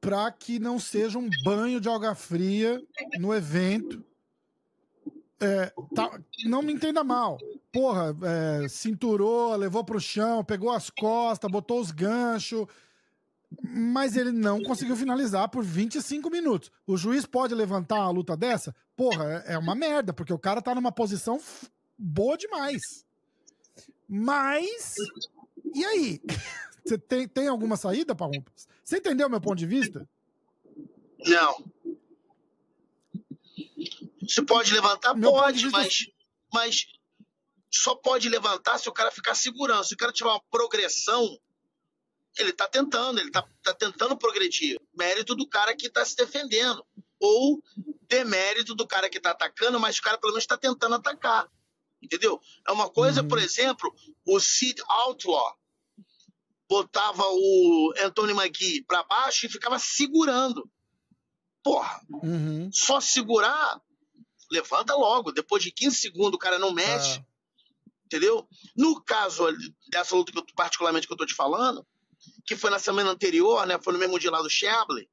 pra 0.02 0.32
que 0.32 0.60
não 0.60 0.80
seja 0.80 1.20
um 1.20 1.30
banho 1.44 1.80
de 1.80 1.88
água 1.88 2.16
fria 2.16 2.82
no 3.20 3.34
evento? 3.34 4.04
É, 5.40 5.74
tá- 5.94 6.20
não 6.46 6.62
me 6.62 6.72
entenda 6.74 7.04
mal. 7.04 7.38
Porra, 7.72 8.16
é, 8.64 8.68
cinturou, 8.70 9.56
levou 9.56 9.84
pro 9.84 10.00
chão, 10.00 10.44
pegou 10.44 10.72
as 10.72 10.90
costas, 10.90 11.52
botou 11.52 11.80
os 11.82 11.92
ganchos, 11.92 12.66
mas 13.62 14.16
ele 14.16 14.32
não 14.32 14.62
conseguiu 14.64 14.96
finalizar 14.96 15.50
por 15.50 15.64
25 15.64 16.30
minutos. 16.30 16.72
O 16.88 16.96
juiz 16.96 17.26
pode 17.26 17.54
levantar 17.54 17.96
uma 18.00 18.10
luta 18.12 18.36
dessa? 18.38 18.74
Porra, 18.96 19.44
é 19.46 19.54
é 19.54 19.58
uma 19.58 19.76
merda, 19.76 20.14
porque 20.14 20.34
o 20.34 20.40
cara 20.40 20.62
tá 20.62 20.74
numa 20.74 20.92
posição 20.92 21.40
boa 21.98 22.38
demais. 22.38 23.06
Mas. 24.08 24.96
E 25.74 25.84
aí? 25.84 26.22
Você 26.86 26.98
tem, 26.98 27.28
tem 27.28 27.48
alguma 27.48 27.76
saída, 27.76 28.14
Parrumpas? 28.16 28.68
Você 28.84 28.98
entendeu 28.98 29.28
meu 29.28 29.42
ponto 29.42 29.58
de 29.58 29.66
vista? 29.66 30.08
Não. 31.26 31.66
Se 34.28 34.42
pode 34.44 34.74
levantar, 34.74 35.14
Meu 35.16 35.32
pode, 35.32 35.70
mas, 35.70 36.06
mas 36.54 36.86
só 37.72 37.96
pode 37.96 38.28
levantar 38.30 38.78
se 38.78 38.90
o 38.90 38.92
cara 38.92 39.12
ficar 39.12 39.36
segurando. 39.36 39.84
Se 39.84 39.94
o 39.94 39.98
cara 39.98 40.12
tiver 40.12 40.30
uma 40.30 40.42
progressão, 40.50 41.38
ele 42.38 42.52
tá 42.52 42.68
tentando, 42.68 43.20
ele 43.20 43.32
tá, 43.32 43.48
tá 43.64 43.74
tentando 43.74 44.18
progredir. 44.18 44.78
Mérito 44.98 45.36
do 45.36 45.48
cara 45.48 45.76
que 45.76 45.90
tá 45.90 46.04
se 46.06 46.16
defendendo. 46.16 46.86
Ou 47.20 47.62
demérito 48.10 48.76
do 48.76 48.86
cara 48.88 49.10
que 49.10 49.20
tá 49.20 49.32
atacando, 49.32 49.80
mas 49.80 49.98
o 49.98 50.02
cara 50.02 50.18
pelo 50.18 50.34
menos 50.34 50.46
tá 50.46 50.58
tentando 50.58 50.96
atacar. 50.96 51.48
Entendeu? 52.02 52.40
É 52.68 52.72
uma 52.72 52.90
coisa, 52.90 53.22
Uhum. 53.22 53.28
por 53.28 53.40
exemplo, 53.40 53.94
o 54.26 54.40
Sid 54.40 54.82
Outlaw 54.88 55.58
botava 56.68 57.24
o 57.28 57.94
Anthony 58.00 58.34
McGee 58.34 58.84
pra 58.84 59.04
baixo 59.04 59.46
e 59.46 59.50
ficava 59.50 59.78
segurando. 59.80 60.70
Porra, 61.66 62.00
Uhum. 62.12 62.70
só 62.72 63.02
segurar, 63.02 63.82
levanta 64.52 64.94
logo. 64.96 65.32
Depois 65.32 65.64
de 65.64 65.72
15 65.72 65.96
segundos 65.98 66.36
o 66.36 66.38
cara 66.40 66.60
não 66.60 66.72
mexe, 66.72 67.18
Ah. 67.20 67.26
entendeu? 68.06 68.48
No 68.78 69.02
caso 69.04 69.44
dessa 69.90 70.16
luta 70.16 70.32
que 70.32 70.38
eu, 70.38 70.46
particularmente 70.56 71.08
que 71.08 71.14
eu 71.14 71.18
tô 71.18 71.26
te 71.26 71.34
falando, 71.34 71.84
que 72.46 72.56
foi 72.56 72.70
na 72.70 72.78
semana 72.78 73.10
anterior, 73.10 73.66
né? 73.66 73.80
Foi 73.84 73.92
no 73.94 73.98
mesmo 74.00 74.20
dia 74.20 74.30
lá 74.30 74.44
do 74.44 74.50
Shabley, 74.50 75.10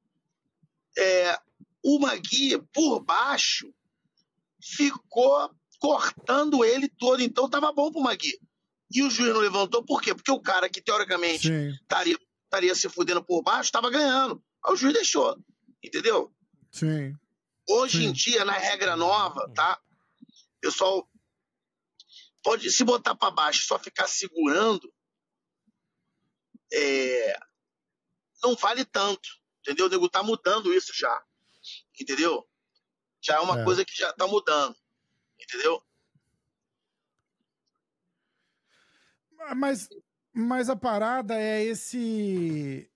é, 0.95 1.39
o 1.83 1.97
Magui, 1.97 2.61
por 2.71 2.99
baixo, 2.99 3.73
ficou 4.61 5.49
cortando 5.79 6.63
ele 6.63 6.87
todo. 6.87 7.19
Então 7.21 7.49
tava 7.49 7.71
bom 7.73 7.91
pro 7.91 7.99
Magui. 8.01 8.39
E 8.91 9.01
o 9.01 9.09
juiz 9.09 9.33
não 9.33 9.41
levantou, 9.41 9.83
por 9.83 10.01
quê? 10.03 10.13
Porque 10.13 10.31
o 10.31 10.39
cara 10.39 10.69
que 10.69 10.79
teoricamente 10.81 11.49
estaria 12.45 12.75
se 12.75 12.87
fudendo 12.89 13.23
por 13.23 13.41
baixo, 13.41 13.63
estava 13.69 13.89
ganhando. 13.89 14.41
Aí 14.63 14.71
o 14.71 14.75
juiz 14.75 14.93
deixou. 14.93 15.35
Entendeu? 15.83 16.31
Sim. 16.73 17.15
Hoje 17.69 17.99
Sim. 17.99 18.05
em 18.07 18.11
dia, 18.11 18.43
na 18.43 18.53
regra 18.57 18.97
nova, 18.97 19.49
tá? 19.53 19.81
Pessoal, 20.59 21.09
pode 22.43 22.69
se 22.69 22.83
botar 22.83 23.15
para 23.15 23.31
baixo, 23.31 23.65
só 23.65 23.79
ficar 23.79 24.05
segurando, 24.07 24.93
é, 26.73 27.39
não 28.43 28.55
vale 28.55 28.83
tanto, 28.83 29.29
entendeu? 29.61 29.85
O 29.85 29.89
nego 29.89 30.09
tá 30.09 30.21
mudando 30.21 30.73
isso 30.73 30.91
já, 30.93 31.23
entendeu? 31.97 32.45
Já 33.21 33.35
é 33.35 33.39
uma 33.39 33.61
É. 33.61 33.63
coisa 33.63 33.85
que 33.85 33.95
já 33.95 34.11
tá 34.11 34.27
mudando, 34.27 34.75
entendeu? 35.39 35.81
Mas, 39.55 39.87
mas 40.33 40.69
a 40.69 40.75
parada 40.75 41.39
é 41.39 41.63
esse. 41.63 42.89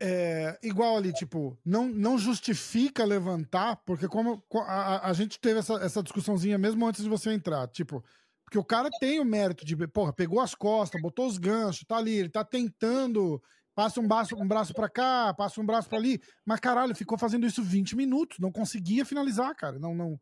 É, 0.00 0.58
igual 0.62 0.96
ali, 0.96 1.12
tipo, 1.12 1.58
não, 1.64 1.86
não 1.86 2.18
justifica 2.18 3.04
levantar, 3.04 3.76
porque 3.84 4.08
como 4.08 4.40
co- 4.48 4.60
a, 4.62 5.08
a- 5.08 5.12
gente 5.12 5.38
teve 5.38 5.58
essa, 5.60 5.74
essa 5.74 6.02
discussãozinha 6.02 6.56
mesmo 6.56 6.86
antes 6.86 7.02
de 7.02 7.08
você 7.08 7.32
entrar, 7.32 7.68
tipo, 7.68 8.02
porque 8.44 8.58
o 8.58 8.64
cara 8.64 8.88
tem 8.98 9.20
o 9.20 9.24
mérito 9.24 9.64
de, 9.64 9.76
porra, 9.86 10.12
pegou 10.12 10.40
as 10.40 10.54
costas, 10.54 11.00
botou 11.00 11.26
os 11.26 11.36
ganchos, 11.38 11.84
tá 11.86 11.98
ali, 11.98 12.14
ele 12.14 12.28
tá 12.30 12.42
tentando, 12.42 13.40
passa 13.74 14.00
um 14.00 14.08
braço, 14.08 14.34
um 14.34 14.48
braço 14.48 14.72
pra 14.72 14.88
cá, 14.88 15.34
passa 15.34 15.60
um 15.60 15.66
braço 15.66 15.88
pra 15.88 15.98
ali, 15.98 16.20
mas 16.44 16.58
caralho, 16.60 16.94
ficou 16.94 17.18
fazendo 17.18 17.46
isso 17.46 17.62
20 17.62 17.94
minutos, 17.94 18.38
não 18.38 18.50
conseguia 18.50 19.04
finalizar, 19.04 19.54
cara, 19.54 19.78
não, 19.78 19.94
não, 19.94 20.18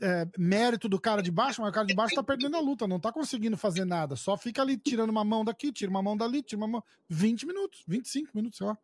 é, 0.00 0.26
mérito 0.38 0.88
do 0.88 0.98
cara 1.00 1.20
de 1.22 1.30
baixo, 1.30 1.60
mas 1.60 1.70
o 1.70 1.74
cara 1.74 1.86
de 1.86 1.94
baixo 1.94 2.14
tá 2.14 2.22
perdendo 2.22 2.56
a 2.56 2.60
luta, 2.60 2.86
não 2.86 2.98
tá 2.98 3.12
conseguindo 3.12 3.56
fazer 3.58 3.84
nada. 3.84 4.16
Só 4.16 4.34
fica 4.36 4.62
ali 4.62 4.78
tirando 4.78 5.10
uma 5.10 5.22
mão 5.24 5.44
daqui, 5.44 5.70
tira 5.70 5.90
uma 5.90 6.02
mão 6.02 6.16
dali, 6.16 6.42
tira 6.42 6.56
uma 6.58 6.66
mão. 6.68 6.84
20 7.06 7.46
minutos, 7.46 7.82
25 7.86 8.30
minutos, 8.34 8.56
sei 8.56 8.66
lá. 8.66 8.78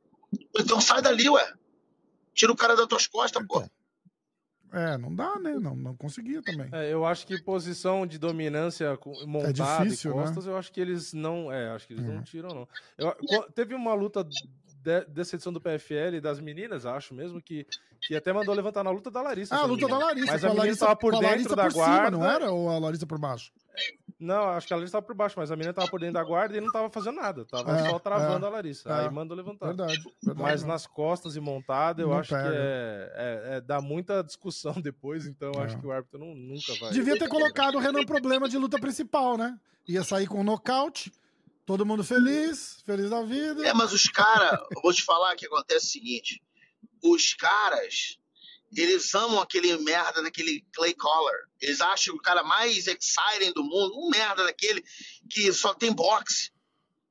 Então 0.59 0.81
sai 0.81 1.03
dali, 1.03 1.29
ué. 1.29 1.53
Tira 2.35 2.53
o 2.53 2.57
cara 2.57 2.77
das 2.77 2.87
tuas 2.87 3.07
costas, 3.07 3.45
pô. 3.47 3.59
Então. 3.59 3.71
É, 4.73 4.99
não 4.99 5.15
dá, 5.15 5.39
né? 5.39 5.55
Não, 5.55 5.75
não 5.77 5.97
conseguia 5.97 6.43
também. 6.43 6.69
É, 6.73 6.93
eu 6.93 7.07
acho 7.07 7.27
que 7.27 7.41
posição 7.41 8.07
de 8.07 8.19
dominância 8.19 8.99
montada 9.25 9.85
difícil, 9.85 10.11
e 10.13 10.15
né? 10.17 10.23
costas, 10.23 10.47
eu 10.47 10.57
acho 10.57 10.71
que 10.73 10.81
eles 10.81 11.13
não. 11.15 11.51
É, 11.51 11.71
acho 11.71 11.87
que 11.87 11.95
eles 11.95 12.05
Uhum. 12.05 12.15
não 12.17 12.23
tiram, 12.23 12.49
não. 12.51 12.69
Eu- 12.99 13.43
teve 13.55 13.75
uma 13.75 13.95
luta 13.95 14.23
de- 14.25 15.05
dessa 15.09 15.35
edição 15.37 15.53
do 15.53 15.61
PFL 15.61 16.21
das 16.21 16.39
meninas, 16.41 16.85
acho 16.85 17.15
mesmo, 17.15 17.41
que, 17.41 17.67
que 18.03 18.15
até 18.15 18.33
mandou 18.33 18.55
levantar 18.55 18.85
na 18.85 18.91
luta 18.91 19.11
da 19.11 19.23
Larissa. 19.23 19.55
Ah, 19.55 19.61
a 19.61 19.65
luta 19.67 19.87
me 19.87 19.91
da. 19.93 19.99
Larissa, 19.99 20.33
Mas 20.33 20.45
a 20.45 20.47
a 20.47 20.51
menina 20.51 20.63
Larissa, 20.65 20.87
tava 20.87 20.97
por 20.97 21.13
dentro 21.13 21.27
Larissa 21.29 21.57
da 21.57 21.63
por 21.65 21.73
guarda. 21.73 21.97
cima, 21.97 22.11
não 22.11 22.25
era? 22.31 22.51
Ou 22.53 22.69
a 22.69 22.79
Larissa 22.79 23.07
por 23.07 23.19
baixo? 23.19 23.53
Não, 24.19 24.49
acho 24.49 24.67
que 24.67 24.73
a 24.73 24.77
Larissa 24.77 24.93
tava 24.93 25.05
por 25.07 25.15
baixo, 25.15 25.35
mas 25.39 25.51
a 25.51 25.57
menina 25.57 25.75
tava 25.75 25.89
por 25.89 26.01
dentro 26.01 26.15
da 26.15 26.25
guarda 26.25 26.57
e 26.57 26.61
não 26.61 26.73
tava 26.73 26.89
fazendo 26.89 27.17
nada. 27.17 27.45
Tava 27.45 27.71
É, 27.79 27.91
só 27.91 27.99
travando 27.99 28.47
é, 28.47 28.49
a 28.49 28.51
Larissa. 28.51 28.89
é. 28.89 28.93
Aí 29.05 29.11
mandou 29.11 29.37
levantar. 29.37 29.67
Verdade. 29.67 29.99
verdade 30.23 30.43
Mas 30.43 30.63
não. 30.63 30.69
nas 30.69 30.87
costas 30.87 31.37
e 31.37 31.41
montada, 31.41 32.01
eu 32.01 32.09
Não 32.09 32.19
acho 32.19 32.31
que 32.31 32.35
pega. 32.35 32.49
é, 32.51 33.13
é- 33.15 33.57
é- 33.57 33.61
dá 33.61 33.81
muita 33.81 34.23
discussão 34.25 34.73
depois, 34.83 35.27
então 35.27 35.53
eu 35.55 35.61
É. 35.61 35.65
acho 35.65 35.79
que 35.79 35.87
o 35.87 35.93
árbitro 35.93 36.19
não, 36.19 36.35
nunca 36.35 36.75
vai. 36.81 36.93
Devia 36.93 37.19
ter 37.19 37.29
colocado 37.29 37.75
o 37.75 37.79
Renan 37.79 38.05
Problema 38.07 38.49
de 38.49 38.57
luta 38.57 38.79
principal, 38.81 39.37
né? 39.37 39.59
Ia 39.87 40.03
sair 40.03 40.27
com 40.27 40.41
um 40.41 40.45
nocaute, 40.45 41.13
todo 41.67 41.85
mundo 41.85 42.03
feliz, 42.03 42.81
feliz 42.87 43.11
da 43.11 43.23
vida. 43.23 43.67
É, 43.69 43.75
mas 43.75 43.93
os 43.93 44.05
caras, 44.05 44.59
eu 44.75 44.81
vou 44.81 44.95
te 44.95 45.03
falar 45.05 45.37
que 45.37 45.45
acontece 45.45 45.87
o 45.87 45.91
seguinte: 45.91 46.43
os 47.05 47.35
caras, 47.35 48.19
eles 48.75 49.15
amam 49.15 49.41
aquele 49.41 49.77
merda 49.79 50.23
daquele 50.23 50.65
Clay 50.73 50.95
Collar. 50.95 51.49
Eles 51.61 51.81
acham 51.81 52.15
o 52.15 52.21
cara 52.21 52.43
mais 52.43 52.87
exciting 52.87 53.53
do 53.53 53.63
mundo, 53.63 53.99
um 53.99 54.09
merda 54.11 54.45
daquele 54.45 54.85
que 55.31 55.53
só 55.53 55.73
tem 55.75 55.93
boxe. 55.93 56.51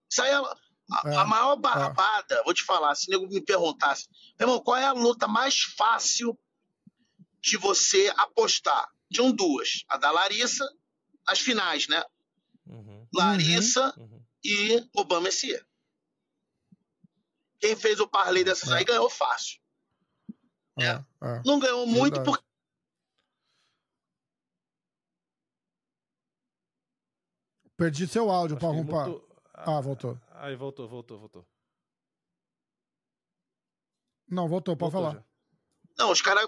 Isso 0.10 0.22
aí 0.22 0.32
é 0.32 0.36
a, 0.36 0.58
É, 1.06 1.16
a 1.16 1.26
maior 1.26 1.56
barbada, 1.56 2.44
vou 2.44 2.54
te 2.54 2.64
falar, 2.64 2.94
se 2.94 3.08
o 3.08 3.12
nego 3.12 3.28
me 3.28 3.42
perguntasse, 3.42 4.08
meu 4.38 4.48
irmão, 4.48 4.60
qual 4.62 4.78
é 4.78 4.86
a 4.86 4.92
luta 4.92 5.28
mais 5.28 5.62
fácil 5.62 6.38
de 7.42 7.58
você 7.58 8.14
apostar? 8.18 8.88
Tinham 9.12 9.32
duas, 9.32 9.84
a 9.88 9.98
da 9.98 10.12
Larissa, 10.12 10.68
as 11.26 11.40
finais, 11.40 11.88
né? 11.88 12.04
Uhum, 12.68 13.08
Larissa 13.14 13.94
uhum. 13.98 14.24
e 14.44 14.88
Obama 14.94 15.22
Messias. 15.22 15.64
Quem 17.60 17.76
fez 17.76 18.00
o 18.00 18.08
parlay 18.08 18.44
dessas 18.44 18.70
É. 18.70 18.76
aí 18.78 18.84
ganhou 18.84 19.10
fácil. 19.10 19.60
É, 20.78 20.88
é. 21.22 21.42
Não 21.46 21.60
ganhou 21.60 21.86
muito 21.88 22.16
Verdade. 22.16 22.26
porque 22.26 22.44
Perdi 27.78 28.08
seu 28.08 28.30
áudio, 28.32 28.58
Parrumpa. 28.58 29.06
mutou- 29.08 29.28
Ah, 29.54 29.82
voltou. 29.82 30.20
Aí 30.32 30.56
voltou, 30.56 30.88
voltou, 30.88 31.20
voltou. 31.20 31.46
Não, 34.30 34.48
voltou, 34.48 34.76
pode 34.76 34.92
Voltou 34.92 35.12
falar. 35.12 35.24
já. 35.24 35.26
Não, 35.98 36.12
os 36.12 36.22
caras. 36.22 36.48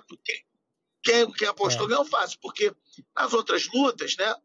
Quem, 1.04 1.32
quem, 1.32 1.48
apostou 1.48 1.86
É. 1.86 1.90
ganhou 1.90 2.06
fácil, 2.06 2.38
porque 2.42 2.76
nas 3.16 3.34
outras 3.34 3.68
lutas, 3.72 4.16
né, 4.18 4.36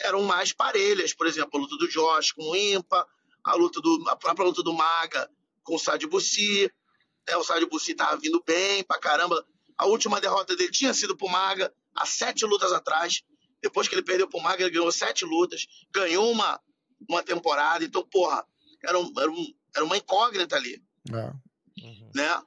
eram 0.00 0.22
mais 0.22 0.52
parelhas. 0.52 1.12
Por 1.12 1.26
exemplo, 1.26 1.58
a 1.58 1.62
luta 1.62 1.76
do 1.76 1.88
Josh 1.88 2.32
com 2.32 2.42
o 2.42 2.56
Impa, 2.56 3.06
a 3.44 3.54
luta 3.54 3.80
do. 3.80 4.04
a 4.08 4.16
própria 4.16 4.46
luta 4.46 4.62
do 4.62 4.72
Maga 4.72 5.30
com 5.62 5.74
o 5.74 5.78
Sad 5.78 6.06
Bussi. 6.06 6.72
Né, 7.28 7.36
o 7.36 7.44
Sad 7.44 7.64
Bussi 7.66 7.94
tava 7.94 8.16
vindo 8.16 8.42
bem 8.46 8.82
pra 8.84 8.98
caramba. 8.98 9.44
A 9.76 9.86
última 9.86 10.20
derrota 10.20 10.56
dele 10.56 10.70
tinha 10.70 10.94
sido 10.94 11.16
pro 11.16 11.28
Maga, 11.28 11.72
há 11.94 12.06
sete 12.06 12.44
lutas 12.44 12.72
atrás. 12.72 13.22
Depois 13.62 13.88
que 13.88 13.94
ele 13.94 14.02
perdeu 14.02 14.28
pro 14.28 14.40
Maga, 14.40 14.62
ele 14.62 14.70
ganhou 14.70 14.90
sete 14.92 15.24
lutas, 15.24 15.66
ganhou 15.92 16.30
uma, 16.30 16.60
uma 17.08 17.22
temporada. 17.22 17.84
Então, 17.84 18.06
porra, 18.06 18.46
era, 18.82 18.98
um- 18.98 19.12
era, 19.18 19.30
um- 19.30 19.54
era 19.74 19.84
uma 19.84 19.96
incógnita 19.96 20.56
ali 20.56 20.82
É. 21.12 21.32
Uhum. 21.84 22.10
né? 22.14 22.42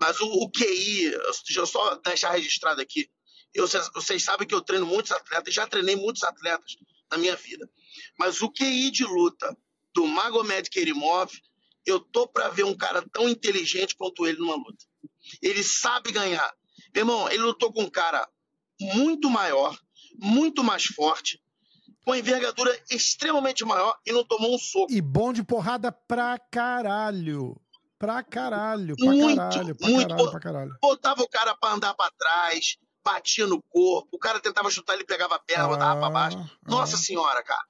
Mas 0.00 0.20
o, 0.20 0.26
o 0.26 0.50
QI, 0.50 1.04
eu- 1.04 1.20
deixa 1.44 1.60
eu 1.60 1.66
só 1.66 1.94
deixar 1.96 2.30
registrado 2.32 2.80
aqui. 2.80 3.10
Eu, 3.54 3.66
vocês, 3.68 3.90
vocês 3.94 4.22
sabem 4.24 4.46
que 4.48 4.54
eu 4.54 4.60
treino 4.62 4.86
muitos 4.86 5.12
atletas, 5.12 5.52
já 5.52 5.66
treinei 5.66 5.94
muitos 5.96 6.22
atletas 6.22 6.76
na 7.10 7.18
minha 7.18 7.36
vida. 7.36 7.68
Mas 8.18 8.40
o 8.40 8.50
QI 8.50 8.90
de 8.90 9.04
luta 9.04 9.54
do 9.94 10.06
Magomed 10.06 10.70
Kerimov, 10.70 11.30
eu 11.86 12.00
tô 12.00 12.26
pra 12.26 12.48
ver 12.48 12.64
um 12.64 12.76
cara 12.76 13.04
tão 13.12 13.28
inteligente 13.28 13.94
quanto 13.96 14.26
ele 14.26 14.38
numa 14.38 14.56
luta. 14.56 14.84
Ele 15.40 15.62
sabe 15.62 16.12
ganhar. 16.12 16.52
Meu 16.94 17.02
irmão, 17.02 17.28
ele 17.28 17.42
lutou 17.42 17.72
com 17.72 17.82
um 17.82 17.90
cara 17.90 18.28
muito 18.80 19.30
maior, 19.30 19.76
muito 20.18 20.62
mais 20.64 20.84
forte, 20.84 21.40
com 22.04 22.14
envergadura 22.14 22.76
extremamente 22.90 23.64
maior 23.64 23.96
e 24.06 24.12
não 24.12 24.24
tomou 24.24 24.54
um 24.54 24.58
soco. 24.58 24.92
E 24.92 25.00
bom 25.00 25.32
de 25.32 25.42
porrada 25.42 25.90
pra 25.92 26.38
caralho. 26.50 27.56
Pra 27.98 28.20
caralho, 28.22 28.96
pra 28.96 29.06
Muito, 29.06 29.36
caralho, 29.36 29.76
pra 29.76 29.88
muito 29.88 30.08
caralho, 30.08 30.30
pra 30.32 30.40
caralho. 30.40 30.76
botava 30.82 31.22
o 31.22 31.28
cara 31.28 31.54
pra 31.54 31.72
andar 31.72 31.94
pra 31.94 32.10
trás, 32.18 32.76
batia 33.04 33.46
no 33.46 33.62
corpo, 33.62 34.08
o 34.10 34.18
cara 34.18 34.40
tentava 34.40 34.68
chutar, 34.72 34.94
ele 34.94 35.04
pegava 35.04 35.36
a 35.36 35.38
perna, 35.38 35.68
botava 35.68 36.00
pra 36.00 36.10
baixo. 36.10 36.36
Ah, 36.38 36.50
Nossa 36.68 36.96
ah. 36.96 36.98
senhora, 36.98 37.40
cara. 37.44 37.62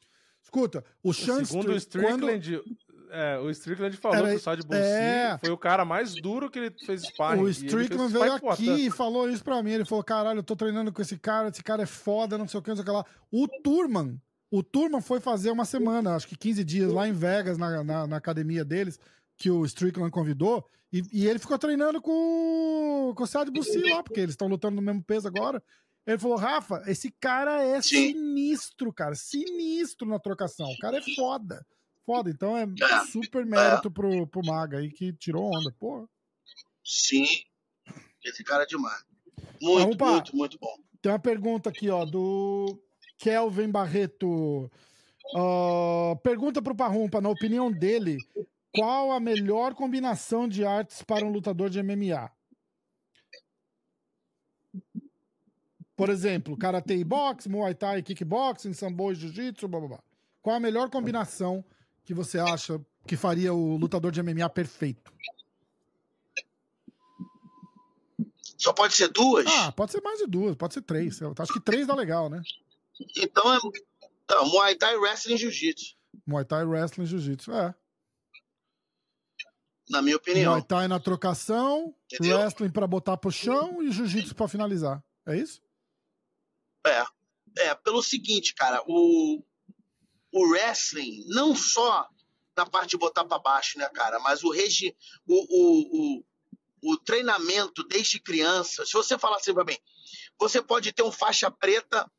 Escuta, 0.43 0.83
o 1.03 1.13
Sean 1.13 1.45
Segundo 1.45 1.73
o 1.73 1.77
Stri- 1.77 2.03
quando- 2.03 2.31
Strickland, 2.31 2.77
é, 3.13 3.39
o 3.39 3.51
Strickland 3.51 3.95
falou 3.99 4.17
Era- 4.17 4.31
que 4.31 4.37
o 4.37 4.41
Sad 4.41 4.63
Bussi 4.67 4.81
é. 4.81 5.37
foi 5.39 5.51
o 5.51 5.59
cara 5.59 5.85
mais 5.85 6.15
duro 6.15 6.51
que 6.51 6.59
ele 6.59 6.75
fez 6.85 7.03
sparring. 7.03 7.43
O 7.43 7.49
Strickland 7.49 8.13
veio 8.13 8.33
aqui 8.33 8.87
e 8.87 8.91
falou 8.91 9.29
isso 9.29 9.45
pra 9.45 9.63
mim. 9.63 9.73
Ele 9.73 9.85
falou: 9.85 10.03
caralho, 10.03 10.39
eu 10.39 10.43
tô 10.43 10.57
treinando 10.57 10.91
com 10.91 11.03
esse 11.03 11.19
cara, 11.19 11.49
esse 11.49 11.63
cara 11.63 11.83
é 11.83 11.87
foda, 11.87 12.39
não 12.39 12.49
sei 12.49 12.59
o 12.59 12.63
que, 12.63 12.71
não 12.71 12.77
sei 12.77 12.83
o 12.83 12.87
que 12.87 12.91
lá. 12.91 13.05
O 13.31 13.47
Turman, 13.63 14.19
o 14.51 14.63
Turman 14.63 15.03
foi 15.03 15.21
fazer 15.21 15.51
uma 15.51 15.67
semana, 15.67 16.17
acho 16.17 16.27
que 16.27 16.37
15 16.37 16.65
dias, 16.65 16.93
lá 16.93 17.07
em 17.07 17.13
Vegas, 17.13 17.59
na, 17.59 17.85
na, 17.85 18.07
na 18.07 18.17
academia 18.17 18.65
deles, 18.65 18.99
que 19.37 19.51
o 19.51 19.65
Strickland 19.65 20.11
convidou, 20.11 20.65
e, 20.93 21.03
e 21.13 21.27
ele 21.27 21.39
ficou 21.39 21.59
treinando 21.59 22.01
com, 22.01 23.13
com 23.15 23.23
o 23.23 23.27
Sad 23.27 23.51
Bussi 23.51 23.79
lá, 23.91 24.03
porque 24.03 24.21
eles 24.21 24.33
estão 24.33 24.49
lutando 24.49 24.77
no 24.77 24.83
mesmo 24.83 25.03
peso 25.03 25.29
agora. 25.29 25.63
Ele 26.07 26.19
falou: 26.19 26.37
Rafa, 26.37 26.83
esse 26.87 27.11
cara 27.21 27.63
é 27.63 27.81
sinistro, 27.81 28.93
cara, 28.93 29.15
sinistro 29.15 30.09
na 30.09 30.19
trocação. 30.19 30.67
O 30.67 30.79
cara 30.79 30.99
é 30.99 31.15
foda. 31.15 31.65
Foda, 32.05 32.31
então 32.31 32.57
é 32.57 32.65
É. 32.65 33.05
super 33.07 33.47
mérito 33.47 33.91
pro, 33.91 34.27
pro 34.27 34.45
Maga 34.45 34.79
aí 34.79 34.91
que 34.91 35.13
tirou 35.13 35.45
onda, 35.55 35.71
porra. 35.79 36.09
Sim. 36.85 37.25
Esse 38.25 38.43
cara 38.43 38.65
é 38.65 38.67
demais. 38.67 39.05
Muito, 39.61 39.97
pra- 39.97 40.11
muito, 40.13 40.37
muito 40.37 40.59
bom. 40.59 40.77
Tem 41.01 41.11
uma 41.13 41.19
pergunta 41.19 41.71
aqui, 41.71 41.89
ó, 41.91 42.05
do 42.05 42.81
Kelvin 43.19 43.71
Barreto. 43.71 44.71
Ah, 45.37 46.17
pergunta 46.23 46.61
pro 46.61 46.75
Parrumpa, 46.75 47.21
na 47.21 47.29
opinião 47.29 47.71
dele, 47.73 48.17
qual 48.75 49.13
a 49.13 49.21
melhor 49.21 49.75
combinação 49.75 50.49
de 50.49 50.65
artes 50.65 51.03
para 51.03 51.25
um 51.25 51.31
lutador 51.31 51.71
de 51.71 51.81
MMA? 51.83 52.31
Por 55.97 56.09
exemplo, 56.09 56.57
karatê 56.57 56.97
e 56.97 57.05
boxe, 57.05 57.49
muay 57.49 57.75
thai, 57.75 58.03
kickboxing, 58.03 58.73
sambo 58.73 59.13
e 59.13 59.15
jiu-jitsu, 59.15 59.69
blá 59.69 59.79
blá 59.81 59.89
blá. 59.91 60.03
Qual 60.41 60.57
a 60.57 60.61
melhor 60.61 60.91
combinação 60.91 61.65
que 62.05 62.15
você 62.15 62.39
acha 62.39 62.81
que 63.07 63.17
faria 63.17 63.53
o 63.53 63.77
lutador 63.77 64.11
de 64.13 64.23
MMA 64.23 64.49
perfeito? 64.51 65.13
Só 68.59 68.73
pode 68.73 68.95
ser 68.95 69.09
duas? 69.09 69.45
Ah, 69.47 69.73
pode 69.73 69.91
ser 69.91 70.01
mais 70.01 70.19
de 70.21 70.27
duas, 70.27 70.55
pode 70.55 70.75
ser 70.75 70.83
três. 70.83 71.21
Eu 71.21 71.35
acho 71.37 71.53
que 71.53 71.61
três 71.61 71.87
dá 71.87 71.95
legal, 71.95 72.31
né? 72.31 72.41
Então 73.17 73.53
é. 73.53 73.59
Então, 74.25 74.49
Muay 74.49 74.77
Thai, 74.77 74.97
Wrestling 74.97 75.37
Jiu-Jitsu. 75.37 75.97
Muay 76.25 76.45
Thai, 76.45 76.65
Wrestling, 76.65 77.07
Jiu-Jitsu. 77.07 77.53
É. 77.53 77.75
Na 79.91 80.01
minha 80.01 80.17
opinião. 80.17 80.53
Muay 80.53 80.63
Thai 80.63 80.87
na 80.87 81.01
trocação, 81.01 81.93
Entendeu? 82.13 82.39
Wrestling 82.39 82.71
pra 82.71 82.87
botar 82.87 83.17
pro 83.17 83.33
chão 83.33 83.83
e 83.83 83.91
Jiu-Jitsu 83.91 84.35
pra 84.35 84.47
finalizar. 84.47 85.03
É 85.27 85.37
isso? 85.37 85.61
É. 86.87 87.05
É, 87.59 87.75
pelo 87.75 88.03
seguinte, 88.03 88.55
cara, 88.55 88.83
o, 88.87 89.43
o 90.33 90.49
wrestling, 90.49 91.25
não 91.29 91.55
só 91.55 92.09
na 92.57 92.67
parte 92.67 92.91
de 92.91 92.99
botar 92.99 93.25
pra 93.25 93.39
baixo, 93.39 93.79
né, 93.79 93.89
cara, 93.91 94.19
mas 94.21 94.43
o, 94.43 94.51
regi, 94.51 94.97
o, 95.27 95.35
o, 95.35 96.21
o, 96.83 96.93
o 96.93 96.97
treinamento 96.99 97.83
desde 97.85 98.19
criança. 98.19 98.85
Se 98.85 98.93
você 98.93 99.19
falar 99.19 99.37
assim 99.37 99.55
pra 99.55 99.65
mim, 99.65 99.77
você 100.39 100.61
pode 100.61 100.93
ter 100.93 101.03
um 101.03 101.13
faixa 101.13 101.51
preta 101.51 102.11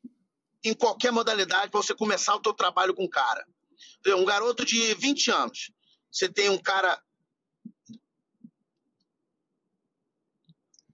em 0.62 0.74
qualquer 0.74 1.12
modalidade 1.12 1.70
pra 1.70 1.82
você 1.82 1.94
começar 1.94 2.34
o 2.34 2.40
teu 2.40 2.54
trabalho 2.54 2.94
com 2.94 3.04
o 3.04 3.10
cara. 3.10 3.46
Um 4.06 4.24
garoto 4.24 4.64
de 4.64 4.94
20 4.94 5.30
anos, 5.30 5.70
você 6.10 6.28
tem 6.28 6.48
um 6.48 6.58
cara 6.58 7.00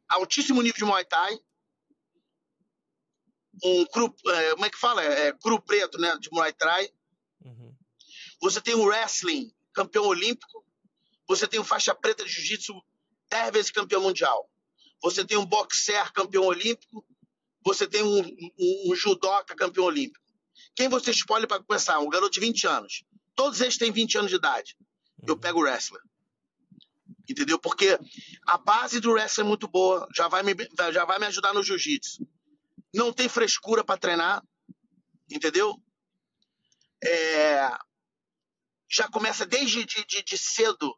altíssimo 0.09 0.63
nível 0.63 0.79
de 0.79 0.85
Muay 0.85 1.05
Thai, 1.05 1.39
um 3.63 3.85
cru, 3.87 4.15
é, 4.27 4.51
como 4.53 4.65
é 4.65 4.71
que 4.71 4.79
fala? 4.79 5.03
É, 5.03 5.33
cru 5.33 5.61
preto, 5.61 5.99
né, 5.99 6.17
de 6.19 6.31
Muay 6.33 6.53
Thai. 6.53 6.89
Uhum. 7.45 7.75
Você 8.41 8.61
tem 8.61 8.75
o 8.75 8.85
wrestling, 8.85 9.53
campeão 9.73 10.05
olímpico. 10.05 10.65
Você 11.29 11.47
tem 11.47 11.61
o 11.61 11.65
faixa 11.65 11.95
preta 11.95 12.25
de 12.25 12.31
jiu-jitsu, 12.31 12.75
10 13.31 13.53
vezes 13.53 13.71
campeão 13.71 14.03
mundial. 14.03 14.51
Você 15.03 15.25
tem 15.25 15.39
um 15.39 15.47
boxer 15.47 16.13
campeão 16.13 16.45
olímpico. 16.45 17.07
Você 17.65 17.87
tem 17.87 18.03
um, 18.03 18.21
um, 18.21 18.91
um 18.91 18.95
judoca 18.95 19.55
campeão 19.55 19.85
olímpico. 19.85 20.25
Quem 20.75 20.89
você 20.89 21.11
escolhe 21.11 21.47
para 21.47 21.63
começar? 21.63 21.99
Um 22.01 22.09
garoto 22.09 22.33
de 22.33 22.41
20 22.41 22.67
anos. 22.67 23.05
Todos 23.35 23.61
eles 23.61 23.77
têm 23.79 23.93
20 23.93 24.19
anos 24.19 24.31
de 24.31 24.37
idade. 24.37 24.77
Eu 25.27 25.35
Uhum. 25.35 25.41
pego 25.41 25.59
o 25.61 25.63
wrestler. 25.63 26.01
Entendeu? 27.29 27.59
Porque 27.59 27.99
a 28.47 28.59
base 28.59 28.99
do 28.99 29.13
wrestling 29.13 29.45
é 29.45 29.49
muito 29.49 29.69
boa. 29.69 30.09
Já 30.15 30.27
vai 30.27 30.43
me, 30.43 30.55
já 30.93 31.05
vai 31.05 31.19
me 31.19 31.27
ajudar 31.27 31.53
no 31.53 31.63
jiu-jitsu. 31.63 32.27
Não 32.93 33.13
tem 33.13 33.29
frescura 33.29 33.85
para 33.85 33.99
treinar. 33.99 34.43
Entendeu? 35.31 35.81
É, 37.05 37.69
já 38.89 39.09
começa 39.09 39.47
desde 39.47 39.85
de, 39.85 40.05
de, 40.05 40.23
de 40.23 40.39
cedo 40.39 40.95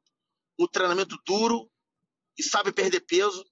o 0.58 0.66
treinamento 0.68 1.16
duro 1.24 1.70
e 2.38 2.42
sabe 2.42 2.72
perder 2.72 3.00
peso. 3.00 3.44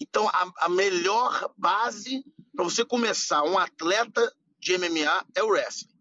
Então, 0.00 0.28
a, 0.28 0.52
a 0.64 0.68
melhor 0.68 1.52
base 1.56 2.24
para 2.54 2.64
você 2.64 2.84
começar 2.84 3.42
um 3.44 3.58
atleta 3.58 4.34
de 4.58 4.76
MMA 4.78 5.26
é 5.34 5.42
o 5.42 5.48
wrestling. 5.48 5.92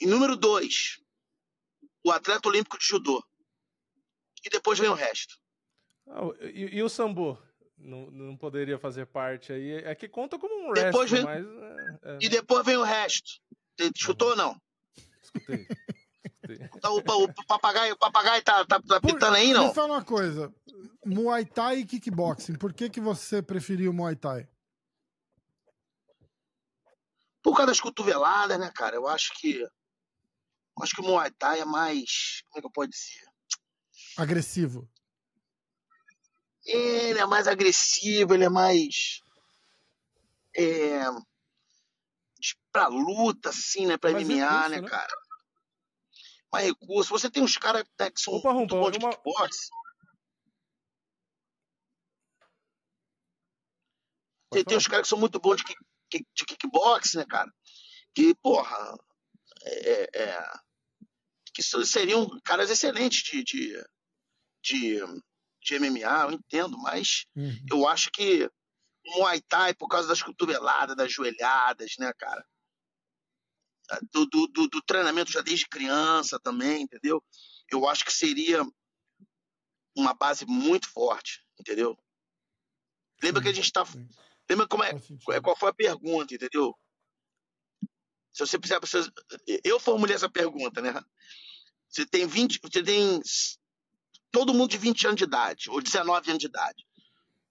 E 0.00 0.06
número 0.06 0.36
dois, 0.36 1.00
o 2.04 2.10
atleta 2.10 2.48
olímpico 2.48 2.78
de 2.78 2.84
judô. 2.84 3.24
E 4.44 4.50
depois 4.50 4.78
vem 4.78 4.88
o 4.88 4.94
resto. 4.94 5.38
Ah, 6.08 6.22
e, 6.42 6.76
e 6.78 6.82
o 6.82 6.88
Sambo? 6.88 7.38
Não, 7.76 8.10
não 8.10 8.36
poderia 8.36 8.78
fazer 8.78 9.06
parte 9.06 9.52
aí. 9.52 9.72
É 9.84 9.94
que 9.94 10.08
conta 10.08 10.38
como 10.38 10.68
um 10.68 10.72
Depois 10.72 11.10
wrestling, 11.10 11.32
vem- 11.32 11.44
mas. 11.44 12.02
É, 12.02 12.14
é, 12.14 12.18
E 12.20 12.28
depois 12.28 12.64
vem 12.66 12.76
o 12.76 12.82
resto. 12.82 13.40
Você 13.80 13.90
Chutou 13.96 14.30
ou 14.30 14.36
não? 14.36 14.60
escutei. 15.22 15.66
escutei. 16.24 16.68
Tá, 16.80 16.90
O, 16.90 16.98
o 16.98 17.46
papagaio, 17.46 17.94
o 17.94 17.98
papagaio 17.98 18.42
tá, 18.42 18.64
tá, 18.66 18.80
tá 18.80 19.00
Por- 19.00 19.14
pitando 19.14 19.36
aí, 19.36 19.48
Me 19.48 19.54
não? 19.54 19.72
fala 19.74 19.94
uma 19.94 20.04
coisa. 20.04 20.52
Muay 21.06 21.44
Thai 21.46 21.78
e 21.78 21.86
kickboxing. 21.86 22.56
Por 22.56 22.72
que, 22.74 22.90
que 22.90 23.00
você 23.00 23.40
preferiu 23.42 23.92
Muay 23.92 24.16
Thai? 24.16 24.46
Por 27.42 27.52
causa 27.56 27.68
das 27.68 27.80
cotoveladas, 27.80 28.58
né, 28.58 28.70
cara? 28.74 28.96
Eu 28.96 29.06
acho 29.08 29.32
que. 29.40 29.60
eu 29.62 30.82
acho 30.82 30.94
que 30.94 31.00
o 31.00 31.04
Muay 31.04 31.30
Thai 31.30 31.60
é 31.60 31.64
mais. 31.64 32.42
Como 32.50 32.58
é 32.58 32.60
que 32.60 32.66
eu 32.66 32.70
posso 32.70 32.88
dizer? 32.90 33.24
Agressivo. 34.16 34.88
Ele 36.64 37.18
é 37.18 37.24
mais 37.26 37.48
agressivo, 37.48 38.34
ele 38.34 38.44
é 38.44 38.48
mais. 38.50 39.22
É, 40.54 41.04
pra 42.72 42.86
luta, 42.88 43.50
assim, 43.50 43.86
né? 43.86 43.96
Pra 43.98 44.12
Mais 44.12 44.26
MMA, 44.28 44.46
recurso, 44.48 44.70
né, 44.70 44.80
né? 44.80 44.88
cara? 44.88 45.12
mais 46.52 46.66
recurso. 46.66 47.10
Você 47.10 47.30
tem 47.30 47.42
uns 47.42 47.56
caras 47.56 47.84
né, 47.98 48.10
que 48.10 48.20
são 48.20 48.34
Opa, 48.34 48.52
muito 48.52 48.74
bons 48.74 48.90
de 48.92 48.98
uma- 48.98 49.12
Tem, 54.50 54.64
tem 54.64 54.76
uns 54.76 54.86
caras 54.86 55.02
que 55.04 55.08
são 55.08 55.18
muito 55.18 55.38
bons 55.38 55.56
de, 55.58 55.64
kick- 55.64 56.26
de 56.34 56.44
kickbox, 56.44 57.14
né, 57.14 57.24
cara? 57.24 57.50
Que, 58.14 58.34
porra, 58.34 58.76
é, 59.62 60.22
é- 60.22 60.50
que 61.54 61.62
so- 61.62 61.84
seriam 61.86 62.28
caras 62.44 62.68
excelentes 62.70 63.22
de, 63.22 63.44
de, 63.44 63.84
de, 64.62 65.00
de 65.62 65.74
MMA, 65.78 66.24
eu 66.24 66.32
entendo, 66.32 66.76
mas 66.78 67.26
Uhum. 67.36 67.64
eu 67.70 67.88
acho 67.88 68.10
que 68.10 68.44
o 69.06 69.18
Muay 69.18 69.40
Thai, 69.42 69.72
por 69.74 69.88
causa 69.88 70.08
das 70.08 70.20
cotoveladas, 70.22 70.96
das 70.96 71.12
joelhadas, 71.12 71.92
né, 71.98 72.12
cara? 72.18 72.44
Do, 74.12 74.26
do, 74.26 74.46
do- 74.46 74.68
do 74.68 74.82
treinamento 74.82 75.32
já 75.32 75.40
desde 75.40 75.68
criança 75.68 76.38
também, 76.38 76.82
entendeu? 76.82 77.22
Eu 77.70 77.88
acho 77.88 78.04
que 78.04 78.12
seria 78.12 78.62
uma 79.96 80.14
base 80.14 80.46
muito 80.46 80.88
forte, 80.88 81.44
entendeu? 81.58 81.98
Lembra 83.22 83.42
que 83.42 83.48
a 83.48 83.52
gente 83.52 83.70
tá. 83.72 83.84
Sim. 83.84 84.08
Lembra 84.48 84.66
como 84.66 84.82
é, 84.84 84.98
sentido. 84.98 85.42
qual 85.42 85.56
foi 85.56 85.70
a 85.70 85.74
pergunta, 85.74 86.34
entendeu? 86.34 86.74
Se 88.32 88.46
você 88.46 88.58
precisar, 88.58 89.12
eu 89.64 89.78
formulei 89.80 90.14
essa 90.14 90.28
pergunta, 90.30 90.80
né? 90.80 90.94
Você 91.88 92.06
tem 92.06 92.26
20, 92.26 92.60
você 92.62 92.82
tem 92.82 93.20
todo 94.30 94.54
mundo 94.54 94.70
de 94.70 94.78
20 94.78 95.06
anos 95.06 95.18
de 95.18 95.24
idade, 95.24 95.68
ou 95.70 95.82
19 95.82 96.30
anos 96.30 96.40
de 96.40 96.46
idade. 96.46 96.86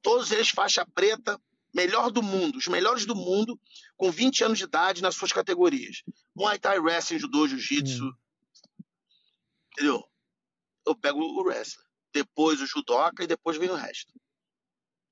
Todos 0.01 0.31
eles 0.31 0.49
faixa 0.49 0.85
preta, 0.85 1.39
melhor 1.73 2.11
do 2.11 2.21
mundo, 2.21 2.57
os 2.57 2.67
melhores 2.67 3.05
do 3.05 3.15
mundo, 3.15 3.59
com 3.95 4.11
20 4.11 4.43
anos 4.43 4.57
de 4.57 4.63
idade 4.63 5.01
nas 5.01 5.15
suas 5.15 5.31
categorias. 5.31 6.03
Muay 6.35 6.59
Thai, 6.59 6.79
Wrestling, 6.79 7.19
Judô, 7.19 7.47
Jiu-Jitsu. 7.47 8.05
Hum. 8.05 8.13
Entendeu? 9.73 10.09
Eu 10.85 10.95
pego 10.95 11.19
o 11.19 11.43
wrestler, 11.43 11.85
depois 12.13 12.59
o 12.61 12.65
judoca 12.65 13.23
e 13.23 13.27
depois 13.27 13.57
vem 13.57 13.69
o 13.69 13.75
resto. 13.75 14.11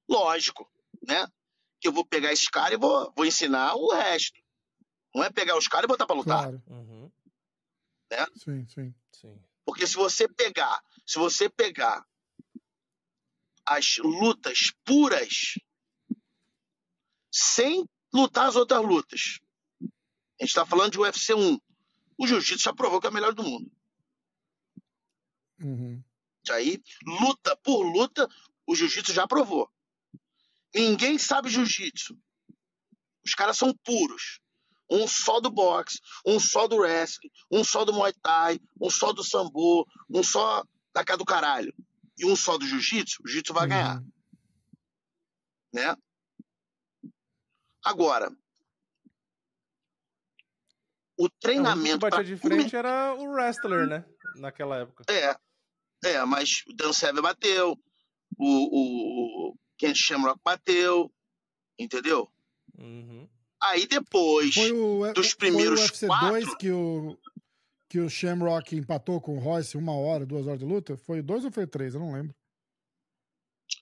Lógico, 0.09 0.69
né? 1.05 1.27
Que 1.79 1.87
eu 1.87 1.91
vou 1.91 2.05
pegar 2.05 2.33
esses 2.33 2.47
caras 2.47 2.73
e 2.73 2.77
vou, 2.77 3.13
vou 3.15 3.25
ensinar 3.25 3.75
o 3.75 3.93
resto. 3.93 4.41
Não 5.13 5.23
é 5.23 5.29
pegar 5.29 5.57
os 5.57 5.67
caras 5.67 5.85
e 5.85 5.87
botar 5.87 6.05
pra 6.05 6.15
lutar. 6.15 6.43
Claro. 6.43 6.63
Uhum, 6.67 7.11
Sim, 8.35 8.65
sim. 8.67 8.95
sim. 9.11 9.41
Porque 9.65 9.85
se 9.85 9.95
você 9.95 10.27
pegar, 10.27 10.81
se 11.05 11.19
você 11.19 11.49
pegar 11.49 12.05
as 13.65 13.97
lutas 13.97 14.71
puras, 14.85 15.55
sem 17.37 17.87
lutar 18.13 18.47
as 18.47 18.55
outras 18.55 18.81
lutas, 18.83 19.39
a 20.39 20.43
gente 20.43 20.53
tá 20.53 20.65
falando 20.65 20.91
de 20.91 20.99
UFC 20.99 21.33
1. 21.35 21.59
O 22.17 22.25
jiu-jitsu 22.27 22.63
já 22.63 22.73
provou 22.73 22.99
que 22.99 23.05
é 23.05 23.09
o 23.09 23.13
melhor 23.13 23.33
do 23.33 23.43
mundo. 23.43 23.71
Uhum. 25.61 26.03
Aí, 26.49 26.81
luta 27.05 27.55
por 27.57 27.83
luta, 27.83 28.27
o 28.65 28.75
jiu-jitsu 28.75 29.13
já 29.13 29.27
provou. 29.27 29.69
Ninguém 30.73 31.17
sabe 31.17 31.49
jiu-jitsu. 31.49 32.17
Os 33.23 33.33
caras 33.35 33.57
são 33.57 33.73
puros. 33.83 34.39
Um 34.89 35.05
só 35.07 35.39
do 35.41 35.51
boxe, 35.51 35.99
um 36.25 36.39
só 36.39 36.65
do 36.67 36.77
wrestling, 36.77 37.29
um 37.51 37.63
só 37.63 37.83
do 37.83 37.91
muay 37.93 38.13
thai, 38.21 38.59
um 38.81 38.89
só 38.89 39.11
do 39.11 39.23
sambo, 39.23 39.85
um 40.09 40.23
só 40.23 40.63
da 40.93 41.03
casa 41.03 41.17
do 41.17 41.25
caralho. 41.25 41.73
E 42.17 42.25
um 42.25 42.35
só 42.35 42.57
do 42.57 42.65
jiu-jitsu, 42.65 43.21
o 43.23 43.27
jiu-jitsu 43.27 43.53
vai 43.53 43.67
ganhar, 43.67 43.97
Uhum. 43.97 44.11
né? 45.73 45.95
Agora, 47.89 48.29
o 51.17 51.23
É, 51.23 51.25
o 51.25 51.29
que 51.29 51.39
treinamento 51.39 51.97
batia 51.99 52.23
de 52.23 52.37
frente 52.37 52.75
era 52.75 53.13
o 53.15 53.23
wrestler, 53.31 53.87
né? 53.87 54.05
Naquela 54.35 54.77
época. 54.77 55.03
É, 55.09 55.35
é, 56.05 56.25
mas 56.25 56.63
o 56.67 56.73
Dan 56.73 56.93
Severn 56.93 57.21
bateu, 57.21 57.71
o, 58.37 58.45
o, 58.45 59.49
o 59.51 59.57
Ken 59.77 59.95
Shamrock 59.95 60.39
bateu, 60.43 61.11
entendeu? 61.79 62.31
Uhum. 62.77 63.27
Aí 63.63 63.87
depois, 63.87 64.53
Foi 64.53 64.71
o, 64.71 65.11
dos 65.13 65.29
foi 65.31 65.37
primeiros 65.39 65.79
o 65.79 65.83
UFC 65.83 66.07
quatro- 66.07 66.27
2 66.29 66.55
que 66.57 66.71
o, 66.71 67.17
que 67.89 67.99
o 67.99 68.09
Shamrock 68.09 68.75
empatou 68.75 69.19
com 69.19 69.37
o 69.37 69.39
Royce 69.39 69.75
uma 69.77 69.95
hora, 69.97 70.25
duas 70.25 70.45
horas 70.45 70.59
de 70.59 70.65
luta? 70.65 70.95
Foi 70.97 71.21
dois 71.23 71.43
ou 71.43 71.51
foi 71.51 71.65
três? 71.65 71.95
Eu 71.95 71.99
não 72.01 72.13
lembro. 72.13 72.35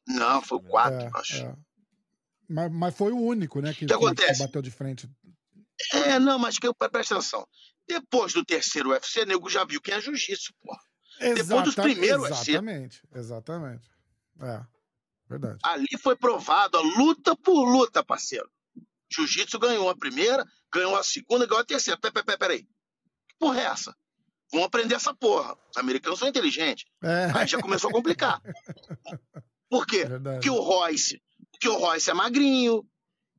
não, 0.08 0.42
foi 0.42 0.58
o 0.60 0.62
quatro, 0.62 0.98
É, 1.08 1.12
acho. 1.20 1.44
é. 1.44 1.56
Mas, 2.48 2.72
mas 2.72 2.96
foi 2.96 3.12
o 3.12 3.18
único, 3.20 3.62
né? 3.62 3.74
Que, 3.74 3.86
O 3.86 3.88
que 3.88 3.94
acontece? 3.94 4.40
bateu 4.44 4.62
de 4.62 4.72
frente. 4.72 5.10
É, 5.94 6.20
não, 6.20 6.40
mas 6.40 6.58
que 6.58 6.72
presta 6.92 7.16
atenção. 7.16 7.48
Depois 7.88 8.34
do 8.34 8.44
terceiro 8.44 8.90
UFC, 8.90 9.26
nego 9.26 9.50
já 9.50 9.64
viu 9.64 9.82
quem 9.82 9.94
é 9.94 10.02
jiu-jitsu, 10.02 10.54
pô. 10.62 10.76
Depois 11.20 11.64
dos 11.64 11.76
primeiros 11.76 12.24
UFC. 12.24 12.52
Exatamente, 12.52 13.02
exatamente. 13.14 13.90
É, 14.42 14.62
verdade. 15.30 15.60
Ali 15.64 15.88
foi 16.02 16.16
provado 16.16 16.78
a 16.78 16.82
luta 16.82 17.36
por 17.36 17.64
luta, 17.66 18.04
parceiro. 18.04 18.50
Jiu-jitsu 19.12 19.60
ganhou 19.60 19.90
a 19.90 19.96
primeira, 19.96 20.46
ganhou 20.74 20.96
a 20.96 21.04
segunda, 21.04 21.46
ganhou 21.46 21.62
a 21.62 21.66
terceira. 21.66 22.00
Peraí, 22.00 22.24
peraí, 22.24 22.38
peraí. 22.38 22.64
Que 22.64 23.36
porra 23.40 23.62
é 23.62 23.66
essa? 23.66 23.96
Vamos 24.52 24.68
aprender 24.68 24.96
essa 24.96 25.14
porra. 25.14 25.56
Os 25.72 25.78
americanos 25.78 26.20
são 26.20 26.28
inteligentes. 26.28 26.86
É, 27.04 27.32
Aí 27.36 27.48
já 27.48 27.60
começou 27.62 27.90
a 27.90 27.94
complicar. 27.94 28.42
Por 29.70 29.86
quê? 29.86 30.06
verdade. 30.06 30.38
Porque 30.38 30.50
o 30.50 30.62
Royce, 30.62 31.22
porque 31.56 31.70
o 31.70 31.78
Royce 31.78 32.10
é 32.10 32.14
magrinho, 32.14 32.86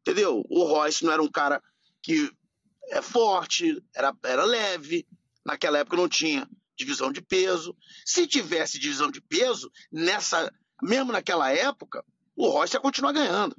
entendeu? 0.00 0.44
O 0.48 0.64
Royce 0.64 1.04
não 1.04 1.12
era 1.12 1.22
um 1.22 1.30
cara 1.30 1.62
que 2.02 2.30
é 2.90 3.02
forte, 3.02 3.82
era, 3.94 4.14
era 4.24 4.44
leve. 4.44 5.06
Naquela 5.44 5.78
época 5.78 5.96
não 5.96 6.08
tinha 6.08 6.48
divisão 6.76 7.12
de 7.12 7.22
peso. 7.22 7.76
Se 8.04 8.26
tivesse 8.26 8.78
divisão 8.78 9.10
de 9.10 9.20
peso, 9.20 9.70
nessa, 9.92 10.52
mesmo 10.82 11.12
naquela 11.12 11.52
época, 11.52 12.04
o 12.34 12.48
Royce 12.48 12.74
ia 12.76 12.80
continuar 12.80 13.12
ganhando. 13.12 13.56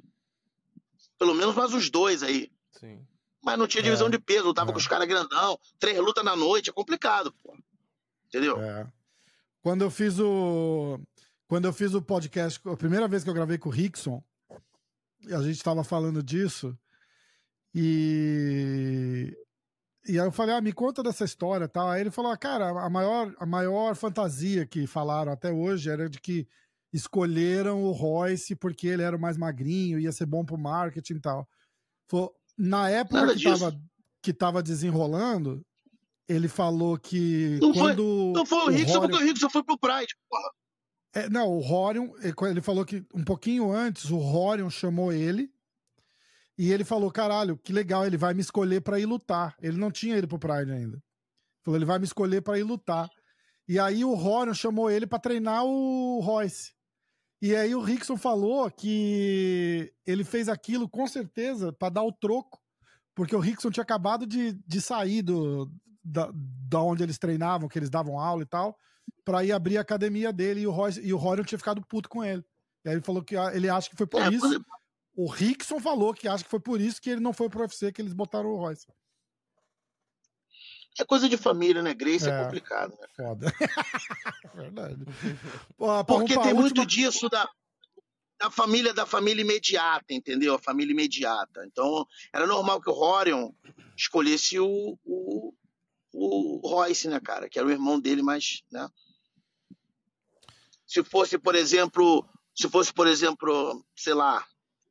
Pelo 1.18 1.34
menos 1.34 1.54
mais 1.54 1.72
uns 1.72 1.90
dois 1.90 2.22
aí. 2.22 2.50
Sim. 2.78 3.04
Mas 3.42 3.58
não 3.58 3.66
tinha 3.66 3.82
divisão 3.82 4.08
É, 4.08 4.10
de 4.10 4.18
peso, 4.18 4.44
lutava 4.46 4.70
é. 4.70 4.72
com 4.72 4.78
os 4.78 4.86
caras 4.86 5.08
grandão, 5.08 5.58
três 5.78 5.98
lutas 5.98 6.24
na 6.24 6.36
noite, 6.36 6.70
é 6.70 6.72
complicado, 6.72 7.32
pô. 7.42 7.56
Entendeu? 8.26 8.60
É. 8.60 8.86
Quando 9.62 9.82
eu 9.82 9.90
fiz 9.90 10.18
o. 10.18 11.00
Quando 11.46 11.64
eu 11.64 11.72
fiz 11.72 11.94
o 11.94 12.02
podcast, 12.02 12.60
a 12.68 12.76
primeira 12.76 13.08
vez 13.08 13.24
que 13.24 13.30
eu 13.30 13.34
gravei 13.34 13.56
com 13.56 13.70
o 13.70 13.72
Rickson, 13.72 14.22
a 15.26 15.42
gente 15.42 15.56
estava 15.56 15.82
falando 15.84 16.22
disso. 16.22 16.76
E. 17.74 19.36
E 20.06 20.18
aí 20.18 20.26
eu 20.26 20.32
falei, 20.32 20.54
ah, 20.54 20.60
me 20.60 20.72
conta 20.72 21.02
dessa 21.02 21.24
história 21.24 21.68
tal. 21.68 21.88
Aí 21.90 22.00
ele 22.00 22.10
falou, 22.10 22.32
ah, 22.32 22.36
cara, 22.36 22.70
a 22.70 22.88
maior, 22.88 23.34
a 23.38 23.44
maior 23.44 23.94
fantasia 23.94 24.64
que 24.64 24.86
falaram 24.86 25.30
até 25.30 25.52
hoje 25.52 25.90
era 25.90 26.08
de 26.08 26.18
que 26.18 26.48
escolheram 26.92 27.82
o 27.84 27.92
Royce 27.92 28.56
porque 28.56 28.86
ele 28.86 29.02
era 29.02 29.14
o 29.16 29.20
mais 29.20 29.36
magrinho, 29.36 29.98
ia 29.98 30.10
ser 30.10 30.24
bom 30.24 30.44
pro 30.46 30.56
marketing 30.56 31.14
e 31.16 31.20
tal. 31.20 31.46
Falou, 32.10 32.32
na 32.56 32.88
época 32.88 33.20
Nada 33.20 33.32
que 33.34 33.40
disso. 33.40 33.58
tava, 33.58 33.80
que 34.22 34.32
tava 34.32 34.62
desenrolando, 34.62 35.60
ele 36.26 36.48
falou 36.48 36.96
que 36.98 37.58
Não 37.60 37.74
foi- 37.74 37.82
quando 37.94 38.32
Não 38.34 38.46
foi 38.46 38.58
o 38.64 38.68
Rickson, 38.70 38.98
Horion- 39.00 39.00
porque 39.10 39.22
o 39.24 39.26
Rickson 39.26 39.50
foi 39.50 39.62
pro 39.62 39.78
Pride, 39.78 40.14
porra. 40.30 40.50
É, 41.14 41.28
não, 41.28 41.48
o 41.48 41.60
Horion, 41.60 42.08
ele- 42.20 42.34
ele 42.50 42.60
falou 42.62 42.84
que 42.84 43.04
um 43.14 43.24
pouquinho 43.24 43.72
antes 43.72 44.10
o 44.10 44.18
Horion 44.18 44.70
chamou 44.70 45.12
ele 45.12 45.50
e 46.56 46.70
ele 46.72 46.84
falou: 46.84 47.10
caralho, 47.10 47.56
que 47.56 47.72
legal, 47.72 48.06
ele 48.06 48.16
vai 48.16 48.34
me 48.34 48.40
escolher 48.40 48.80
pra 48.80 48.98
ir 48.98 49.06
lutar. 49.06 49.54
Ele 49.60 49.76
não 49.78 49.90
tinha 49.90 50.16
ido 50.18 50.28
pro 50.28 50.38
Pride 50.38 50.70
ainda. 50.72 51.02
Falou: 51.64 51.78
ele 51.78 51.84
vai 51.84 51.98
me 51.98 52.04
escolher 52.04 52.42
pra 52.42 52.58
ir 52.58 52.62
lutar. 52.64 53.08
E 53.66 53.78
aí 53.78 54.04
o 54.04 54.12
Horion 54.14 54.54
chamou 54.54 54.90
ele 54.90 55.06
pra 55.06 55.18
treinar 55.18 55.64
o 55.64 56.20
Royce. 56.20 56.72
E 57.40 57.54
aí 57.54 57.74
o 57.74 57.80
Rickson 57.80 58.16
falou 58.16 58.68
que 58.70 59.92
ele 60.06 60.24
fez 60.24 60.48
aquilo 60.48 60.88
com 60.88 61.06
certeza 61.06 61.72
pra 61.72 61.88
dar 61.88 62.02
o 62.02 62.10
troco, 62.12 62.58
porque 63.14 63.36
o 63.36 63.38
Rickson 63.38 63.70
tinha 63.70 63.82
acabado 63.84 64.26
de, 64.26 64.52
de 64.66 64.80
sair 64.80 65.22
do, 65.22 65.70
da, 66.02 66.30
da 66.34 66.80
onde 66.82 67.02
eles 67.04 67.16
treinavam, 67.18 67.68
que 67.68 67.78
eles 67.78 67.90
davam 67.90 68.18
aula 68.18 68.42
e 68.42 68.46
tal, 68.46 68.76
pra 69.24 69.44
ir 69.44 69.52
abrir 69.52 69.78
a 69.78 69.82
academia 69.82 70.32
dele 70.32 70.60
e 70.60 70.66
o, 70.66 70.70
Royce, 70.70 71.00
e 71.00 71.12
o 71.12 71.18
Horion 71.22 71.44
tinha 71.44 71.58
ficado 71.58 71.80
puto 71.86 72.08
com 72.08 72.24
ele. 72.24 72.44
E 72.84 72.88
aí 72.88 72.94
ele 72.94 73.02
falou 73.04 73.22
que 73.22 73.34
ele 73.36 73.68
acha 73.68 73.90
que 73.90 73.96
foi 73.96 74.06
por 74.06 74.20
É, 74.22 74.28
isso. 74.28 74.40
coisa- 74.40 74.64
O 75.16 75.26
Rickson 75.26 75.80
falou 75.80 76.14
que 76.14 76.28
acha 76.28 76.44
que 76.44 76.50
foi 76.50 76.60
por 76.60 76.80
isso 76.80 77.00
que 77.02 77.10
ele 77.10 77.20
não 77.20 77.32
foi 77.32 77.48
pro 77.48 77.60
UFC, 77.60 77.90
que 77.92 78.00
eles 78.00 78.12
botaram 78.14 78.50
o 78.50 78.56
Royce. 78.56 78.86
É 81.00 81.04
coisa 81.04 81.28
de 81.28 81.36
família, 81.36 81.82
né? 81.82 81.94
Grace 81.94 82.28
é, 82.28 82.32
É. 82.32 82.44
complicado, 82.44 82.90
né? 83.00 83.06
Foda. 83.16 83.46
Verdade. 84.54 85.04
Pô, 85.76 86.04
Porque 86.04 86.34
tem 86.38 86.54
muito 86.54 86.78
última- 86.80 86.86
disso 86.86 87.28
da, 87.28 87.48
da 88.40 88.50
família 88.50 88.92
da 88.92 89.06
família 89.06 89.42
imediata, 89.42 90.06
entendeu? 90.12 90.54
A 90.54 90.58
família 90.58 90.92
imediata. 90.92 91.64
Então, 91.66 92.04
era 92.32 92.46
normal 92.46 92.80
que 92.80 92.90
o 92.90 92.94
Horion 92.94 93.50
escolhesse 93.96 94.58
o, 94.58 94.98
o, 95.04 95.54
o 96.12 96.60
Royce, 96.66 97.08
né, 97.08 97.20
cara? 97.20 97.48
Que 97.48 97.58
era 97.58 97.68
o 97.68 97.70
irmão 97.70 98.00
dele, 98.00 98.22
mas, 98.22 98.62
né? 98.70 98.88
Se 100.86 101.02
fosse, 101.04 101.38
por 101.38 101.54
exemplo, 101.54 102.26
se 102.54 102.68
fosse, 102.68 102.92
por 102.92 103.06
exemplo, 103.06 103.84
sei 103.96 104.14
lá, 104.14 104.44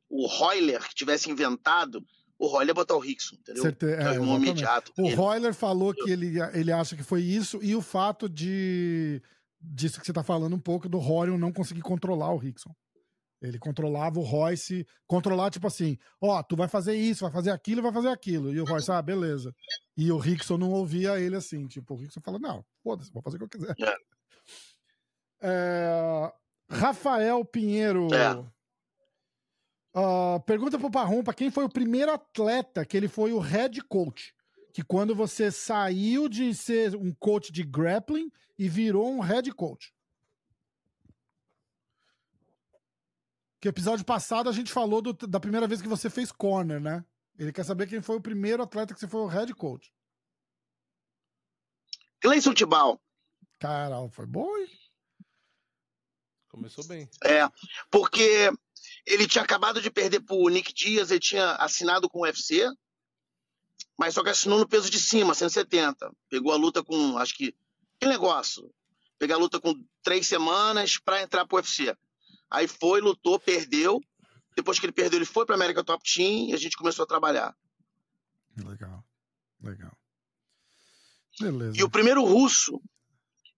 o 0.08 0.26
Royler 0.26 0.86
que 0.88 0.94
tivesse 0.94 1.30
inventado 1.30 2.04
o 2.38 2.46
Royler 2.46 2.68
ia 2.68 2.74
botar 2.74 2.94
o 2.94 3.00
Rickson, 3.00 3.34
entendeu? 3.34 3.62
Certe... 3.62 3.84
É 3.84 3.88
o 3.88 3.92
irmão 3.92 4.12
exatamente. 4.12 4.46
imediato. 4.50 4.92
O 4.96 5.06
Ele- 5.06 5.14
Royler 5.14 5.54
falou 5.54 5.92
que 5.92 6.08
ele, 6.08 6.34
ele 6.54 6.70
acha 6.70 6.96
que 6.96 7.02
foi 7.02 7.22
isso, 7.22 7.58
e 7.62 7.74
o 7.74 7.82
fato 7.82 8.28
de 8.28 9.20
disso 9.60 9.98
que 9.98 10.06
você 10.06 10.12
tá 10.12 10.22
falando 10.22 10.54
um 10.54 10.60
pouco 10.60 10.88
do 10.88 11.00
Horion 11.00 11.36
não 11.36 11.52
conseguir 11.52 11.80
controlar 11.80 12.32
o 12.32 12.38
Rickson. 12.38 12.72
Ele 13.42 13.58
controlava 13.58 14.20
o 14.20 14.22
Royce, 14.22 14.86
controlar 15.06 15.50
tipo 15.50 15.66
assim, 15.66 15.98
ó, 16.20 16.42
tu 16.42 16.56
vai 16.56 16.68
fazer 16.68 16.94
isso, 16.96 17.24
vai 17.24 17.32
fazer 17.32 17.50
aquilo, 17.50 17.82
vai 17.82 17.92
fazer 17.92 18.08
aquilo. 18.08 18.52
E 18.52 18.60
o 18.60 18.64
Royce, 18.64 18.90
ah, 18.90 19.02
beleza. 19.02 19.52
E 20.00 20.12
o 20.12 20.16
Rickson 20.16 20.56
não 20.56 20.70
ouvia 20.70 21.18
ele 21.18 21.34
assim, 21.34 21.66
tipo, 21.66 21.92
o 21.92 21.96
Rickson 21.96 22.20
fala, 22.20 22.38
não, 22.38 22.64
foda-se, 22.84 23.10
vou 23.12 23.20
fazer 23.20 23.36
o 23.36 23.40
que 23.40 23.56
eu 23.56 23.60
quiser. 23.60 23.74
É. 23.80 23.96
É, 25.40 26.32
Rafael 26.70 27.44
Pinheiro. 27.44 28.06
É. 28.14 28.44
Ah, 29.94 30.38
pergunta 30.46 30.78
pro 30.78 30.88
Parrumpa 30.88 31.34
quem 31.34 31.50
foi 31.50 31.64
o 31.64 31.68
primeiro 31.68 32.12
atleta 32.12 32.84
que 32.86 32.96
ele 32.96 33.08
foi 33.08 33.32
o 33.32 33.40
head 33.40 33.82
coach. 33.82 34.32
Que 34.72 34.84
quando 34.84 35.16
você 35.16 35.50
saiu 35.50 36.28
de 36.28 36.54
ser 36.54 36.94
um 36.94 37.12
coach 37.12 37.50
de 37.50 37.64
grappling 37.64 38.30
e 38.56 38.68
virou 38.68 39.10
um 39.10 39.18
head 39.18 39.50
coach. 39.52 39.92
Que 43.60 43.66
episódio 43.68 44.04
passado 44.04 44.48
a 44.48 44.52
gente 44.52 44.70
falou 44.70 45.02
do- 45.02 45.26
da 45.26 45.40
primeira 45.40 45.66
vez 45.66 45.82
que 45.82 45.88
você 45.88 46.08
fez 46.08 46.30
corner, 46.30 46.80
né? 46.80 47.04
Ele 47.38 47.52
quer 47.52 47.64
saber 47.64 47.86
quem 47.86 48.02
foi 48.02 48.16
o 48.16 48.20
primeiro 48.20 48.62
atleta 48.62 48.92
que 48.92 48.98
você 48.98 49.06
foi 49.06 49.20
o 49.20 49.26
head 49.26 49.54
coach. 49.54 49.92
Cleison 52.20 52.52
Tibal. 52.52 53.00
Caralho, 53.60 54.10
foi 54.10 54.26
bom, 54.26 54.56
hein? 54.58 54.68
Começou 56.48 56.84
bem. 56.86 57.08
É, 57.24 57.48
porque 57.90 58.50
ele 59.06 59.28
tinha 59.28 59.44
acabado 59.44 59.80
de 59.80 59.90
perder 59.90 60.20
pro 60.20 60.48
Nick 60.48 60.72
Dias, 60.72 61.10
ele 61.10 61.20
tinha 61.20 61.52
assinado 61.52 62.08
com 62.08 62.20
o 62.20 62.22
UFC, 62.22 62.66
mas 63.96 64.14
só 64.14 64.24
que 64.24 64.30
assinou 64.30 64.58
no 64.58 64.68
peso 64.68 64.90
de 64.90 64.98
cima, 64.98 65.34
170. 65.34 66.10
Pegou 66.28 66.52
a 66.52 66.56
luta 66.56 66.82
com, 66.82 67.18
acho 67.18 67.36
que, 67.36 67.54
que 68.00 68.06
negócio? 68.06 68.72
Pegar 69.18 69.36
a 69.36 69.38
luta 69.38 69.60
com 69.60 69.74
três 70.02 70.26
semanas 70.26 70.98
pra 70.98 71.22
entrar 71.22 71.46
pro 71.46 71.56
UFC. 71.56 71.94
Aí 72.50 72.66
foi, 72.66 73.00
lutou, 73.00 73.38
perdeu. 73.38 74.00
Depois 74.58 74.80
que 74.80 74.86
ele 74.86 74.92
perdeu, 74.92 75.20
ele 75.20 75.24
foi 75.24 75.46
pra 75.46 75.54
América 75.54 75.84
Top 75.84 76.02
Team 76.02 76.48
e 76.48 76.52
a 76.52 76.56
gente 76.56 76.76
começou 76.76 77.04
a 77.04 77.06
trabalhar. 77.06 77.56
Legal. 78.56 79.04
Legal. 79.62 79.96
Beleza. 81.38 81.78
E 81.78 81.84
o 81.84 81.88
primeiro 81.88 82.24
russo 82.24 82.82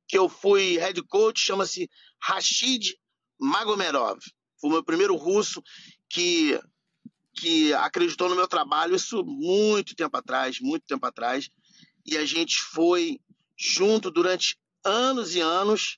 que 0.06 0.18
eu 0.18 0.28
fui 0.28 0.76
head 0.76 1.02
coach 1.04 1.40
chama-se 1.40 1.88
Rashid 2.20 2.98
Magomerov. 3.40 4.18
Foi 4.60 4.68
o 4.68 4.72
meu 4.74 4.84
primeiro 4.84 5.16
russo 5.16 5.62
que, 6.06 6.60
que 7.32 7.72
acreditou 7.72 8.28
no 8.28 8.36
meu 8.36 8.46
trabalho, 8.46 8.94
isso 8.94 9.24
muito 9.24 9.96
tempo 9.96 10.18
atrás, 10.18 10.60
muito 10.60 10.84
tempo 10.84 11.06
atrás. 11.06 11.48
E 12.04 12.18
a 12.18 12.26
gente 12.26 12.60
foi 12.60 13.18
junto 13.56 14.10
durante 14.10 14.58
anos 14.84 15.34
e 15.34 15.40
anos, 15.40 15.96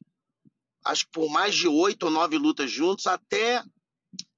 acho 0.85 1.07
que 1.07 1.11
por 1.11 1.29
mais 1.29 1.57
de 1.57 1.67
oito 1.67 2.05
ou 2.05 2.13
nove 2.13 2.39
lutas 2.39 2.71
juntos, 2.71 3.09
até 3.09 3.65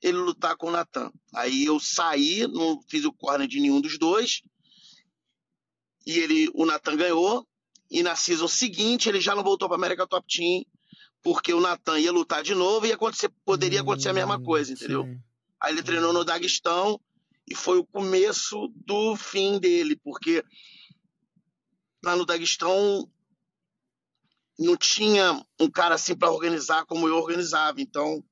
ele 0.05 0.19
lutar 0.19 0.55
com 0.57 0.69
o 0.69 0.71
Natan. 0.71 1.11
Aí 1.35 1.65
eu 1.65 1.81
saí, 1.81 2.47
não 2.47 2.79
fiz 2.89 3.07
o 3.07 3.13
corner 3.13 3.49
de 3.49 3.59
nenhum 3.59 3.81
dos 3.81 3.99
dois. 3.99 4.43
E 6.07 6.19
ele, 6.19 6.51
o 6.55 6.67
Natan 6.67 6.95
ganhou. 6.95 7.49
E 7.91 8.03
na 8.03 8.15
season 8.15 8.47
seguinte 8.47 9.09
ele 9.09 9.19
já 9.21 9.35
não 9.35 9.43
voltou 9.43 9.67
para 9.67 9.77
América 9.79 10.07
Top 10.07 10.27
Team, 10.29 10.63
porque 11.23 11.55
o 11.55 11.61
Natan 11.61 11.99
ia 11.99 12.13
lutar 12.13 12.43
de 12.43 12.55
novo 12.55 12.87
e 12.87 12.93
acontecer, 12.93 13.31
poderia 13.47 13.81
acontecer 13.81 14.11
a 14.11 14.13
mesma 14.13 14.37
Hum, 14.37 14.43
coisa, 14.43 14.73
entendeu? 14.75 15.05
sim. 15.05 15.19
Aí 15.61 15.73
ele 15.73 15.83
treinou 15.83 16.13
no 16.13 16.25
Daguestão 16.25 17.01
e 17.49 17.55
foi 17.55 17.79
o 17.79 17.87
começo 17.87 18.71
do 18.75 19.17
fim 19.17 19.59
dele, 19.59 19.97
porque 19.97 20.45
lá 22.05 22.15
no 22.15 22.27
Daguestão 22.27 23.09
não 24.59 24.77
tinha 24.77 25.43
um 25.59 25.71
cara 25.71 25.95
assim 25.95 26.15
para 26.15 26.31
organizar 26.31 26.85
como 26.85 27.09
eu 27.09 27.17
organizava, 27.17 27.81
então 27.81 28.23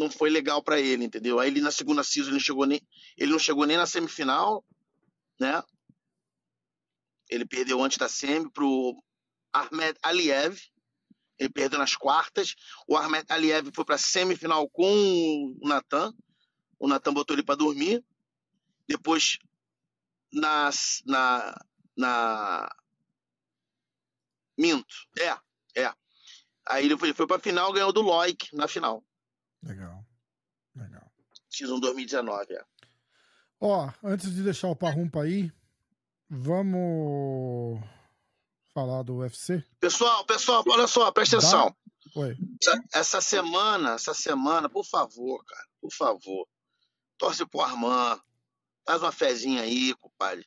não 0.00 0.10
foi 0.10 0.30
legal 0.30 0.62
para 0.62 0.80
ele, 0.80 1.04
entendeu? 1.04 1.38
Aí 1.38 1.50
ele 1.50 1.60
na 1.60 1.70
segunda 1.70 2.02
season 2.02 2.30
ele 2.30 2.40
chegou 2.40 2.64
nem 2.64 2.80
ele 3.18 3.32
não 3.32 3.38
chegou 3.38 3.66
nem 3.66 3.76
na 3.76 3.84
semifinal, 3.84 4.64
né? 5.38 5.62
Ele 7.28 7.44
perdeu 7.44 7.82
antes 7.84 7.98
da 7.98 8.08
semi 8.08 8.50
pro 8.50 8.96
Ahmed 9.52 9.98
Aliev. 10.02 10.58
Ele 11.38 11.50
perdeu 11.50 11.78
nas 11.78 11.94
quartas. 11.96 12.54
O 12.88 12.96
Ahmed 12.96 13.24
Aliev 13.28 13.70
foi 13.74 13.84
para 13.84 13.98
semifinal 13.98 14.68
com 14.70 15.54
o 15.62 15.68
Natan. 15.68 16.12
O 16.78 16.88
Natan 16.88 17.12
botou 17.12 17.34
ele 17.34 17.44
para 17.44 17.54
dormir. 17.54 18.04
Depois, 18.88 19.38
nas, 20.32 21.02
na, 21.06 21.54
na. 21.96 22.68
Minto. 24.58 24.94
É, 25.18 25.80
é. 25.80 25.94
Aí 26.66 26.84
ele 26.86 26.96
foi, 26.96 27.12
foi 27.12 27.26
para 27.26 27.40
final, 27.40 27.72
ganhou 27.72 27.92
do 27.92 28.02
Loic 28.02 28.54
na 28.54 28.66
final. 28.66 29.04
Legal. 29.62 30.04
Legal. 30.74 31.10
Season 31.48 31.78
2019, 31.80 32.54
é. 32.54 32.64
Ó, 33.60 33.90
antes 34.02 34.34
de 34.34 34.42
deixar 34.42 34.68
o 34.68 34.76
Parrumpa 34.76 35.22
aí, 35.22 35.52
vamos 36.28 37.80
falar 38.72 39.02
do 39.02 39.16
UFC? 39.16 39.62
Pessoal, 39.78 40.24
pessoal, 40.24 40.64
olha 40.68 40.86
só, 40.86 41.10
presta 41.12 41.36
atenção. 41.36 41.74
Oi. 42.16 42.36
Essa, 42.60 42.84
essa 42.94 43.20
semana, 43.20 43.92
essa 43.92 44.14
semana, 44.14 44.68
por 44.68 44.84
favor, 44.84 45.44
cara, 45.44 45.66
por 45.80 45.92
favor, 45.92 46.48
torce 47.18 47.44
pro 47.46 47.60
Armand, 47.60 48.18
faz 48.86 49.02
uma 49.02 49.12
fezinha 49.12 49.62
aí, 49.62 49.94
compadre. 49.96 50.46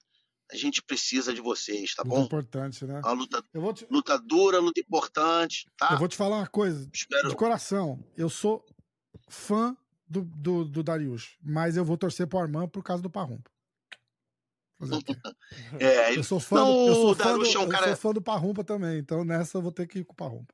A 0.52 0.56
gente 0.56 0.82
precisa 0.84 1.34
de 1.34 1.42
vocês, 1.42 1.96
tá 1.96 2.04
Muito 2.04 2.20
bom? 2.20 2.26
importante, 2.26 2.86
né? 2.86 3.00
Uma 3.00 3.12
luta, 3.14 3.42
te, 3.74 3.88
luta 3.90 4.20
dura, 4.20 4.60
luta 4.60 4.80
importante, 4.80 5.70
tá? 5.78 5.90
eu 5.92 5.98
vou 5.98 6.08
te 6.08 6.18
falar 6.18 6.38
uma 6.38 6.48
coisa, 6.48 6.86
de 6.88 6.98
Espero. 6.98 7.36
coração. 7.36 8.04
Eu 8.18 8.30
sou 8.30 8.64
fã 9.34 9.76
do, 10.08 10.22
do, 10.22 10.64
do 10.66 10.84
Darius, 10.84 11.38
mas 11.42 11.76
eu 11.76 11.84
vou 11.84 11.98
torcer 11.98 12.28
pro 12.28 12.40
Armand 12.40 12.68
por 12.70 12.84
causa 12.84 13.02
do 13.02 13.10
Parrumpa. 13.10 13.50
É, 15.80 16.16
Eu 16.18 16.24
sou 16.24 16.40
fã, 16.40 16.56
Não, 16.58 16.66
do, 16.74 16.88
eu 16.90 16.96
sou 16.96 17.16
fã, 17.16 17.38
do, 17.38 17.46
é 17.46 17.60
um 17.60 17.64
eu 17.64 17.70
cara- 17.70 17.88
sou 17.88 17.96
fã 17.96 18.14
do 18.14 18.22
Parrumpa 18.22 18.64
também, 18.64 18.98
então 19.00 19.24
nessa 19.24 19.58
eu 19.58 19.62
vou 19.62 19.72
ter 19.72 19.88
que 19.88 20.00
ir 20.00 20.04
com 20.06 20.14
o 20.14 20.16
Parrumpa. 20.16 20.54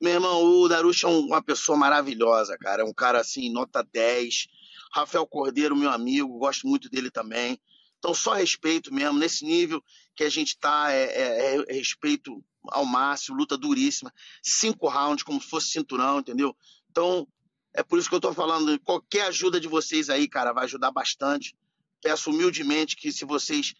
Meu 0.00 0.12
irmão, 0.14 0.42
o 0.42 0.68
Darush 0.68 1.04
é 1.04 1.08
um- 1.08 1.26
uma 1.26 1.40
pessoa 1.42 1.78
maravilhosa, 1.78 2.58
cara. 2.58 2.82
É 2.82 2.84
um 2.84 2.92
cara 2.92 3.20
assim, 3.20 3.50
nota 3.52 3.86
10. 3.92 4.48
Rafael 4.92 5.24
Cordeiro, 5.26 5.76
meu 5.76 5.90
amigo, 5.90 6.38
gosto 6.38 6.66
muito 6.66 6.90
dele 6.90 7.08
também. 7.10 7.56
Então, 7.98 8.12
só 8.12 8.32
respeito 8.34 8.92
mesmo. 8.92 9.16
Nesse 9.18 9.44
nível 9.44 9.80
que 10.16 10.24
a 10.24 10.28
gente 10.28 10.58
tá, 10.58 10.90
é, 10.90 11.04
é- 11.04 11.64
é 11.68 11.72
respeito 11.74 12.44
ao 12.64 12.84
máximo, 12.84 13.36
luta 13.36 13.56
duríssima. 13.56 14.12
Cinco 14.42 14.88
rounds, 14.88 15.22
como 15.22 15.40
se 15.40 15.48
fosse 15.48 15.68
cinturão, 15.70 16.18
entendeu? 16.18 16.54
Então, 16.90 17.26
é 17.74 17.82
por 17.82 17.98
isso 17.98 18.08
que 18.08 18.14
eu 18.14 18.20
tô 18.20 18.32
falando. 18.32 18.78
Qualquer 18.80 19.26
ajuda 19.26 19.58
de 19.60 19.68
vocês 19.68 20.08
aí, 20.10 20.28
cara, 20.28 20.52
vai 20.52 20.64
ajudar 20.64 20.90
bastante. 20.90 21.54
Peço 22.02 22.30
humildemente 22.30 22.96
que 22.96 23.12
se 23.12 23.24
vocês, 23.24 23.74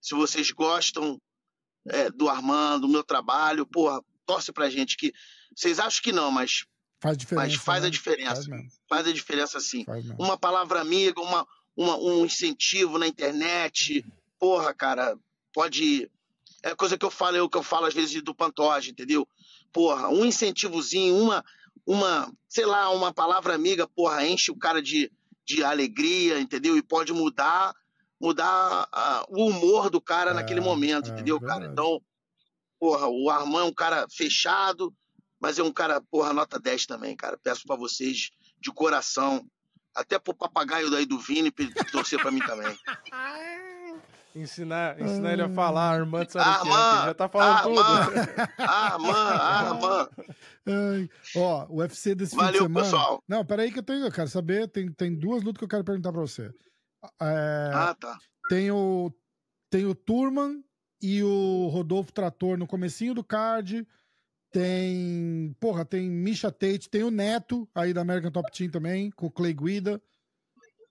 se 0.00 0.14
vocês 0.14 0.50
gostam 0.50 1.20
é, 1.88 2.10
do 2.10 2.28
Armando, 2.28 2.86
do 2.86 2.92
meu 2.92 3.04
trabalho, 3.04 3.66
porra, 3.66 4.02
torce 4.26 4.52
pra 4.52 4.70
gente 4.70 4.96
que 4.96 5.12
vocês 5.54 5.78
acham 5.78 6.02
que 6.02 6.12
não, 6.12 6.30
mas 6.30 6.64
Faz 7.02 7.16
diferença. 7.16 7.46
Mas 7.46 7.54
faz 7.56 7.82
né? 7.82 7.88
a 7.88 7.90
diferença. 7.90 8.34
Faz 8.34 8.46
mesmo, 8.46 8.70
faz 8.86 9.06
a 9.06 9.12
diferença 9.12 9.58
sim. 9.60 9.84
Uma 10.18 10.36
palavra 10.36 10.80
amiga, 10.82 11.18
uma, 11.22 11.46
uma- 11.74 11.96
um 11.96 12.26
incentivo 12.26 12.98
na 12.98 13.06
internet, 13.08 14.04
porra, 14.38 14.74
cara, 14.74 15.18
pode. 15.52 16.10
É 16.62 16.74
coisa 16.74 16.98
que 16.98 17.04
eu 17.06 17.10
falo, 17.10 17.38
é 17.38 17.42
o 17.42 17.48
que 17.48 17.56
eu 17.56 17.62
falo 17.62 17.86
às 17.86 17.94
vezes 17.94 18.20
do 18.22 18.34
Pantoja, 18.34 18.90
entendeu? 18.90 19.26
Porra, 19.72 20.08
um 20.10 20.26
incentivozinho, 20.26 21.16
uma, 21.16 21.42
uma, 21.86 22.32
sei 22.48 22.66
lá, 22.66 22.90
uma 22.90 23.12
palavra 23.12 23.54
amiga, 23.54 23.86
porra, 23.86 24.26
enche 24.26 24.50
o 24.50 24.56
cara 24.56 24.80
de, 24.80 25.10
de 25.44 25.64
alegria, 25.64 26.38
entendeu? 26.38 26.76
E 26.76 26.82
pode 26.82 27.12
mudar, 27.12 27.74
mudar 28.20 28.88
o 29.28 29.46
humor 29.46 29.90
do 29.90 30.00
cara 30.00 30.30
É, 30.30 30.34
naquele 30.34 30.60
momento, 30.60 31.10
é, 31.10 31.12
entendeu, 31.12 31.40
cara? 31.40 31.66
Então, 31.66 32.00
porra, 32.78 33.08
o 33.08 33.28
Armand 33.28 33.62
é 33.62 33.64
um 33.64 33.74
cara 33.74 34.06
fechado, 34.10 34.94
mas 35.40 35.58
é 35.58 35.62
um 35.62 35.72
cara, 35.72 36.00
porra, 36.00 36.32
nota 36.32 36.58
10 36.58 36.86
também, 36.86 37.16
cara. 37.16 37.38
Peço 37.42 37.62
pra 37.66 37.76
vocês 37.76 38.30
de 38.60 38.70
coração, 38.72 39.44
até 39.94 40.18
pro 40.18 40.34
papagaio 40.34 40.90
daí 40.90 41.06
do 41.06 41.18
Vini 41.18 41.50
pra 41.50 41.64
ele 41.64 41.74
torcer 41.90 42.20
pra 42.20 42.30
mim 42.30 42.40
também. 42.40 42.76
Ensinar, 44.34 45.00
ensinar 45.00 45.32
ele 45.32 45.42
a 45.42 45.48
falar, 45.48 45.90
Armando 45.98 46.30
Sarukian, 46.30 46.62
que 46.62 46.68
Armand, 46.70 46.96
ele 46.98 47.06
já 47.06 47.14
tá 47.14 47.28
falando 47.28 47.56
Armand, 47.56 48.06
tudo. 48.06 48.62
Armand, 48.62 50.08
Armand. 50.66 51.08
Ó, 51.36 51.66
o 51.68 51.76
UFC 51.78 52.14
desse 52.14 52.30
fim 52.32 52.36
Valeu, 52.36 52.52
de 52.52 52.58
semana. 52.58 52.84
pessoal. 52.84 53.22
Não, 53.26 53.44
peraí 53.44 53.72
que 53.72 53.78
eu 53.80 53.82
tenho, 53.82 54.04
eu 54.06 54.12
quero 54.12 54.28
saber, 54.28 54.68
tem, 54.68 54.90
tem 54.92 55.14
duas 55.18 55.42
lutas 55.42 55.58
que 55.58 55.64
eu 55.64 55.68
quero 55.68 55.82
perguntar 55.84 56.12
pra 56.12 56.20
você. 56.20 56.50
É, 57.20 57.70
Ah, 57.74 57.96
tá. 57.98 58.16
tem 58.48 58.70
o 58.70 59.12
tem 59.70 59.84
o 59.86 59.94
Turman 59.94 60.62
e 61.02 61.22
o 61.22 61.68
Rodolfo 61.68 62.12
Trator 62.12 62.56
no 62.58 62.66
comecinho 62.66 63.14
do 63.14 63.24
card. 63.24 63.86
Tem, 64.52 65.56
porra, 65.60 65.84
tem 65.84 66.10
Misha 66.10 66.50
Tate, 66.50 66.90
tem 66.90 67.04
o 67.04 67.10
Neto 67.10 67.68
aí 67.74 67.92
da 67.94 68.00
American 68.00 68.32
Top 68.32 68.50
Team 68.50 68.68
também, 68.70 69.10
com 69.12 69.26
o 69.26 69.30
Clay 69.30 69.54
Guida. 69.54 70.02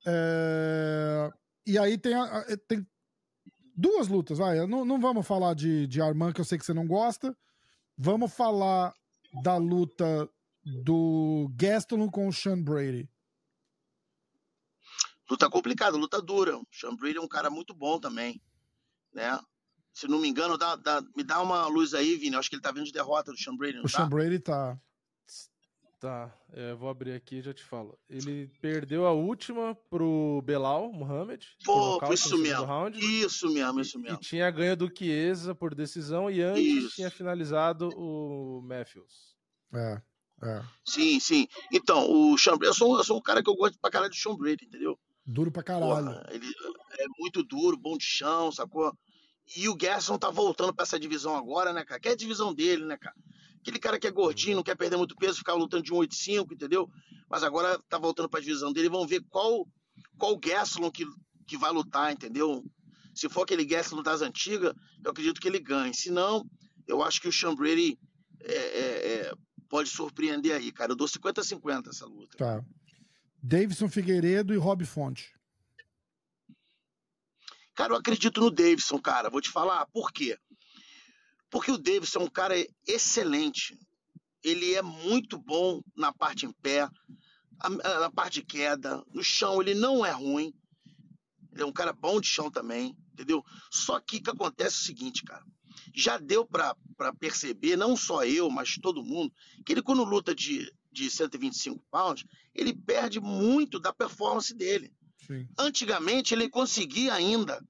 É... 0.08 1.30
E 1.68 1.78
aí 1.78 1.98
tem, 1.98 2.14
a, 2.14 2.46
tem 2.68 2.88
duas 3.80 4.08
lutas, 4.08 4.38
vai. 4.38 4.66
Não, 4.68 4.84
não 4.84 5.00
vamos 5.00 5.26
falar 5.26 5.54
de, 5.54 5.88
de 5.88 6.02
Armand, 6.02 6.34
que 6.34 6.42
eu 6.42 6.46
sei 6.46 6.58
que 6.58 6.66
você 6.66 6.74
não 6.74 6.86
gosta. 6.86 7.36
Vamos 7.98 8.34
falar 8.34 8.94
da 9.42 9.58
luta 9.58 10.30
do 10.84 11.50
Gastelum 11.56 12.10
com 12.10 12.28
o 12.28 12.34
Sean 12.34 12.62
Brady. 12.62 13.10
Luta 15.30 15.50
complicada, 15.50 15.96
luta 15.96 16.22
dura. 16.22 16.58
O 16.58 16.68
Sean 16.72 16.96
Brady 16.96 17.18
é 17.18 17.22
um 17.22 17.28
cara 17.28 17.50
muito 17.50 17.74
bom 17.74 18.00
também, 18.00 18.42
né? 19.14 19.40
Se 19.94 20.08
não 20.08 20.20
me 20.20 20.28
engano, 20.28 20.58
dá, 20.58 20.76
dá, 20.76 21.02
me 21.16 21.24
dá 21.24 21.42
uma 21.42 21.68
luz 21.68 21.94
aí, 21.94 22.16
Vini. 22.16 22.34
Eu 22.34 22.40
acho 22.40 22.50
que 22.50 22.56
ele 22.56 22.62
tá 22.62 22.72
vindo 22.72 22.86
de 22.86 22.92
derrota 22.92 23.32
do 23.32 23.38
Sean 23.38 23.56
Brady, 23.56 23.80
O 23.80 23.84
tá? 23.84 23.90
Sean 23.90 24.10
Brady 24.10 24.40
tá. 24.40 24.80
Tá, 26.00 26.34
é, 26.54 26.74
vou 26.74 26.88
abrir 26.88 27.12
aqui 27.12 27.36
e 27.36 27.42
já 27.42 27.54
te 27.54 27.62
falo. 27.62 28.00
Ele 28.10 28.50
perdeu 28.62 29.06
a 29.06 29.12
última 29.12 29.76
pro 29.90 30.42
Belal 30.46 30.90
por 30.94 31.36
Pô, 31.66 31.76
nocaute 31.94 32.16
isso 32.16 32.38
mesmo. 32.38 32.64
round, 32.64 32.98
Isso 32.98 33.52
mesmo, 33.52 33.82
isso 33.82 33.98
e 34.00 34.02
mesmo. 34.04 34.18
tinha 34.20 34.50
ganho 34.50 34.78
do 34.78 34.90
Chiesa 34.96 35.54
por 35.54 35.76
decisão 35.76 36.32
e 36.32 36.42
antes 36.42 36.64
Isso. 36.86 36.96
tinha 36.96 37.12
finalizado 37.12 37.90
o 37.98 38.62
Matthews. 38.62 39.36
É, 39.74 40.02
é. 40.42 40.64
Sim, 40.86 41.20
sim. 41.20 41.48
Então, 41.74 42.10
o 42.10 42.38
Sean 42.38 42.58
Brady, 42.58 42.68
eu 42.68 42.74
sou, 42.74 42.98
eu 42.98 43.04
sou 43.04 43.18
um 43.18 43.22
cara 43.22 43.44
que 43.44 43.50
eu 43.50 43.56
gosto 43.56 43.78
pra 43.82 43.92
caralho 43.92 44.10
do 44.10 44.16
Sean 44.16 44.38
Brady, 44.38 44.66
entendeu? 44.66 44.98
Duro 45.26 45.52
pra 45.52 45.64
caralho. 45.64 45.86
Porra, 46.06 46.24
ele 46.32 46.46
é 46.98 47.06
muito 47.20 47.44
duro, 47.44 47.76
bom 47.78 47.98
de 47.98 48.06
chão, 48.06 48.54
sacou? 48.54 48.94
E 49.58 49.68
o 49.68 49.76
Gerson 49.80 50.18
tá 50.18 50.30
voltando 50.30 50.74
pra 50.74 50.84
essa 50.84 50.98
divisão 50.98 51.36
agora, 51.36 51.74
né, 51.74 51.84
cara? 51.84 52.00
Que 52.00 52.08
é 52.08 52.12
a 52.14 52.16
divisão 52.16 52.54
dele, 52.54 52.86
né, 52.86 52.98
cara? 52.98 53.16
Aquele 53.62 53.80
cara 53.80 54.00
que 54.00 54.08
é 54.08 54.12
gordinho, 54.12 54.58
não 54.58 54.64
quer 54.64 54.76
perder 54.76 54.98
muito 54.98 55.16
peso, 55.16 55.38
ficar 55.38 55.54
lutando 55.54 55.84
de 55.84 55.90
185, 55.90 56.54
entendeu? 56.54 56.90
Mas 57.30 57.44
agora 57.44 57.80
tá 57.90 57.98
voltando 57.98 58.30
pra 58.30 58.40
divisão 58.40 58.72
dele. 58.72 58.90
Vamos 58.90 59.10
ver 59.10 59.22
qual 59.30 59.68
qual 60.18 60.40
Gerson 60.44 60.92
que, 60.92 61.06
que 61.48 61.58
vai 61.58 61.72
lutar, 61.72 62.12
entendeu? 62.12 62.64
Se 63.14 63.28
for 63.28 63.44
aquele 63.44 63.68
Gerson 63.68 64.02
das 64.04 64.22
antigas, 64.22 64.74
eu 65.04 65.12
acredito 65.12 65.42
que 65.42 65.48
ele 65.48 65.60
ganhe. 65.60 65.94
Se 65.94 66.12
não, 66.12 66.46
eu 66.88 67.04
acho 67.04 67.22
que 67.22 67.28
o 67.28 67.34
Sean 67.34 67.56
Brady 67.56 67.98
é, 68.42 68.54
é, 68.54 69.14
é, 69.14 69.34
pode 69.68 69.90
surpreender 69.90 70.56
aí, 70.56 70.72
cara. 70.72 70.92
Eu 70.92 70.96
dou 70.96 71.08
50-50 71.08 71.90
essa 71.90 72.06
luta. 72.06 72.38
Tá. 72.38 72.64
Davidson 73.42 73.90
Figueiredo 73.90 74.54
e 74.54 74.58
Rob 74.58 74.86
Fonte. 74.86 75.34
Cara, 77.76 77.94
eu 77.94 77.98
acredito 77.98 78.42
no 78.42 78.52
Davidson, 78.52 79.00
cara. 79.00 79.30
Vou 79.30 79.42
te 79.42 79.50
falar 79.50 79.86
por 79.88 80.12
quê. 80.12 80.38
Porque 81.50 81.72
o 81.72 81.78
Davidson 81.78 82.20
é 82.20 82.24
um 82.24 82.30
cara 82.30 82.56
excelente. 82.88 83.78
Ele 84.44 84.74
é 84.74 84.82
muito 84.82 85.38
bom 85.38 85.82
na 85.96 86.14
parte 86.14 86.46
em 86.46 86.52
pé, 86.52 86.88
na 87.84 88.10
parte 88.10 88.36
de 88.36 88.46
queda, 88.46 89.04
no 89.14 89.24
chão 89.24 89.62
ele 89.62 89.74
não 89.74 90.06
é 90.06 90.12
ruim. 90.12 90.54
Ele 91.52 91.64
é 91.64 91.66
um 91.66 91.74
cara 91.74 91.92
bom 91.92 92.22
de 92.22 92.28
chão 92.28 92.50
também, 92.50 92.96
entendeu? 93.14 93.44
Só 93.72 94.00
que 94.00 94.18
o 94.18 94.24
que 94.24 94.30
acontece 94.30 94.76
é 94.76 94.80
o 94.80 94.86
seguinte, 94.86 95.24
cara. 95.24 95.44
Já 95.94 96.18
deu 96.18 96.46
pra 96.46 96.76
perceber, 97.20 97.76
não 97.76 97.98
só 97.98 98.24
eu, 98.24 98.50
mas 98.50 98.78
todo 98.82 99.04
mundo, 99.04 99.34
que 99.66 99.74
ele 99.74 99.82
quando 99.82 100.04
luta 100.04 100.34
de, 100.34 100.72
de 100.92 101.10
125 101.10 101.84
pounds, 101.90 102.24
ele 102.54 102.74
perde 102.74 103.20
muito 103.20 103.80
da 103.80 103.92
performance 103.92 104.54
dele. 104.54 104.94
Sim. 105.26 105.48
Antigamente 105.58 106.34
ele 106.34 106.50
conseguia 106.50 107.14
ainda 107.14 107.62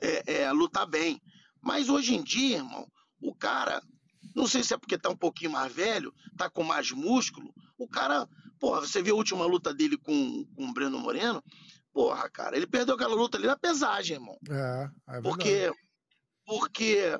é, 0.00 0.42
é, 0.42 0.52
lutar 0.52 0.86
bem. 0.86 1.20
Mas 1.60 1.88
hoje 1.88 2.14
em 2.14 2.22
dia, 2.22 2.58
irmão, 2.58 2.86
o 3.26 3.34
cara, 3.34 3.82
não 4.34 4.46
sei 4.46 4.62
se 4.62 4.72
é 4.72 4.78
porque 4.78 4.96
tá 4.96 5.10
um 5.10 5.16
pouquinho 5.16 5.50
mais 5.50 5.72
velho, 5.72 6.14
tá 6.36 6.48
com 6.48 6.62
mais 6.62 6.92
músculo, 6.92 7.52
o 7.76 7.88
cara, 7.88 8.28
porra, 8.60 8.80
você 8.80 9.02
viu 9.02 9.14
a 9.14 9.18
última 9.18 9.44
luta 9.44 9.74
dele 9.74 9.96
com, 9.96 10.44
com 10.54 10.68
o 10.68 10.72
Breno 10.72 10.98
Moreno? 10.98 11.42
Porra, 11.92 12.30
cara, 12.30 12.56
ele 12.56 12.66
perdeu 12.66 12.94
aquela 12.94 13.14
luta 13.14 13.36
ali 13.36 13.46
na 13.46 13.56
pesagem, 13.56 14.16
irmão. 14.16 14.38
É, 14.48 14.90
é. 15.16 15.20
Porque, 15.22 15.72
porque 16.44 17.18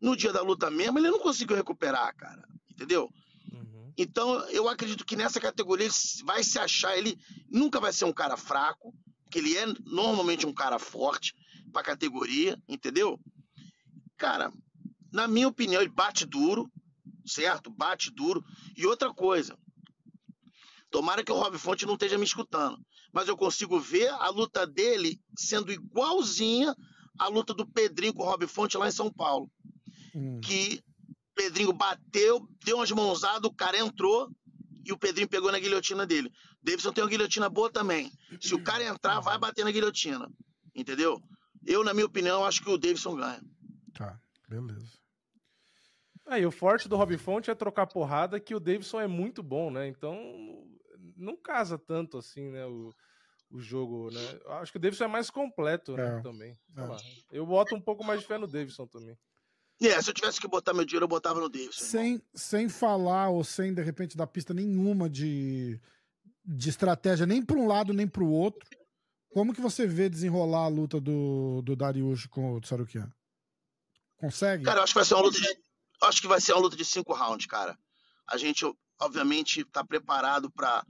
no 0.00 0.16
dia 0.16 0.32
da 0.32 0.42
luta 0.42 0.70
mesmo 0.70 0.98
ele 0.98 1.10
não 1.10 1.18
conseguiu 1.18 1.56
recuperar, 1.56 2.14
cara. 2.14 2.46
Entendeu? 2.70 3.10
Uhum. 3.52 3.92
Então, 3.96 4.38
eu 4.50 4.68
acredito 4.68 5.04
que 5.04 5.16
nessa 5.16 5.40
categoria 5.40 5.86
ele 5.86 5.94
vai 6.24 6.44
se 6.44 6.58
achar, 6.58 6.96
ele 6.96 7.18
nunca 7.50 7.80
vai 7.80 7.92
ser 7.92 8.04
um 8.04 8.12
cara 8.12 8.36
fraco, 8.36 8.94
porque 9.24 9.40
ele 9.40 9.56
é 9.56 9.66
normalmente 9.84 10.46
um 10.46 10.54
cara 10.54 10.78
forte 10.78 11.34
pra 11.72 11.82
categoria, 11.82 12.56
entendeu? 12.68 13.18
Cara, 14.16 14.52
na 15.12 15.26
minha 15.28 15.48
opinião, 15.48 15.80
ele 15.80 15.90
bate 15.90 16.24
duro, 16.26 16.70
certo? 17.26 17.70
Bate 17.70 18.10
duro. 18.10 18.44
E 18.76 18.86
outra 18.86 19.12
coisa, 19.12 19.56
tomara 20.90 21.22
que 21.24 21.32
o 21.32 21.36
Rob 21.36 21.56
Fonte 21.58 21.86
não 21.86 21.94
esteja 21.94 22.18
me 22.18 22.24
escutando, 22.24 22.78
mas 23.12 23.28
eu 23.28 23.36
consigo 23.36 23.78
ver 23.78 24.08
a 24.08 24.28
luta 24.28 24.66
dele 24.66 25.20
sendo 25.36 25.72
igualzinha 25.72 26.74
à 27.18 27.28
luta 27.28 27.52
do 27.52 27.66
Pedrinho 27.66 28.14
com 28.14 28.22
o 28.22 28.26
Rob 28.26 28.46
Fonte 28.46 28.76
lá 28.78 28.88
em 28.88 28.92
São 28.92 29.12
Paulo 29.12 29.50
Hum. 30.14 30.40
que 30.40 30.82
Pedrinho 31.34 31.72
bateu, 31.72 32.48
deu 32.64 32.76
umas 32.76 32.90
mãozadas, 32.90 33.44
o 33.44 33.52
cara 33.54 33.78
entrou 33.78 34.28
e 34.84 34.90
o 34.90 34.98
Pedrinho 34.98 35.28
pegou 35.28 35.52
na 35.52 35.58
guilhotina 35.58 36.06
dele. 36.06 36.32
Davidson 36.62 36.92
tem 36.92 37.04
uma 37.04 37.10
guilhotina 37.10 37.48
boa 37.48 37.70
também. 37.70 38.10
Se 38.40 38.54
o 38.54 38.62
cara 38.64 38.82
entrar, 38.84 39.20
vai 39.20 39.38
bater 39.38 39.64
na 39.64 39.70
guilhotina. 39.70 40.28
Entendeu? 40.74 41.22
Eu, 41.64 41.84
na 41.84 41.92
minha 41.92 42.06
opinião, 42.06 42.44
acho 42.44 42.62
que 42.62 42.70
o 42.70 42.78
Davidson 42.78 43.16
ganha. 43.16 43.40
Tá, 43.92 44.18
beleza. 44.48 44.98
Aí, 46.26 46.44
o 46.44 46.50
forte 46.50 46.88
do 46.88 46.96
Rob 46.96 47.16
Fonte 47.16 47.50
é 47.50 47.54
trocar 47.54 47.86
porrada, 47.86 48.38
que 48.38 48.54
o 48.54 48.60
Davidson 48.60 49.00
é 49.00 49.06
muito 49.06 49.42
bom, 49.42 49.70
né? 49.70 49.88
Então, 49.88 50.16
não 51.16 51.36
casa 51.36 51.78
tanto 51.78 52.18
assim, 52.18 52.50
né? 52.50 52.66
O, 52.66 52.94
o 53.50 53.58
jogo, 53.58 54.10
né? 54.10 54.20
Acho 54.60 54.72
que 54.72 54.78
o 54.78 54.80
Davidson 54.80 55.04
é 55.04 55.08
mais 55.08 55.30
completo, 55.30 55.96
né? 55.96 56.18
É. 56.18 56.20
Também. 56.20 56.58
É. 56.76 57.36
Eu 57.38 57.46
boto 57.46 57.74
um 57.74 57.80
pouco 57.80 58.04
mais 58.04 58.20
de 58.20 58.26
fé 58.26 58.36
no 58.36 58.46
Davidson 58.46 58.86
também. 58.86 59.16
É, 59.80 60.02
se 60.02 60.10
eu 60.10 60.14
tivesse 60.14 60.40
que 60.40 60.48
botar 60.48 60.74
meu 60.74 60.84
dinheiro, 60.84 61.04
eu 61.04 61.08
botava 61.08 61.40
no 61.40 61.48
Davidson. 61.48 61.84
Sem, 61.84 62.20
sem 62.34 62.68
falar 62.68 63.30
ou 63.30 63.44
sem, 63.44 63.72
de 63.72 63.82
repente, 63.82 64.16
dar 64.16 64.26
pista 64.26 64.52
nenhuma 64.52 65.08
de, 65.08 65.80
de 66.44 66.68
estratégia, 66.68 67.26
nem 67.26 67.42
para 67.42 67.56
um 67.56 67.66
lado 67.66 67.94
nem 67.94 68.06
para 68.06 68.24
o 68.24 68.30
outro, 68.30 68.68
como 69.30 69.54
que 69.54 69.60
você 69.60 69.86
vê 69.86 70.08
desenrolar 70.08 70.64
a 70.64 70.68
luta 70.68 71.00
do, 71.00 71.62
do 71.62 71.76
Dariush 71.76 72.26
com 72.26 72.54
o 72.54 72.60
Tsarukian? 72.60 73.12
Consegue? 74.18 74.64
Cara, 74.64 74.80
eu 74.80 74.84
acho 74.84 74.92
que 74.92 74.98
vai 74.98 75.04
ser 75.04 75.14
uma 75.14 75.22
luta 75.22 75.40
de. 75.40 75.58
Acho 76.02 76.20
que 76.20 76.28
vai 76.28 76.40
ser 76.40 76.52
uma 76.52 76.62
luta 76.62 76.76
de 76.76 76.84
cinco 76.84 77.14
rounds, 77.14 77.46
cara. 77.46 77.78
A 78.28 78.36
gente, 78.36 78.64
obviamente, 79.00 79.64
tá 79.64 79.84
preparado 79.84 80.50
para 80.50 80.84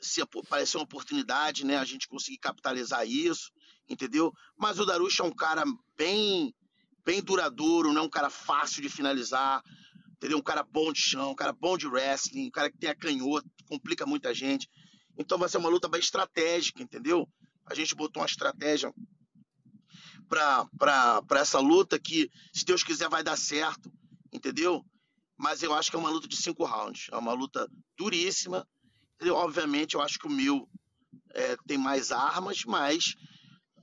se 0.00 0.20
aparecer 0.20 0.76
uma 0.76 0.84
oportunidade, 0.84 1.64
né? 1.64 1.76
A 1.76 1.84
gente 1.84 2.08
conseguir 2.08 2.38
capitalizar 2.38 3.06
isso, 3.06 3.50
entendeu? 3.88 4.32
Mas 4.56 4.78
o 4.78 4.84
Darush 4.84 5.20
é 5.20 5.24
um 5.24 5.34
cara 5.34 5.64
bem, 5.96 6.54
bem 7.04 7.22
duradouro, 7.22 7.92
não 7.92 8.02
é 8.02 8.04
um 8.04 8.10
cara 8.10 8.28
fácil 8.28 8.82
de 8.82 8.88
finalizar, 8.88 9.62
entendeu? 10.16 10.38
Um 10.38 10.42
cara 10.42 10.62
bom 10.62 10.92
de 10.92 11.00
chão, 11.00 11.30
um 11.30 11.34
cara 11.34 11.52
bom 11.52 11.76
de 11.76 11.86
wrestling, 11.86 12.48
um 12.48 12.50
cara 12.50 12.70
que 12.70 12.78
tem 12.78 12.90
a 12.90 12.94
canhota, 12.94 13.48
complica 13.66 14.04
muita 14.04 14.34
gente. 14.34 14.68
Então 15.18 15.38
vai 15.38 15.48
ser 15.48 15.58
uma 15.58 15.68
luta 15.68 15.88
bem 15.88 16.00
estratégica, 16.00 16.82
entendeu? 16.82 17.28
A 17.64 17.74
gente 17.74 17.94
botou 17.94 18.22
uma 18.22 18.28
estratégia 18.28 18.92
para 20.28 21.22
essa 21.40 21.58
luta 21.60 21.98
que, 21.98 22.30
se 22.52 22.64
Deus 22.64 22.82
quiser, 22.82 23.08
vai 23.08 23.22
dar 23.22 23.36
certo, 23.36 23.90
entendeu? 24.32 24.84
Mas 25.38 25.62
eu 25.62 25.74
acho 25.74 25.90
que 25.90 25.96
é 25.96 25.98
uma 25.98 26.10
luta 26.10 26.26
de 26.28 26.36
cinco 26.36 26.64
rounds. 26.64 27.08
É 27.12 27.16
uma 27.16 27.32
luta 27.32 27.68
duríssima. 27.96 28.66
entendeu? 29.16 29.34
Obviamente, 29.36 29.94
eu 29.94 30.02
acho 30.02 30.18
que 30.18 30.26
o 30.26 30.30
Mil 30.30 30.68
é, 31.34 31.56
tem 31.66 31.76
mais 31.78 32.10
armas, 32.10 32.64
mas 32.64 33.14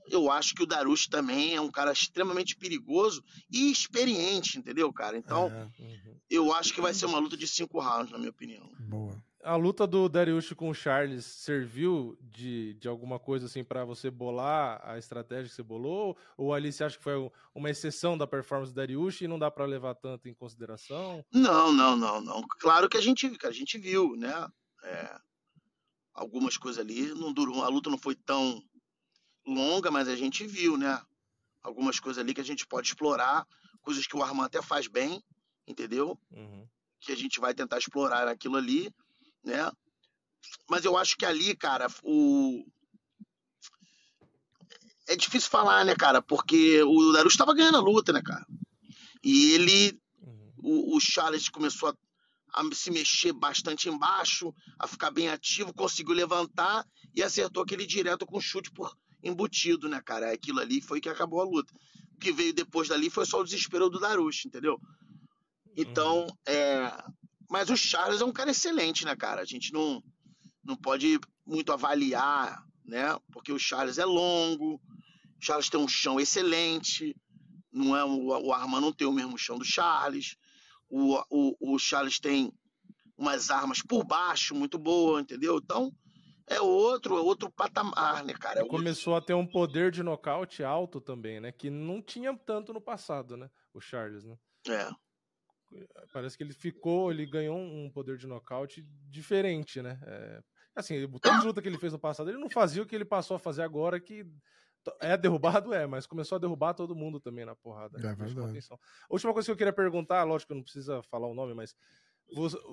eu 0.08 0.30
acho 0.30 0.54
que 0.54 0.62
o 0.62 0.66
Darush 0.66 1.06
também 1.08 1.54
é 1.54 1.60
um 1.60 1.70
cara 1.70 1.92
extremamente 1.92 2.56
perigoso 2.56 3.22
e 3.50 3.70
experiente, 3.70 4.58
entendeu, 4.58 4.92
cara? 4.92 5.16
Então, 5.16 5.46
É, 5.48 5.64
Uhum. 5.82 6.16
eu 6.28 6.52
acho 6.52 6.74
que 6.74 6.80
vai 6.80 6.92
ser 6.92 7.06
uma 7.06 7.18
luta 7.18 7.36
de 7.36 7.46
cinco 7.48 7.80
rounds, 7.80 8.10
na 8.12 8.18
minha 8.18 8.30
opinião. 8.30 8.70
boa. 8.80 9.22
A 9.44 9.56
luta 9.56 9.86
do 9.86 10.08
Dariush 10.08 10.54
com 10.54 10.70
o 10.70 10.74
Charles 10.74 11.24
serviu 11.26 12.16
de, 12.22 12.72
de 12.74 12.88
alguma 12.88 13.18
coisa 13.18 13.44
assim 13.44 13.62
pra 13.62 13.84
você 13.84 14.10
bolar 14.10 14.80
a 14.82 14.96
estratégia 14.96 15.50
que 15.50 15.54
você 15.54 15.62
bolou? 15.62 16.16
Ou 16.36 16.54
ali 16.54 16.72
você 16.72 16.82
acha 16.82 16.96
que 16.96 17.04
foi 17.04 17.18
um- 17.18 17.30
uma 17.54 17.68
exceção 17.68 18.16
da 18.16 18.26
performance 18.26 18.72
do 18.72 18.76
Dariush 18.76 19.20
e 19.20 19.28
não 19.28 19.38
dá 19.38 19.50
pra 19.50 19.66
levar 19.66 19.96
tanto 19.96 20.30
em 20.30 20.34
consideração? 20.34 21.22
Não, 21.30 21.70
não, 21.72 21.94
não, 21.94 22.22
não. 22.22 22.42
Claro 22.58 22.88
que 22.88 22.96
a 22.96 23.02
gente, 23.02 23.28
que 23.36 23.46
a 23.46 23.50
gente 23.52 23.76
viu, 23.76 24.16
né? 24.16 24.48
É, 24.82 25.18
algumas 26.14 26.56
coisas 26.56 26.80
ali 26.80 27.08
não 27.14 27.30
durou, 27.32 27.62
a 27.62 27.68
luta 27.68 27.90
não 27.90 27.98
foi 27.98 28.14
tão 28.14 28.62
longa, 29.46 29.90
mas 29.90 30.08
a 30.08 30.16
gente 30.16 30.46
viu, 30.46 30.78
né? 30.78 31.02
Algumas 31.62 32.00
coisas 32.00 32.22
ali 32.22 32.32
que 32.32 32.40
a 32.40 32.44
gente 32.44 32.66
pode 32.66 32.88
explorar, 32.88 33.46
coisas 33.82 34.06
que 34.06 34.16
o 34.16 34.22
Armand 34.22 34.46
até 34.46 34.62
faz 34.62 34.86
bem, 34.86 35.22
entendeu? 35.66 36.18
Uhum. 36.30 36.66
Que 37.00 37.12
a 37.12 37.16
gente 37.16 37.40
vai 37.40 37.52
tentar 37.52 37.76
explorar 37.78 38.26
aquilo 38.28 38.56
ali, 38.56 38.90
né? 39.44 39.70
Mas 40.68 40.84
eu 40.84 40.96
acho 40.96 41.16
que 41.16 41.26
ali, 41.26 41.54
cara, 41.54 41.86
o 42.02 42.64
é 45.06 45.16
difícil 45.16 45.50
falar, 45.50 45.84
né, 45.84 45.94
cara? 45.94 46.22
Porque 46.22 46.82
o 46.82 47.12
Darush 47.12 47.34
estava 47.34 47.54
ganhando 47.54 47.76
a 47.76 47.80
luta, 47.80 48.12
né, 48.12 48.22
cara? 48.22 48.46
E 49.22 49.52
ele 49.52 50.00
Uhum. 50.20 50.52
o, 50.58 50.96
o 50.96 51.00
Charles 51.00 51.48
começou 51.48 51.90
a, 51.90 51.96
a 52.60 52.74
se 52.74 52.90
mexer 52.90 53.32
bastante 53.32 53.88
embaixo, 53.88 54.54
a 54.78 54.86
ficar 54.86 55.10
bem 55.10 55.28
ativo, 55.28 55.74
conseguiu 55.74 56.14
levantar 56.14 56.86
e 57.14 57.22
acertou 57.22 57.62
aquele 57.62 57.86
direto 57.86 58.26
com 58.26 58.40
chute 58.40 58.70
por 58.70 58.96
embutido, 59.22 59.88
né, 59.88 60.00
cara? 60.00 60.32
Aquilo 60.32 60.60
ali 60.60 60.80
foi 60.80 61.00
que 61.00 61.08
acabou 61.08 61.40
a 61.40 61.44
luta. 61.44 61.72
O 62.14 62.18
que 62.18 62.32
veio 62.32 62.54
depois 62.54 62.88
dali 62.88 63.10
foi 63.10 63.26
só 63.26 63.40
o 63.40 63.44
desespero 63.44 63.90
do 63.90 64.00
Darush, 64.00 64.46
entendeu? 64.46 64.80
Então, 65.76 66.22
uhum. 66.22 66.36
é. 66.46 67.04
Mas 67.54 67.70
o 67.70 67.76
Charles 67.76 68.20
é 68.20 68.24
um 68.24 68.32
cara 68.32 68.50
excelente, 68.50 69.04
né, 69.04 69.14
cara? 69.14 69.40
A 69.40 69.44
gente 69.44 69.72
não, 69.72 70.02
não 70.64 70.74
pode 70.74 71.20
muito 71.46 71.70
avaliar, 71.70 72.66
né? 72.84 73.16
Porque 73.32 73.52
o 73.52 73.60
Charles 73.60 73.96
é 73.96 74.04
longo, 74.04 74.74
o 74.74 74.80
Charles 75.38 75.68
tem 75.68 75.78
um 75.78 75.86
chão 75.86 76.18
excelente, 76.18 77.14
não 77.72 77.96
é 77.96 78.04
o, 78.04 78.46
o 78.46 78.52
Arman 78.52 78.80
não 78.80 78.92
tem 78.92 79.06
o 79.06 79.12
mesmo 79.12 79.38
chão 79.38 79.56
do 79.56 79.64
Charles. 79.64 80.34
O, 80.90 81.14
o, 81.30 81.74
o 81.74 81.78
Charles 81.78 82.18
tem 82.18 82.52
umas 83.16 83.50
armas 83.50 83.80
por 83.80 84.04
baixo 84.04 84.52
muito 84.52 84.76
boa, 84.76 85.20
entendeu? 85.20 85.60
Então, 85.62 85.92
é 86.48 86.60
outro, 86.60 87.16
é 87.16 87.20
outro 87.20 87.48
patamar, 87.52 88.24
né, 88.24 88.34
cara? 88.34 88.62
É 88.62 88.66
começou 88.66 89.14
outro... 89.14 89.24
a 89.24 89.26
ter 89.28 89.34
um 89.34 89.46
poder 89.46 89.92
de 89.92 90.02
nocaute 90.02 90.64
alto 90.64 91.00
também, 91.00 91.38
né? 91.38 91.52
Que 91.52 91.70
não 91.70 92.02
tinha 92.02 92.36
tanto 92.36 92.72
no 92.72 92.80
passado, 92.80 93.36
né? 93.36 93.48
O 93.72 93.80
Charles, 93.80 94.24
né? 94.24 94.36
É. 94.66 94.90
Parece 96.12 96.36
que 96.36 96.42
ele 96.42 96.52
ficou, 96.52 97.10
ele 97.10 97.26
ganhou 97.26 97.56
um 97.56 97.90
poder 97.90 98.16
de 98.16 98.26
nocaute 98.26 98.82
diferente, 99.08 99.82
né? 99.82 99.98
É, 100.06 100.40
assim, 100.74 101.02
o 101.04 101.18
tanto 101.18 101.40
de 101.40 101.46
luta 101.46 101.62
que 101.62 101.68
ele 101.68 101.78
fez 101.78 101.92
no 101.92 101.98
passado, 101.98 102.30
ele 102.30 102.38
não 102.38 102.50
fazia 102.50 102.82
o 102.82 102.86
que 102.86 102.94
ele 102.94 103.04
passou 103.04 103.36
a 103.36 103.40
fazer 103.40 103.62
agora, 103.62 104.00
que 104.00 104.26
é 105.00 105.16
derrubado, 105.16 105.72
é, 105.72 105.86
mas 105.86 106.06
começou 106.06 106.36
a 106.36 106.38
derrubar 106.38 106.74
todo 106.74 106.94
mundo 106.94 107.18
também 107.18 107.44
na 107.44 107.56
porrada. 107.56 107.98
É 107.98 108.14
verdade. 108.14 108.58
A 108.70 108.78
última 109.08 109.32
coisa 109.32 109.46
que 109.46 109.52
eu 109.52 109.56
queria 109.56 109.72
perguntar, 109.72 110.22
lógico 110.24 110.52
que 110.52 110.56
não 110.56 110.62
precisa 110.62 111.02
falar 111.02 111.26
o 111.26 111.34
nome, 111.34 111.54
mas 111.54 111.74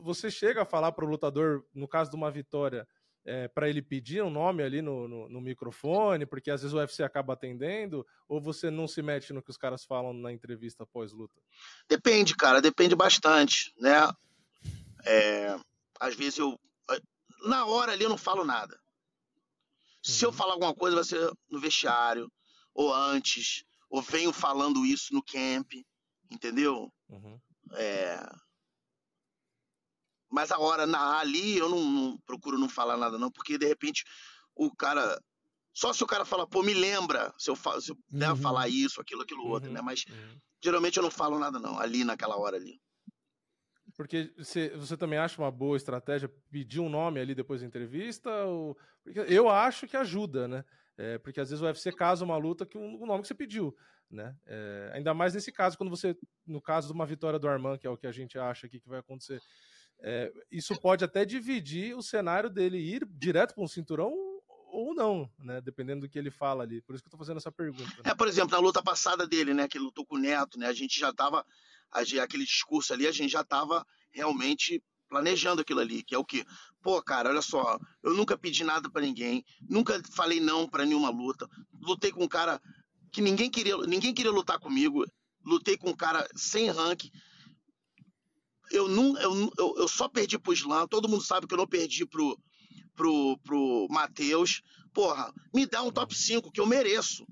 você 0.03 0.30
chega 0.32 0.61
a 0.64 0.65
falar 0.65 0.91
para 0.91 1.06
o 1.06 1.07
lutador, 1.07 1.64
no 1.73 1.88
caso 1.88 2.10
de 2.10 2.15
uma 2.15 2.32
vitória, 2.32 2.88
é, 3.26 3.48
para 3.48 3.69
ele 3.69 3.81
pedir 3.81 4.23
um 4.23 4.30
nome 4.30 4.64
ali 4.64 4.81
no, 4.81 5.07
no, 5.07 5.30
no, 5.30 5.41
microfone, 5.41 6.26
porque 6.26 6.49
às 6.49 6.61
vezes 6.61 6.73
o 6.73 6.77
UFC 6.77 7.03
acaba 7.03 7.34
atendendo, 7.34 8.06
ou 8.27 8.41
você 8.41 8.72
não 8.72 8.88
se 8.88 9.02
mete 9.02 9.31
no 9.31 9.41
que 9.41 9.52
os 9.52 9.57
caras 9.57 9.85
falam 9.85 10.14
na 10.14 10.31
entrevista 10.31 10.85
pós-luta? 10.85 11.39
Depende, 11.88 12.35
cara, 12.35 12.61
depende 12.61 12.95
bastante, 12.95 13.73
né? 13.77 14.11
É, 15.06 15.56
às 15.99 16.15
vezes 16.15 16.39
eu. 16.39 16.60
Na 17.43 17.65
hora 17.65 17.91
ali 17.91 18.03
eu 18.03 18.10
não 18.10 18.18
falo 18.18 18.45
nada. 18.45 18.80
Se 20.02 20.26
eu 20.26 20.30
uhum. 20.30 20.35
falar 20.35 20.53
alguma 20.53 20.73
coisa, 20.73 20.95
vai 20.95 21.06
ser 21.06 21.31
no 21.49 21.60
vestiário, 21.60 22.31
ou 22.73 22.93
antes, 22.93 23.64
ou 23.89 24.02
venho 24.02 24.31
falando 24.31 24.85
isso 24.85 25.14
no 25.14 25.23
camp, 25.23 25.73
entendeu? 26.30 26.91
Uhum. 27.10 27.39
É, 27.73 28.19
mas 30.32 30.52
a 30.52 30.60
hora 30.60 30.88
na 30.88 31.20
ali 31.20 31.58
eu 31.58 31.70
não, 31.70 31.84
não, 31.84 32.18
procuro 32.26 32.58
não 32.58 32.70
falar 32.70 32.98
nada 32.98 33.18
não, 33.18 33.30
porque 33.30 33.58
de 33.58 33.68
repente 33.68 34.03
o 34.56 34.74
cara 34.74 35.20
só 35.74 35.94
se 35.94 36.03
o 36.03 36.08
cara 36.08 36.26
fala, 36.26 36.48
pô, 36.48 36.64
me 36.64 36.74
lembra 36.74 37.34
se 37.38 37.49
eu, 37.49 37.56
se 37.56 37.91
eu 37.91 37.98
uhum. 38.14 38.36
falar 38.36 38.68
isso, 38.68 38.99
aquilo, 38.99 39.22
aquilo 39.22 39.45
outro, 39.45 39.70
uhum. 39.70 39.76
né? 39.76 39.82
Mas 39.82 40.06
uhum. 40.10 40.38
geralmente 40.64 40.98
eu 40.98 41.03
não 41.03 41.12
falo 41.12 41.40
nada 41.40 41.60
não, 41.60 41.80
ali 41.80 42.03
naquela 42.03 42.38
hora 42.38 42.58
ali. 42.58 42.80
Porque 43.95 44.34
você, 44.38 44.70
você 44.70 44.98
também 44.98 45.20
acha 45.20 45.41
uma 45.41 45.52
boa 45.52 45.78
estratégia 45.78 46.32
pedir 46.49 46.80
um 46.80 46.90
nome 46.90 47.20
ali 47.20 47.36
depois 47.36 47.62
da 47.62 47.68
entrevista? 47.68 48.30
Ou... 48.45 48.78
Eu 49.28 49.49
acho 49.49 49.88
que 49.88 49.95
ajuda, 49.95 50.48
né? 50.48 50.64
É, 50.98 51.18
porque 51.18 51.40
às 51.40 51.49
vezes 51.49 51.62
o 51.62 51.66
UFC 51.66 51.91
casa 51.91 52.24
uma 52.24 52.38
luta 52.38 52.66
que 52.66 52.78
um, 52.78 53.02
um 53.02 53.06
nome 53.06 53.22
que 53.22 53.28
você 53.28 53.34
pediu, 53.34 53.76
né? 54.10 54.36
É, 54.45 54.91
ainda 54.94 55.14
mais 55.14 55.34
nesse 55.34 55.52
caso, 55.52 55.78
quando 55.78 55.90
você, 55.90 56.16
no 56.45 56.62
caso 56.62 56.88
de 56.88 56.94
uma 56.94 57.06
vitória 57.06 57.40
do 57.40 57.48
Armand, 57.48 57.78
que 57.78 57.88
é 57.88 57.90
o 57.90 57.98
que 57.98 58.08
a 58.08 58.12
gente 58.12 58.38
acha 58.38 58.68
aqui 58.68 58.80
que 58.80 58.90
vai 58.90 58.99
acontecer, 58.99 59.41
é, 60.03 60.32
isso 60.52 60.80
pode 60.80 61.03
até 61.03 61.23
dividir 61.23 61.95
o 61.95 62.02
cenário 62.02 62.49
dele 62.49 62.78
ir 62.78 63.06
direto 63.06 63.53
para 63.53 63.64
um 63.64 63.68
cinturão 63.68 64.11
ou 64.72 64.95
não, 64.95 65.30
né? 65.40 65.61
Dependendo 65.61 66.02
do 66.02 66.10
que 66.10 66.18
ele 66.18 66.32
fala 66.32 66.64
ali. 66.64 66.82
Por 66.82 66.95
isso 66.95 67.03
que 67.03 67.07
eu 67.07 67.11
tô 67.11 67.18
fazendo 67.18 67.38
essa 67.38 67.52
pergunta. 67.52 67.84
Né? 67.84 68.03
É, 68.11 68.15
por 68.15 68.28
exemplo, 68.28 68.52
na 68.52 68.60
luta 68.60 68.82
passada 68.82 69.28
dele, 69.28 69.53
né? 69.53 69.68
Que 69.68 69.78
ele 69.78 69.86
lutou 69.86 70.06
com 70.06 70.15
o 70.15 70.19
Neto, 70.19 70.57
né? 70.57 70.68
A 70.68 70.73
gente 70.73 70.99
já 70.99 71.14
tava. 71.14 71.45
Aquele 71.94 72.45
discurso 72.45 72.94
ali, 72.94 73.06
a 73.06 73.11
gente 73.11 73.32
já 73.32 73.44
tava 73.44 73.86
realmente 74.14 74.82
planejando 75.10 75.60
aquilo 75.60 75.82
ali, 75.82 76.02
que 76.02 76.15
é 76.15 76.18
o 76.18 76.23
que? 76.23 76.45
Pô, 76.82 77.03
cara, 77.03 77.30
olha 77.30 77.41
só, 77.41 77.78
eu 78.02 78.14
nunca 78.14 78.38
pedi 78.38 78.64
nada 78.64 78.90
para 78.90 79.02
ninguém, 79.02 79.44
nunca 79.69 80.02
falei 80.15 80.40
não 80.40 80.69
para 80.69 80.86
nenhuma 80.86 81.10
luta. 81.10 81.49
Lutei 81.82 82.10
com 82.10 82.23
um 82.23 82.30
cara 82.30 82.61
que 83.11 83.22
ninguém 83.22 83.49
queria, 83.49 83.76
ninguém 83.80 84.14
queria 84.14 84.32
lutar 84.32 84.57
comigo. 84.57 85.06
Lutei 85.45 85.76
com 85.76 85.90
um 85.90 85.95
cara 85.95 86.26
sem 86.34 86.69
ranking 86.69 87.11
eu, 88.72 88.88
não, 88.88 89.18
eu, 89.18 89.52
eu, 89.57 89.76
eu 89.77 89.88
só 89.88 90.07
perdi 90.07 90.39
pro 90.39 90.53
Slam, 90.53 90.88
todo 90.88 91.07
mundo 91.07 91.23
sabe 91.23 91.48
que 91.48 91.53
eu 91.53 91.57
não 91.57 91.68
perdi 91.68 92.06
pro, 92.06 92.38
pro, 92.95 93.38
pro 93.43 93.88
Matheus. 93.89 94.61
Porra, 94.93 95.34
me 95.53 95.65
dá 95.65 95.81
um 95.81 95.91
top 95.91 96.15
5 96.15 96.52
que 96.52 96.60
eu 96.60 96.65
mereço. 96.65 97.26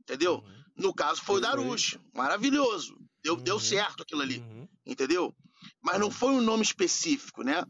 Entendeu? 0.00 0.36
Uhum. 0.36 0.60
No 0.76 0.94
caso 0.94 1.22
foi 1.22 1.38
o 1.38 1.40
Darush. 1.40 1.98
Maravilhoso. 2.14 2.98
Deu, 3.22 3.34
uhum. 3.34 3.42
deu 3.42 3.60
certo 3.60 4.02
aquilo 4.02 4.22
ali. 4.22 4.38
Uhum. 4.38 4.68
Entendeu? 4.86 5.34
Mas 5.82 6.00
não 6.00 6.10
foi 6.10 6.32
um 6.32 6.40
nome 6.40 6.62
específico, 6.62 7.42
né? 7.42 7.64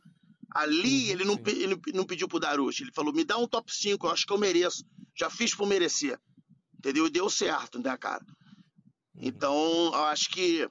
Ali 0.52 1.06
uhum, 1.06 1.10
ele, 1.10 1.24
não, 1.24 1.40
ele 1.46 1.80
não 1.94 2.04
pediu 2.04 2.28
pro 2.28 2.40
Darush. 2.40 2.80
Ele 2.80 2.92
falou: 2.92 3.12
me 3.12 3.24
dá 3.24 3.36
um 3.36 3.46
top 3.46 3.72
5, 3.72 4.06
eu 4.06 4.10
acho 4.10 4.26
que 4.26 4.32
eu 4.32 4.38
mereço. 4.38 4.84
Já 5.16 5.28
fiz 5.28 5.54
por 5.54 5.66
merecer. 5.66 6.18
Entendeu? 6.78 7.06
E 7.06 7.10
deu 7.10 7.28
certo, 7.28 7.78
né, 7.78 7.96
cara? 7.96 8.24
Uhum. 8.24 9.22
Então, 9.22 9.90
eu 9.92 10.04
acho 10.04 10.30
que 10.30 10.68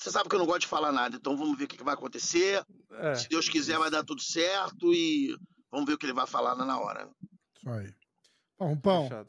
você 0.00 0.10
sabe 0.10 0.30
que 0.30 0.34
eu 0.34 0.38
não 0.38 0.46
gosto 0.46 0.62
de 0.62 0.66
falar 0.66 0.90
nada, 0.92 1.16
então 1.16 1.36
vamos 1.36 1.58
ver 1.58 1.64
o 1.64 1.68
que 1.68 1.84
vai 1.84 1.92
acontecer. 1.92 2.64
É. 2.92 3.14
Se 3.14 3.28
Deus 3.28 3.48
quiser, 3.48 3.78
vai 3.78 3.90
dar 3.90 4.02
tudo 4.02 4.22
certo 4.22 4.94
e 4.94 5.36
vamos 5.70 5.86
ver 5.86 5.92
o 5.92 5.98
que 5.98 6.06
ele 6.06 6.14
vai 6.14 6.26
falar 6.26 6.54
na 6.56 6.80
hora. 6.80 7.10
Isso 7.54 7.68
aí. 7.68 7.94
Pão, 8.56 8.78
pão. 8.78 9.26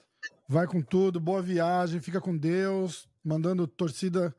Vai 0.48 0.66
com 0.68 0.82
tudo, 0.82 1.20
boa 1.20 1.42
viagem, 1.42 2.00
fica 2.00 2.22
com 2.22 2.38
Deus, 2.38 3.08
mandando 3.24 3.68
torcida, 3.68 4.34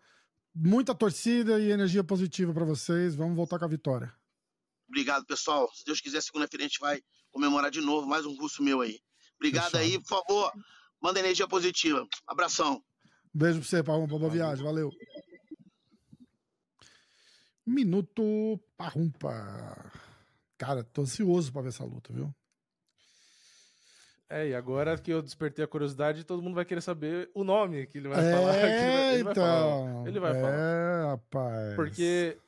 muita 0.54 0.94
torcida 0.94 1.60
e 1.60 1.70
energia 1.70 2.02
positiva 2.02 2.54
para 2.54 2.64
vocês. 2.64 3.14
Vamos 3.14 3.36
voltar 3.36 3.59
com 3.59 3.66
a 3.66 3.68
vitória. 3.68 4.14
Obrigado, 4.88 5.26
pessoal. 5.26 5.70
Se 5.74 5.84
Deus 5.84 6.00
quiser, 6.00 6.22
segunda-feira 6.22 6.64
a 6.64 6.68
gente 6.68 6.80
vai 6.80 7.02
comemorar 7.30 7.70
de 7.70 7.80
novo 7.82 8.06
mais 8.06 8.24
um 8.24 8.34
russo 8.36 8.62
meu 8.62 8.80
aí. 8.80 8.98
Obrigado 9.36 9.70
Fechado. 9.72 9.82
aí, 9.82 9.98
por 9.98 10.09
favor, 10.09 10.52
manda 11.00 11.20
energia 11.20 11.46
positiva. 11.46 12.06
Abração. 12.26 12.82
Beijo 13.34 13.60
pra 13.60 13.68
você, 13.68 13.82
Paulo. 13.82 14.06
Boa 14.06 14.30
viagem. 14.30 14.64
Valeu. 14.64 14.90
Minuto 17.66 18.60
Parrumpa. 18.76 19.90
Cara, 20.59 20.82
tô 20.84 21.02
ansioso 21.02 21.52
pra 21.52 21.62
ver 21.62 21.68
essa 21.68 21.84
luta, 21.84 22.12
viu? 22.12 22.34
É, 24.28 24.48
e 24.48 24.55
agora 24.55 24.97
que 24.97 25.12
eu 25.12 25.20
despertei 25.20 25.64
a 25.64 25.68
curiosidade, 25.68 26.24
todo 26.24 26.43
mundo 26.43 26.55
vai 26.55 26.64
querer 26.64 26.80
saber 26.80 27.30
o 27.34 27.44
nome 27.44 27.86
que 27.86 27.98
ele 27.98 28.09
vai 28.09 28.24
é, 28.24 28.32
falar. 28.32 28.55
Ele, 29.12 29.14
ele 29.14 29.24
vai 29.24 29.34
falar. 29.34 30.09
Ele 30.09 30.20
vai 30.20 30.30
é, 30.30 30.40
falar. 30.40 30.55
É, 30.55 31.06
rapaz. 31.10 31.74
Porque 31.74 32.39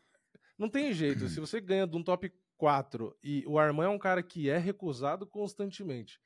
não 0.58 0.68
tem 0.68 0.92
jeito. 0.94 1.28
se 1.28 1.38
você 1.38 1.60
ganha 1.60 1.86
de 1.86 1.94
um 1.94 2.02
top 2.02 2.32
4 2.56 3.14
e 3.22 3.44
o 3.46 3.58
Arman 3.58 3.84
é 3.84 3.88
um 3.90 3.98
cara 3.98 4.22
que 4.22 4.48
é 4.48 4.56
recusado 4.56 5.26
constantemente, 5.26 6.18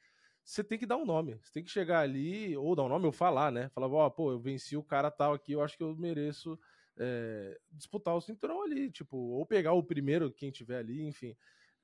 você 0.45 0.63
tem 0.63 0.79
que 0.79 0.87
dar 0.87 0.97
um 0.97 1.05
nome. 1.05 1.39
Você 1.43 1.53
tem 1.53 1.65
que 1.65 1.71
chegar 1.71 2.01
ali, 2.01 2.57
ou 2.57 2.77
dar 2.77 2.85
um 2.85 2.89
nome 2.89 3.07
ou 3.07 3.13
falar, 3.13 3.51
né? 3.51 3.69
Falar, 3.71 3.89
ó, 3.89 4.07
oh, 4.07 4.11
pô, 4.11 4.31
eu 4.31 4.39
venci 4.39 4.77
o 4.77 4.83
cara 4.83 5.11
tal 5.11 5.35
aqui, 5.35 5.53
eu 5.53 5.63
acho 5.63 5.77
que 5.77 5.83
eu 5.83 5.95
mereço 5.97 6.59
é, 6.99 7.59
disputar 7.71 8.15
o 8.15 8.21
cinturão 8.21 8.63
ali, 8.63 8.91
tipo, 8.91 9.17
ou 9.17 9.47
pegar 9.47 9.73
o 9.73 9.83
primeiro, 9.83 10.33
quem 10.33 10.51
tiver 10.51 10.79
ali, 10.79 11.07
enfim. 11.07 11.37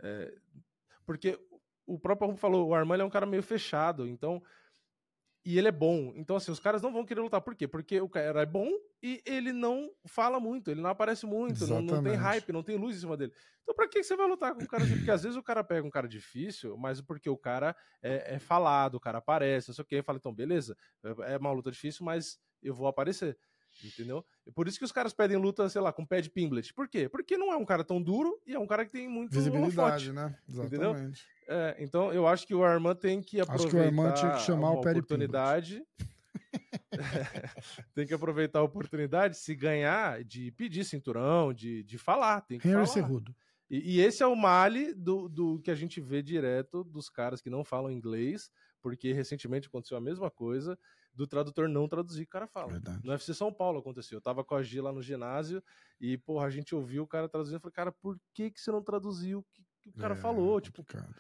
É, 0.03 0.35
porque 1.07 1.39
o 1.87 1.99
próprio 1.99 2.37
falou, 2.37 2.69
o 2.69 2.75
Armand 2.75 3.01
é 3.01 3.05
um 3.05 3.11
cara 3.11 3.27
meio 3.27 3.43
fechado, 3.43 4.07
então. 4.07 4.43
E 5.47 5.59
ele 5.59 5.69
é 5.69 5.73
bom. 5.73 6.11
Então, 6.17 6.37
assim, 6.37 6.51
os 6.51 6.59
caras 6.59 6.81
não 6.81 6.91
vão 6.91 7.05
querer 7.05 7.21
lutar. 7.21 7.41
Por 7.43 7.55
quê? 7.55 7.69
Porque 7.69 8.01
o 8.01 8.09
cara 8.09 8.41
é 8.41 8.47
bom 8.47 8.71
e 9.03 9.23
ele 9.27 9.53
não 9.53 9.91
fala 10.07 10.41
muito, 10.41 10.71
ele 10.71 10.81
não 10.81 10.89
aparece 10.89 11.27
muito, 11.27 11.67
não, 11.67 11.83
não, 11.83 12.03
tem 12.03 12.15
hype, 12.15 12.51
não 12.51 12.63
tem 12.63 12.79
luz 12.79 12.97
em 12.97 13.01
cima 13.01 13.15
dele. 13.15 13.31
Então, 13.63 13.75
pra 13.75 13.87
que 13.87 14.03
você 14.03 14.17
vai 14.17 14.27
lutar 14.27 14.55
com 14.55 14.63
um 14.63 14.67
cara 14.67 14.85
assim? 14.85 14.97
Porque 14.97 15.11
às 15.11 15.23
vezes 15.23 15.37
o 15.37 15.43
cara 15.43 15.63
pega 15.63 15.87
um 15.87 15.91
cara 15.91 16.09
difícil, 16.09 16.79
mas 16.79 17.03
porque 17.03 17.29
o 17.29 17.37
cara 17.37 17.77
é, 18.03 18.37
é 18.37 18.39
falado, 18.39 18.95
o 18.95 19.01
cara 19.01 19.19
aparece, 19.19 19.69
não 19.69 19.75
sei 19.75 19.83
o 19.83 19.87
quê, 19.87 20.03
fala, 20.03 20.17
então, 20.17 20.35
beleza, 20.35 20.75
é, 21.05 21.35
é 21.35 21.37
uma 21.37 21.53
luta 21.53 21.71
difícil, 21.71 22.07
mas 22.07 22.39
eu 22.63 22.75
vou 22.75 22.87
aparecer. 22.87 23.37
Entendeu? 23.83 24.25
Por 24.55 24.69
isso 24.69 24.79
que 24.79 24.85
os 24.85 24.93
caras 24.93 25.13
pedem 25.13 25.37
luta, 25.37 25.69
sei 25.69 25.81
lá, 25.81 25.93
com 25.93 26.07
pé 26.07 26.21
de 26.21 26.31
Pimblet. 26.31 26.73
Por 26.73 26.89
quê? 26.89 27.09
Porque 27.09 27.37
não 27.37 27.53
é 27.53 27.57
um 27.57 27.65
cara 27.65 27.83
tão 27.83 28.01
duro 28.01 28.41
e 28.47 28.55
é 28.55 28.59
um 28.59 28.67
cara 28.67 28.85
que 28.85 28.93
tem 28.93 29.09
muito 29.09 29.33
visibilidade, 29.33 30.13
né? 30.13 30.37
Exatamente. 30.49 31.27
É, 31.49 31.77
então 31.79 32.13
eu 32.13 32.27
acho 32.27 32.47
que 32.47 32.55
o 32.55 32.65
Armand 32.65 32.97
tem 32.97 33.21
que 33.21 33.41
aproveitar 33.41 33.79
acho 33.79 33.95
que 33.95 34.01
o 34.01 34.15
tinha 34.15 34.33
que 34.33 34.41
chamar 34.41 34.71
o 34.71 34.81
pé 34.81 34.91
oportunidade. 34.91 35.85
tem 37.95 38.07
que 38.07 38.15
aproveitar 38.15 38.61
a 38.61 38.63
oportunidade, 38.63 39.37
se 39.37 39.55
ganhar, 39.55 40.23
de 40.25 40.51
pedir 40.53 40.85
cinturão, 40.85 41.53
de, 41.53 41.83
de 41.83 41.99
falar. 41.99 42.41
Tem 42.43 42.59
que 42.59 42.69
Henry 42.69 42.75
falar. 42.75 42.87
Cerrudo. 42.87 43.35
E, 43.71 43.97
e, 43.97 44.01
esse 44.01 44.23
é 44.23 44.27
o 44.27 44.37
male 44.37 44.95
do, 44.95 45.29
do 45.29 45.61
que 45.61 45.71
a 45.71 45.75
gente 45.75 46.01
vê 46.01 46.23
direto 46.23 46.85
dos 46.85 47.09
caras 47.09 47.41
que 47.41 47.51
não 47.51 47.65
falam 47.65 47.91
inglês, 47.91 48.51
porque 48.81 49.13
recentemente 49.13 49.69
aconteceu 49.69 49.97
a 49.97 50.01
mesma 50.01 50.31
coisa 50.31 50.79
do 51.15 51.27
tradutor 51.27 51.69
não 51.69 51.89
traduzir, 51.89 52.25
o 52.25 52.29
cara 52.29 52.47
fala. 52.47 52.73
Verdade. 52.73 53.01
No 53.05 53.11
UFC 53.13 53.33
São 53.35 53.53
Paulo 53.53 53.79
aconteceu. 53.79 54.17
Eu 54.19 54.23
tava 54.23 54.43
com 54.45 54.55
a 54.55 54.63
G 54.63 54.81
lá 54.81 54.93
no 54.93 55.01
ginásio 55.03 55.63
e, 56.01 56.19
porra, 56.19 56.47
a 56.47 56.51
gente 56.51 56.75
ouviu 56.75 57.05
o 57.05 57.07
cara 57.07 57.29
traduzindo. 57.29 57.57
Eu 57.57 57.61
falei, 57.61 57.73
cara, 57.75 57.93
por 57.93 58.19
que, 58.33 58.51
que 58.51 58.61
você 58.61 58.71
não 58.73 58.83
traduziu 58.83 59.39
o 59.39 59.43
que, 59.53 59.63
que 59.83 59.89
o 59.91 59.93
cara 59.93 60.15
É, 60.15 60.17
falou? 60.17 60.61
Tipo, 60.61 60.79
complicado. 60.85 61.15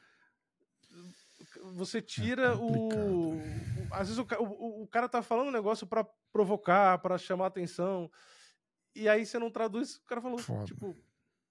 você 1.75 2.01
tira 2.03 2.55
o, 2.57 2.59
complicado. 2.59 3.11
o- 3.11 3.95
Às 3.95 4.09
vezes 4.09 4.19
o, 4.19 4.27
o- 4.43 4.83
o 4.83 4.87
cara 4.89 5.09
tá 5.09 5.23
falando 5.23 5.49
um 5.49 5.53
negócio 5.53 5.87
pra 5.87 6.07
provocar, 6.33 6.99
pra 6.99 7.17
chamar 7.19 7.47
atenção. 7.47 8.11
E 8.95 9.09
aí 9.09 9.25
você 9.27 9.39
não 9.39 9.51
traduz, 9.51 9.97
o 9.97 10.05
cara 10.05 10.21
falou, 10.21 10.39
Foda. 10.39 10.65
tipo, 10.65 10.97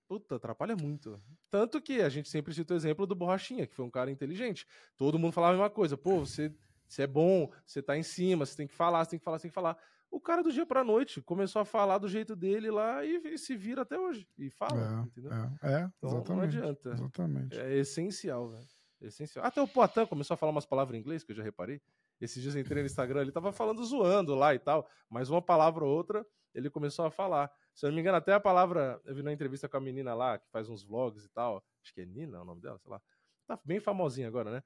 puta, 0.07 0.35
atrapalha 0.35 0.75
muito. 0.75 1.21
Tanto 1.49 1.81
que 1.81 2.01
a 2.01 2.09
gente 2.09 2.29
sempre 2.29 2.53
cita 2.53 2.73
o 2.73 2.77
exemplo 2.77 3.05
do 3.05 3.15
Borrachinha, 3.15 3.67
que 3.67 3.75
foi 3.75 3.85
um 3.85 3.89
cara 3.91 4.09
inteligente. 4.11 4.65
Todo 4.97 5.19
mundo 5.19 5.31
falava 5.33 5.53
a 5.53 5.57
mesma 5.57 5.69
coisa. 5.69 5.95
Pô, 5.97 6.19
você, 6.19 6.53
você 6.93 7.03
é 7.03 7.07
bom, 7.07 7.51
você 7.65 7.81
tá 7.81 7.97
em 7.97 8.03
cima, 8.03 8.45
você 8.45 8.55
tem 8.55 8.67
que 8.67 8.73
falar, 8.73 9.03
você 9.03 9.11
tem 9.11 9.19
que 9.19 9.25
falar, 9.25 9.37
você 9.39 9.43
tem 9.43 9.51
que 9.51 9.55
falar. 9.55 9.77
O 10.11 10.19
cara 10.19 10.43
do 10.43 10.51
dia 10.51 10.65
pra 10.65 10.83
noite 10.83 11.21
começou 11.21 11.59
a 11.61 11.65
falar 11.65 11.97
do 11.97 12.07
jeito 12.07 12.35
dele 12.35 12.69
lá 12.69 13.03
e, 13.03 13.33
e 13.33 13.37
se 13.37 13.55
vira 13.55 13.81
até 13.81 13.99
hoje. 13.99 14.27
E 14.37 14.49
fala, 14.51 15.03
entendeu? 15.07 15.31
É, 15.33 15.37
é, 15.73 15.91
Então, 15.97 16.09
exatamente. 16.09 16.29
não 16.29 16.41
adianta. 16.41 16.89
Exatamente. 16.91 17.59
É 17.59 17.75
essencial, 17.77 18.49
velho. 18.49 18.67
É 19.01 19.07
essencial. 19.07 19.43
Até 19.43 19.59
o 19.59 19.67
Poitin 19.67 20.05
começou 20.05 20.35
a 20.35 20.37
falar 20.37 20.51
umas 20.51 20.67
palavras 20.67 20.95
em 20.95 20.99
inglês, 21.01 21.23
que 21.23 21.31
eu 21.31 21.35
já 21.35 21.41
reparei. 21.43 21.81
Esses 22.21 22.41
dias 22.41 22.53
eu 22.53 22.61
entrei 22.61 22.83
no 22.83 22.85
Instagram, 22.85 23.21
ele 23.21 23.31
tava 23.31 23.51
falando 23.51 23.83
zoando 23.83 24.35
lá 24.35 24.53
e 24.53 24.59
tal, 24.59 24.87
mas 25.09 25.31
uma 25.31 25.41
palavra 25.41 25.83
ou 25.83 25.89
outra 25.91 26.23
ele 26.53 26.69
começou 26.69 27.05
a 27.05 27.11
falar. 27.11 27.51
Se 27.73 27.85
eu 27.85 27.89
não 27.89 27.95
me 27.95 28.01
engano, 28.01 28.17
até 28.17 28.33
a 28.33 28.39
palavra. 28.39 29.01
Eu 29.05 29.15
vi 29.15 29.23
na 29.23 29.33
entrevista 29.33 29.67
com 29.67 29.77
a 29.77 29.81
menina 29.81 30.13
lá, 30.13 30.37
que 30.37 30.47
faz 30.51 30.69
uns 30.69 30.83
vlogs 30.83 31.25
e 31.25 31.29
tal. 31.29 31.63
Acho 31.83 31.91
que 31.91 32.01
é 32.01 32.05
Nina 32.05 32.39
o 32.41 32.45
nome 32.45 32.61
dela, 32.61 32.77
sei 32.77 32.91
lá. 32.91 33.01
Tá 33.47 33.59
bem 33.65 33.79
famosinha 33.79 34.27
agora, 34.27 34.51
né? 34.51 34.63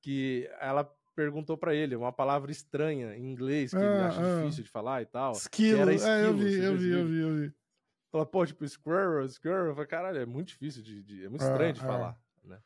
Que 0.00 0.50
ela 0.60 0.84
perguntou 1.18 1.58
pra 1.58 1.74
ele 1.74 1.96
uma 1.96 2.12
palavra 2.12 2.52
estranha 2.52 3.16
em 3.16 3.28
inglês, 3.28 3.72
que 3.72 3.76
ele 3.78 4.00
Ah, 4.00 4.06
acha 4.06 4.20
ah. 4.20 4.40
difícil 4.40 4.62
de 4.62 4.70
falar 4.70 5.02
e 5.02 5.06
tal. 5.06 5.32
Esquilo, 5.32 5.80
era 5.80 5.90
é, 5.90 5.94
eu 5.94 5.96
esquilo, 5.96 6.36
vi, 6.36 6.54
eu 6.62 6.76
vi, 6.76 6.90
eu 6.90 7.06
vi, 7.06 7.18
eu 7.18 7.34
vi. 7.34 7.54
Fala, 8.12 8.24
pô, 8.24 8.46
tipo, 8.46 8.66
squirrel, 8.68 9.28
squirrel. 9.28 9.66
Eu 9.66 9.74
falei, 9.74 9.88
caralho, 9.88 10.18
é 10.18 10.24
muito 10.24 10.48
difícil 10.48 10.80
de. 10.80 11.02
de- 11.02 11.24
é 11.24 11.28
muito 11.28 11.42
É, 11.42 11.48
estranho 11.48 11.72
de 11.72 11.80
é. 11.80 11.84
falar, 11.84 12.16
né? 12.44 12.60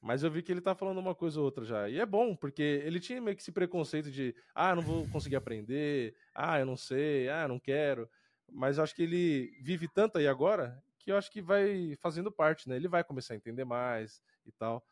Mas 0.00 0.22
eu 0.22 0.30
vi 0.30 0.42
que 0.42 0.50
ele 0.50 0.62
tá 0.62 0.74
falando 0.74 0.98
uma 0.98 1.14
coisa 1.14 1.38
ou 1.38 1.44
outra 1.44 1.62
já. 1.62 1.90
E 1.90 2.00
é 2.00 2.06
bom, 2.06 2.34
porque 2.34 2.62
ele 2.62 2.98
tinha 2.98 3.20
meio 3.20 3.36
que 3.36 3.42
esse 3.42 3.52
preconceito 3.52 4.10
de, 4.10 4.34
ah, 4.54 4.74
não 4.74 4.82
vou 4.82 5.06
conseguir 5.08 5.36
aprender, 5.36 6.16
ah, 6.34 6.58
eu 6.58 6.64
não 6.66 6.76
sei, 6.76 7.28
ah, 7.28 7.46
não 7.46 7.60
quero. 7.60 8.08
Mas 8.50 8.78
eu 8.78 8.84
acho 8.84 8.94
que 8.94 9.02
ele 9.02 9.50
vive 9.62 9.88
tanto 9.88 10.16
aí 10.16 10.26
agora 10.26 10.82
que 10.98 11.12
eu 11.12 11.18
acho 11.18 11.30
que 11.30 11.42
vai 11.42 11.96
fazendo 12.00 12.32
parte, 12.32 12.66
né? 12.66 12.76
Ele 12.76 12.88
vai 12.88 13.04
começar 13.04 13.34
a 13.34 13.36
entender 13.36 13.64
mais 13.66 14.22
e 14.46 14.52
tal. 14.52 14.82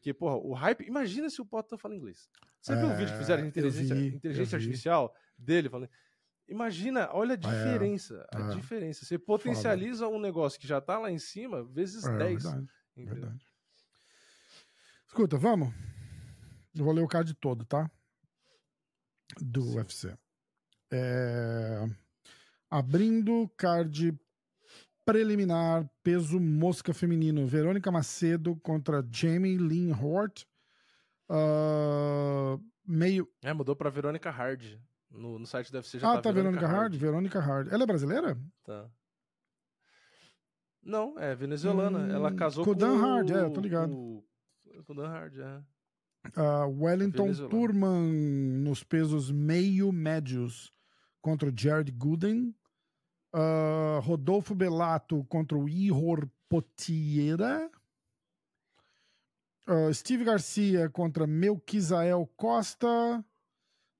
Porque, 0.00 0.12
porra, 0.12 0.36
o 0.36 0.52
hype. 0.52 0.84
Imagina 0.86 1.28
se 1.30 1.40
o 1.40 1.46
Potter 1.46 1.78
fala 1.78 1.94
inglês. 1.94 2.28
Você 2.60 2.74
viu 2.76 2.88
o 2.88 2.96
vídeo 2.96 3.12
que 3.12 3.18
fizeram 3.18 3.42
de 3.42 3.46
É, 3.46 3.46
eu 3.46 3.48
inteligência, 3.48 3.94
vi, 3.94 4.14
inteligência 4.14 4.56
artificial 4.56 5.14
dele 5.38 5.68
falando. 5.68 5.90
Imagina, 6.48 7.08
olha 7.12 7.34
a 7.34 7.36
diferença. 7.36 8.26
a 8.32 8.40
é. 8.40 8.48
diferença. 8.48 9.04
Você 9.04 9.18
potencializa 9.18 10.06
um 10.08 10.20
negócio 10.20 10.60
que 10.60 10.66
já 10.66 10.80
tá 10.80 10.98
lá 10.98 11.10
em 11.10 11.18
cima, 11.18 11.64
vezes 11.64 12.04
É, 12.04 12.16
10. 12.16 12.42
verdade, 12.42 12.68
entendeu? 12.96 13.14
verdade. 13.14 13.46
Escuta, 15.06 15.38
vamos? 15.38 15.72
Eu 16.74 16.84
vou 16.84 16.92
ler 16.92 17.02
o 17.02 17.08
card 17.08 17.32
todo, 17.34 17.64
tá? 17.64 17.90
Do 19.40 19.62
Sim. 19.62 19.76
UFC. 19.76 20.18
É... 20.90 21.88
Abrindo 22.68 23.48
card 23.56 24.18
preliminar, 25.04 25.88
peso 26.02 26.40
mosca 26.40 26.92
feminino. 26.94 27.46
Verônica 27.46 27.90
Macedo 27.90 28.56
contra 28.56 29.06
Jamie 29.10 29.56
Lynn 29.58 29.92
Hort. 29.92 30.44
Ah, 31.28 32.58
meio. 32.86 33.28
É, 33.42 33.52
mudou 33.52 33.74
pra 33.76 33.90
Verônica 33.90 34.30
Hard. 34.30 34.62
No, 35.10 35.38
no 35.38 35.46
site 35.46 35.70
do 35.70 35.76
UFC 35.76 35.98
já 35.98 36.10
Ah, 36.10 36.14
tá, 36.16 36.22
tá 36.22 36.32
Verônica 36.32 36.66
Hard? 36.66 36.94
Verônica 36.96 37.38
Hard. 37.40 37.72
Ela 37.72 37.84
é 37.84 37.86
brasileira? 37.86 38.36
Tá. 38.64 38.88
Não, 40.82 41.18
é 41.18 41.34
venezuelana. 41.34 41.98
Hum, 42.00 42.10
Ela 42.10 42.34
casou 42.34 42.64
com 42.64 42.72
com 42.72 42.76
o 42.76 42.78
Dan 42.78 42.96
Hard, 43.00 43.30
é, 43.30 43.48
tô 43.50 43.60
ligado. 43.60 43.92
o- 43.94 44.24
Com 44.86 44.92
o 44.92 44.96
Dan 44.96 45.08
Hard, 45.08 45.38
é. 45.38 45.62
Ah, 46.36 46.66
Wellington 46.66 47.22
Venezuelano. 47.24 47.48
Turman 47.50 48.12
nos 48.62 48.82
pesos 48.82 49.30
meio 49.30 49.92
médios 49.92 50.72
contra 51.22 51.48
o 51.48 51.52
Jared 51.56 51.90
Gooden. 51.92 52.54
Ah, 53.36 53.98
Rodolfo 54.00 54.54
Belato 54.54 55.24
contra 55.24 55.58
o 55.58 55.68
Ihor 55.68 56.30
Potiera. 56.48 57.68
Ah, 59.66 59.92
Steve 59.92 60.22
Garcia 60.22 60.88
contra 60.88 61.26
Melquisael 61.26 62.30
Costa. 62.36 63.24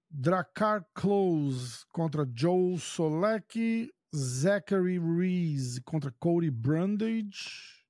Dracar 0.09 0.86
Close 0.94 1.85
contra 1.90 2.24
Joe 2.32 2.78
Solek. 2.78 3.93
Zachary 4.15 5.01
Reese 5.01 5.81
contra 5.81 6.12
Cody 6.20 6.48
Brundage. 6.48 7.85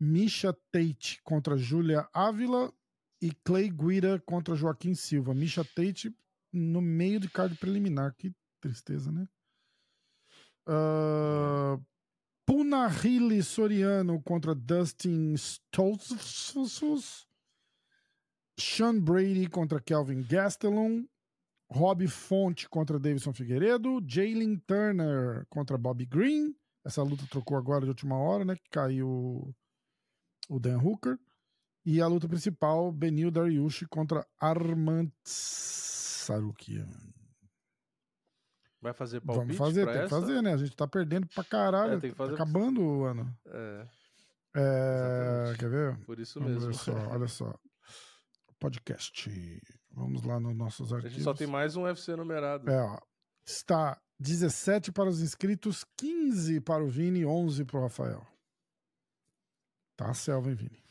Misha 0.00 0.52
Tate 0.72 1.20
contra 1.22 1.56
Julia 1.56 2.08
Ávila 2.12 2.72
e 3.22 3.30
Clay 3.44 3.70
Guida 3.70 4.20
contra 4.26 4.56
Joaquim 4.56 4.96
Silva. 4.96 5.32
Misha 5.32 5.64
Tate 5.64 6.12
no 6.52 6.80
meio 6.80 7.20
de 7.20 7.30
card 7.30 7.54
preliminar. 7.54 8.12
Que 8.16 8.34
tristeza, 8.60 9.12
né? 9.12 9.28
Uh, 10.66 11.80
Punahili 12.44 13.42
Soriano 13.42 14.20
contra 14.22 14.54
Dustin 14.54 15.34
Stoltzfus. 15.36 17.26
Sean 18.58 19.00
Brady 19.00 19.48
contra 19.48 19.80
Kelvin 19.80 20.22
Gastelum. 20.22 21.06
Rob 21.68 22.06
Fonte 22.06 22.68
contra 22.68 22.98
Davidson 22.98 23.32
Figueiredo. 23.32 24.00
Jalen 24.06 24.62
Turner 24.66 25.46
contra 25.50 25.76
Bobby 25.76 26.06
Green. 26.06 26.54
Essa 26.84 27.02
luta 27.02 27.26
trocou 27.28 27.56
agora 27.56 27.84
de 27.84 27.88
última 27.88 28.16
hora, 28.16 28.44
né? 28.44 28.54
Que 28.54 28.70
caiu 28.70 29.52
o 30.48 30.60
Dan 30.60 30.78
Hooker. 30.78 31.18
E 31.84 32.00
a 32.00 32.06
luta 32.06 32.28
principal, 32.28 32.90
Benil 32.92 33.30
Dariush 33.30 33.86
contra 33.88 34.26
Armand 34.40 35.10
Sarukian. 35.24 37.05
Vai 38.80 38.92
fazer 38.92 39.20
palpite 39.20 39.56
Vamos 39.56 39.56
fazer, 39.56 39.84
tem 39.86 39.94
que 39.94 40.00
essa? 40.00 40.20
fazer, 40.20 40.42
né? 40.42 40.52
A 40.52 40.56
gente 40.56 40.76
tá 40.76 40.86
perdendo 40.86 41.26
pra 41.28 41.42
caralho. 41.44 41.94
É, 41.94 41.98
tem 42.00 42.10
que 42.10 42.16
fazer- 42.16 42.36
Tá 42.36 42.42
acabando 42.42 42.82
o 42.82 43.04
ano. 43.04 43.36
É, 43.46 43.86
É, 44.54 45.54
quer 45.58 45.68
ver? 45.68 45.98
por 46.04 46.18
isso 46.18 46.38
Vamos 46.40 46.54
mesmo. 46.56 46.70
ver 46.70 46.76
só, 46.78 46.92
olha 47.10 47.28
só. 47.28 47.54
Podcast. 48.58 49.62
Vamos 49.92 50.22
lá 50.24 50.38
nos 50.40 50.54
nossos 50.56 50.92
A 50.92 50.96
arquivos. 50.96 51.14
gente 51.14 51.24
só 51.24 51.34
tem 51.34 51.46
mais 51.46 51.76
um 51.76 51.82
UFC 51.82 52.14
numerado. 52.16 52.70
É, 52.70 52.80
ó. 52.82 52.98
Está 53.44 54.00
17 54.18 54.90
para 54.92 55.08
os 55.08 55.20
inscritos, 55.20 55.84
15 55.96 56.60
para 56.60 56.82
o 56.82 56.88
Vini, 56.88 57.24
11 57.24 57.64
para 57.64 57.78
o 57.78 57.82
Rafael. 57.82 58.26
Tá 59.96 60.10
a 60.10 60.14
selva, 60.14 60.48
hein, 60.50 60.54
Vini? 60.54 60.82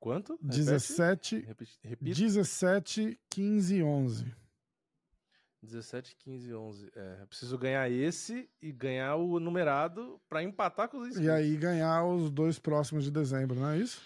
Quanto? 0.00 0.32
Repete? 0.34 0.56
17, 0.58 1.36
Repete, 1.40 1.78
repita. 1.82 2.14
17, 2.14 3.20
15 3.30 3.76
e 3.76 3.82
11. 3.82 4.34
17, 5.62 6.16
15, 6.16 6.54
11. 6.54 6.92
É, 6.94 7.26
preciso 7.26 7.56
ganhar 7.56 7.88
esse 7.90 8.50
e 8.60 8.72
ganhar 8.72 9.16
o 9.16 9.38
numerado 9.38 10.20
pra 10.28 10.42
empatar 10.42 10.88
com 10.88 10.98
os 10.98 11.08
inscritos. 11.08 11.28
E 11.28 11.30
aí 11.30 11.56
ganhar 11.56 12.04
os 12.04 12.30
dois 12.30 12.58
próximos 12.58 13.04
de 13.04 13.10
dezembro, 13.10 13.58
não 13.58 13.70
é 13.70 13.78
isso? 13.78 14.02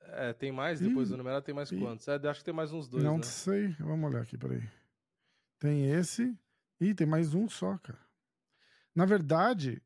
É, 0.00 0.32
tem 0.32 0.52
mais? 0.52 0.78
Depois 0.78 1.08
do 1.08 1.16
numerado 1.16 1.44
tem 1.44 1.54
mais 1.54 1.72
ih. 1.72 1.78
quantos? 1.78 2.06
É, 2.06 2.14
acho 2.28 2.40
que 2.40 2.44
tem 2.44 2.54
mais 2.54 2.72
uns 2.72 2.86
dois, 2.86 3.02
não 3.02 3.16
né? 3.16 3.22
sei. 3.22 3.68
Vamos 3.80 4.10
olhar 4.10 4.22
aqui, 4.22 4.36
peraí. 4.36 4.62
Tem 5.58 5.90
esse. 5.90 6.38
Ih, 6.80 6.94
tem 6.94 7.06
mais 7.06 7.34
um 7.34 7.48
só, 7.48 7.78
cara. 7.78 7.98
Na 8.94 9.06
verdade, 9.06 9.82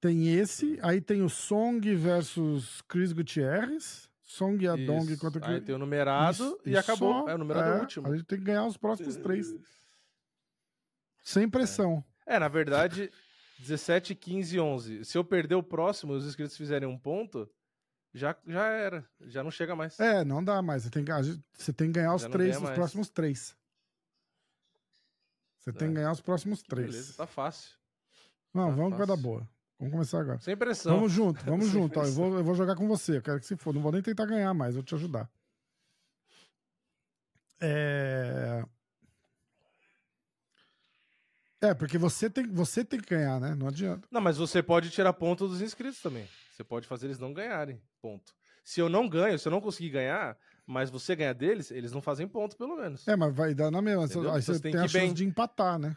tem 0.00 0.32
esse, 0.32 0.78
aí 0.82 1.00
tem 1.00 1.22
o 1.22 1.28
Song 1.28 1.80
versus 1.96 2.82
Chris 2.82 3.12
Gutierrez. 3.12 4.08
Song 4.28 4.62
e 4.62 4.66
Adong 4.68 5.04
Isso. 5.12 5.20
contra 5.20 5.46
Aí 5.48 5.60
tem 5.60 5.74
o 5.74 5.78
numerado 5.78 6.32
Isso, 6.34 6.60
e 6.66 6.70
e 6.70 6.76
acabou. 6.76 7.22
só- 7.22 7.28
é, 7.30 7.34
o 7.34 7.38
numerado 7.38 7.68
é, 7.68 7.72
o 7.74 7.76
é, 7.76 7.80
último. 7.80 8.08
A 8.08 8.16
gente 8.16 8.26
tem 8.26 8.38
que 8.38 8.44
ganhar 8.44 8.66
os 8.66 8.76
próximos 8.76 9.16
três. 9.16 9.54
Sem 11.22 11.48
pressão. 11.48 12.04
É, 12.26 12.38
na 12.38 12.48
verdade, 12.48 13.10
17, 13.60 14.14
15 14.16 14.58
11. 14.58 15.04
Se 15.04 15.16
eu 15.16 15.24
perder 15.24 15.54
o 15.54 15.62
próximo 15.62 16.12
e 16.12 16.16
os 16.16 16.26
inscritos 16.26 16.56
fizerem 16.56 16.88
um 16.88 16.98
ponto, 16.98 17.48
já, 18.12 18.36
já 18.46 18.66
era. 18.66 19.08
Já 19.20 19.44
não 19.44 19.50
chega 19.50 19.76
mais. 19.76 19.98
É, 20.00 20.24
não 20.24 20.42
dá 20.42 20.60
mais. 20.60 20.82
Você 20.82 20.90
tem 20.90 21.04
que, 21.04 21.12
a 21.12 21.20
você 21.22 21.72
tem 21.72 21.86
que 21.92 22.00
ganhar 22.00 22.14
os 22.14 22.22
Já 22.22 22.28
três, 22.28 22.56
os 22.56 22.62
mais. 22.62 22.74
próximos 22.74 23.08
três. 23.10 23.56
Você 25.60 25.72
tem 25.72 25.86
É. 25.86 25.90
que 25.90 25.94
ganhar 25.96 26.12
os 26.12 26.20
próximos 26.20 26.62
três. 26.62 26.90
Beleza, 26.90 27.14
tá 27.16 27.26
fácil. 27.26 27.76
Não, 28.52 28.70
tá 28.70 28.74
vamos 28.76 28.92
que 28.92 28.98
vai 28.98 29.06
dar 29.06 29.14
fácil. 29.14 29.22
boa. 29.22 29.48
Vamos 29.78 29.92
começar 29.92 30.20
agora. 30.20 30.38
Sem 30.40 30.56
pressão. 30.56 30.96
Vamos 30.96 31.12
junto, 31.12 31.44
vamos 31.44 31.66
Sem 31.70 31.74
junto. 31.74 32.00
Ó, 32.00 32.04
eu, 32.04 32.12
vou, 32.12 32.38
eu 32.38 32.44
vou 32.44 32.54
jogar 32.54 32.76
com 32.76 32.88
você. 32.88 33.18
Eu 33.18 33.22
quero 33.22 33.40
que 33.40 33.46
se 33.46 33.56
for. 33.56 33.74
Não 33.74 33.82
vou 33.82 33.92
nem 33.92 34.02
tentar 34.02 34.26
ganhar 34.26 34.52
mais, 34.54 34.74
vou 34.74 34.82
te 34.82 34.94
ajudar. 34.94 35.28
É. 37.60 38.64
É, 41.60 41.74
porque 41.74 41.98
você 41.98 42.28
tem, 42.28 42.46
você 42.46 42.84
tem 42.84 43.00
que 43.00 43.14
ganhar, 43.14 43.40
né? 43.40 43.54
Não 43.54 43.68
adianta. 43.68 44.06
Não, 44.10 44.20
mas 44.20 44.36
você 44.36 44.62
pode 44.62 44.90
tirar 44.90 45.12
ponto 45.12 45.48
dos 45.48 45.60
inscritos 45.62 46.00
também. 46.00 46.28
Você 46.52 46.62
pode 46.62 46.86
fazer 46.86 47.06
eles 47.06 47.18
não 47.18 47.32
ganharem. 47.32 47.80
Ponto. 48.00 48.32
Se 48.62 48.80
eu 48.80 48.88
não 48.88 49.08
ganho, 49.08 49.38
se 49.38 49.46
eu 49.48 49.52
não 49.52 49.60
conseguir 49.60 49.90
ganhar, 49.90 50.36
Mas 50.66 50.90
você 50.90 51.14
ganhar 51.14 51.32
deles, 51.32 51.70
eles 51.70 51.92
não 51.92 52.02
fazem 52.02 52.26
ponto, 52.26 52.56
pelo 52.56 52.76
menos. 52.76 53.06
É, 53.06 53.14
mas 53.14 53.32
vai 53.32 53.54
dar 53.54 53.70
na 53.70 53.80
mesma. 53.80 54.02
Aí 54.02 54.42
você 54.42 54.54
você 54.54 54.60
tem 54.60 54.72
tem, 54.72 54.80
a 54.80 54.88
chance 54.88 55.06
bem. 55.06 55.14
de 55.14 55.24
empatar, 55.24 55.78
né? 55.78 55.96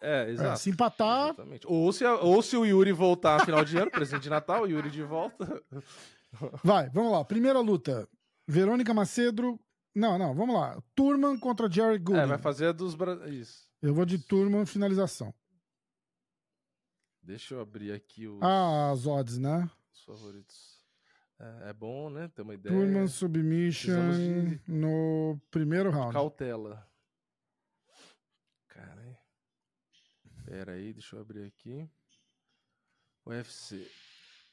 É, 0.00 0.24
É, 0.26 0.30
exato. 0.30 0.58
se 0.60 0.70
empatar, 0.70 1.28
Exatamente. 1.28 1.66
Ou 1.66 1.92
se, 1.92 2.04
ou 2.04 2.42
se 2.42 2.56
o 2.56 2.64
Yuri 2.66 2.92
voltar 2.92 3.44
final 3.44 3.64
de 3.64 3.76
ano, 3.78 3.90
presente 3.90 4.22
de 4.24 4.30
Natal, 4.30 4.62
o 4.62 4.66
Yuri 4.66 4.90
de 4.90 5.02
volta. 5.02 5.62
vai, 6.62 6.88
vamos 6.90 7.12
lá. 7.12 7.24
Primeira 7.24 7.60
luta. 7.60 8.08
Verônica 8.46 8.92
Macedo. 8.92 9.58
Não, 9.94 10.18
não, 10.18 10.34
vamos 10.34 10.54
lá. 10.54 10.80
Turman 10.94 11.38
contra 11.38 11.70
Jared 11.70 12.04
Gooden. 12.04 12.22
É, 12.24 12.26
vai 12.26 12.38
fazer 12.38 12.66
a 12.66 12.72
dos. 12.72 12.94
Bra... 12.94 13.26
Isso. 13.28 13.66
Eu 13.80 13.94
vou 13.94 14.04
de 14.04 14.18
Turman 14.18 14.66
finalização. 14.66 15.34
Deixa 17.22 17.54
eu 17.54 17.60
abrir 17.60 17.92
aqui 17.92 18.28
os, 18.28 18.40
Ah, 18.42 18.90
as 18.92 19.06
odds, 19.06 19.38
né? 19.38 19.68
os 19.92 20.04
favoritos. 20.04 20.76
É, 21.40 21.70
é 21.70 21.72
bom, 21.72 22.08
né? 22.10 22.28
Ter 22.28 22.42
uma 22.42 22.54
ideia. 22.54 22.74
Turman 22.74 23.08
submission 23.08 24.10
de- 24.12 24.60
no 24.68 25.40
primeiro 25.50 25.90
round. 25.90 26.12
Cautela. 26.12 26.86
Cara, 28.68 29.18
Pera 30.46 30.72
aí, 30.72 30.92
deixa 30.92 31.16
eu 31.16 31.20
abrir 31.20 31.44
aqui. 31.44 31.88
UFC. 33.26 33.86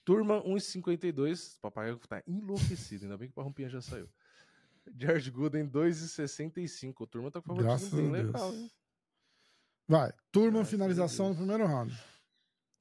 Turma 0.04 0.42
1,52. 0.44 1.60
Papai 1.62 1.96
tá 2.08 2.22
enlouquecido. 2.28 3.06
Ainda 3.06 3.18
bem 3.18 3.28
que 3.28 3.32
o 3.32 3.36
Parrumpinha 3.36 3.70
já 3.70 3.82
saiu. 3.82 4.10
Jared 4.98 5.30
Gooden 5.32 5.70
2,65. 5.70 6.94
O 7.02 7.08
Turma 7.08 7.32
tá 7.32 7.42
com 7.42 7.56
favoritismo 7.56 7.98
bem 8.02 8.12
legal, 8.12 8.54
hein? 8.54 8.72
Vai. 9.88 10.12
Turman 10.32 10.52
Graças 10.54 10.70
finalização 10.72 11.30
no 11.30 11.36
primeiro 11.36 11.66
round. 11.68 11.98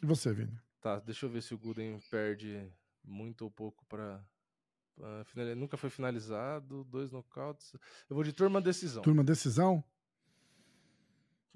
E 0.02 0.06
você, 0.06 0.32
Vini? 0.32 0.59
Tá, 0.80 0.98
deixa 0.98 1.26
eu 1.26 1.30
ver 1.30 1.43
se 1.43 1.55
o 1.55 1.59
Gooden 1.59 2.01
perde 2.10 2.68
muito 3.05 3.43
ou 3.43 3.51
pouco 3.51 3.84
pra. 3.86 4.24
pra 4.97 5.24
finali- 5.24 5.55
Nunca 5.55 5.76
foi 5.76 5.90
finalizado. 5.90 6.82
Dois 6.84 7.12
nocautes. 7.12 7.74
Eu 8.09 8.16
vou 8.16 8.24
de 8.24 8.32
Turma 8.32 8.60
decisão. 8.60 9.02
Turma 9.02 9.22
decisão? 9.22 9.84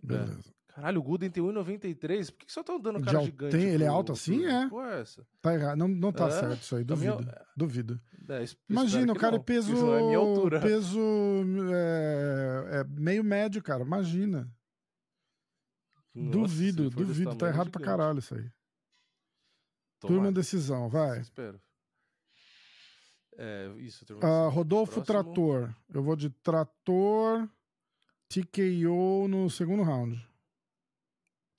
É. 0.08 0.55
Caralho, 0.76 1.00
o 1.00 1.02
Gooden 1.02 1.30
tem 1.30 1.42
1,93. 1.42 2.30
Por 2.30 2.36
que, 2.38 2.44
que 2.46 2.52
só 2.52 2.60
estão 2.60 2.78
dando 2.78 2.98
De 2.98 3.06
cara 3.06 3.18
al- 3.18 3.24
gigante? 3.24 3.56
tem- 3.56 3.68
ele 3.70 3.82
é 3.84 3.86
alto 3.88 4.12
assim, 4.12 4.44
é? 4.44 4.68
É 4.94 5.00
essa? 5.00 5.26
Tá 5.40 5.54
errado. 5.54 5.78
Não, 5.78 5.88
não 5.88 6.12
tá 6.12 6.26
É? 6.26 6.30
certo 6.30 6.60
isso 6.62 6.76
aí. 6.76 6.84
Pra 6.84 6.94
é- 6.94 6.98
Duvido. 6.98 7.32
Duvido. 7.56 8.00
É, 8.28 8.44
Imagina, 8.68 9.12
o 9.12 9.16
cara 9.16 9.36
é 9.36 9.38
não, 9.38 9.44
peso. 9.44 9.72
Isso 9.72 9.86
não 9.86 9.94
é 9.94 10.02
minha 10.02 10.18
altura. 10.18 10.60
Peso. 10.60 11.00
É, 11.72 12.80
é 12.80 12.84
meio 12.84 13.24
médio, 13.24 13.62
cara. 13.62 13.82
Imagina. 13.84 14.52
Nossa, 16.14 16.30
duvido, 16.30 16.90
duvido. 16.90 17.34
Tá 17.36 17.48
errado 17.48 17.70
pra 17.70 17.80
gigante. 17.80 17.84
caralho 17.98 18.18
isso 18.18 18.34
aí. 18.34 18.50
Tomara, 19.98 20.20
Turma 20.20 20.32
decisão, 20.32 20.88
vai. 20.90 21.20
Espero. 21.20 21.58
É, 23.38 23.72
isso, 23.78 24.04
decisão. 24.04 24.48
Rodolfo 24.50 25.02
Próximo. 25.02 25.24
Trator. 25.34 25.74
Eu 25.92 26.02
vou 26.02 26.16
de 26.16 26.28
Trator. 26.28 27.48
TKO 28.28 29.26
no 29.28 29.48
segundo 29.48 29.82
round. 29.82 30.20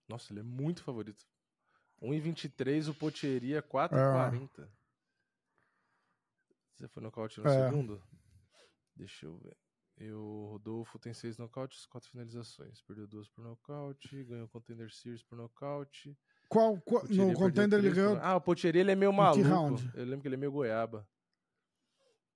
Nossa, 0.07 0.31
ele 0.34 0.39
é 0.39 0.43
muito 0.43 0.84
favorito. 0.84 1.25
1,23, 2.01 2.88
o 2.89 2.93
Potieria 2.93 3.61
4,40. 3.61 4.69
Você 6.75 6.88
foi 6.88 7.01
nocaute 7.01 7.39
no 7.41 7.47
É. 7.47 7.65
segundo? 7.69 8.01
Deixa 8.95 9.25
eu 9.25 9.38
ver. 9.38 9.57
E 9.99 10.11
o 10.11 10.49
Rodolfo 10.51 10.99
tem 10.99 11.11
seis 11.13 11.38
nocautes, 11.39 11.88
quatro 11.88 12.09
finalizações. 12.11 12.81
Perdeu 12.84 13.07
duas 13.07 13.27
por 13.29 13.43
nocaute, 13.43 14.23
ganhou 14.25 14.45
o 14.45 14.49
Contender 14.49 14.91
Series 14.93 15.23
por 15.23 15.35
nocaute. 15.35 16.15
Qual, 16.47 16.79
qual- 16.81 17.03
no 17.07 17.34
contender 17.34 17.79
ele 17.79 17.89
três 17.91 17.95
por- 17.95 18.13
ganhou. 18.13 18.19
Ah, 18.23 18.35
o 18.35 18.41
Potieria 18.41 18.81
ele 18.81 18.91
é 18.91 18.95
meio 18.95 19.11
que 19.11 19.17
maluco. 19.17 19.47
round? 19.49 19.91
Eu 19.95 20.05
lembro 20.05 20.21
que 20.21 20.27
ele 20.27 20.35
é 20.35 20.38
meio 20.38 20.51
goiaba. 20.51 21.07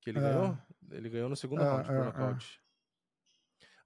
Que 0.01 0.09
ele 0.09 0.17
É. 0.17 0.21
ganhou? 0.21 0.57
Ele 0.89 1.09
ganhou 1.09 1.29
no 1.29 1.35
segundo 1.35 1.61
É, 1.61 1.65
round 1.65 1.85
por 1.87 1.95
é, 1.95 1.99
é. 1.99 2.03
nocaute. 2.03 2.59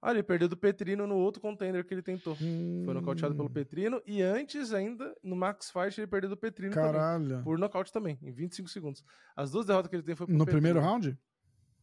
Ah, 0.00 0.10
ele 0.10 0.22
perdeu 0.22 0.48
do 0.48 0.56
Petrino 0.56 1.06
no 1.06 1.16
outro 1.16 1.40
contender 1.40 1.84
que 1.84 1.92
ele 1.94 2.02
tentou. 2.02 2.34
Foi 2.36 2.94
nocauteado 2.94 3.34
pelo 3.34 3.48
Hum, 3.48 3.52
Petrino. 3.52 4.02
E 4.06 4.22
antes, 4.22 4.72
ainda, 4.72 5.14
no 5.22 5.34
Max 5.34 5.70
Fight, 5.70 5.98
ele 6.00 6.06
perdeu 6.06 6.30
do 6.30 6.36
Petrino 6.36 6.72
também. 6.74 6.92
Caralho. 6.92 7.42
Por 7.42 7.58
nocaute 7.58 7.92
também, 7.92 8.18
em 8.22 8.30
25 8.30 8.68
segundos. 8.68 9.04
As 9.34 9.50
duas 9.50 9.66
derrotas 9.66 9.88
que 9.88 9.96
ele 9.96 10.02
tem 10.02 10.14
foi 10.14 10.26
No 10.26 10.44
Petrino. 10.44 10.52
primeiro 10.52 10.80
round? 10.80 11.18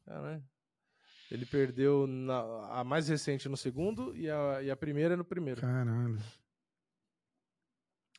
Caralho. 0.06 0.44
Ele 1.32 1.46
perdeu 1.46 2.06
na, 2.06 2.80
a 2.80 2.84
mais 2.84 3.08
recente 3.08 3.50
no 3.50 3.58
segundo 3.58 4.16
e 4.16 4.30
a, 4.30 4.62
e 4.62 4.70
a 4.70 4.76
primeira 4.76 5.18
no 5.18 5.26
primeiro. 5.26 5.62
Caralho. 5.62 6.18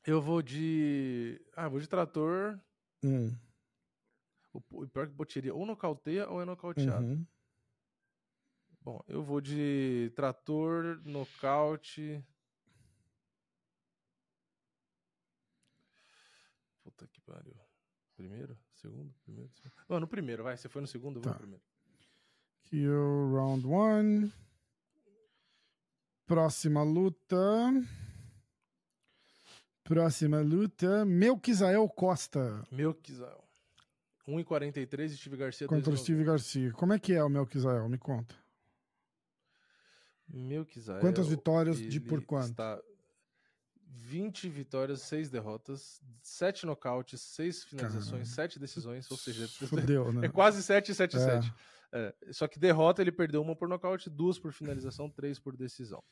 Eu 0.06 0.20
vou 0.20 0.42
de. 0.42 1.40
Ah, 1.56 1.68
vou 1.68 1.80
de 1.80 1.88
trator. 1.88 2.58
Hum. 3.02 3.34
O, 4.52 4.60
o 4.82 4.88
pior 4.88 5.06
que 5.06 5.12
o 5.12 5.16
Potieria 5.16 5.54
ou 5.54 5.64
nocauteia 5.64 6.28
ou 6.28 6.42
é 6.42 6.44
nocauteado. 6.44 7.04
Uhum. 7.04 7.26
Bom, 8.84 9.02
eu 9.08 9.22
vou 9.22 9.40
de 9.40 10.12
trator, 10.14 11.00
nocaute. 11.04 12.22
Puta 16.82 17.06
que 17.08 17.20
pariu. 17.22 17.54
Primeiro? 18.14 18.56
Segundo? 18.74 19.12
Primeiro? 19.24 19.50
Segundo? 19.54 19.72
Não, 19.88 20.00
no 20.00 20.06
primeiro, 20.06 20.44
vai. 20.44 20.56
Você 20.56 20.68
foi 20.68 20.82
no 20.82 20.86
segundo, 20.86 21.16
eu 21.18 21.22
vou 21.22 21.32
Tá. 21.32 21.38
no 21.38 21.40
primeiro. 21.40 21.64
Aqui 22.66 22.84
é 22.84 22.88
round 22.88 23.66
one. 23.66 24.32
Próxima 26.26 26.82
luta. 26.82 27.36
Próxima 29.82 30.40
luta. 30.40 31.04
Melquisael 31.04 31.86
Costa 31.90 32.66
Meu 32.70 32.94
Kizael. 32.94 33.42
1,43 34.26 35.12
e 35.12 35.16
Steve 35.18 35.36
Garcia 35.36 35.68
contra 35.68 35.90
o 35.90 35.94
2,90. 35.94 36.02
Steve 36.02 36.24
Garcia. 36.24 36.72
Como 36.72 36.92
é 36.94 36.98
que 36.98 37.12
é 37.12 37.22
o 37.22 37.28
Melquisael? 37.28 37.86
Me 37.90 37.98
conta. 37.98 38.34
Meu 40.28 40.64
Kizael. 40.64 41.00
Quantas 41.00 41.28
vitórias 41.28 41.78
de 41.78 42.00
por 42.00 42.24
quanto? 42.24 42.50
Está 42.50 42.80
20 43.96 44.48
vitórias, 44.48 45.02
6 45.02 45.30
derrotas, 45.30 46.00
7 46.22 46.66
nocautes, 46.66 47.20
6 47.20 47.64
finalizações, 47.64 48.28
7 48.28 48.58
decisões, 48.58 49.10
ou 49.10 49.16
seja, 49.16 49.46
Fudeu, 49.68 50.12
né? 50.12 50.26
É 50.26 50.28
quase 50.28 50.62
7 50.62 50.90
e 50.90 50.94
7 50.94 51.18
7. 51.18 51.54
É, 51.92 52.14
só 52.32 52.48
que 52.48 52.58
derrota 52.58 53.00
ele 53.00 53.12
perdeu 53.12 53.40
uma 53.40 53.54
por 53.54 53.68
nocaute, 53.68 54.10
duas 54.10 54.36
por 54.36 54.52
finalização, 54.52 55.08
três 55.08 55.38
por 55.38 55.56
decisão. 55.56 56.02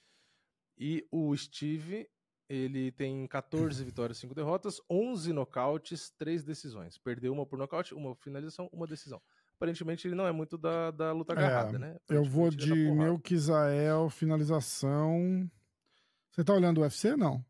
E 0.79 1.07
o 1.11 1.37
Steve, 1.37 2.09
ele 2.49 2.93
tem 2.93 3.27
14 3.27 3.83
vitórias, 3.85 4.19
5 4.19 4.33
derrotas, 4.33 4.81
11 4.89 5.33
nocautes, 5.33 6.11
3 6.17 6.45
decisões. 6.45 6.99
Perdeu 6.99 7.33
uma 7.33 7.45
por 7.45 7.59
nocaute, 7.59 7.95
uma 7.95 8.15
por 8.15 8.23
finalização, 8.23 8.71
uma 8.73 8.87
decisão. 8.87 9.21
Aparentemente 9.63 10.09
ele 10.09 10.17
não 10.17 10.27
é 10.27 10.33
muito 10.33 10.59
da, 10.59 10.91
da 10.91 11.13
luta 11.13 11.35
agarrada, 11.35 11.79
né? 11.79 11.97
Eu 12.09 12.25
vou 12.25 12.49
é 12.49 12.51
de. 12.51 12.75
Melquisael, 12.91 14.11
finalização. 14.11 15.49
Você 16.33 16.43
tá 16.43 16.53
olhando 16.53 16.79
o 16.79 16.81
UFC? 16.81 17.15
Não. 17.15 17.45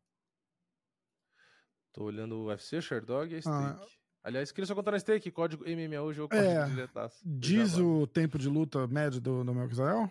Tô 1.91 2.05
olhando 2.05 2.37
o 2.37 2.45
UFC, 2.49 2.83
Sherdog 2.83 3.33
e 3.35 3.39
Ah. 3.47 3.77
Steak. 3.79 3.99
Aliás, 4.23 4.53
queria 4.53 4.67
só 4.67 4.75
contar 4.75 4.91
na 4.91 4.99
Steak, 5.01 5.31
código 5.31 5.65
MMA 5.65 6.03
hoje 6.03 6.21
é 6.21 6.23
o 6.23 6.27
É, 6.27 6.29
código 6.59 6.75
diretaço. 6.77 7.19
Diz 7.25 7.79
o 7.79 8.07
tempo 8.07 8.39
de 8.39 8.49
luta 8.51 8.87
médio 8.87 9.19
do, 9.19 9.43
do 9.43 9.55
Melquisael? 9.55 10.11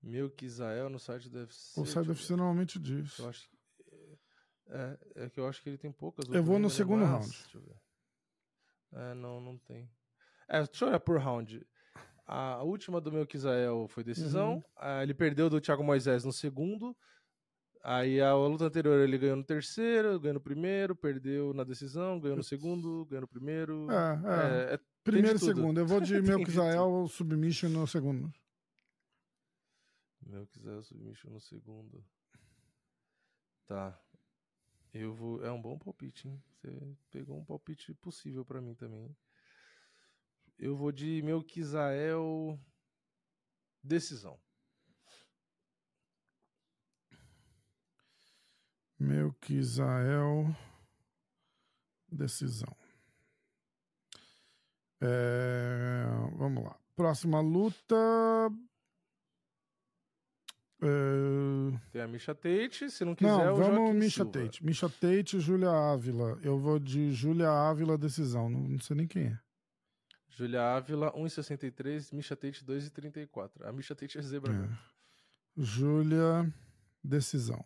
Meu 0.00 0.30
Kizael 0.30 0.88
no 0.90 0.98
site 1.00 1.28
do 1.28 1.38
UFC. 1.40 1.80
O 1.80 1.84
site 1.84 2.06
do 2.06 2.10
UFC 2.12 2.36
normalmente 2.36 2.78
diz. 2.78 3.18
Eu 3.18 3.28
acho. 3.28 3.50
É, 4.68 4.98
é 5.24 5.28
que 5.28 5.40
eu 5.40 5.48
acho 5.48 5.60
que 5.60 5.68
ele 5.68 5.76
tem 5.78 5.90
poucas. 5.90 6.24
Eu 6.28 6.44
vou 6.44 6.60
no 6.60 6.70
segundo 6.70 7.00
mas- 7.00 7.10
round. 7.10 7.28
Deixa 7.28 7.58
eu 7.58 7.62
ver. 7.62 7.76
É, 8.92 9.14
não, 9.14 9.40
não 9.40 9.58
tem. 9.58 9.88
É, 10.48 10.62
deixa 10.62 10.84
eu 10.84 10.88
olhar 10.88 11.00
por 11.00 11.18
round. 11.18 11.66
A 12.26 12.62
última 12.62 13.00
do 13.00 13.10
meu 13.10 13.26
Kizael 13.26 13.88
foi 13.88 14.04
decisão. 14.04 14.54
Uhum. 14.54 14.62
Ah, 14.76 15.02
ele 15.02 15.14
perdeu 15.14 15.50
do 15.50 15.60
Thiago 15.60 15.82
Moisés 15.82 16.24
no 16.24 16.32
segundo. 16.32 16.96
Aí 17.84 18.20
a 18.20 18.32
luta 18.34 18.64
anterior 18.66 19.00
ele 19.00 19.18
ganhou 19.18 19.36
no 19.36 19.42
terceiro, 19.44 20.20
ganhou 20.20 20.34
no 20.34 20.40
primeiro, 20.40 20.94
perdeu 20.94 21.52
na 21.52 21.64
decisão, 21.64 22.20
ganhou 22.20 22.36
no 22.36 22.42
segundo, 22.44 23.04
ganhou 23.06 23.22
no 23.22 23.28
primeiro. 23.28 23.88
É, 23.90 23.94
é. 23.94 24.72
É, 24.72 24.74
é- 24.74 24.80
Primeiro 25.02 25.36
e 25.36 25.40
segundo. 25.40 25.80
Eu 25.80 25.86
vou 25.86 26.00
de 26.00 26.14
Melquisael 26.22 27.08
submission 27.08 27.68
no 27.70 27.86
segundo. 27.88 28.32
Meu 30.24 30.46
Kizael 30.46 30.82
submission 30.84 31.30
no 31.32 31.40
segundo. 31.40 32.04
Tá. 33.66 34.00
Eu 34.92 35.14
vou. 35.14 35.44
É 35.44 35.50
um 35.50 35.60
bom 35.60 35.78
palpite, 35.78 36.28
hein? 36.28 36.42
Você 36.52 36.96
pegou 37.10 37.38
um 37.38 37.44
palpite 37.44 37.94
possível 37.94 38.44
pra 38.44 38.60
mim 38.60 38.74
também. 38.74 39.16
Eu 40.58 40.76
vou 40.76 40.92
de 40.92 41.22
meu 41.22 41.42
Kizael. 41.42 42.58
Decisão. 43.82 44.38
Melquisael. 49.02 50.54
Decisão. 52.08 52.76
É, 55.00 56.04
vamos 56.36 56.62
lá. 56.62 56.78
Próxima 56.94 57.40
luta. 57.40 57.96
É, 60.82 61.78
Tem 61.92 62.02
a 62.02 62.08
Misha 62.08 62.34
Tate. 62.34 62.90
Se 62.90 63.04
não 63.04 63.14
quiser, 63.14 63.30
Não, 63.30 63.54
vamos 63.56 63.76
Joaquim 63.76 63.98
Misha 63.98 64.24
Silva. 64.24 64.32
Tate. 64.32 64.64
Misha 64.64 64.88
Tate 64.88 65.36
e 65.36 65.40
Júlia 65.40 65.70
Ávila. 65.70 66.38
Eu 66.42 66.58
vou 66.58 66.78
de 66.78 67.12
Júlia 67.12 67.50
Ávila, 67.50 67.96
decisão. 67.96 68.50
Não, 68.50 68.60
não 68.60 68.78
sei 68.80 68.96
nem 68.96 69.06
quem 69.06 69.26
é. 69.26 69.38
Julia 70.28 70.76
Ávila, 70.76 71.12
1,63. 71.12 72.12
Misha 72.12 72.34
Tate, 72.34 72.64
2,34. 72.64 73.50
A 73.64 73.72
Misha 73.72 73.94
Tate 73.94 74.18
é 74.18 74.22
zebra. 74.22 74.52
É. 74.52 74.68
Júlia, 75.56 76.52
decisão. 77.04 77.64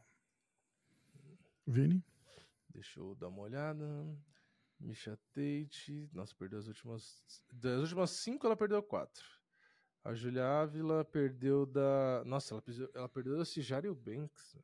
Vini? 1.67 2.05
Deixa 2.69 3.01
eu 3.01 3.15
dar 3.15 3.29
uma 3.29 3.43
olhada. 3.43 3.85
Misha 4.79 5.19
Tate. 5.33 6.11
Nossa, 6.13 6.35
perdeu 6.35 6.59
as 6.59 6.67
últimas. 6.67 7.23
Das 7.53 7.81
últimas 7.81 8.11
cinco, 8.11 8.47
ela 8.47 8.57
perdeu 8.57 8.83
quatro. 8.83 9.25
A 10.07 10.15
Julia 10.15 10.47
Ávila 10.47 11.05
perdeu 11.05 11.67
da. 11.67 12.23
Nossa, 12.25 12.55
ela, 12.55 12.63
ela 12.95 13.09
perdeu 13.09 13.37
da 13.37 13.45
Cijari 13.45 13.93
Banks. 13.93 14.55
né? 14.55 14.63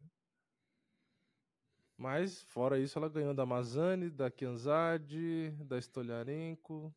Mas, 1.97 2.43
fora 2.45 2.79
isso, 2.79 2.97
ela 2.97 3.09
ganhou 3.09 3.35
da 3.35 3.45
Mazani, 3.45 4.09
da 4.09 4.31
Kianzade, 4.31 5.51
da 5.65 5.77
Stolyarenko. 5.79 6.95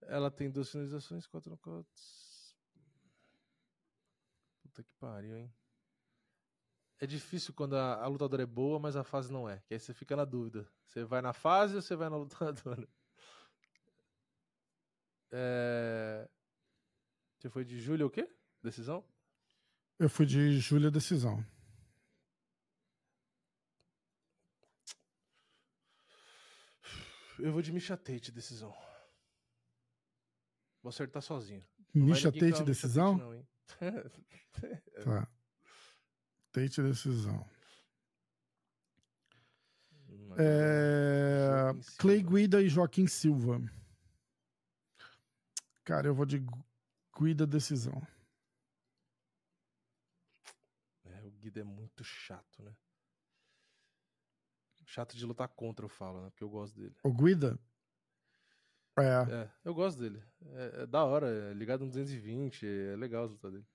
Ela 0.00 0.30
tem 0.30 0.50
duas 0.50 0.70
finalizações, 0.70 1.26
quatro 1.26 1.50
nocautes. 1.50 2.56
Puta 4.62 4.82
que 4.82 4.92
pariu, 4.94 5.36
hein? 5.36 5.54
É 6.98 7.06
difícil 7.06 7.52
quando 7.52 7.76
a, 7.76 8.02
a 8.02 8.06
lutadora 8.06 8.44
é 8.44 8.46
boa, 8.46 8.78
mas 8.78 8.96
a 8.96 9.04
fase 9.04 9.30
não 9.30 9.46
é. 9.46 9.62
Que 9.66 9.74
aí 9.74 9.80
você 9.80 9.92
fica 9.92 10.16
na 10.16 10.24
dúvida. 10.24 10.66
Você 10.86 11.04
vai 11.04 11.20
na 11.20 11.34
fase 11.34 11.76
ou 11.76 11.82
você 11.82 11.94
vai 11.94 12.08
na 12.08 12.16
lutadora? 12.16 12.88
É... 15.30 16.26
Você 17.40 17.48
foi 17.48 17.64
de 17.64 17.80
Júlia 17.80 18.04
o 18.04 18.10
quê? 18.10 18.30
Decisão? 18.62 19.02
Eu 19.98 20.10
fui 20.10 20.26
de 20.26 20.60
Júlia, 20.60 20.90
decisão. 20.90 21.42
Eu 27.38 27.50
vou 27.50 27.62
de 27.62 27.72
Misha 27.72 27.96
Tate, 27.96 28.30
decisão. 28.30 28.76
Vou 30.82 30.90
acertar 30.90 31.22
sozinho. 31.22 31.66
Misha 31.94 32.30
Tate, 32.30 32.62
decisão? 32.62 33.16
Tate 33.16 33.24
não, 33.24 33.34
hein? 33.34 33.48
Tá. 35.02 35.26
Tate, 36.52 36.82
decisão. 36.82 37.48
É... 40.36 41.72
Clay 41.96 42.22
Guida 42.22 42.60
e 42.60 42.68
Joaquim 42.68 43.06
Silva. 43.06 43.62
Cara, 45.84 46.06
eu 46.06 46.14
vou 46.14 46.26
de 46.26 46.44
Gu- 47.20 47.26
Guida, 47.26 47.46
decisão. 47.46 48.00
É, 51.04 51.22
o 51.22 51.30
Guido 51.32 51.60
é 51.60 51.64
muito 51.64 52.02
chato, 52.02 52.62
né? 52.62 52.74
Chato 54.86 55.14
de 55.14 55.26
lutar 55.26 55.48
contra, 55.48 55.84
eu 55.84 55.88
falo, 55.90 56.22
né? 56.22 56.30
Porque 56.30 56.42
eu 56.42 56.48
gosto 56.48 56.74
dele. 56.80 56.96
O 57.04 57.12
Guida? 57.12 57.58
É. 58.98 59.32
É, 59.32 59.50
eu 59.64 59.74
gosto 59.74 60.00
dele. 60.00 60.22
É, 60.46 60.82
é 60.82 60.86
da 60.86 61.04
hora, 61.04 61.28
é 61.28 61.52
ligado 61.52 61.80
no 61.80 61.88
220, 61.88 62.66
é 62.66 62.96
legal 62.96 63.24
as 63.24 63.30
lutas 63.30 63.52
dele. 63.52 63.66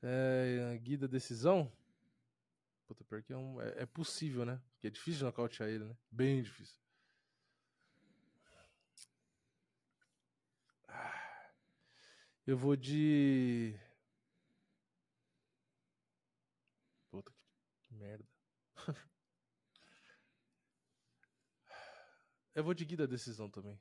É, 0.00 0.78
Guida 0.78 1.08
decisão? 1.08 1.70
Puta, 2.86 3.02
pior 3.04 3.22
que 3.22 3.32
é, 3.32 3.36
um, 3.36 3.60
é, 3.60 3.82
é 3.82 3.86
possível, 3.86 4.44
né? 4.44 4.60
Porque 4.74 4.86
é 4.86 4.90
difícil 4.90 5.18
de 5.18 5.24
nocautear 5.24 5.68
ele, 5.68 5.84
né? 5.84 5.96
Bem 6.10 6.42
difícil. 6.42 6.78
Eu 12.46 12.56
vou 12.58 12.76
de. 12.76 13.74
Puta 17.10 17.32
que 17.82 17.94
merda. 17.94 18.24
Eu 22.54 22.62
vou 22.62 22.72
de 22.74 22.84
Guida 22.84 23.06
decisão 23.06 23.50
também. 23.50 23.76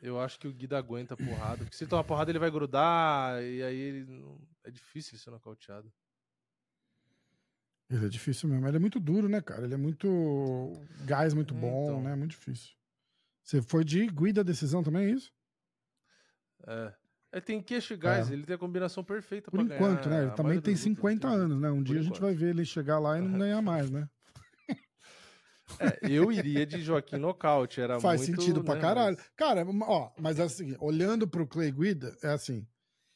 Eu 0.00 0.20
acho 0.20 0.38
que 0.38 0.46
o 0.46 0.52
Guida 0.52 0.78
aguenta 0.78 1.14
a 1.14 1.16
porrada. 1.16 1.64
Porque 1.64 1.76
se 1.76 1.86
tomar 1.86 2.04
porrada, 2.04 2.30
ele 2.30 2.38
vai 2.38 2.50
grudar. 2.50 3.42
E 3.42 3.60
aí 3.62 3.76
ele 3.76 4.04
não- 4.04 4.40
é 4.64 4.70
difícil 4.70 5.18
ser 5.18 5.30
nocauteado. 5.30 5.92
Ele 7.90 8.06
é 8.06 8.08
difícil 8.08 8.48
mesmo. 8.48 8.68
Ele 8.68 8.76
é 8.76 8.80
muito 8.80 9.00
duro, 9.00 9.28
né, 9.28 9.40
cara? 9.42 9.64
Ele 9.64 9.74
é 9.74 9.76
muito. 9.76 10.06
Gás 11.04 11.34
muito 11.34 11.54
É, 11.54 11.58
bom, 11.58 11.82
então. 11.84 12.02
né? 12.02 12.14
Muito 12.14 12.30
difícil. 12.30 12.70
Você 13.42 13.60
foi 13.60 13.84
de 13.84 14.06
Guida, 14.06 14.44
decisão 14.44 14.82
também, 14.84 15.06
é 15.06 15.10
isso? 15.10 15.32
É. 16.66 16.92
Ele 17.32 17.42
tem 17.42 17.62
queixo 17.62 17.94
e 17.94 17.96
gás, 17.96 18.28
É. 18.28 18.32
ele 18.32 18.44
tem 18.44 18.56
a 18.56 18.58
combinação 18.58 19.04
perfeita 19.04 19.50
Por 19.50 19.64
pra 19.64 19.76
enquanto, 19.76 20.08
ganhar 20.08 20.20
né? 20.20 20.26
Ele 20.26 20.34
também 20.34 20.60
tem 20.60 20.74
das 20.74 20.84
lutas, 20.84 20.96
50 20.96 21.28
não 21.28 21.34
tem 21.36 21.44
anos, 21.44 21.60
né? 21.60 21.70
Um 21.70 21.76
Por 21.76 21.84
dia 21.84 21.98
a 22.00 22.02
gente 22.02 22.16
enquanto. 22.16 22.22
vai 22.22 22.34
ver 22.34 22.48
ele 22.50 22.64
chegar 22.64 22.98
lá 22.98 23.18
e 23.18 23.22
não 23.22 23.38
ganhar 23.38 23.62
mais, 23.62 23.90
né? 23.90 24.08
É, 25.78 25.98
eu 26.10 26.32
iria 26.32 26.66
de 26.66 26.82
Joaquim 26.82 27.16
nocaute, 27.16 27.80
era 27.80 28.00
Faz 28.00 28.26
muito, 28.26 28.42
sentido 28.42 28.64
pra 28.64 28.74
né, 28.74 28.80
caralho. 28.80 29.16
mas- 29.16 29.30
Cara, 29.36 29.64
ó, 29.86 30.10
mas 30.18 30.38
é 30.40 30.48
seguinte, 30.48 30.76
olhando 30.80 31.28
pro 31.28 31.46
Clay 31.46 31.70
Guida, 31.70 32.16
é 32.24 32.30
assim. 32.30 32.66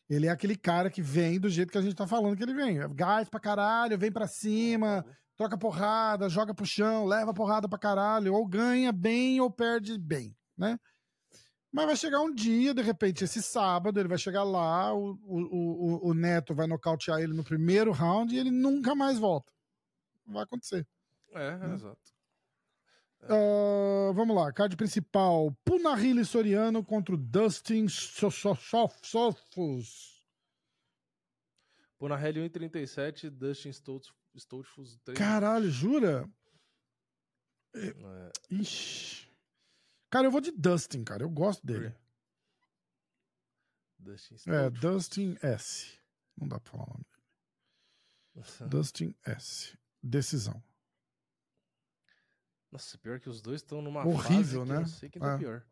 Ele 0.09 0.27
é 0.27 0.31
aquele 0.31 0.55
cara 0.57 0.89
que 0.89 1.03
vem 1.03 1.41
do 1.41 1.49
jeito 1.49 1.73
que 1.73 1.79
a 1.79 1.83
gente 1.83 1.97
tá 1.97 2.07
falando 2.07 2.37
que 2.37 2.43
ele 2.45 2.55
vem. 2.55 2.79
É 2.79 2.87
Gás 2.89 3.29
pra 3.29 3.41
caralho, 3.41 3.99
vem 3.99 4.13
pra 4.13 4.29
cima, 4.29 5.05
troca 5.37 5.59
porrada, 5.59 6.29
joga 6.29 6.55
pro 6.55 6.65
chão, 6.65 7.05
leva 7.07 7.35
porrada 7.35 7.69
pra 7.69 7.79
caralho, 7.79 8.33
ou 8.35 8.47
ganha 8.47 8.93
bem 8.93 9.41
ou 9.41 9.51
perde 9.51 9.99
bem, 9.99 10.37
né? 10.57 10.79
Mas 11.75 11.87
vai 11.87 11.97
chegar 11.97 12.21
um 12.21 12.33
dia, 12.33 12.73
de 12.73 12.83
repente, 12.83 13.25
esse 13.25 13.43
sábado, 13.43 13.99
ele 13.99 14.09
vai 14.09 14.17
chegar 14.17 14.45
lá, 14.45 14.95
o, 14.95 15.19
o, 15.25 16.07
o, 16.07 16.11
o 16.11 16.15
Neto 16.15 16.55
vai 16.55 16.69
nocautear 16.69 17.19
ele 17.19 17.33
no 17.33 17.43
primeiro 17.43 17.91
round 17.91 18.33
e 18.33 18.39
ele 18.39 18.53
nunca 18.53 18.95
mais 18.95 19.19
volta. 19.19 19.53
Não 20.25 20.35
vai 20.35 20.45
acontecer. 20.45 20.87
É, 21.33 21.59
Né? 21.59 21.75
exato. 21.75 22.15
Ah, 23.23 24.13
vamos 24.15 24.37
lá, 24.37 24.53
card 24.53 24.77
principal: 24.77 25.51
Punahili 25.65 26.25
Soriano 26.25 26.85
contra 26.85 27.17
o 27.17 27.19
Dustin 27.19 27.89
Sofos. 27.89 29.11
Ponarelli 31.99 32.39
1,37, 32.51 33.31
Dustin 33.31 33.71
Stoltz, 33.71 34.13
Stoltzfus 34.37 34.97
3. 35.05 35.19
Caralho, 35.19 35.69
jura? 35.69 36.31
É, 37.75 37.93
Ixi. 38.49 39.24
Cara, 40.15 40.29
eu 40.29 40.31
vou 40.31 40.41
de 40.41 40.53
Dustin, 40.53 41.03
cara. 41.03 41.25
Eu 41.25 41.29
gosto 41.29 41.67
dele. 41.67 41.93
Dustin 43.99 44.37
É. 44.49 44.71
Dustin 44.71 45.37
S. 45.43 45.99
Não 46.37 46.47
dá 46.47 46.61
pra 46.61 46.71
falar 46.71 46.85
o 46.85 46.91
nome 46.91 47.05
dele. 48.37 48.71
Dustin 48.71 49.13
S. 49.27 49.77
Decisão. 50.01 50.63
Nossa, 52.71 52.97
pior 52.99 53.19
que 53.19 53.29
os 53.29 53.43
dois 53.43 53.61
estão 53.61 53.83
numa 53.83 54.07
Horrível, 54.07 54.61
fase 54.61 54.71
né? 54.71 54.77
eu 54.77 54.81
não 54.83 54.87
sei 54.87 55.09
quem 55.09 55.21
tá 55.21 55.35
É. 55.35 55.39
pior. 55.39 55.67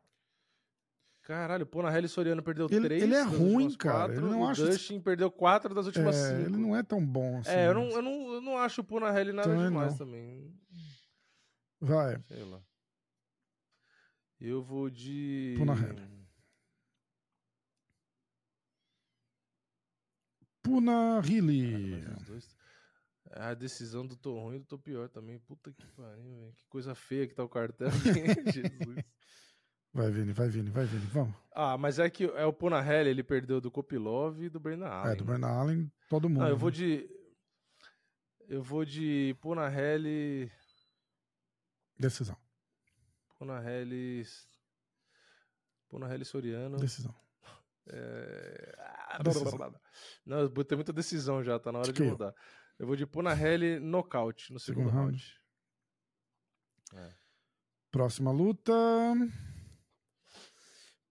Caralho, 1.23 1.63
o 1.63 1.67
Ponarelli 1.69 2.09
Soriano 2.09 2.43
perdeu 2.43 2.67
Ele- 2.69 2.81
3 2.89 3.01
ele 3.05 3.15
é 3.15 3.23
das 3.25 3.33
ruim, 3.33 3.53
últimas 3.67 3.77
cara, 3.77 3.99
quatro, 4.09 4.15
ele 4.17 4.29
não 4.29 4.41
o 4.41 4.49
acha- 4.49 4.67
Dustin 4.67 5.01
perdeu 5.01 5.31
4 5.31 5.73
das 5.73 5.87
últimas 5.87 6.17
É, 6.17 6.31
5. 6.37 6.49
ele 6.49 6.57
não 6.57 6.75
é 6.77 6.83
tão 6.83 7.05
bom 7.07 7.39
assim. 7.39 7.51
É, 7.53 7.69
eu 7.69 7.75
não, 7.75 7.89
eu, 7.91 8.03
não, 8.03 8.33
eu 8.35 8.41
não 8.41 8.59
acho 8.59 8.81
o 8.81 8.85
Ponarelli 8.85 9.33
nada 9.33 9.49
Também 9.49 9.67
demais 9.69 9.93
não. 9.93 9.99
também. 9.99 10.61
Vai. 11.81 12.21
Sei 12.27 12.43
lá. 12.43 12.61
Eu 14.45 14.61
vou 14.61 14.91
de. 14.91 15.55
Punahele. 15.57 16.03
Punahili. 20.61 22.05
A 23.31 23.55
decisão 23.55 24.05
do 24.05 24.17
tô 24.17 24.37
ruim 24.41 24.57
e 24.57 24.59
do 24.59 24.65
tô 24.65 24.79
pior 24.81 25.09
também. 25.09 25.39
Puta 25.39 25.73
que 25.73 25.87
pariu, 25.87 26.41
velho. 26.41 26.53
Que 26.55 26.67
coisa 26.67 26.93
feia 26.93 27.29
que 27.29 27.35
tá 27.35 27.45
o 27.45 27.49
cartel 27.49 27.87
aqui. 27.95 28.51
Jesus. 28.53 29.05
Vai, 29.95 30.11
Vini, 30.11 30.33
vai, 30.33 30.49
Vini, 30.49 30.71
vai, 30.71 30.87
Vini. 30.87 31.07
Vamos. 31.07 31.37
Ah, 31.53 31.79
mas 31.79 32.01
é 32.01 32.11
que 32.11 32.25
é 32.25 32.45
o 32.45 32.53
Ponahele, 32.53 33.11
ele 33.11 33.23
perdeu 33.23 33.61
do 33.61 33.71
Kopilov 33.71 34.43
e 34.43 34.49
do 34.49 34.59
Brandon 34.59 34.87
Allen. 34.87 35.13
É, 35.13 35.17
do 35.17 35.25
Bernard 35.25 35.57
Allen, 35.57 35.93
todo 36.09 36.29
mundo. 36.29 36.41
Não, 36.41 36.49
eu 36.49 36.57
vou 36.57 36.71
né? 36.71 36.77
de. 36.77 37.11
Eu 38.49 38.61
vou 38.61 38.85
de 38.85 39.37
Ponahele. 39.41 40.51
Decisão. 41.97 42.42
Ponahele. 43.43 44.25
Ponahele 45.89 46.25
Soriano. 46.25 46.79
Decisão. 46.79 47.13
É... 47.89 48.75
ah, 48.79 49.21
Decisão. 49.21 49.75
Não, 50.25 50.39
eu 50.39 50.49
botei 50.49 50.77
muita 50.77 50.93
decisão 50.93 51.43
já, 51.43 51.59
tá 51.59 51.73
na 51.73 51.81
hora 51.81 51.93
de 51.93 52.03
mudar. 52.05 52.33
Eu 52.79 52.87
vou 52.87 52.95
de 52.95 53.05
Ponahele 53.05 53.81
nocaute 53.81 54.53
no 54.53 54.61
segundo, 54.61 54.91
Segundo 54.91 54.97
round. 54.97 55.41
É. 56.95 57.15
Próxima 57.91 58.31
luta. 58.31 58.73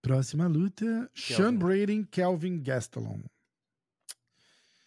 Próxima 0.00 0.46
luta. 0.46 1.10
Sean 1.14 1.54
Brady, 1.54 2.02
Kelvin 2.06 2.62
Gastelum. 2.62 3.22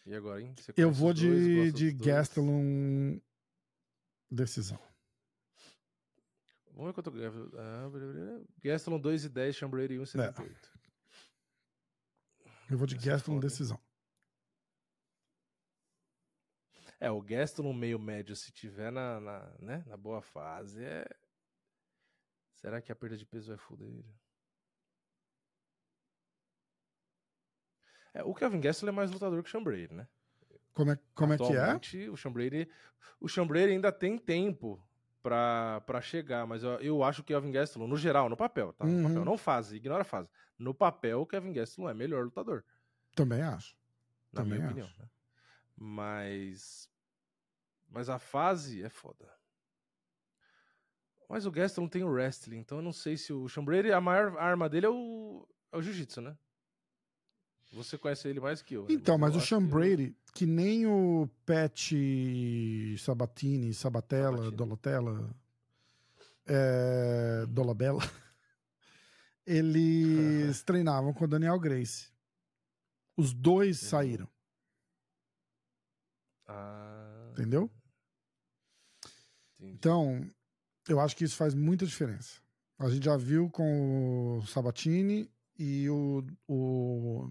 E 0.03 0.15
agora, 0.15 0.41
hein? 0.41 0.55
Eu 0.75 0.91
vou 0.91 1.11
os 1.11 1.21
dois, 1.21 1.73
de, 1.73 1.93
de? 1.93 2.05
Gastelum. 2.05 3.21
Decisão. 4.31 4.79
Vamos 6.75 6.93
ver 6.93 6.93
quanto. 6.93 7.13
Ah. 7.57 7.89
Gastelum 8.61 8.99
2 8.99 9.25
e 9.25 9.29
10, 9.29 9.55
Sean 9.55 9.69
Brady 9.69 9.95
1,78. 9.95 10.53
Eu 12.69 12.77
vou 12.77 12.85
de 12.85 12.95
Essa 12.95 13.07
é 13.07 13.11
Gastelum, 13.11 13.37
foda, 13.37 13.47
decisão. 13.47 13.79
É, 16.99 17.09
o 17.09 17.21
Gastelum 17.21 17.73
meio 17.73 17.97
médio, 17.97 18.35
se 18.35 18.51
tiver 18.51 18.91
na, 18.91 19.21
na, 19.21 19.55
né, 19.59 19.83
na 19.87 19.95
boa 19.95 20.21
fase, 20.21 20.83
é... 20.83 21.07
Será 22.55 22.81
que 22.81 22.91
a 22.91 22.95
perda 22.95 23.15
de 23.15 23.25
peso 23.25 23.49
vai 23.49 23.57
foder 23.57 23.87
ele? 23.87 24.15
É, 28.13 28.23
o 28.23 28.33
Kevin 28.33 28.59
Gastelum 28.59 28.91
é 28.91 28.95
mais 28.95 29.11
lutador 29.11 29.41
que 29.41 29.47
o 29.47 29.51
Sean 29.51 29.63
Brady, 29.63 29.93
né? 29.93 30.07
Como 30.73 30.91
é, 30.91 30.99
como 31.13 31.33
é 31.33 31.37
que 31.37 31.43
é? 31.43 32.09
O 32.09 32.17
Sean 32.17 32.33
Brady, 32.33 32.69
o 33.19 33.29
Sean 33.29 33.47
Brady 33.47 33.73
ainda 33.73 33.91
tem 33.93 34.17
tempo 34.17 34.84
pra, 35.25 35.81
pra 35.87 36.01
chegar, 36.01 36.45
mas 36.45 36.61
eu, 36.63 36.79
eu 36.81 37.03
acho 37.03 37.23
que 37.23 37.33
o 37.33 37.35
Kevin 37.35 37.51
Gastelum, 37.51 37.87
no 37.87 37.97
geral, 37.97 38.29
no 38.29 38.37
papel, 38.37 38.71
tá? 38.73 38.85
No 38.85 38.91
Uhum. 38.91 39.01
papel, 39.01 39.25
não 39.25 39.37
fase, 39.39 39.75
ignora 39.75 40.03
a 40.03 40.05
fase. 40.05 40.29
No 40.57 40.71
papel, 40.71 41.19
o 41.21 41.25
Kevin 41.25 41.51
Gastelum 41.51 41.89
é 41.89 41.95
melhor 41.95 42.25
lutador, 42.25 42.63
Também 43.15 43.41
acho. 43.41 43.75
na 44.31 44.41
Também 44.41 44.59
minha 44.59 44.69
acho. 44.69 44.71
opinião. 44.71 44.87
né? 44.99 45.09
Mas, 45.75 46.89
mas 47.87 48.09
a 48.09 48.19
fase 48.19 48.83
é 48.83 48.89
foda. 48.89 49.33
Mas 51.29 51.45
o 51.45 51.51
Gastelum 51.51 51.87
tem 51.87 52.03
o 52.03 52.09
wrestling, 52.09 52.57
então 52.59 52.77
eu 52.77 52.83
não 52.83 52.91
sei 52.93 53.17
se 53.17 53.33
o 53.33 53.47
Brady, 53.63 53.91
a 53.91 53.99
maior 53.99 54.37
arma 54.37 54.69
dele 54.69 54.85
é 54.85 54.89
o, 54.89 55.47
é 55.71 55.77
o 55.77 55.81
jiu-jitsu, 55.81 56.21
né? 56.21 56.37
Você 57.75 57.97
conhece 57.97 58.27
ele 58.27 58.39
mais 58.39 58.61
que 58.61 58.73
eu. 58.75 58.83
né? 58.83 58.87
Então, 58.93 59.17
mas 59.17 59.33
eu 59.35 59.39
o 59.41 59.43
Sean 59.43 59.61
que- 59.61 59.67
Brady, 59.71 60.15
que 60.33 60.45
nem 60.45 60.85
o 60.87 61.29
Pat 61.45 61.91
Sabatini, 62.99 63.73
Sabatella, 63.73 64.37
Sabatini. 64.37 64.55
Dolotella, 64.57 65.35
é, 66.45 67.45
Dolabella, 67.49 67.99
eles 69.45 70.63
treinavam 70.63 71.13
com 71.13 71.25
o 71.25 71.27
Daniel 71.27 71.59
Grace. 71.59 72.09
Os 73.17 73.33
dois 73.33 73.77
Entendi. 73.77 73.89
saíram, 73.89 74.27
Ah, 76.47 77.29
entendeu? 77.31 77.69
entendi. 79.59 79.73
Então, 79.73 80.29
eu 80.87 80.99
acho 80.99 81.15
que 81.15 81.23
isso 81.23 81.35
faz 81.35 81.53
muita 81.53 81.85
diferença. 81.85 82.39
A 82.77 82.89
gente 82.89 83.05
já 83.05 83.15
viu 83.17 83.49
com 83.49 84.37
o 84.39 84.45
Sabatini 84.47 85.31
e 85.57 85.89
o, 85.89 86.23
o, 86.47 87.29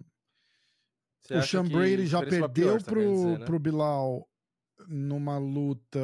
Você 1.27 1.35
o 1.37 1.43
Sean 1.43 1.65
Brady 1.65 2.07
já 2.07 2.21
perdeu 2.21 2.49
pior, 2.77 2.83
pro, 2.83 3.01
dizer, 3.01 3.39
né? 3.39 3.47
pro 3.47 3.59
Bilal 3.59 4.29
numa 4.89 5.39
luta. 5.39 5.99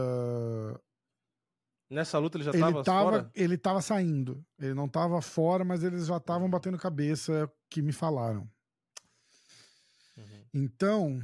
Nessa 1.91 2.19
luta 2.19 2.39
ele 2.39 2.45
já 2.45 2.53
Ele 2.53 2.61
tava, 2.61 2.85
tava, 2.85 3.11
fora? 3.11 3.31
ele 3.35 3.59
tava 3.59 3.83
saindo. 3.83 4.45
Ele 4.59 4.75
não 4.75 4.89
tava 4.89 5.21
fora, 5.21 5.65
mas 5.65 5.83
eles 5.83 6.07
já 6.07 6.17
estavam 6.19 6.45
Uhum. 6.45 6.51
batendo 6.51 6.79
cabeça, 6.79 7.51
que 7.69 7.83
me 7.83 7.93
falaram. 7.93 8.49
Uhum. 10.17 10.45
Então, 10.55 11.21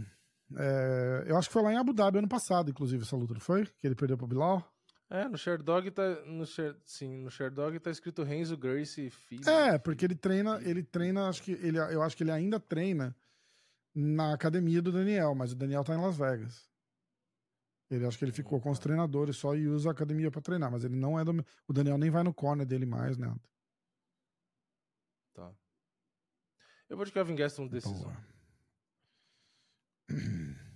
é, 0.56 1.24
eu 1.28 1.36
acho 1.36 1.48
que 1.48 1.52
foi 1.52 1.62
lá 1.62 1.73
em 1.73 1.77
Abu 1.77 1.93
Dhabi 1.93 2.18
ano 2.18 2.28
passado, 2.28 2.70
inclusive, 2.70 3.02
essa 3.05 3.16
luta, 3.16 3.35
não 3.35 3.40
foi? 3.40 3.64
Que 3.78 3.86
ele 3.86 3.94
perdeu 3.94 4.16
pro 4.18 4.27
Bilal? 4.27 4.73
É, 5.09 5.28
no 5.28 5.39
Sherdog 5.39 5.89
tá. 5.93 6.02
No 6.27 6.44
Sher, 6.44 6.77
sim, 6.85 7.18
no 7.23 7.31
Sherdog 7.31 7.78
tá 7.78 7.93
escrito 7.93 8.24
Renzo 8.24 8.56
Gracie 8.56 9.09
Filho. 9.09 9.48
É, 9.48 9.78
porque 9.78 10.05
ele 10.05 10.16
treina, 10.16 10.60
ele 10.64 10.82
treina, 10.82 11.28
acho 11.28 11.44
que 11.44 11.52
ele, 11.52 11.78
eu 11.78 12.02
acho 12.02 12.16
que 12.16 12.24
ele 12.24 12.32
ainda 12.32 12.59
treina 12.59 13.14
na 13.98 14.35
academia 14.35 14.82
do 14.82 14.93
Daniel, 14.93 15.35
mas 15.35 15.52
o 15.52 15.56
Daniel 15.56 15.82
tá 15.82 15.94
em 15.94 16.01
Las 16.01 16.18
Vegas. 16.18 16.68
Ele 17.90 18.05
acho 18.05 18.18
que 18.18 18.24
ele 18.24 18.32
ficou 18.32 18.60
com 18.60 18.70
os 18.70 18.78
treinadores 18.78 19.36
só 19.36 19.55
e 19.55 19.66
usa 19.66 19.89
a 19.89 19.93
academia 19.93 20.31
pra 20.31 20.43
treinar, 20.43 20.70
mas 20.70 20.85
ele 20.85 20.97
não 20.97 21.18
é 21.18 21.24
do. 21.24 21.32
O 21.66 21.73
Daniel 21.73 21.97
nem 21.97 22.10
vai 22.10 22.23
no 22.23 22.35
corner 22.35 22.66
dele 22.66 22.85
mais, 22.85 23.16
né? 23.16 23.35
Tá. 25.32 25.51
Eu 26.89 26.97
vou 26.97 27.06
de 27.06 27.12
Kevin 27.12 27.36
Gaston 27.36 27.66
decisão. 27.68 28.10
Boa. 28.10 28.27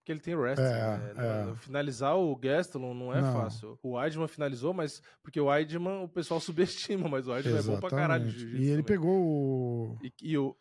Porque 0.00 0.12
ele 0.12 0.20
tem 0.20 0.34
wrestling. 0.34 0.64
É, 0.66 1.14
né? 1.14 1.50
é. 1.52 1.54
Finalizar 1.56 2.16
o 2.16 2.34
Gastelum 2.34 2.94
não 2.94 3.14
é 3.14 3.20
Não. 3.20 3.32
fácil. 3.34 3.78
O 3.82 3.90
Weidman 3.92 4.26
finalizou, 4.28 4.72
mas. 4.72 5.02
Porque 5.22 5.38
o 5.40 5.46
Weidman 5.46 6.02
o 6.04 6.08
pessoal 6.08 6.40
subestima, 6.98 7.08
mas 7.08 7.28
o 7.28 7.32
Weidman 7.32 7.58
é 7.58 7.62
bom 7.62 7.78
pra 7.78 7.90
caralho. 7.90 8.26
E 8.30 8.54
ele 8.68 8.82
também. 8.82 8.84
pegou 8.84 9.20
o, 9.22 9.98
E, 10.02 10.12
e 10.22 10.38
o. 10.38 10.56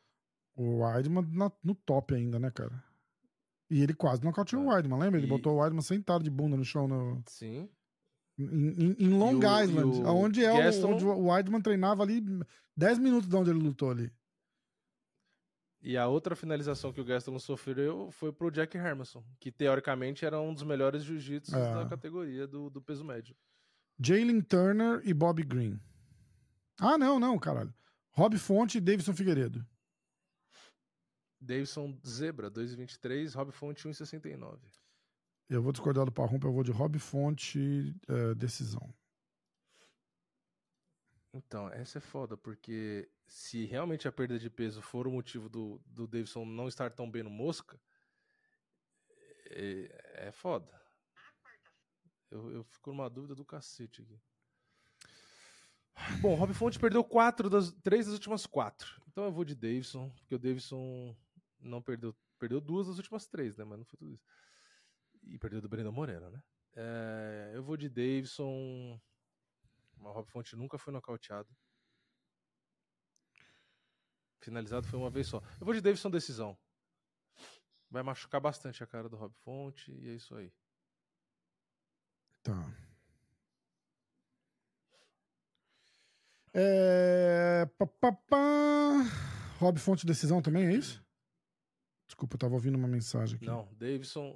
o 0.61 0.79
Weidman 0.81 1.25
na- 1.31 1.51
no 1.63 1.73
top 1.75 2.13
ainda, 2.13 2.37
né, 2.39 2.51
cara? 2.51 2.83
E 3.69 3.81
ele 3.81 3.93
quase 3.93 4.23
nocauteou 4.23 4.63
É. 4.63 4.65
o 4.65 4.69
Weidman, 4.69 4.99
lembra? 4.99 5.19
Ele 5.19 5.27
E- 5.27 5.29
botou 5.29 5.53
o 5.55 5.57
Weidman 5.59 5.81
sentado 5.81 6.23
de 6.23 6.29
bunda 6.29 6.57
no 6.57 6.65
chão 6.65 6.87
no, 6.87 7.21
Sim. 7.27 7.69
em, 8.37 8.43
em- 8.45 8.95
em 8.99 9.09
Long 9.09 9.35
o- 9.39 9.61
Island, 9.63 10.01
o 10.01 10.07
onde, 10.15 10.43
é 10.43 10.51
o, 10.51 10.57
Gastelum- 10.57 10.93
onde 10.95 11.05
o 11.05 11.27
Weidman 11.27 11.61
treinava 11.61 12.03
ali 12.03 12.21
10 12.75 12.97
minutos 12.99 13.29
de 13.29 13.35
onde 13.35 13.49
ele 13.51 13.59
lutou 13.59 13.91
ali. 13.91 14.11
E 15.81 15.95
a 15.95 16.07
outra 16.07 16.35
finalização 16.35 16.91
que 16.91 16.99
o 16.99 17.05
Gastelum 17.05 17.39
sofreu 17.39 18.11
foi 18.11 18.33
pro 18.33 18.51
Jack 18.51 18.75
Hermanson, 18.77 19.23
que 19.39 19.49
teoricamente 19.51 20.25
era 20.25 20.39
um 20.41 20.53
dos 20.53 20.63
melhores 20.63 21.03
jiu-jitsu 21.03 21.55
É. 21.55 21.73
da 21.75 21.85
categoria 21.87 22.45
do, 22.45 22.69
do 22.69 22.81
peso 22.81 23.05
médio. 23.05 23.33
Jalen 23.97 24.41
Turner 24.41 25.01
e 25.05 25.13
Bob 25.13 25.41
Green. 25.43 25.79
Ah, 26.81 26.97
não, 26.97 27.17
não, 27.19 27.37
caralho. 27.39 27.73
Rob 28.11 28.37
Fonte 28.37 28.77
e 28.77 28.81
Davidson 28.81 29.13
Figueiredo. 29.13 29.65
Davidson 31.39 31.97
Zebra, 32.05 32.51
2,23, 32.51 33.33
Rob 33.35 33.51
Fonte 33.51 33.87
1,69. 33.87 34.59
Eu 35.49 35.61
vou 35.61 35.71
discordar 35.71 36.05
do 36.05 36.11
Parrumpa, 36.11 36.47
eu 36.47 36.53
vou 36.53 36.63
de 36.63 36.71
Rob 36.71 36.99
Fonte, 36.99 37.95
eh, 38.07 38.35
decisão. 38.35 38.93
Então, 41.33 41.69
essa 41.69 41.99
é 41.99 42.01
foda, 42.01 42.35
porque 42.35 43.09
se 43.27 43.65
realmente 43.65 44.07
a 44.07 44.11
perda 44.11 44.37
de 44.37 44.49
peso 44.49 44.81
for 44.81 45.07
o 45.07 45.11
motivo 45.11 45.47
do, 45.47 45.81
do 45.85 46.07
Davidson 46.07 46.45
não 46.45 46.67
estar 46.67 46.91
tão 46.91 47.09
bem 47.09 47.23
no 47.23 47.29
Mosca, 47.29 47.79
é, 49.51 50.27
é 50.27 50.31
foda. 50.31 50.79
Eu, 52.29 52.51
eu 52.51 52.63
fico 52.63 52.91
numa 52.91 53.09
dúvida 53.09 53.33
do 53.33 53.45
cacete 53.45 54.01
aqui. 54.01 54.19
Bom, 56.21 56.35
Rob 56.35 56.53
Fonte 56.53 56.79
perdeu 56.79 57.03
quatro 57.03 57.49
das 57.49 57.71
três 57.83 58.05
das 58.05 58.13
últimas 58.13 58.45
quatro. 58.45 59.01
Então 59.07 59.25
eu 59.25 59.31
vou 59.31 59.43
de 59.43 59.55
Davidson, 59.55 60.09
porque 60.11 60.35
o 60.35 60.39
Davidson 60.39 61.15
não 61.59 61.81
perdeu. 61.81 62.15
Perdeu 62.37 62.61
duas 62.61 62.87
das 62.87 62.97
últimas 62.97 63.27
três, 63.27 63.57
né? 63.57 63.63
Mas 63.63 63.79
não 63.79 63.85
foi 63.85 63.97
tudo 63.97 64.13
isso. 64.13 64.25
E 65.23 65.37
perdeu 65.37 65.61
do 65.61 65.69
Brandon 65.69 65.91
Moreno, 65.91 66.29
né? 66.29 66.41
É, 66.75 67.51
eu 67.53 67.63
vou 67.63 67.75
de 67.75 67.89
Davidson. 67.89 68.99
O 69.99 70.11
Rob 70.11 70.29
Fonte 70.29 70.55
nunca 70.55 70.77
foi 70.77 70.93
nocauteado. 70.93 71.49
Finalizado 74.39 74.87
foi 74.87 74.97
uma 74.97 75.09
vez 75.09 75.27
só. 75.27 75.41
Eu 75.59 75.65
vou 75.65 75.73
de 75.73 75.81
Davidson 75.81 76.09
decisão. 76.09 76.57
Vai 77.89 78.03
machucar 78.03 78.39
bastante 78.39 78.83
a 78.83 78.87
cara 78.87 79.09
do 79.09 79.17
Rob 79.17 79.33
Fonte 79.43 79.91
e 79.91 80.09
é 80.09 80.13
isso 80.13 80.33
aí. 80.35 80.53
Tá. 82.41 82.55
É... 86.53 87.65
pá, 87.77 87.85
pá, 87.85 88.11
pá. 88.13 89.03
Rob 89.59 89.77
Fonte, 89.79 90.05
decisão 90.05 90.41
também, 90.41 90.67
é 90.67 90.73
isso? 90.73 91.03
Desculpa, 92.19 92.35
eu 92.35 92.39
tava 92.39 92.53
ouvindo 92.55 92.75
uma 92.77 92.87
mensagem 92.87 93.37
aqui. 93.37 93.45
Não, 93.45 93.65
Davidson. 93.77 94.35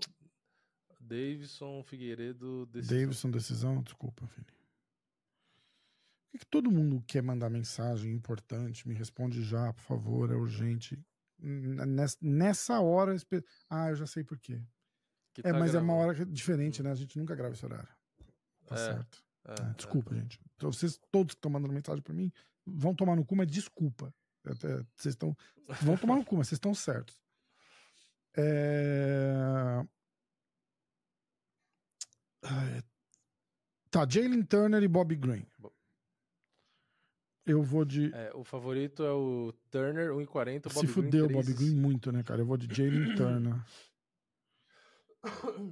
Davidson 1.02 1.84
Figueiredo 1.84 2.66
decisão. 2.68 2.98
Davidson, 2.98 3.32
decisão, 3.32 3.82
desculpa, 3.82 4.26
filho. 4.28 4.48
Por 4.48 6.32
que, 6.32 6.38
que 6.40 6.46
todo 6.46 6.72
mundo 6.72 7.04
quer 7.06 7.22
mandar 7.22 7.50
mensagem 7.50 8.14
importante? 8.14 8.88
Me 8.88 8.94
responde 8.94 9.44
já, 9.44 9.74
por 9.74 9.82
favor, 9.82 10.32
é 10.32 10.34
urgente. 10.36 10.98
Nessa, 12.22 12.80
hora. 12.80 13.14
Ah, 13.70 13.90
eu 13.90 13.96
já 13.98 14.08
sei 14.08 14.24
por 14.24 14.40
quê. 14.40 14.64
É, 15.40 15.52
tá 15.52 15.60
mas 15.60 15.76
é 15.76 15.80
uma 15.80 15.88
gravando. 15.94 15.94
hora 15.94 16.16
que- 16.16 16.32
diferente, 16.32 16.82
né? 16.82 16.90
A 16.92 16.96
gente 16.96 17.18
nunca 17.18 17.36
grava 17.36 17.54
esse 17.54 17.66
horário. 17.66 17.90
Tá 18.66 18.76
É, 18.76 18.78
certo. 18.78 19.22
É, 19.46 19.52
É, 19.52 19.72
é. 19.72 19.74
desculpa, 19.74 20.16
gente. 20.16 20.40
Então, 20.56 20.72
vocês 20.72 20.98
todos 21.12 21.34
que 21.34 21.38
estão 21.40 21.52
mandando 21.52 21.74
mensagem 21.74 22.02
pra 22.02 22.14
mim 22.14 22.32
vão 22.66 22.96
tomar 22.96 23.18
no 23.18 23.26
cu, 23.26 23.36
mas 23.36 23.48
desculpa. 23.52 24.14
Vocês 24.96 25.14
estão. 25.16 25.36
Vão 25.82 25.98
tomar 25.98 26.16
no 26.16 26.24
cu, 26.24 26.38
mas 26.38 26.48
vocês 26.48 26.58
estão 26.58 26.74
certos. 26.74 27.22
É... 28.36 29.86
Tá, 33.90 34.08
Jalen 34.10 34.44
Turner 34.44 34.82
e 34.82 34.88
Bobby 34.88 35.16
Green. 35.16 35.46
Eu 37.46 37.62
vou 37.62 37.86
de. 37.86 38.14
É, 38.14 38.32
o 38.34 38.44
favorito 38.44 39.04
é 39.04 39.12
o 39.12 39.54
Turner, 39.70 40.12
1,40. 40.12 40.66
o 40.66 40.70
Se 40.70 40.76
Bobby 40.76 40.88
fudeu 40.88 41.26
o 41.26 41.28
Green, 41.28 41.38
Bobby 41.38 41.54
3. 41.54 41.60
Green 41.60 41.80
muito, 41.80 42.12
né, 42.12 42.24
cara? 42.24 42.42
Eu 42.42 42.46
vou 42.46 42.58
de 42.58 42.74
Jalen 42.74 43.14
Turner. 43.16 43.56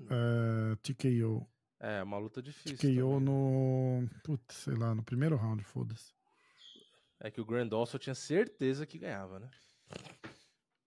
É, 0.10 0.76
TKO. 0.84 1.48
É, 1.80 2.04
uma 2.04 2.18
luta 2.18 2.42
difícil. 2.42 2.78
TKO 2.78 2.86
também. 2.86 3.20
no. 3.22 4.10
Putz, 4.24 4.56
sei 4.56 4.76
lá, 4.76 4.94
no 4.94 5.04
primeiro 5.04 5.36
round, 5.36 5.64
foda-se. 5.64 6.14
É 7.20 7.32
que 7.32 7.42
o 7.42 7.46
Grand 7.46 7.70
eu 7.72 8.00
tinha 8.00 8.16
certeza 8.16 8.86
que 8.86 8.98
ganhava, 8.98 9.40
né? 9.40 9.50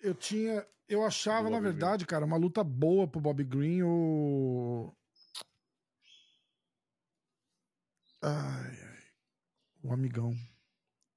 Eu 0.05 0.15
tinha. 0.15 0.67
Eu 0.87 1.03
achava, 1.03 1.49
na 1.49 1.59
verdade, 1.59 2.05
cara, 2.05 2.27
uma 2.27 2.37
luta 2.37 2.63
boa 2.63 3.09
pro 3.09 3.21
Bobby 3.21 3.43
Green. 3.43 3.83
O. 3.83 4.95
Ai, 8.23 8.79
ai. 8.81 8.99
O 9.83 9.93
amigão. 9.93 10.35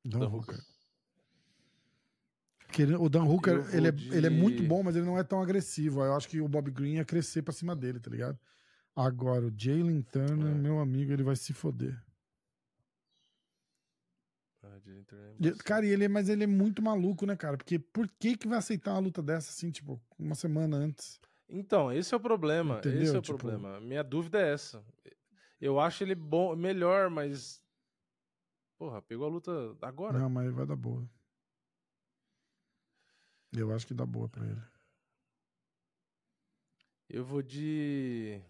Dan, 0.06 0.20
Dan 0.20 0.28
Hooker. 0.30 0.58
Porque 2.60 2.82
ele- 2.82 2.96
o 2.96 3.10
Dan 3.10 3.24
Hooker, 3.26 3.76
ele 3.76 3.88
é, 3.88 3.92
de- 3.92 4.14
ele 4.14 4.28
é 4.28 4.30
muito 4.30 4.64
bom, 4.64 4.84
mas 4.84 4.96
ele 4.96 5.06
não 5.06 5.18
é 5.18 5.24
tão 5.24 5.42
agressivo. 5.42 6.04
Eu 6.04 6.16
acho 6.16 6.28
que 6.30 6.40
o 6.42 6.48
Bobby 6.48 6.72
Green 6.72 6.96
ia 6.96 7.06
crescer 7.06 7.42
pra 7.42 7.54
cima 7.54 7.76
dele, 7.76 8.00
tá 8.00 8.10
ligado? 8.10 8.40
Agora, 8.96 9.46
o 9.48 9.54
Jalen 9.56 10.02
Turner, 10.02 10.48
É. 10.48 10.58
meu 10.58 10.80
amigo, 10.80 11.12
ele 11.12 11.24
vai 11.24 11.36
se 11.36 11.54
foder. 11.54 12.02
Ah, 14.57 14.57
Jalen 14.57 14.57
Turner 14.57 14.57
é 14.57 14.57
E- 14.57 14.57
embaçado. 14.57 14.57
Cara, 15.64 15.86
e 15.86 15.90
ele 15.90 16.06
é, 16.06 16.08
mas 16.08 16.30
ele 16.30 16.44
é 16.44 16.48
muito 16.48 16.82
maluco, 16.82 17.26
né, 17.26 17.36
cara? 17.36 17.58
Porque 17.58 17.78
por 17.80 18.08
que 18.20 18.36
que 18.38 18.48
vai 18.48 18.58
aceitar 18.58 18.92
uma 18.94 19.00
luta 19.00 19.22
dessa, 19.22 19.50
assim, 19.52 19.70
tipo, 19.72 20.02
uma 20.18 20.36
semana 20.36 20.78
antes? 20.78 21.20
Então, 21.50 21.92
esse 21.92 22.14
é 22.14 22.18
o 22.18 22.20
problema. 22.20 22.80
Entendeu? 22.80 23.02
Esse 23.04 23.16
é 23.16 23.20
o 23.20 23.22
Tipo- 23.22 23.38
problema. 23.38 23.80
Minha 23.80 24.04
dúvida 24.04 24.40
é 24.40 24.54
essa. 24.54 24.84
Eu 25.62 25.80
acho 25.80 26.04
ele 26.04 26.14
bom, 26.16 26.56
melhor, 26.56 27.10
mas. 27.10 27.64
Porra, 28.78 29.02
pegou 29.02 29.26
a 29.26 29.30
luta 29.30 29.52
agora. 29.82 30.20
Não, 30.20 30.30
mas 30.30 30.52
vai 30.54 30.66
dar 30.66 30.76
boa. 30.76 31.10
Eu 33.54 33.74
acho 33.74 33.88
que 33.88 33.94
dá 33.94 34.06
boa 34.06 34.28
pra 34.30 34.46
ele. 34.46 34.62
Eu 37.10 37.24
vou 37.24 37.42
de. 37.42 38.42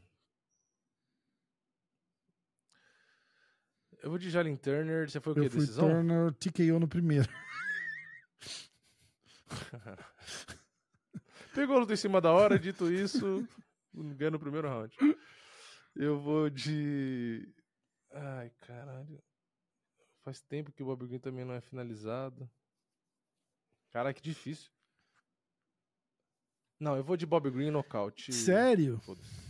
Eu 4.07 4.11
vou 4.11 4.17
de 4.17 4.29
Jalen 4.29 4.55
Turner. 4.55 5.09
Você 5.09 5.19
foi 5.19 5.33
o 5.33 5.35
quê? 5.35 5.41
Eu 5.41 5.51
fui 5.51 5.59
Decisão? 5.59 5.89
Turner, 5.89 6.33
TKO 6.35 6.79
no 6.79 6.87
primeiro. 6.87 7.27
Pegou 11.53 11.75
a 11.75 11.79
luta 11.79 11.91
em 11.91 11.97
cima 11.97 12.21
da 12.21 12.31
hora, 12.31 12.57
dito 12.57 12.89
isso, 12.89 13.45
ganha 13.93 14.31
no 14.31 14.39
primeiro 14.39 14.69
round. 14.69 14.95
Eu 15.93 16.21
vou 16.21 16.49
de. 16.49 17.53
Ai, 18.13 18.49
caralho. 18.61 19.21
Faz 20.23 20.39
tempo 20.39 20.71
que 20.71 20.83
o 20.83 20.85
Bob 20.85 21.05
Green 21.05 21.19
também 21.19 21.43
não 21.43 21.55
é 21.55 21.59
finalizado. 21.59 22.49
Caralho, 23.91 24.15
que 24.15 24.21
difícil. 24.21 24.71
Não, 26.79 26.95
eu 26.95 27.03
vou 27.03 27.17
de 27.17 27.25
Bob 27.25 27.51
Green 27.51 27.71
nocaute. 27.71 28.31
Sério? 28.31 28.99
Foda-se. 28.99 29.46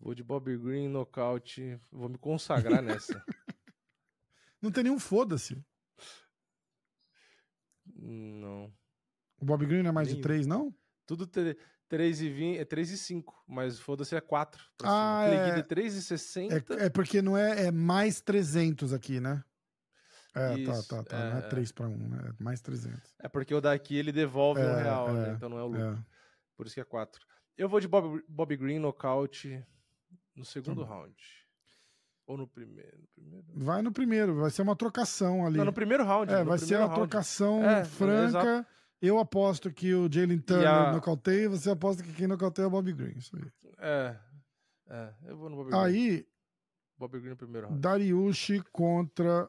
Vou 0.00 0.14
de 0.14 0.22
Bob 0.22 0.56
Green 0.56 0.88
nocaute. 0.88 1.78
Vou 1.92 2.08
me 2.08 2.16
consagrar 2.16 2.82
nessa. 2.82 3.22
Não 4.60 4.70
tem 4.70 4.84
nenhum 4.84 4.98
foda-se. 4.98 5.62
Não. 7.86 8.72
O 9.38 9.44
Bob 9.44 9.64
Green 9.66 9.82
não 9.82 9.90
é 9.90 9.92
mais 9.92 10.08
de 10.08 10.14
Nenhum. 10.14 10.22
três, 10.22 10.46
não? 10.46 10.74
Tudo 11.06 11.26
3 11.88 12.20
e 12.20 12.30
20, 12.30 12.58
é 12.58 12.64
3 12.64 12.90
e 12.90 12.98
5, 12.98 13.44
mas 13.48 13.78
foda-se 13.78 14.14
é 14.14 14.20
4. 14.20 14.62
Ah, 14.84 15.24
é. 15.26 15.58
é 15.58 15.62
3 15.62 15.94
e 15.94 16.02
60. 16.02 16.74
É, 16.74 16.86
é 16.86 16.90
porque 16.90 17.22
não 17.22 17.36
é, 17.36 17.66
é 17.66 17.70
mais 17.70 18.20
300 18.20 18.92
aqui, 18.92 19.18
né? 19.18 19.42
É, 20.34 20.58
Isso, 20.58 20.88
tá, 20.88 21.02
tá, 21.02 21.04
tá. 21.04 21.16
é, 21.16 21.30
não 21.30 21.36
é 21.38 21.40
é. 21.40 21.48
3 21.48 21.72
pra 21.72 21.88
1, 21.88 21.96
né? 21.96 22.34
É 22.38 22.42
mais 22.42 22.60
300. 22.60 23.14
É 23.18 23.28
porque 23.28 23.54
o 23.54 23.60
daqui 23.60 23.96
ele 23.96 24.12
devolve 24.12 24.60
um 24.60 24.64
É, 24.64 24.82
real, 24.82 25.08
é, 25.08 25.12
né? 25.12 25.32
Então 25.36 25.48
não 25.48 25.58
é 25.58 25.62
o 25.62 25.66
lucro. 25.66 25.98
É. 25.98 26.04
Por 26.56 26.66
isso 26.66 26.74
que 26.74 26.80
é 26.80 26.84
4. 26.84 27.20
Eu 27.56 27.68
vou 27.68 27.80
de 27.80 27.88
Bob, 27.88 28.22
Bob 28.28 28.56
Green 28.56 28.78
nocaute 28.78 29.66
no 30.36 30.44
segundo 30.44 30.82
Tá 30.82 30.86
bom. 30.88 30.94
round. 31.00 31.14
Ou 32.26 32.36
no 32.36 32.46
primeiro. 32.46 32.96
no 33.00 33.08
primeiro? 33.08 33.44
Vai 33.64 33.82
no 33.82 33.92
primeiro, 33.92 34.34
vai 34.36 34.50
ser 34.50 34.62
uma 34.62 34.76
trocação 34.76 35.44
ali. 35.46 35.58
Não, 35.58 35.64
no 35.64 35.72
primeiro 35.72 36.04
round. 36.04 36.32
É, 36.32 36.44
vai 36.44 36.58
ser 36.58 36.76
uma 36.76 36.86
round. 36.86 36.94
trocação 36.94 37.64
É, 37.64 37.84
franca. 37.84 38.66
Eu 39.02 39.18
aposto 39.18 39.72
que 39.72 39.94
o 39.94 40.08
Jalen 40.12 40.38
Turner 40.40 40.68
a- 40.68 40.92
nocauteia, 40.92 41.48
você 41.48 41.70
aposta 41.70 42.02
que 42.02 42.12
quem 42.12 42.26
nocauteia 42.26 42.64
é 42.64 42.68
o 42.68 42.70
Bob 42.70 42.92
Green. 42.92 43.16
Isso 43.16 43.34
aí. 43.34 43.50
É. 43.78 44.20
É, 44.88 45.14
eu 45.24 45.36
vou 45.38 45.48
no 45.48 45.56
Bob 45.56 45.70
Green. 45.70 45.80
Aí, 45.80 46.28
Bob 46.98 47.18
Green 47.18 47.30
no 47.30 47.36
primeiro 47.36 47.66
round. 47.68 47.80
Dariushi 47.80 48.60
contra 48.72 49.48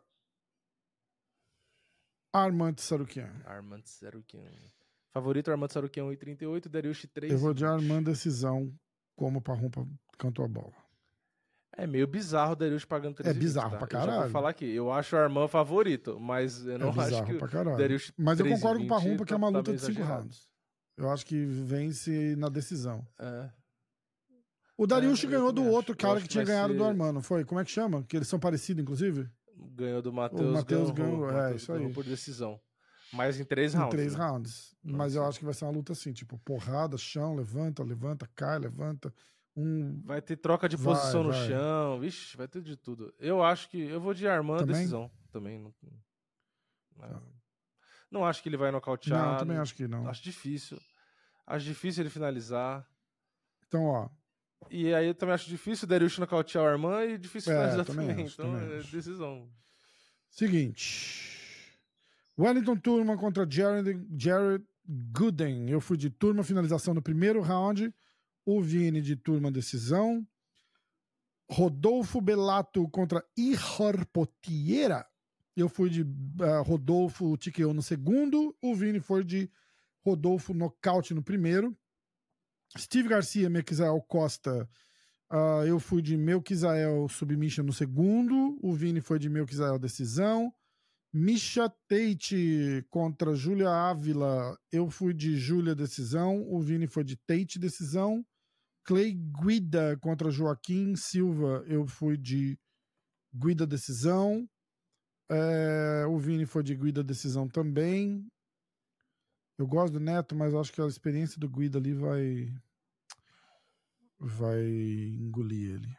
Armand 2.33 2.75
Sarukian. 2.79 3.31
Armand 3.45 3.83
Sarukian. 3.85 4.49
Favorito 5.13 5.51
Armand 5.51 5.69
Sarukian 5.69 6.05
1,38, 6.05 6.69
Dariush 6.69 7.07
3. 7.13 7.31
Eu 7.33 7.37
vou 7.37 7.53
de 7.53 7.65
Armand 7.65 8.03
decisão 8.03 8.73
como 9.17 9.41
Parrumpa 9.41 9.85
cantou 10.21 10.45
a 10.45 10.47
bola. 10.47 10.73
É 11.75 11.87
meio 11.87 12.05
bizarro 12.05 12.51
o 12.51 12.55
Dariush 12.55 12.85
pagando 12.85 13.15
3 13.15 13.35
É 13.35 13.39
bizarro 13.39 13.77
pra 13.77 13.87
Eu 13.87 13.91
já 13.91 13.99
vou 13.99 14.07
caralho. 14.13 14.31
falar 14.31 14.49
aqui, 14.49 14.65
eu 14.65 14.91
acho 14.91 15.15
o 15.15 15.19
Armand 15.19 15.47
favorito, 15.47 16.19
mas 16.19 16.65
eu 16.67 16.77
não 16.77 16.89
é 16.89 16.99
acho 16.99 17.23
que 17.25 17.33
pra 17.35 17.47
caralho. 17.47 17.77
Dariush 17.77 18.13
Mas 18.17 18.39
eu 18.39 18.45
3,20 18.45 18.55
concordo 18.55 18.79
com 18.79 18.85
o 18.85 18.87
Parrumpa 18.89 19.25
que 19.25 19.33
é 19.33 19.37
uma 19.37 19.51
tá- 19.51 19.57
luta 19.57 19.71
tá 19.71 19.75
de 19.75 19.81
5 19.81 19.91
meio 19.93 19.99
exagerado. 20.03 20.23
rounds. 20.23 20.49
Eu 20.97 21.09
acho 21.09 21.25
que 21.25 21.45
vence 21.45 22.35
na 22.35 22.49
decisão. 22.49 23.07
É. 23.17 23.49
O 24.77 24.85
Dariush 24.85 25.23
É, 25.23 25.27
eu 25.27 25.31
ganhou 25.31 25.51
do 25.51 25.61
acho. 25.61 25.71
outro 25.71 25.91
Eu 25.93 25.97
cara 25.97 26.15
que 26.17 26.23
que 26.23 26.27
tinha 26.29 26.43
ganhado 26.43 26.73
do 26.73 26.79
ser- 26.83 26.89
Armand, 26.89 27.13
não 27.13 27.21
foi? 27.21 27.45
Como 27.45 27.59
é 27.59 27.65
que 27.65 27.71
chama? 27.71 28.03
Que 28.03 28.17
eles 28.17 28.27
são 28.27 28.39
parecidos, 28.39 28.81
inclusive? 28.81 29.29
Ganhou 29.75 30.01
do 30.01 30.11
Matheus. 30.11 30.41
O 30.41 30.53
Matheus 30.53 30.91
ganhou, 30.91 31.21
ganhou, 31.27 31.31
é, 31.41 31.55
isso 31.55 31.71
aí. 31.71 31.91
por 31.93 32.03
decisão. 32.03 32.59
Mas 33.13 33.39
em 33.39 33.43
três 33.45 33.73
Em 33.73 33.77
rounds. 33.77 33.91
três 33.95 34.15
né? 34.15 34.25
rounds. 34.25 34.75
Mas 34.83 35.15
eu 35.15 35.23
acho 35.25 35.37
que 35.39 35.45
vai 35.45 35.53
ser 35.53 35.65
uma 35.65 35.71
luta 35.71 35.93
assim, 35.93 36.11
tipo, 36.11 36.37
porrada, 36.39 36.97
chão, 36.97 37.35
levanta, 37.35 37.83
levanta, 37.83 38.27
cai, 38.35 38.57
levanta. 38.59 39.13
Um. 39.55 40.01
Vai 40.03 40.21
ter 40.21 40.37
troca 40.37 40.67
de 40.69 40.77
Vai, 40.77 40.93
posição 40.95 41.23
no 41.23 41.31
vai. 41.31 41.47
chão. 41.47 41.99
Vixe, 41.99 42.37
vai 42.37 42.47
ter 42.47 42.61
de 42.61 42.77
tudo. 42.77 43.13
Eu 43.19 43.43
acho 43.43 43.69
que. 43.69 43.79
Eu 43.81 43.99
vou 43.99 44.13
de 44.13 44.27
Armand 44.27 44.59
Também? 44.59 44.75
decisão. 44.75 45.11
Também. 45.31 45.59
Não, 45.59 45.73
não, 46.97 47.09
Tá. 47.09 47.21
não 48.09 48.25
acho 48.25 48.41
que 48.41 48.49
ele 48.49 48.57
vai 48.57 48.71
nocautear. 48.71 49.31
Não, 49.31 49.37
também 49.37 49.57
acho 49.57 49.75
que 49.75 49.87
não. 49.87 50.07
Acho 50.07 50.23
difícil. 50.23 50.79
Acho 51.45 51.65
difícil 51.65 52.03
ele 52.03 52.09
finalizar. 52.09 52.87
Então, 53.67 53.83
ó. 53.85 54.09
E 54.69 54.93
aí 54.93 55.07
eu 55.07 55.15
também 55.15 55.33
acho 55.35 55.49
difícil 55.49 55.85
o 55.85 55.89
Darius 55.89 56.17
nocautear 56.17 56.63
o 56.63 56.67
Armand 56.67 57.05
e 57.05 57.17
difícil 57.17 57.51
É, 57.51 57.55
finalizar 57.55 57.85
também 57.85 58.07
também. 58.07 58.25
acho, 58.25 58.33
então 58.35 58.53
também 58.53 58.75
é 58.75 58.77
acho. 58.79 58.91
decisão. 58.91 59.49
Seguinte. 60.29 61.77
Wellington 62.37 62.77
Turma 62.77 63.17
contra 63.17 63.45
Jared, 63.49 64.07
Jared 64.17 64.63
Gooden. 64.87 65.69
Eu 65.69 65.81
fui 65.81 65.97
de 65.97 66.09
turma, 66.09 66.43
finalização 66.43 66.93
no 66.93 67.01
primeiro 67.01 67.41
round. 67.41 67.93
O 68.45 68.61
Vini 68.61 69.01
de 69.01 69.15
turma, 69.15 69.51
decisão. 69.51 70.25
Rodolfo 71.49 72.21
Belato 72.21 72.87
contra 72.89 73.23
Ihor 73.35 74.05
Potiera. 74.07 75.05
Eu 75.55 75.67
fui 75.67 75.89
de 75.89 76.05
ah, 76.41 76.61
Rodolfo 76.61 77.37
TKO 77.37 77.73
no 77.73 77.81
segundo. 77.81 78.55
O 78.61 78.73
Vini 78.73 78.99
foi 78.99 79.23
de 79.23 79.51
Rodolfo 80.03 80.53
nocaute 80.53 81.13
no 81.13 81.21
primeiro. 81.21 81.77
Steve 82.77 83.09
Garcia, 83.09 83.49
Mequisael 83.49 84.01
Costa. 84.07 84.67
ah, 85.29 85.63
eu 85.67 85.79
fui 85.79 86.01
de 86.01 86.15
Melquisael 86.15 87.07
submission 87.09 87.65
no 87.65 87.73
segundo. 87.73 88.57
O 88.61 88.73
Vini 88.73 89.01
foi 89.01 89.19
de 89.19 89.29
Melquisael 89.29 89.77
decisão. 89.77 90.53
Misha 91.13 91.69
Tate 91.89 92.85
contra 92.89 93.35
Júlia 93.35 93.69
Ávila. 93.69 94.57
Eu 94.71 94.89
fui 94.89 95.13
de 95.13 95.37
Júlia 95.37 95.75
decisão. 95.75 96.49
O 96.49 96.61
Vini 96.61 96.87
foi 96.87 97.03
de 97.03 97.17
Tate 97.17 97.59
decisão. 97.59 98.25
Clay 98.83 99.13
Guida 99.13 99.97
contra 99.97 100.31
Joaquim 100.31 100.95
Silva. 100.95 101.63
Eu 101.67 101.87
fui 101.87 102.17
de 102.17 102.57
Guida 103.33 103.65
decisão. 103.65 104.47
É, 105.29 106.05
o 106.07 106.17
Vini 106.17 106.45
foi 106.45 106.63
de 106.63 106.75
Guida 106.75 107.03
decisão 107.03 107.47
também. 107.47 108.27
Eu 109.57 109.67
gosto 109.67 109.93
do 109.93 109.99
Neto, 109.99 110.35
mas 110.35 110.53
acho 110.53 110.73
que 110.73 110.81
a 110.81 110.87
experiência 110.87 111.39
do 111.39 111.49
Guida 111.49 111.77
ali 111.77 111.93
vai 111.93 112.53
vai 114.19 114.63
engolir 114.63 115.75
ele. 115.75 115.97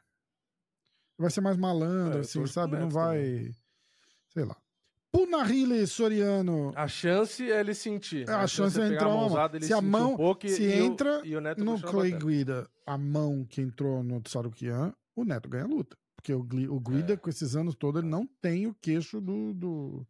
Vai 1.19 1.31
ser 1.31 1.41
mais 1.41 1.57
malandro, 1.57 2.19
É, 2.19 2.21
assim, 2.21 2.47
sabe? 2.47 2.77
Não 2.77 2.89
vai. 2.89 3.51
Sei 4.29 4.45
lá. 4.45 4.62
Punahile 5.13 5.87
Soriano. 5.87 6.73
A 6.75 6.89
chance 6.89 7.43
é 7.51 7.61
ele 7.61 7.75
sentir. 7.75 8.29
A 8.31 8.47
chance 8.47 8.79
é 8.81 8.85
pegar 8.85 8.95
entrar 8.95 9.07
a 9.07 9.11
uma 9.11 9.17
mão. 9.21 9.29
mãozada, 9.29 9.57
ele 9.59 9.67
Se 9.67 9.75
a 9.75 9.83
mão- 9.83 10.17
um 10.19 10.49
se 10.49 10.65
entra 10.65 11.21
o 11.23 11.41
No 11.63 11.81
Clay. 11.83 12.13
Guida, 12.19 12.67
a 12.87 12.97
mão 12.97 13.45
que 13.45 13.61
entrou 13.61 14.03
no 14.03 14.21
Tsarukian, 14.23 14.95
o 15.15 15.25
Neto 15.25 15.51
ganha 15.51 15.65
a 15.65 15.69
luta. 15.69 15.97
Porque 16.17 16.33
o, 16.33 16.41
o 16.41 16.81
Guida, 16.81 17.13
É. 17.13 17.17
com 17.17 17.29
esses 17.29 17.55
anos 17.55 17.75
todos, 17.75 18.01
ele 18.01 18.11
não 18.11 18.27
tem 18.41 18.67
o 18.67 18.75
queixo 18.75 19.21
do, 19.21 19.53
do, 19.53 20.07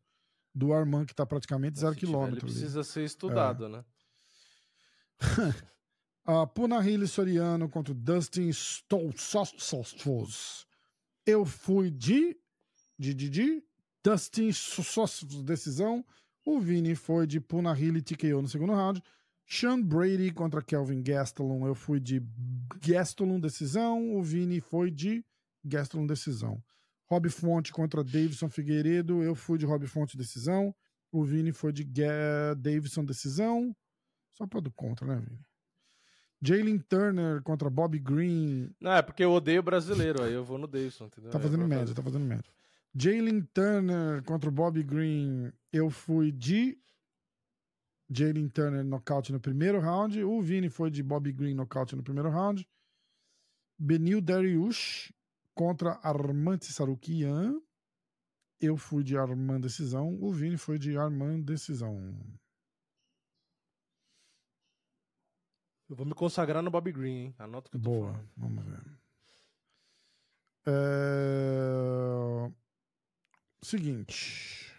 do 0.54 0.72
Armand, 0.72 1.06
que 1.06 1.14
tá 1.14 1.26
praticamente 1.26 1.80
zero 1.80 1.94
tiver, 1.96 2.06
quilômetro. 2.06 2.36
Ele 2.36 2.44
ali. 2.46 2.52
precisa 2.52 2.84
ser 2.84 3.04
estudado, 3.04 3.68
né? 3.68 3.84
A 6.24 6.46
Punahile 6.46 7.08
Soriano 7.08 7.68
contra 7.68 7.92
o 7.92 7.96
Dustin 7.96 8.48
Stoltzfos. 8.50 10.64
Eu 11.26 11.44
fui 11.44 11.90
de, 11.90 12.36
de, 12.96 13.12
de, 13.14 13.28
de 13.28 13.64
Dustin 14.04 14.48
Stoltzfos, 14.48 15.42
decisão. 15.42 16.04
O 16.44 16.58
Vini 16.58 16.94
foi 16.94 17.26
de 17.26 17.40
Punahile 17.40 18.02
TKO 18.02 18.42
no 18.42 18.48
segundo 18.48 18.72
round. 18.74 19.02
Sean 19.46 19.80
Brady 19.80 20.32
contra 20.32 20.62
Kelvin 20.62 21.02
Gastelum. 21.02 21.66
Eu 21.66 21.74
fui 21.74 22.00
de 22.00 22.22
Gastelum, 22.84 23.38
decisão. 23.38 24.14
O 24.16 24.22
Vini 24.22 24.60
foi 24.60 24.90
de 24.90 25.24
Gastelum, 25.64 26.06
decisão. 26.06 26.62
Rob 27.08 27.28
Fonte 27.28 27.72
contra 27.72 28.02
Davidson 28.02 28.48
Figueiredo. 28.48 29.22
Eu 29.22 29.34
fui 29.34 29.58
de 29.58 29.66
Rob 29.66 29.86
Fonte, 29.86 30.16
decisão. 30.16 30.74
O 31.12 31.22
Vini 31.22 31.52
foi 31.52 31.72
de 31.72 31.84
Ga- 31.84 32.54
Davidson, 32.56 33.04
decisão. 33.04 33.76
Só 34.32 34.46
pra 34.46 34.60
do 34.60 34.70
contra, 34.72 35.06
né, 35.06 35.16
Vini? 35.16 35.38
Jalen 36.44 36.78
Turner 36.78 37.40
contra 37.42 37.70
Bobby 37.70 37.98
Green. 38.00 38.70
Não, 38.80 38.92
é 38.92 39.02
porque 39.02 39.22
eu 39.22 39.30
odeio 39.30 39.62
brasileiro, 39.62 40.22
aí 40.22 40.32
eu 40.32 40.42
vou 40.44 40.58
no 40.58 40.66
Davidson, 40.66 41.04
entendeu? 41.04 41.30
Tá 41.30 41.38
É 41.38 41.42
fazendo 41.42 41.58
pra 41.60 41.68
média, 41.68 41.94
tá 41.94 42.02
fazendo 42.02 42.24
média. 42.24 42.50
Jalen 42.94 43.42
Turner 43.54 44.22
contra 44.24 44.48
o 44.48 44.52
Bobby 44.52 44.82
Green. 44.82 45.52
Eu 45.72 45.90
fui 45.90 46.30
de 46.30 46.78
Jalen 48.10 48.48
Turner 48.48 48.84
nocaute 48.84 49.32
no 49.32 49.40
primeiro 49.40 49.80
round. 49.80 50.22
O 50.22 50.40
Vini 50.40 50.68
foi 50.68 50.90
de 50.90 51.02
Bobby 51.02 51.32
Green 51.32 51.54
nocaute 51.54 51.96
no 51.96 52.02
primeiro 52.02 52.28
round. 52.28 52.68
Benil 53.78 54.20
Dariush 54.20 55.12
contra 55.54 55.98
Armante 56.02 56.66
Sarukian. 56.66 57.60
Eu 58.60 58.76
fui 58.76 59.02
de 59.02 59.16
Armand 59.16 59.60
Decisão. 59.60 60.16
O 60.20 60.30
Vini 60.30 60.56
foi 60.56 60.78
de 60.78 60.96
Armand 60.96 61.40
Decisão. 61.40 62.14
Eu 65.88 65.96
vou 65.96 66.06
me 66.06 66.14
consagrar 66.14 66.62
no 66.62 66.70
Bob 66.70 66.90
Green, 66.92 67.16
hein? 67.16 67.34
Anota 67.38 67.68
o 67.68 67.70
que 67.70 67.76
eu 67.76 67.82
tô 67.82 67.90
Boa, 67.90 68.12
falando. 68.12 68.30
vamos 68.36 68.64
ver. 68.64 68.98
É... 70.66 72.52
Seguinte. 73.62 74.72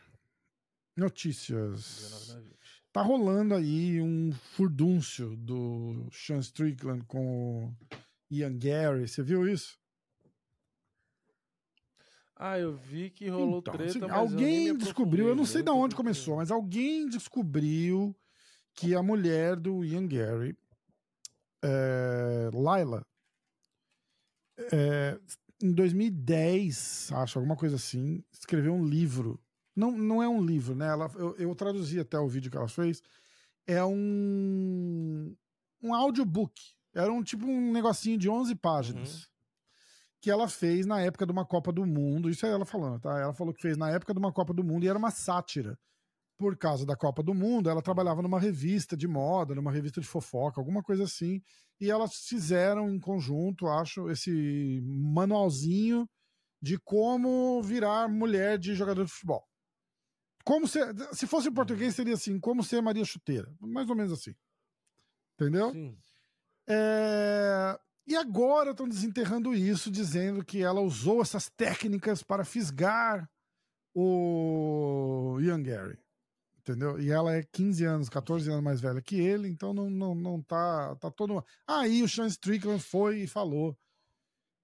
Notícias. 0.95 2.27
19 2.27 2.34
na 2.34 2.39
20. 2.39 2.53
Tá 2.91 3.01
rolando 3.01 3.55
aí 3.55 3.99
um 4.01 4.31
furdúncio 4.31 5.35
do 5.35 6.07
Sean 6.11 6.39
Strickland 6.39 7.03
com 7.05 7.65
o 7.65 7.76
Ian 8.30 8.55
Gary. 8.57 9.07
Você 9.07 9.23
viu 9.23 9.47
isso? 9.47 9.80
Ah, 12.35 12.60
eu 12.60 12.76
vi 12.76 13.10
que 13.10 13.30
rolou 13.30 13.60
Então, 13.60 13.73
treta, 13.73 13.89
assim, 13.89 13.99
eu 13.99 14.14
alguém 14.14 14.64
aprofundei, 14.64 14.85
descobriu, 14.85 15.27
eu 15.30 15.35
não 15.35 15.45
sei 15.45 15.64
de 15.64 15.72
onde 15.72 15.95
começou, 15.95 16.35
mas 16.35 16.51
alguém 16.51 17.07
descobriu 17.07 18.15
que 18.73 18.93
a 18.93 19.01
mulher 19.01 19.55
do 19.55 19.85
Ian 19.85 20.07
Gary, 20.07 20.57
é, 21.64 22.49
Laila, 22.53 23.05
é, 24.72 25.18
em 25.64 25.72
2010, 25.72 27.11
acho, 27.14 27.40
alguma 27.40 27.56
coisa 27.56 27.77
assim, 27.77 28.22
escreveu 28.34 28.73
um 28.73 28.85
livro. 28.85 29.40
Não, 29.73 29.91
não 29.91 30.22
é 30.22 30.27
um 30.27 30.44
livro, 30.44 30.76
né? 30.76 30.88
Ela, 30.88 31.10
eu, 31.15 31.35
eu 31.38 31.56
traduzi 31.56 32.02
até 32.02 32.19
o 32.19 32.27
vídeo 32.27 32.52
que 32.52 32.57
ela 32.57 32.68
fez. 32.68 33.02
É 33.65 33.84
um, 33.84 35.34
um 35.81 35.94
audiobook. 35.94 36.53
Era 36.94 37.14
um 37.14 37.23
tipo 37.23 37.48
um 37.48 37.72
negocinho 37.72 38.18
de 38.18 38.30
11 38.30 38.53
páginas. 38.56 39.30
Que 40.19 40.30
ela 40.30 40.49
fez 40.49 40.85
na 40.85 40.99
época 40.99 41.26
de 41.26 41.31
uma 41.31 41.45
Copa 41.45 41.72
do 41.72 41.85
Mundo. 41.85 42.30
Isso 42.30 42.45
é 42.45 42.49
ela 42.49 42.65
falando, 42.65 42.99
tá? 42.99 43.18
Ela 43.18 43.34
falou 43.34 43.53
que 43.53 43.61
fez 43.61 43.77
na 43.77 43.90
época 43.90 44.14
de 44.14 44.19
uma 44.19 44.34
Copa 44.34 44.53
do 44.53 44.65
Mundo 44.65 44.84
e 44.84 44.90
era 44.90 44.99
uma 44.99 45.11
sátira. 45.11 45.80
Por 46.44 46.57
causa 46.57 46.86
da 46.86 46.94
Copa 46.94 47.24
do 47.24 47.34
Mundo, 47.34 47.70
ela 47.70 47.82
trabalhava 47.82 48.22
numa 48.22 48.38
revista 48.38 48.98
de 48.98 49.07
moda, 49.07 49.56
numa 49.56 49.72
revista 49.72 50.02
de 50.02 50.07
fofoca, 50.07 50.60
alguma 50.60 50.84
coisa 50.84 51.06
assim. 51.06 51.41
E 51.80 51.90
elas 51.90 52.26
fizeram 52.28 52.90
em 52.90 52.99
conjunto, 52.99 53.65
acho, 53.65 54.10
esse 54.10 54.82
manualzinho 54.84 56.06
de 56.61 56.78
como 56.80 57.61
virar 57.64 58.10
mulher 58.10 58.60
de 58.60 58.76
jogador 58.76 59.06
de 59.06 59.11
futebol. 59.11 59.48
Como 60.44 60.68
ser, 60.68 60.94
se 61.14 61.26
fosse 61.26 61.48
em 61.48 61.53
português, 61.53 61.95
seria 61.95 62.15
assim: 62.15 62.38
como 62.38 62.61
ser 62.61 62.82
Maria 62.82 63.06
Chuteira. 63.06 63.49
Mais 63.61 63.90
ou 63.90 63.95
menos 63.95 64.11
assim. 64.11 64.36
Entendeu? 65.40 65.72
Sim. 65.72 65.98
É, 66.68 67.80
E 68.06 68.18
agora 68.18 68.72
estão 68.72 68.86
desenterrando 68.86 69.56
isso, 69.56 69.90
dizendo 69.90 70.44
que 70.44 70.61
ela 70.61 70.82
usou 70.82 71.22
essas 71.22 71.49
técnicas 71.49 72.22
para 72.22 72.44
fisgar 72.44 73.30
o 73.95 75.38
Ian 75.40 75.64
Gary. 75.64 76.02
Entendeu? 76.64 76.98
E 76.98 77.11
ela 77.11 77.35
é 77.35 77.44
15 77.44 77.84
anos, 77.84 78.10
14 78.10 78.49
anos 78.49 78.64
mais 78.64 78.80
velha 78.80 79.02
que 79.02 79.19
ele, 79.19 79.49
então 79.49 79.73
não, 79.73 79.90
não, 79.90 80.15
não 80.15 80.41
tá, 80.41 80.95
tá 80.95 81.11
todo. 81.11 81.44
Aí 81.68 82.02
o 82.02 82.07
Sean 82.07 82.27
Strickland 82.27 82.81
foi 82.81 83.23
e 83.23 83.27
falou 83.27 83.77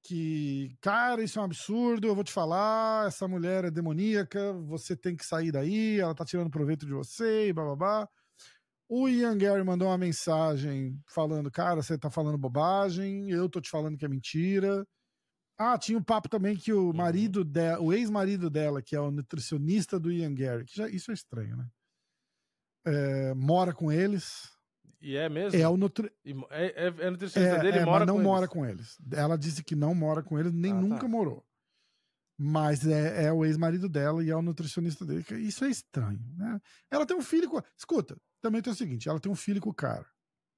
que, 0.03 0.77
cara, 0.81 1.21
isso 1.21 1.39
é 1.39 1.41
um 1.41 1.45
absurdo, 1.45 2.07
eu 2.07 2.15
vou 2.15 2.23
te 2.23 2.31
falar, 2.31 3.07
essa 3.07 3.27
mulher 3.27 3.65
é 3.65 3.71
demoníaca, 3.71 4.53
você 4.53 4.95
tem 4.95 5.13
que 5.15 5.25
sair 5.25 5.51
daí, 5.51 5.99
ela 5.99 6.15
tá 6.15 6.23
tirando 6.23 6.49
proveito 6.49 6.85
de 6.85 6.93
você 6.93 7.49
e 7.49 7.53
bababá. 7.53 8.07
O 8.87 9.09
Ian 9.09 9.37
Gary 9.37 9.63
mandou 9.63 9.89
uma 9.89 9.97
mensagem 9.97 10.97
falando, 11.13 11.51
cara, 11.51 11.83
você 11.83 11.97
tá 11.97 12.09
falando 12.09 12.37
bobagem, 12.37 13.29
eu 13.29 13.49
tô 13.49 13.59
te 13.59 13.69
falando 13.69 13.97
que 13.97 14.05
é 14.05 14.07
mentira. 14.07 14.87
Ah, 15.57 15.77
tinha 15.77 15.97
um 15.97 16.03
papo 16.03 16.29
também 16.29 16.55
que 16.55 16.71
o 16.71 16.93
marido 16.93 17.43
dela, 17.43 17.81
o 17.83 17.93
ex-marido 17.93 18.49
dela, 18.49 18.81
que 18.81 18.95
é 18.95 18.99
o 19.01 19.11
nutricionista 19.11 19.99
do 19.99 20.11
Ian 20.11 20.33
Gary, 20.33 20.63
que 20.65 20.77
já, 20.77 20.87
isso 20.87 21.11
é 21.11 21.13
estranho, 21.13 21.57
né? 21.57 21.67
É, 22.85 23.33
mora 23.33 23.73
com 23.73 23.91
eles. 23.91 24.49
E 25.01 25.15
é 25.15 25.29
mesmo? 25.29 25.59
É 25.59 25.67
o 25.67 25.77
nutri... 25.77 26.11
É, 26.49 26.87
é, 26.87 26.87
é 26.87 27.09
nutricionista 27.09 27.55
É, 27.57 27.61
dele 27.61 27.77
é, 27.79 27.85
mora 27.85 27.99
mas 27.99 28.07
não 28.07 28.15
com 28.17 28.21
mora 28.23 28.41
eles. 28.45 28.49
com 28.53 28.65
eles. 28.65 28.97
Ela 29.13 29.37
disse 29.37 29.63
que 29.63 29.75
não 29.75 29.95
mora 29.95 30.21
com 30.21 30.37
eles, 30.37 30.51
nem 30.53 30.71
Ah, 30.71 30.75
tá. 30.75 30.81
nunca 30.81 31.07
morou. 31.07 31.45
Mas 32.37 32.87
é, 32.87 33.25
é 33.25 33.33
o 33.33 33.43
ex-marido 33.45 33.89
dela 33.89 34.23
e 34.23 34.29
é 34.29 34.35
o 34.35 34.41
nutricionista 34.41 35.05
dele. 35.05 35.25
Isso 35.39 35.65
é 35.65 35.69
estranho, 35.69 36.19
né? 36.37 36.59
Ela 36.89 37.05
tem 37.05 37.15
um 37.17 37.21
filho 37.21 37.49
com. 37.49 37.61
Escuta, 37.77 38.17
também 38.41 38.61
tem 38.61 38.71
o 38.71 38.75
seguinte: 38.75 39.09
ela 39.09 39.19
tem 39.19 39.29
um 39.31 39.35
filho 39.35 39.59
com 39.59 39.69
o 39.69 39.73
cara. 39.73 40.05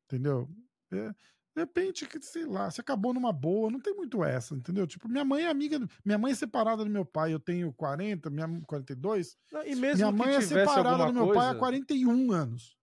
Entendeu? 0.05 0.47
É, 0.93 1.11
de 1.55 1.61
repente, 1.61 2.07
sei 2.21 2.45
lá, 2.45 2.71
se 2.71 2.79
acabou 2.79 3.13
numa 3.13 3.33
boa, 3.33 3.69
não 3.69 3.79
tem 3.79 3.93
muito 3.93 4.23
essa, 4.23 4.55
entendeu? 4.55 4.87
Tipo, 4.87 5.09
minha 5.09 5.25
mãe 5.25 5.43
é 5.43 5.49
amiga. 5.49 5.79
Minha 6.05 6.17
mãe 6.17 6.31
é 6.31 6.35
separada 6.35 6.83
do 6.85 6.89
meu 6.89 7.03
pai, 7.05 7.33
eu 7.33 7.39
tenho 7.39 7.73
40, 7.73 8.29
minha 8.29 8.47
42. 8.65 9.37
Não, 9.51 9.61
e 9.65 9.75
mesmo 9.75 9.97
minha 9.97 10.11
mãe 10.11 10.35
é 10.35 10.41
separada 10.41 11.05
do 11.07 11.13
meu 11.13 11.25
coisa, 11.25 11.39
pai 11.39 11.49
há 11.49 11.55
41 11.59 12.31
anos. 12.31 12.77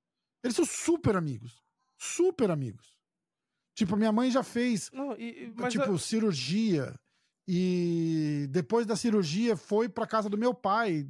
Eles 0.45 0.55
são 0.55 0.65
super 0.67 1.17
amigos. 1.17 1.63
Super 1.97 2.51
amigos. 2.51 2.99
Tipo, 3.75 3.97
minha 3.97 4.13
mãe 4.13 4.31
já 4.31 4.43
fez 4.43 4.91
Não, 4.93 5.13
e, 5.19 5.53
tipo, 5.71 5.93
a- 5.95 5.99
cirurgia. 5.99 6.95
E 7.47 8.47
depois 8.51 8.85
da 8.87 8.95
cirurgia 8.95 9.57
foi 9.57 9.89
pra 9.89 10.07
casa 10.07 10.29
do 10.29 10.37
meu 10.37 10.53
pai, 10.53 11.09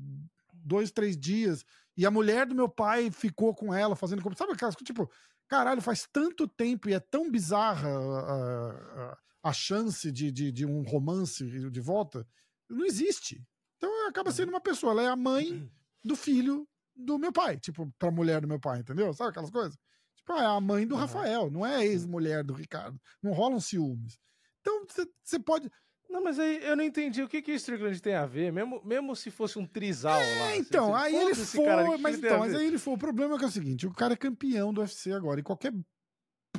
dois, 0.55 0.91
três 0.93 1.17
dias. 1.19 1.65
E 1.97 2.07
a 2.07 2.11
mulher 2.11 2.47
do 2.47 2.55
meu 2.55 2.69
pai 2.69 3.11
ficou 3.11 3.53
com 3.53 3.75
ela 3.75 3.97
fazendo. 3.97 4.23
como- 4.23 4.37
Sabe 4.37 4.53
aquelas 4.53 4.77
coisas, 4.77 4.87
tipo, 4.87 5.11
caralho, 5.49 5.81
faz 5.83 6.07
tanto 6.13 6.47
tempo 6.47 6.89
e 6.89 6.95
é 6.95 7.01
tão 7.01 7.31
bizarra 7.31 7.89
a, 7.89 8.71
a- 9.13 9.19
a 9.45 9.53
chance 9.53 10.11
de, 10.13 10.31
de, 10.31 10.53
de 10.53 10.67
um 10.67 10.83
romance 10.83 11.45
de 11.71 11.81
volta. 11.81 12.27
Não 12.69 12.85
existe. 12.85 13.43
Então 13.77 14.09
acaba 14.09 14.31
sendo 14.33 14.51
uma 14.51 14.61
pessoa. 14.61 14.93
Ela 14.93 15.03
é 15.05 15.09
a 15.09 15.17
mãe 15.17 15.71
do 16.05 16.15
filho 16.17 16.69
do 16.95 17.19
meu 17.19 17.33
pai, 17.33 17.57
tipo, 17.59 17.91
pra 17.99 18.11
mulher 18.11 18.41
do 18.41 18.49
meu 18.49 18.59
pai, 18.61 18.81
entendeu? 18.81 19.13
Sabe 19.15 19.31
aquelas 19.31 19.51
coisas? 19.51 19.79
Tipo, 20.17 20.33
é 20.33 20.45
a 20.45 20.61
mãe 20.61 20.87
do 20.87 20.95
Uhum. 20.97 21.01
Rafael, 21.01 21.51
não 21.51 21.65
é 21.65 21.77
a 21.77 21.85
ex-mulher 21.85 22.43
do 22.45 22.53
Ricardo. 22.53 23.01
Não 23.23 23.33
rolam 23.33 23.61
ciúmes. 23.61 24.19
Então, 24.61 24.85
você 25.25 25.39
pode. 25.39 25.71
Não, 26.09 26.23
mas 26.25 26.39
aí 26.39 26.65
eu 26.65 26.75
não 26.75 26.83
entendi 26.85 27.23
o 27.23 27.29
que, 27.29 27.43
que 27.43 27.53
Strickland 27.53 28.01
tem 28.01 28.15
a 28.15 28.25
ver, 28.25 28.51
mesmo, 28.51 28.81
mesmo 28.85 29.15
se 29.15 29.31
fosse 29.31 29.59
um 29.59 29.67
trisal 29.67 30.19
lá. 30.19 30.21
É, 30.21 30.53
assim, 30.53 30.61
então, 30.61 30.95
assim, 30.95 31.05
aí 31.17 31.23
ele 31.23 31.35
foi. 31.35 31.65
cara, 31.67 31.99
mas 31.99 32.19
então, 32.19 32.39
mas 32.39 32.55
aí 32.55 32.67
ele 32.67 32.79
foi. 32.79 32.95
O 32.95 32.99
problema 32.99 33.35
é 33.35 33.39
que 33.39 33.45
é 33.45 33.49
o 33.49 33.51
seguinte: 33.51 33.87
o 33.87 33.93
cara 33.93 34.15
é 34.15 34.17
campeão 34.17 34.73
do 34.73 34.81
UFC 34.81 35.13
agora. 35.13 35.41
E 35.41 35.43
qualquer 35.43 35.73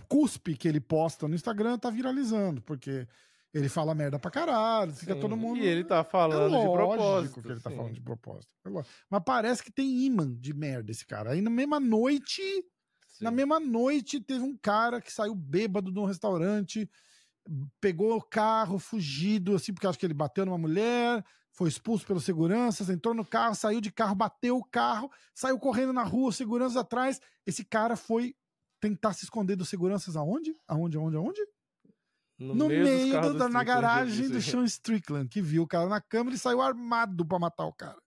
cuspe 0.07 0.55
que 0.55 0.67
ele 0.67 0.79
posta 0.79 1.27
no 1.27 1.35
Instagram 1.35 1.77
tá 1.77 1.89
viralizando, 1.89 2.61
porque 2.61 3.07
ele 3.53 3.67
fala 3.67 3.95
merda 3.95 4.19
pra 4.19 4.29
caralho, 4.29 4.93
fica 4.93 5.15
Sim, 5.15 5.19
todo 5.19 5.35
mundo. 5.35 5.59
E 5.59 5.65
ele 5.65 5.83
tá 5.83 5.99
É 5.99 6.03
falando 6.03 6.59
de 6.59 6.67
lógico 6.67 6.73
propósito. 6.73 7.41
que 7.41 7.51
ele 7.51 7.59
tá 7.59 7.69
sim. 7.71 7.75
falando 7.75 7.93
de 7.93 8.01
propósito. 8.01 8.53
É. 8.65 8.69
Mas 9.09 9.23
parece 9.25 9.63
que 9.63 9.71
tem 9.71 10.05
imã 10.05 10.31
de 10.31 10.53
merda 10.53 10.91
esse 10.91 11.05
cara. 11.05 11.31
Aí 11.31 11.41
na 11.41 11.49
mesma 11.49 11.79
noite, 11.79 12.41
Sim. 13.07 13.23
na 13.23 13.31
mesma 13.31 13.59
noite, 13.59 14.19
teve 14.19 14.41
um 14.43 14.55
cara 14.55 15.01
que 15.01 15.11
saiu 15.11 15.33
bêbado 15.33 15.91
de 15.91 15.99
um 15.99 16.05
restaurante, 16.05 16.87
pegou 17.81 18.15
o 18.17 18.21
carro 18.21 18.77
fugido, 18.79 19.55
assim, 19.55 19.73
porque 19.73 19.87
acho 19.87 19.97
que 19.97 20.05
ele 20.05 20.13
bateu 20.13 20.45
numa 20.45 20.57
mulher, 20.57 21.23
foi 21.51 21.67
expulso 21.69 22.05
pelos 22.05 22.23
seguranças, 22.23 22.89
entrou 22.89 23.13
no 23.13 23.25
carro, 23.25 23.55
saiu 23.55 23.81
de 23.81 23.91
carro, 23.91 24.15
bateu 24.15 24.57
o 24.57 24.63
carro, 24.63 25.11
saiu 25.33 25.57
correndo 25.59 25.91
na 25.93 26.03
rua, 26.03 26.31
seguranças 26.31 26.77
atrás. 26.77 27.19
Esse 27.45 27.65
cara 27.65 27.95
foi 27.95 28.35
tentar 28.79 29.13
se 29.13 29.25
esconder 29.25 29.55
dos 29.55 29.67
seguranças 29.69 30.15
aonde? 30.15 30.53
Aonde, 30.67 30.97
aonde, 30.97 31.17
aonde? 31.17 31.41
No, 32.37 32.55
no 32.55 32.67
meio, 32.69 32.83
meio, 32.85 33.21
do- 33.21 33.33
do 33.33 33.39
da, 33.39 33.49
na 33.49 33.63
garagem 33.63 34.29
do. 34.29 34.41
Sean 34.41 34.63
Strickland, 34.63 35.27
que 35.27 35.41
viu 35.41 35.63
o 35.63 35.67
cara 35.67 35.89
na 35.89 35.99
câmera 35.99 36.35
e 36.35 36.39
saiu 36.39 36.61
armado 36.61 37.25
pra 37.25 37.37
matar 37.39 37.65
o 37.65 37.73
cara. 37.73 37.97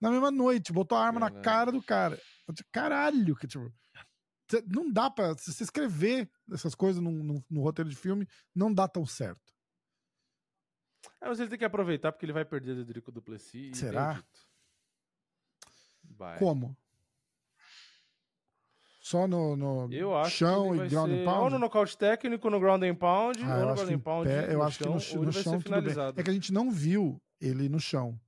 Na 0.00 0.10
mesma 0.10 0.32
noite, 0.32 0.72
botou 0.72 0.98
a 0.98 1.06
arma 1.06 1.20
na 1.20 1.26
Caralho. 1.30 1.44
cara 1.44 1.70
do 1.72 1.80
cara. 1.82 2.20
Caralho, 2.72 3.36
que 3.36 3.46
tipo. 3.46 3.72
Não 4.66 4.90
dá 4.90 5.08
pra. 5.10 5.36
Se 5.38 5.52
você 5.52 5.62
escrever 5.64 6.28
essas 6.52 6.74
coisas 6.74 7.00
num, 7.00 7.22
num- 7.22 7.44
no 7.48 7.62
roteiro 7.62 7.88
de 7.88 7.96
filme, 7.96 8.26
não 8.54 8.72
dá 8.72 8.86
tão 8.88 9.06
certo. 9.06 9.52
Ah, 11.20 11.28
mas 11.28 11.38
ele 11.40 11.48
tem 11.50 11.58
que 11.58 11.64
aproveitar 11.64 12.12
porque 12.12 12.26
ele 12.26 12.32
vai 12.32 12.44
perder 12.44 12.76
o 12.78 12.84
Drico 12.84 13.10
Duplessis. 13.12 13.78
Será? 13.78 14.22
Como? 16.38 16.76
Só 19.00 19.26
no, 19.26 19.56
no 19.56 19.88
chão 20.28 20.72
que 20.76 20.84
e 20.84 20.88
ground 20.88 21.10
and 21.10 21.24
pound? 21.24 21.40
ou 21.42 21.50
no 21.50 21.58
nocaute 21.58 21.98
técnico, 21.98 22.48
no 22.48 22.60
ground 22.60 22.82
and 22.84 22.94
pound, 22.94 23.42
Ah, 23.42 23.54
ou 23.56 23.66
no 23.66 23.74
ground 23.74 23.88
que, 23.88 23.94
and 23.94 24.00
pound. 24.00 24.28
pé, 24.28 24.52
eu 24.52 24.58
no 24.58 24.64
acho 24.64 24.78
que 24.78 24.84
chão, 24.84 24.92
no, 24.94 25.00
ele 25.22 25.26
no 25.26 25.32
ser 25.32 25.42
chão 25.42 25.60
tudo 25.60 25.82
bem. 25.82 25.94
É 26.16 26.22
que 26.22 26.30
a 26.30 26.32
gente 26.32 26.52
não 26.52 26.70
viu 26.70 27.20
ele 27.40 27.68
no 27.68 27.80
chão. 27.80 28.18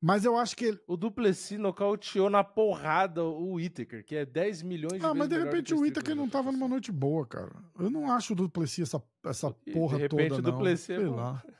Mas 0.00 0.24
eu 0.24 0.36
acho 0.36 0.54
que 0.56 0.66
ele. 0.66 0.80
O 0.86 0.96
Duplessis 0.96 1.58
nocauteou 1.58 2.28
na 2.28 2.44
porrada 2.44 3.24
o 3.24 3.54
Whittaker, 3.54 4.04
que 4.04 4.14
é 4.16 4.26
10 4.26 4.62
milhões 4.62 5.00
de 5.00 5.06
Ah, 5.06 5.14
mas 5.14 5.28
de 5.28 5.38
repente 5.38 5.72
o 5.72 5.80
Whittaker 5.80 6.14
não 6.14 6.28
tava 6.28 6.52
numa 6.52 6.68
noite 6.68 6.92
boa, 6.92 7.26
cara. 7.26 7.52
Eu 7.78 7.88
não 7.90 8.12
acho 8.12 8.34
o 8.34 8.36
Duplessis 8.36 8.80
essa, 8.88 9.02
essa 9.24 9.50
porra 9.72 9.96
de 9.96 10.02
repente, 10.02 10.28
toda, 10.28 10.40
o 10.40 10.42
não. 10.42 10.58
Duplessis 10.58 10.90
é 10.90 10.96
Sei 10.98 11.06
lá. 11.06 11.42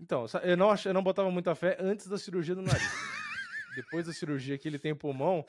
Então, 0.00 0.26
eu 0.44 0.56
não, 0.56 0.70
ach- 0.70 0.86
eu 0.86 0.94
não 0.94 1.02
botava 1.02 1.28
muita 1.28 1.56
fé 1.56 1.76
antes 1.80 2.06
da 2.06 2.16
cirurgia 2.16 2.54
do 2.54 2.62
nariz. 2.62 2.82
Depois 3.74 4.06
da 4.06 4.12
cirurgia 4.12 4.56
que 4.56 4.68
ele 4.68 4.78
tem 4.78 4.94
pulmão, 4.94 5.44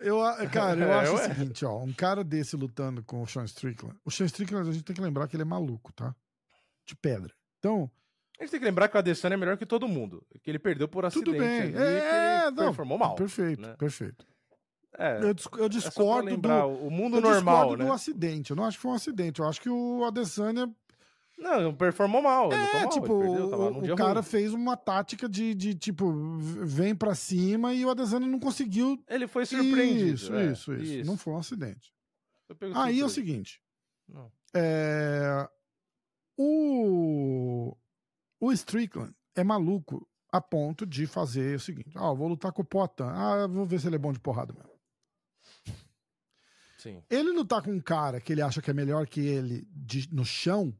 Eu, 0.00 0.20
a- 0.20 0.44
cara, 0.48 0.80
eu 0.80 0.88
É, 0.90 0.94
acho 1.00 1.14
o 1.14 1.18
seguinte, 1.18 1.64
ó. 1.64 1.78
Um 1.84 1.92
cara 1.92 2.24
desse 2.24 2.56
lutando 2.56 3.00
com 3.04 3.22
o 3.22 3.26
Sean 3.28 3.44
Strickland. 3.44 3.96
O 4.04 4.10
Sean 4.10 4.26
Strickland, 4.26 4.68
a 4.68 4.72
gente 4.72 4.82
tem 4.84 4.96
que 4.96 5.02
lembrar 5.02 5.28
que 5.28 5.36
ele 5.36 5.42
é 5.42 5.46
maluco, 5.46 5.92
tá? 5.92 6.12
De 6.84 6.96
pedra. 6.96 7.32
Então, 7.60 7.88
A 8.42 8.44
gente 8.44 8.50
tem 8.50 8.58
que 8.58 8.66
lembrar 8.66 8.88
que 8.88 8.96
o 8.96 8.98
Adesanya 8.98 9.34
é 9.34 9.36
melhor 9.36 9.56
que 9.56 9.64
todo 9.64 9.86
mundo. 9.86 10.26
Que 10.42 10.50
ele 10.50 10.58
perdeu 10.58 10.88
por 10.88 11.04
acidente. 11.04 11.26
Tudo 11.26 11.38
bem. 11.38 11.48
É, 11.48 11.70
que 11.70 11.76
ele 11.76 12.50
não, 12.56 12.64
performou 12.64 12.98
mal. 12.98 13.14
Perfeito, 13.14 13.62
né? 13.62 13.76
perfeito. 13.78 14.26
É, 14.98 15.20
Eu, 15.22 15.64
é 15.64 15.68
discordo 15.68 16.28
do. 16.28 16.34
lembrar, 16.34 16.66
o 16.66 16.90
mundo 16.90 17.18
eu 17.18 17.20
normal, 17.20 17.54
discordo 17.60 17.76
né? 17.76 17.88
do 17.88 17.92
acidente. 17.92 18.50
Eu 18.50 18.56
não 18.56 18.64
acho 18.64 18.78
que 18.78 18.82
foi 18.82 18.90
um 18.90 18.94
acidente. 18.94 19.40
Eu 19.40 19.46
acho 19.46 19.60
que 19.60 19.70
o 19.70 20.04
Adesanya 20.04 20.68
Não, 21.38 21.72
performou 21.72 22.20
mal. 22.20 22.52
É, 22.52 22.80
mal, 22.80 22.88
tipo, 22.88 23.22
ele 23.22 23.32
perdeu, 23.32 23.94
o, 23.94 23.96
cara 23.96 24.14
ruim. 24.14 24.22
fez 24.24 24.52
uma 24.52 24.76
tática 24.76 25.28
de, 25.28 25.54
de, 25.54 25.76
tipo, 25.76 26.12
vem 26.40 26.96
pra 26.96 27.14
cima 27.14 27.72
e 27.72 27.86
o 27.86 27.90
Adesanya 27.90 28.26
não 28.26 28.40
conseguiu. 28.40 29.00
Ele 29.08 29.28
foi 29.28 29.46
surpreendido. 29.46 30.14
Isso, 30.14 30.34
é, 30.34 30.46
isso, 30.46 30.74
isso, 30.74 31.06
Não 31.06 31.16
foi 31.16 31.32
um 31.32 31.38
acidente. 31.38 31.94
Aí 32.74 32.98
é 32.98 33.04
o 33.04 33.08
seguinte: 33.08 33.62
é, 34.52 35.48
o, 36.36 37.76
o 38.42 38.52
Strickland 38.52 39.14
é 39.36 39.44
maluco 39.44 40.06
a 40.32 40.40
ponto 40.40 40.84
de 40.86 41.06
fazer 41.06 41.56
o 41.56 41.60
seguinte: 41.60 41.92
ah, 41.96 42.06
eu 42.08 42.16
vou 42.16 42.28
lutar 42.28 42.52
com 42.52 42.62
o 42.62 42.64
Potan. 42.64 43.06
Ah, 43.10 43.46
vou 43.46 43.64
ver 43.64 43.80
se 43.80 43.86
ele 43.86 43.96
é 43.96 43.98
bom 43.98 44.12
de 44.12 44.18
porrada 44.20 44.52
mesmo. 44.52 44.72
Sim. 46.78 47.02
Ele 47.08 47.30
lutar 47.30 47.62
com 47.62 47.70
um 47.72 47.80
cara 47.80 48.20
que 48.20 48.32
ele 48.32 48.42
acha 48.42 48.60
que 48.60 48.70
é 48.70 48.74
melhor 48.74 49.06
que 49.06 49.20
ele 49.20 49.66
de- 49.70 50.12
no 50.12 50.24
chão, 50.24 50.76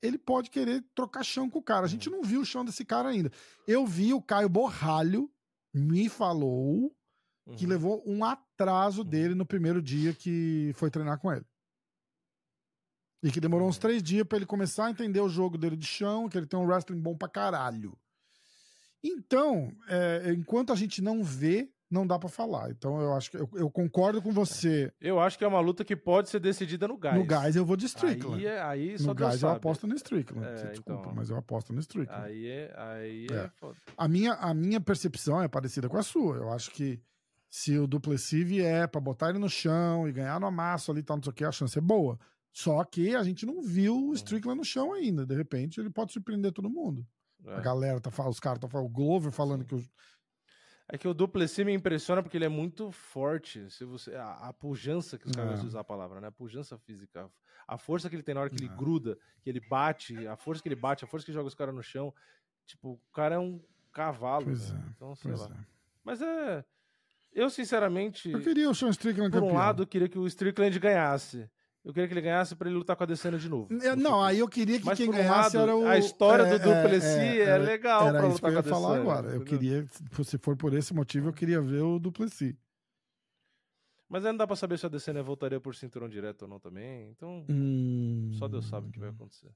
ele 0.00 0.16
pode 0.16 0.48
querer 0.50 0.82
trocar 0.94 1.22
chão 1.22 1.50
com 1.50 1.58
o 1.58 1.62
cara. 1.62 1.84
A 1.84 1.88
gente 1.88 2.08
não 2.08 2.22
viu 2.22 2.40
o 2.40 2.46
chão 2.46 2.64
desse 2.64 2.84
cara 2.84 3.10
ainda. 3.10 3.30
Eu 3.66 3.86
vi 3.86 4.14
o 4.14 4.22
Caio 4.22 4.48
Borralho 4.48 5.30
me 5.74 6.08
falou 6.08 6.94
que 7.58 7.64
Uhum. 7.64 7.70
levou 7.70 8.02
um 8.06 8.24
atraso 8.24 9.04
dele 9.04 9.34
no 9.34 9.44
primeiro 9.44 9.82
dia 9.82 10.14
que 10.14 10.72
foi 10.76 10.90
treinar 10.90 11.18
com 11.18 11.30
ele. 11.30 11.44
E 13.24 13.30
que 13.32 13.40
demorou 13.40 13.66
uns 13.66 13.78
três 13.78 14.02
dias 14.02 14.24
pra 14.26 14.36
ele 14.36 14.44
começar 14.46 14.84
a 14.86 14.90
entender 14.90 15.18
o 15.20 15.28
jogo 15.30 15.56
dele 15.58 15.76
de 15.76 15.86
chão, 15.86 16.28
que 16.28 16.36
ele 16.38 16.46
tem 16.46 16.60
um 16.60 16.66
wrestling 16.66 17.00
bom 17.00 17.16
pra 17.16 17.26
caralho. 17.26 17.96
Então, 19.02 19.72
é, 19.88 20.32
enquanto 20.32 20.72
a 20.72 20.76
gente 20.76 21.02
não 21.02 21.22
vê, 21.22 21.68
não 21.90 22.06
dá 22.06 22.18
pra 22.18 22.28
falar. 22.28 22.70
Então, 22.70 23.00
eu 23.00 23.14
acho 23.14 23.30
que 23.30 23.36
eu, 23.36 23.48
eu 23.54 23.70
concordo 23.70 24.20
com 24.22 24.32
você. 24.32 24.92
Eu 25.00 25.20
acho 25.20 25.36
que 25.38 25.44
é 25.44 25.48
uma 25.48 25.60
luta 25.60 25.84
que 25.84 25.94
pode 25.94 26.28
ser 26.28 26.40
decidida 26.40 26.88
no 26.88 26.96
gás. 26.96 27.16
No 27.16 27.24
gás 27.24 27.54
eu 27.56 27.64
vou 27.64 27.76
de 27.76 27.86
Strickland. 27.86 28.46
Aí, 28.46 28.46
é- 28.46 28.62
aí 28.62 28.98
só 28.98 29.08
no 29.08 29.14
Deus 29.14 29.28
gás 29.30 29.42
eu 29.42 29.48
sabe. 29.48 29.56
aposto 29.58 29.86
no 29.86 29.94
Strickland. 29.94 30.46
É, 30.46 30.54
desculpa, 30.70 31.00
então. 31.00 31.14
mas 31.14 31.30
eu 31.30 31.36
aposto 31.36 31.72
no 31.72 31.80
Strickland. 31.80 32.24
Aí 32.26 32.46
é, 32.46 32.74
aí 32.76 33.26
É. 33.30 33.34
é 33.34 33.48
foda. 33.56 33.76
A 33.96 34.08
minha, 34.08 34.32
a 34.34 34.52
minha 34.54 34.80
percepção 34.80 35.42
é 35.42 35.48
parecida 35.48 35.88
com 35.88 35.96
a 35.98 36.02
sua. 36.02 36.36
Eu 36.36 36.50
acho 36.52 36.70
que 36.70 37.00
se 37.50 37.78
o 37.78 37.86
Duplessis 37.86 38.46
vier 38.46 38.88
pra 38.88 39.00
botar 39.00 39.30
ele 39.30 39.38
no 39.38 39.48
chão 39.50 40.08
e 40.08 40.12
ganhar 40.12 40.40
no 40.40 40.46
amasso 40.46 40.90
ali, 40.90 41.02
tal, 41.02 41.16
não 41.16 41.22
sei 41.22 41.30
o 41.30 41.34
que, 41.34 41.44
a 41.44 41.52
chance 41.52 41.78
é 41.78 41.80
boa. 41.82 42.18
Só 42.56 42.84
que 42.84 43.16
a 43.16 43.22
gente 43.24 43.44
não 43.44 43.60
viu 43.60 43.96
o 44.10 44.14
Strickland 44.14 44.56
no 44.58 44.64
chão 44.64 44.92
ainda. 44.94 45.26
De 45.26 45.34
repente, 45.34 45.80
ele 45.80 45.90
pode 45.90 46.12
surpreender 46.12 46.52
todo 46.52 46.70
mundo. 46.70 47.04
É. 47.44 47.56
A 47.56 47.60
galera 47.60 48.00
tá 48.00 48.12
falando, 48.12 48.32
os 48.32 48.38
caras 48.38 48.58
estão 48.58 48.70
falando, 48.70 48.86
o 48.86 48.92
Glover 48.92 49.32
falando 49.32 49.62
Sim. 49.62 49.66
que 49.66 49.74
o. 49.74 49.84
É 50.88 50.96
que 50.98 51.08
o 51.08 51.14
Duplessis 51.14 51.64
me 51.66 51.72
impressiona 51.72 52.22
porque 52.22 52.36
ele 52.36 52.44
é 52.44 52.48
muito 52.48 52.92
forte. 52.92 53.68
Se 53.70 53.84
você, 53.84 54.14
a, 54.14 54.34
a 54.48 54.52
pujança, 54.52 55.18
que 55.18 55.26
os 55.26 55.32
caras 55.32 55.60
É. 55.60 55.64
usar 55.66 55.80
a 55.80 55.84
palavra, 55.84 56.20
né? 56.20 56.28
A 56.28 56.32
pujança 56.32 56.78
física. 56.78 57.28
A 57.66 57.76
força 57.78 58.08
que 58.08 58.14
ele 58.14 58.22
tem 58.22 58.34
na 58.34 58.42
hora 58.42 58.50
que 58.50 58.56
ele 58.62 58.70
É. 58.72 58.76
gruda, 58.76 59.18
que 59.42 59.48
ele 59.50 59.60
bate, 59.60 60.26
a 60.28 60.36
força 60.36 60.62
que 60.62 60.68
ele 60.68 60.76
bate, 60.76 61.02
a 61.02 61.08
força 61.08 61.24
que 61.26 61.32
joga 61.32 61.48
os 61.48 61.54
caras 61.54 61.74
no 61.74 61.82
chão. 61.82 62.14
Tipo, 62.66 62.92
o 62.92 63.12
cara 63.12 63.34
é 63.34 63.38
um 63.38 63.60
cavalo. 63.92 64.44
Pois 64.44 64.70
né? 64.70 64.84
é, 64.86 64.90
Então, 64.94 65.14
sei 65.16 65.30
Pois 65.32 65.40
lá. 65.48 65.56
é. 65.56 65.66
Mas 66.04 66.22
é. 66.22 66.64
Eu, 67.32 67.50
sinceramente, 67.50 68.30
Eu 68.30 68.40
queria 68.42 68.70
o 68.70 68.74
Sean 68.74 68.90
Strickland 68.90 69.30
por 69.32 69.38
um 69.38 69.46
campeão. 69.48 69.56
lado, 69.58 69.82
eu 69.82 69.86
queria 69.88 70.08
que 70.08 70.18
o 70.18 70.26
Strickland 70.26 70.78
ganhasse. 70.78 71.50
Eu 71.84 71.92
queria 71.92 72.08
que 72.08 72.14
ele 72.14 72.22
ganhasse 72.22 72.56
pra 72.56 72.66
ele 72.68 72.78
lutar 72.78 72.96
com 72.96 73.02
a 73.02 73.04
Adesanya 73.04 73.36
de 73.38 73.48
novo. 73.48 73.68
É, 73.84 73.94
no 73.94 74.02
Não, 74.02 74.22
aí 74.22 74.38
eu 74.38 74.48
queria 74.48 74.78
que 74.78 74.86
Mas 74.86 74.96
quem 74.96 75.08
um 75.08 75.12
ganhasse 75.12 75.54
lado, 75.56 75.68
era 75.70 75.76
o. 75.76 75.86
a 75.86 75.98
história 75.98 76.42
é, 76.44 76.58
do 76.58 76.64
Duplessis 76.64 77.04
é, 77.04 77.40
era- 77.40 77.62
legal 77.62 78.08
Era 78.08 78.18
pra 78.20 78.28
isso 78.28 78.38
que 78.40 78.46
eu 78.46 78.48
lutar 78.50 78.62
com 78.62 78.68
a 78.68 78.72
falar 78.72 78.88
Adesanya, 78.94 79.10
agora. 79.12 79.28
Eu 79.34 79.42
entendeu? 79.42 79.58
queria, 79.58 80.24
se 80.24 80.38
for 80.38 80.56
por 80.56 80.72
esse 80.72 80.94
motivo, 80.94 81.28
eu 81.28 81.32
queria 81.34 81.60
ver 81.60 81.82
o 81.82 81.98
Duplessis. 81.98 82.54
Mas 84.08 84.24
aí 84.24 84.32
não 84.32 84.38
dá 84.38 84.46
pra 84.46 84.56
saber 84.56 84.78
se 84.78 84.86
a 84.86 84.88
Adesanya 84.88 85.22
voltaria 85.22 85.60
por 85.60 85.74
cinturão 85.74 86.08
direto 86.08 86.42
ou 86.42 86.48
não 86.48 86.58
também. 86.58 87.10
Então, 87.10 87.44
Hum, 87.50 88.30
só 88.34 88.48
Deus 88.48 88.66
sabe 88.66 88.88
o 88.88 88.90
que 88.90 88.98
vai 88.98 89.10
acontecer. 89.10 89.48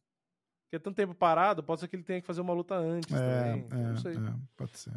Porque 0.64 0.76
é 0.76 0.78
tanto 0.78 0.96
tempo 0.96 1.14
parado, 1.14 1.62
pode 1.62 1.80
ser 1.80 1.88
que 1.88 1.96
ele 1.96 2.02
tenha 2.02 2.20
que 2.20 2.26
fazer 2.26 2.42
uma 2.42 2.52
luta 2.52 2.74
antes 2.74 3.10
É, 3.14 3.16
também. 3.54 3.66
é, 3.70 3.74
não 3.88 3.96
sei. 3.96 4.12
é, 4.16 4.34
pode 4.54 4.76
ser. 4.78 4.92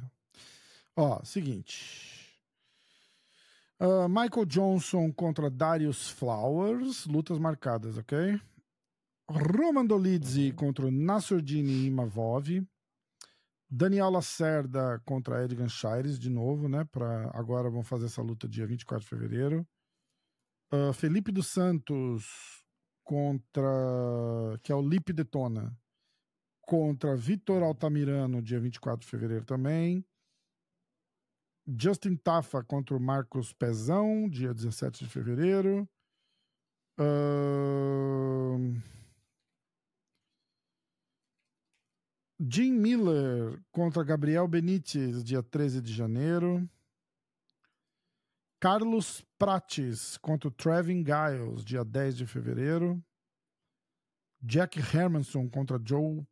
Ó, 0.98 1.24
seguinte. 1.24 2.20
Ah, 3.84 4.08
Michael 4.08 4.45
Johnson 4.45 5.12
contra 5.12 5.49
Darius 5.49 6.08
Flowers, 6.12 7.08
lutas 7.08 7.40
marcadas, 7.40 7.98
ok? 7.98 8.40
Roman 9.28 9.84
Dolidze 9.84 10.52
contra 10.52 10.86
o 10.86 10.91
Nassourdini 10.91 11.88
Imavov. 11.88 12.64
Daniel 13.68 14.12
Lacerda 14.12 15.02
contra 15.03 15.44
Edgan 15.44 15.68
Shires, 15.68 16.20
de 16.20 16.30
novo, 16.30 16.70
né? 16.70 16.84
Pra, 16.91 17.32
agora 17.34 17.72
vão 17.72 17.82
fazer 17.82 18.06
essa 18.06 18.22
luta 18.22 18.48
dia 18.48 18.68
24 18.68 19.03
de 19.03 19.10
fevereiro. 19.10 19.68
Ah, 20.72 20.94
Felipe 20.94 21.32
dos 21.32 21.48
Santos 21.48 22.64
contra. 23.03 23.68
que 24.62 24.72
é 24.72 24.76
o 24.76 24.88
Lipe 24.88 25.12
Detona 25.12 25.76
contra 26.62 27.16
Vitor 27.16 27.64
Altamirano, 27.64 28.44
dia 28.44 28.60
24 28.60 29.03
de 29.03 29.10
fevereiro 29.10 29.44
também. 29.44 30.06
Justin 31.68 32.16
Tafa 32.16 32.64
contra 32.64 32.96
o 32.96 33.00
Marcos 33.00 33.54
Pezão, 33.54 34.30
dia 34.30 34.54
17 34.54 35.04
de 35.04 35.10
fevereiro. 35.10 35.88
Ahn, 36.98 38.82
Jim 42.40 42.72
Miller 42.72 43.62
contra 43.72 44.04
Gabriel 44.04 44.48
Benítez, 44.48 45.24
dia 45.24 45.44
13 45.44 45.82
de 45.82 45.94
janeiro. 45.94 46.68
Carlos 48.60 49.26
Prates 49.38 50.18
contra 50.18 50.48
o 50.48 50.52
Trevin 50.52 51.04
Giles, 51.04 51.64
dia 51.64 51.84
10 51.84 52.18
de 52.18 52.26
fevereiro. 52.26 53.04
Jack 54.42 54.80
Hermanson 54.80 55.48
contra 55.48 55.80
Joe 55.84 56.26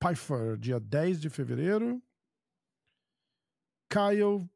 Pfeiffer, 0.00 0.56
dia 0.56 0.78
10 0.78 1.20
de 1.20 1.30
fevereiro. 1.30 2.00
Kyle, 3.90 4.48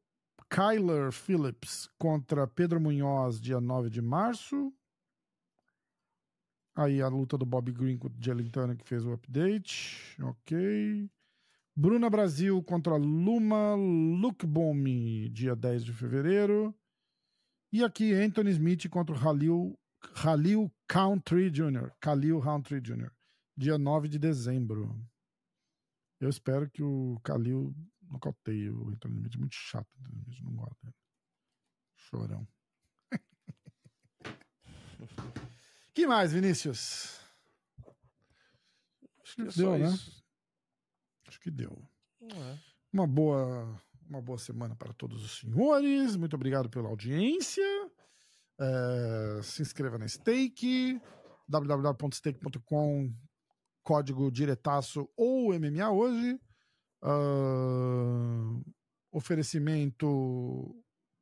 Kyler 0.51 1.13
Phillips 1.13 1.89
contra 1.97 2.45
Pedro 2.45 2.77
Munhoz, 2.77 3.39
dia 3.39 3.61
9 3.61 3.89
de 3.89 4.01
março. 4.01 4.73
Aí 6.75 7.01
a 7.01 7.07
luta 7.07 7.37
do 7.37 7.45
Bob 7.45 7.71
Green 7.71 7.97
com 7.97 8.09
o 8.09 8.13
Gelintano 8.19 8.75
que 8.75 8.85
fez 8.85 9.05
o 9.05 9.13
update. 9.13 10.21
Ok. 10.21 11.09
Bruna 11.73 12.09
Brasil 12.09 12.61
contra 12.63 12.97
Luma 12.97 13.75
Lukbom, 13.75 14.83
dia 15.31 15.55
10 15.55 15.85
de 15.85 15.93
fevereiro. 15.93 16.75
E 17.71 17.81
aqui 17.81 18.13
Anthony 18.13 18.51
Smith 18.51 18.89
contra 18.89 19.15
Halil, 19.15 19.79
Halil 20.15 20.69
Country 20.85 21.49
Jr. 21.49 21.91
Khalil 22.01 22.41
Country 22.41 22.81
Jr. 22.81 23.09
Dia 23.55 23.77
9 23.77 24.09
de 24.09 24.19
dezembro. 24.19 24.99
Eu 26.19 26.29
espero 26.29 26.69
que 26.69 26.83
o 26.83 27.17
Khalil 27.23 27.73
nocauteie 28.11 28.69
o 28.69 28.89
Anthony 28.89 29.15
Smith. 29.15 29.37
Muito 29.37 29.55
chato, 29.55 29.89
Anthony. 29.99 30.23
Não 30.43 30.53
gosto 30.53 30.77
dele. 30.83 30.95
Chorão. 31.95 32.47
que 35.93 36.05
mais, 36.05 36.33
Vinícius? 36.33 37.19
Acho 39.23 39.35
que 39.35 39.41
é 39.41 39.45
Deu, 39.45 39.53
só 39.53 39.77
né? 39.77 39.89
isso. 39.89 40.23
Acho 41.27 41.39
que 41.39 41.49
deu. 41.49 41.89
É. 42.21 42.59
Uma 42.91 43.07
boa, 43.07 43.81
uma 44.05 44.21
boa 44.21 44.37
semana 44.37 44.75
para 44.75 44.93
todos 44.93 45.23
os 45.23 45.39
senhores. 45.39 46.17
Muito 46.17 46.35
obrigado 46.35 46.69
pela 46.69 46.89
audiência. 46.89 47.63
É, 48.59 49.39
se 49.41 49.61
inscreva 49.61 49.97
na 49.97 50.05
Stake, 50.07 51.01
www.stake.com, 51.47 53.15
código 53.81 54.29
diretaço 54.29 55.09
ou 55.15 55.57
MMA 55.57 55.89
hoje. 55.89 56.37
Ah, 57.01 58.59
oferecimento 59.11 60.75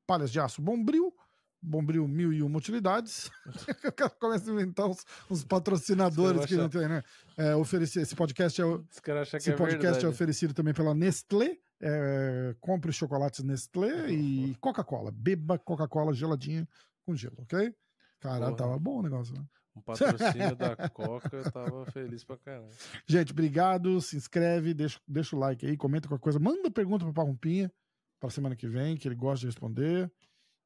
palhas 0.05 0.31
de 0.31 0.39
aço 0.39 0.61
Bombril. 0.61 1.13
Bombril 1.61 2.07
mil 2.07 2.31
e 2.31 2.41
uma 2.41 2.57
utilidades. 2.57 3.29
o 3.85 3.91
cara 3.91 4.09
começa 4.11 4.49
a 4.49 4.53
inventar 4.53 4.87
uns, 4.87 5.05
uns 5.29 5.43
patrocinadores 5.43 6.45
que 6.45 6.55
não 6.55 6.69
tem, 6.69 6.87
né? 6.87 7.03
É, 7.35 7.53
oferecer, 7.53 8.01
esse 8.01 8.15
podcast 8.15 8.61
é, 8.61 8.65
esse 8.65 9.49
é 9.51 9.55
podcast 9.55 9.81
verdade. 9.81 10.05
é 10.05 10.07
oferecido 10.07 10.53
também 10.53 10.73
pela 10.73 10.95
Nestlé. 10.95 11.57
É, 11.81 12.55
compre 12.61 12.93
chocolates 12.93 13.43
Nestlé 13.43 14.09
e 14.09 14.55
Coca-Cola. 14.61 15.11
Beba 15.11 15.59
Coca-Cola 15.59 16.13
geladinha 16.13 16.67
com 17.05 17.13
gelo, 17.13 17.35
ok? 17.39 17.75
Caralho, 18.21 18.55
Porra. 18.55 18.55
tava 18.55 18.79
bom 18.79 18.99
o 18.99 19.03
negócio, 19.03 19.33
né? 19.33 19.43
Um 19.79 19.81
patrocínio 19.81 20.55
da 20.55 20.89
Coca, 20.89 21.37
eu 21.37 21.51
tava 21.51 21.85
feliz 21.87 22.23
pra 22.23 22.37
caramba. 22.37 22.67
Gente, 23.07 23.31
obrigado. 23.31 24.01
Se 24.01 24.17
inscreve, 24.17 24.73
deixa, 24.73 24.99
deixa 25.07 25.35
o 25.35 25.39
like 25.39 25.65
aí, 25.65 25.77
comenta 25.77 26.07
qualquer 26.07 26.23
coisa. 26.23 26.39
Manda 26.39 26.69
pergunta 26.69 27.05
pro 27.05 27.13
Parrumpinha 27.13 27.71
pra 28.19 28.29
semana 28.29 28.55
que 28.55 28.67
vem, 28.67 28.97
que 28.97 29.07
ele 29.07 29.15
gosta 29.15 29.39
de 29.41 29.45
responder. 29.47 30.11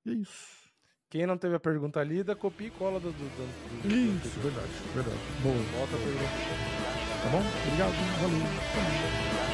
E 0.05 0.11
é 0.11 0.13
isso. 0.15 0.63
Quem 1.09 1.27
não 1.27 1.37
teve 1.37 1.55
a 1.55 1.59
pergunta 1.59 2.03
lida, 2.03 2.35
copia 2.35 2.67
e 2.67 2.71
cola 2.71 2.99
do. 2.99 3.11
do, 3.11 3.17
do, 3.17 3.81
do 3.83 3.87
Isso, 3.87 4.39
verdade, 4.39 4.71
verdade. 4.95 5.17
Boa. 5.43 5.55
Volta 5.55 5.95
a 5.95 5.99
pergunta. 5.99 6.73
Tá 7.21 7.29
bom? 7.29 7.43
Obrigado, 7.67 7.93
valeu. 8.19 9.52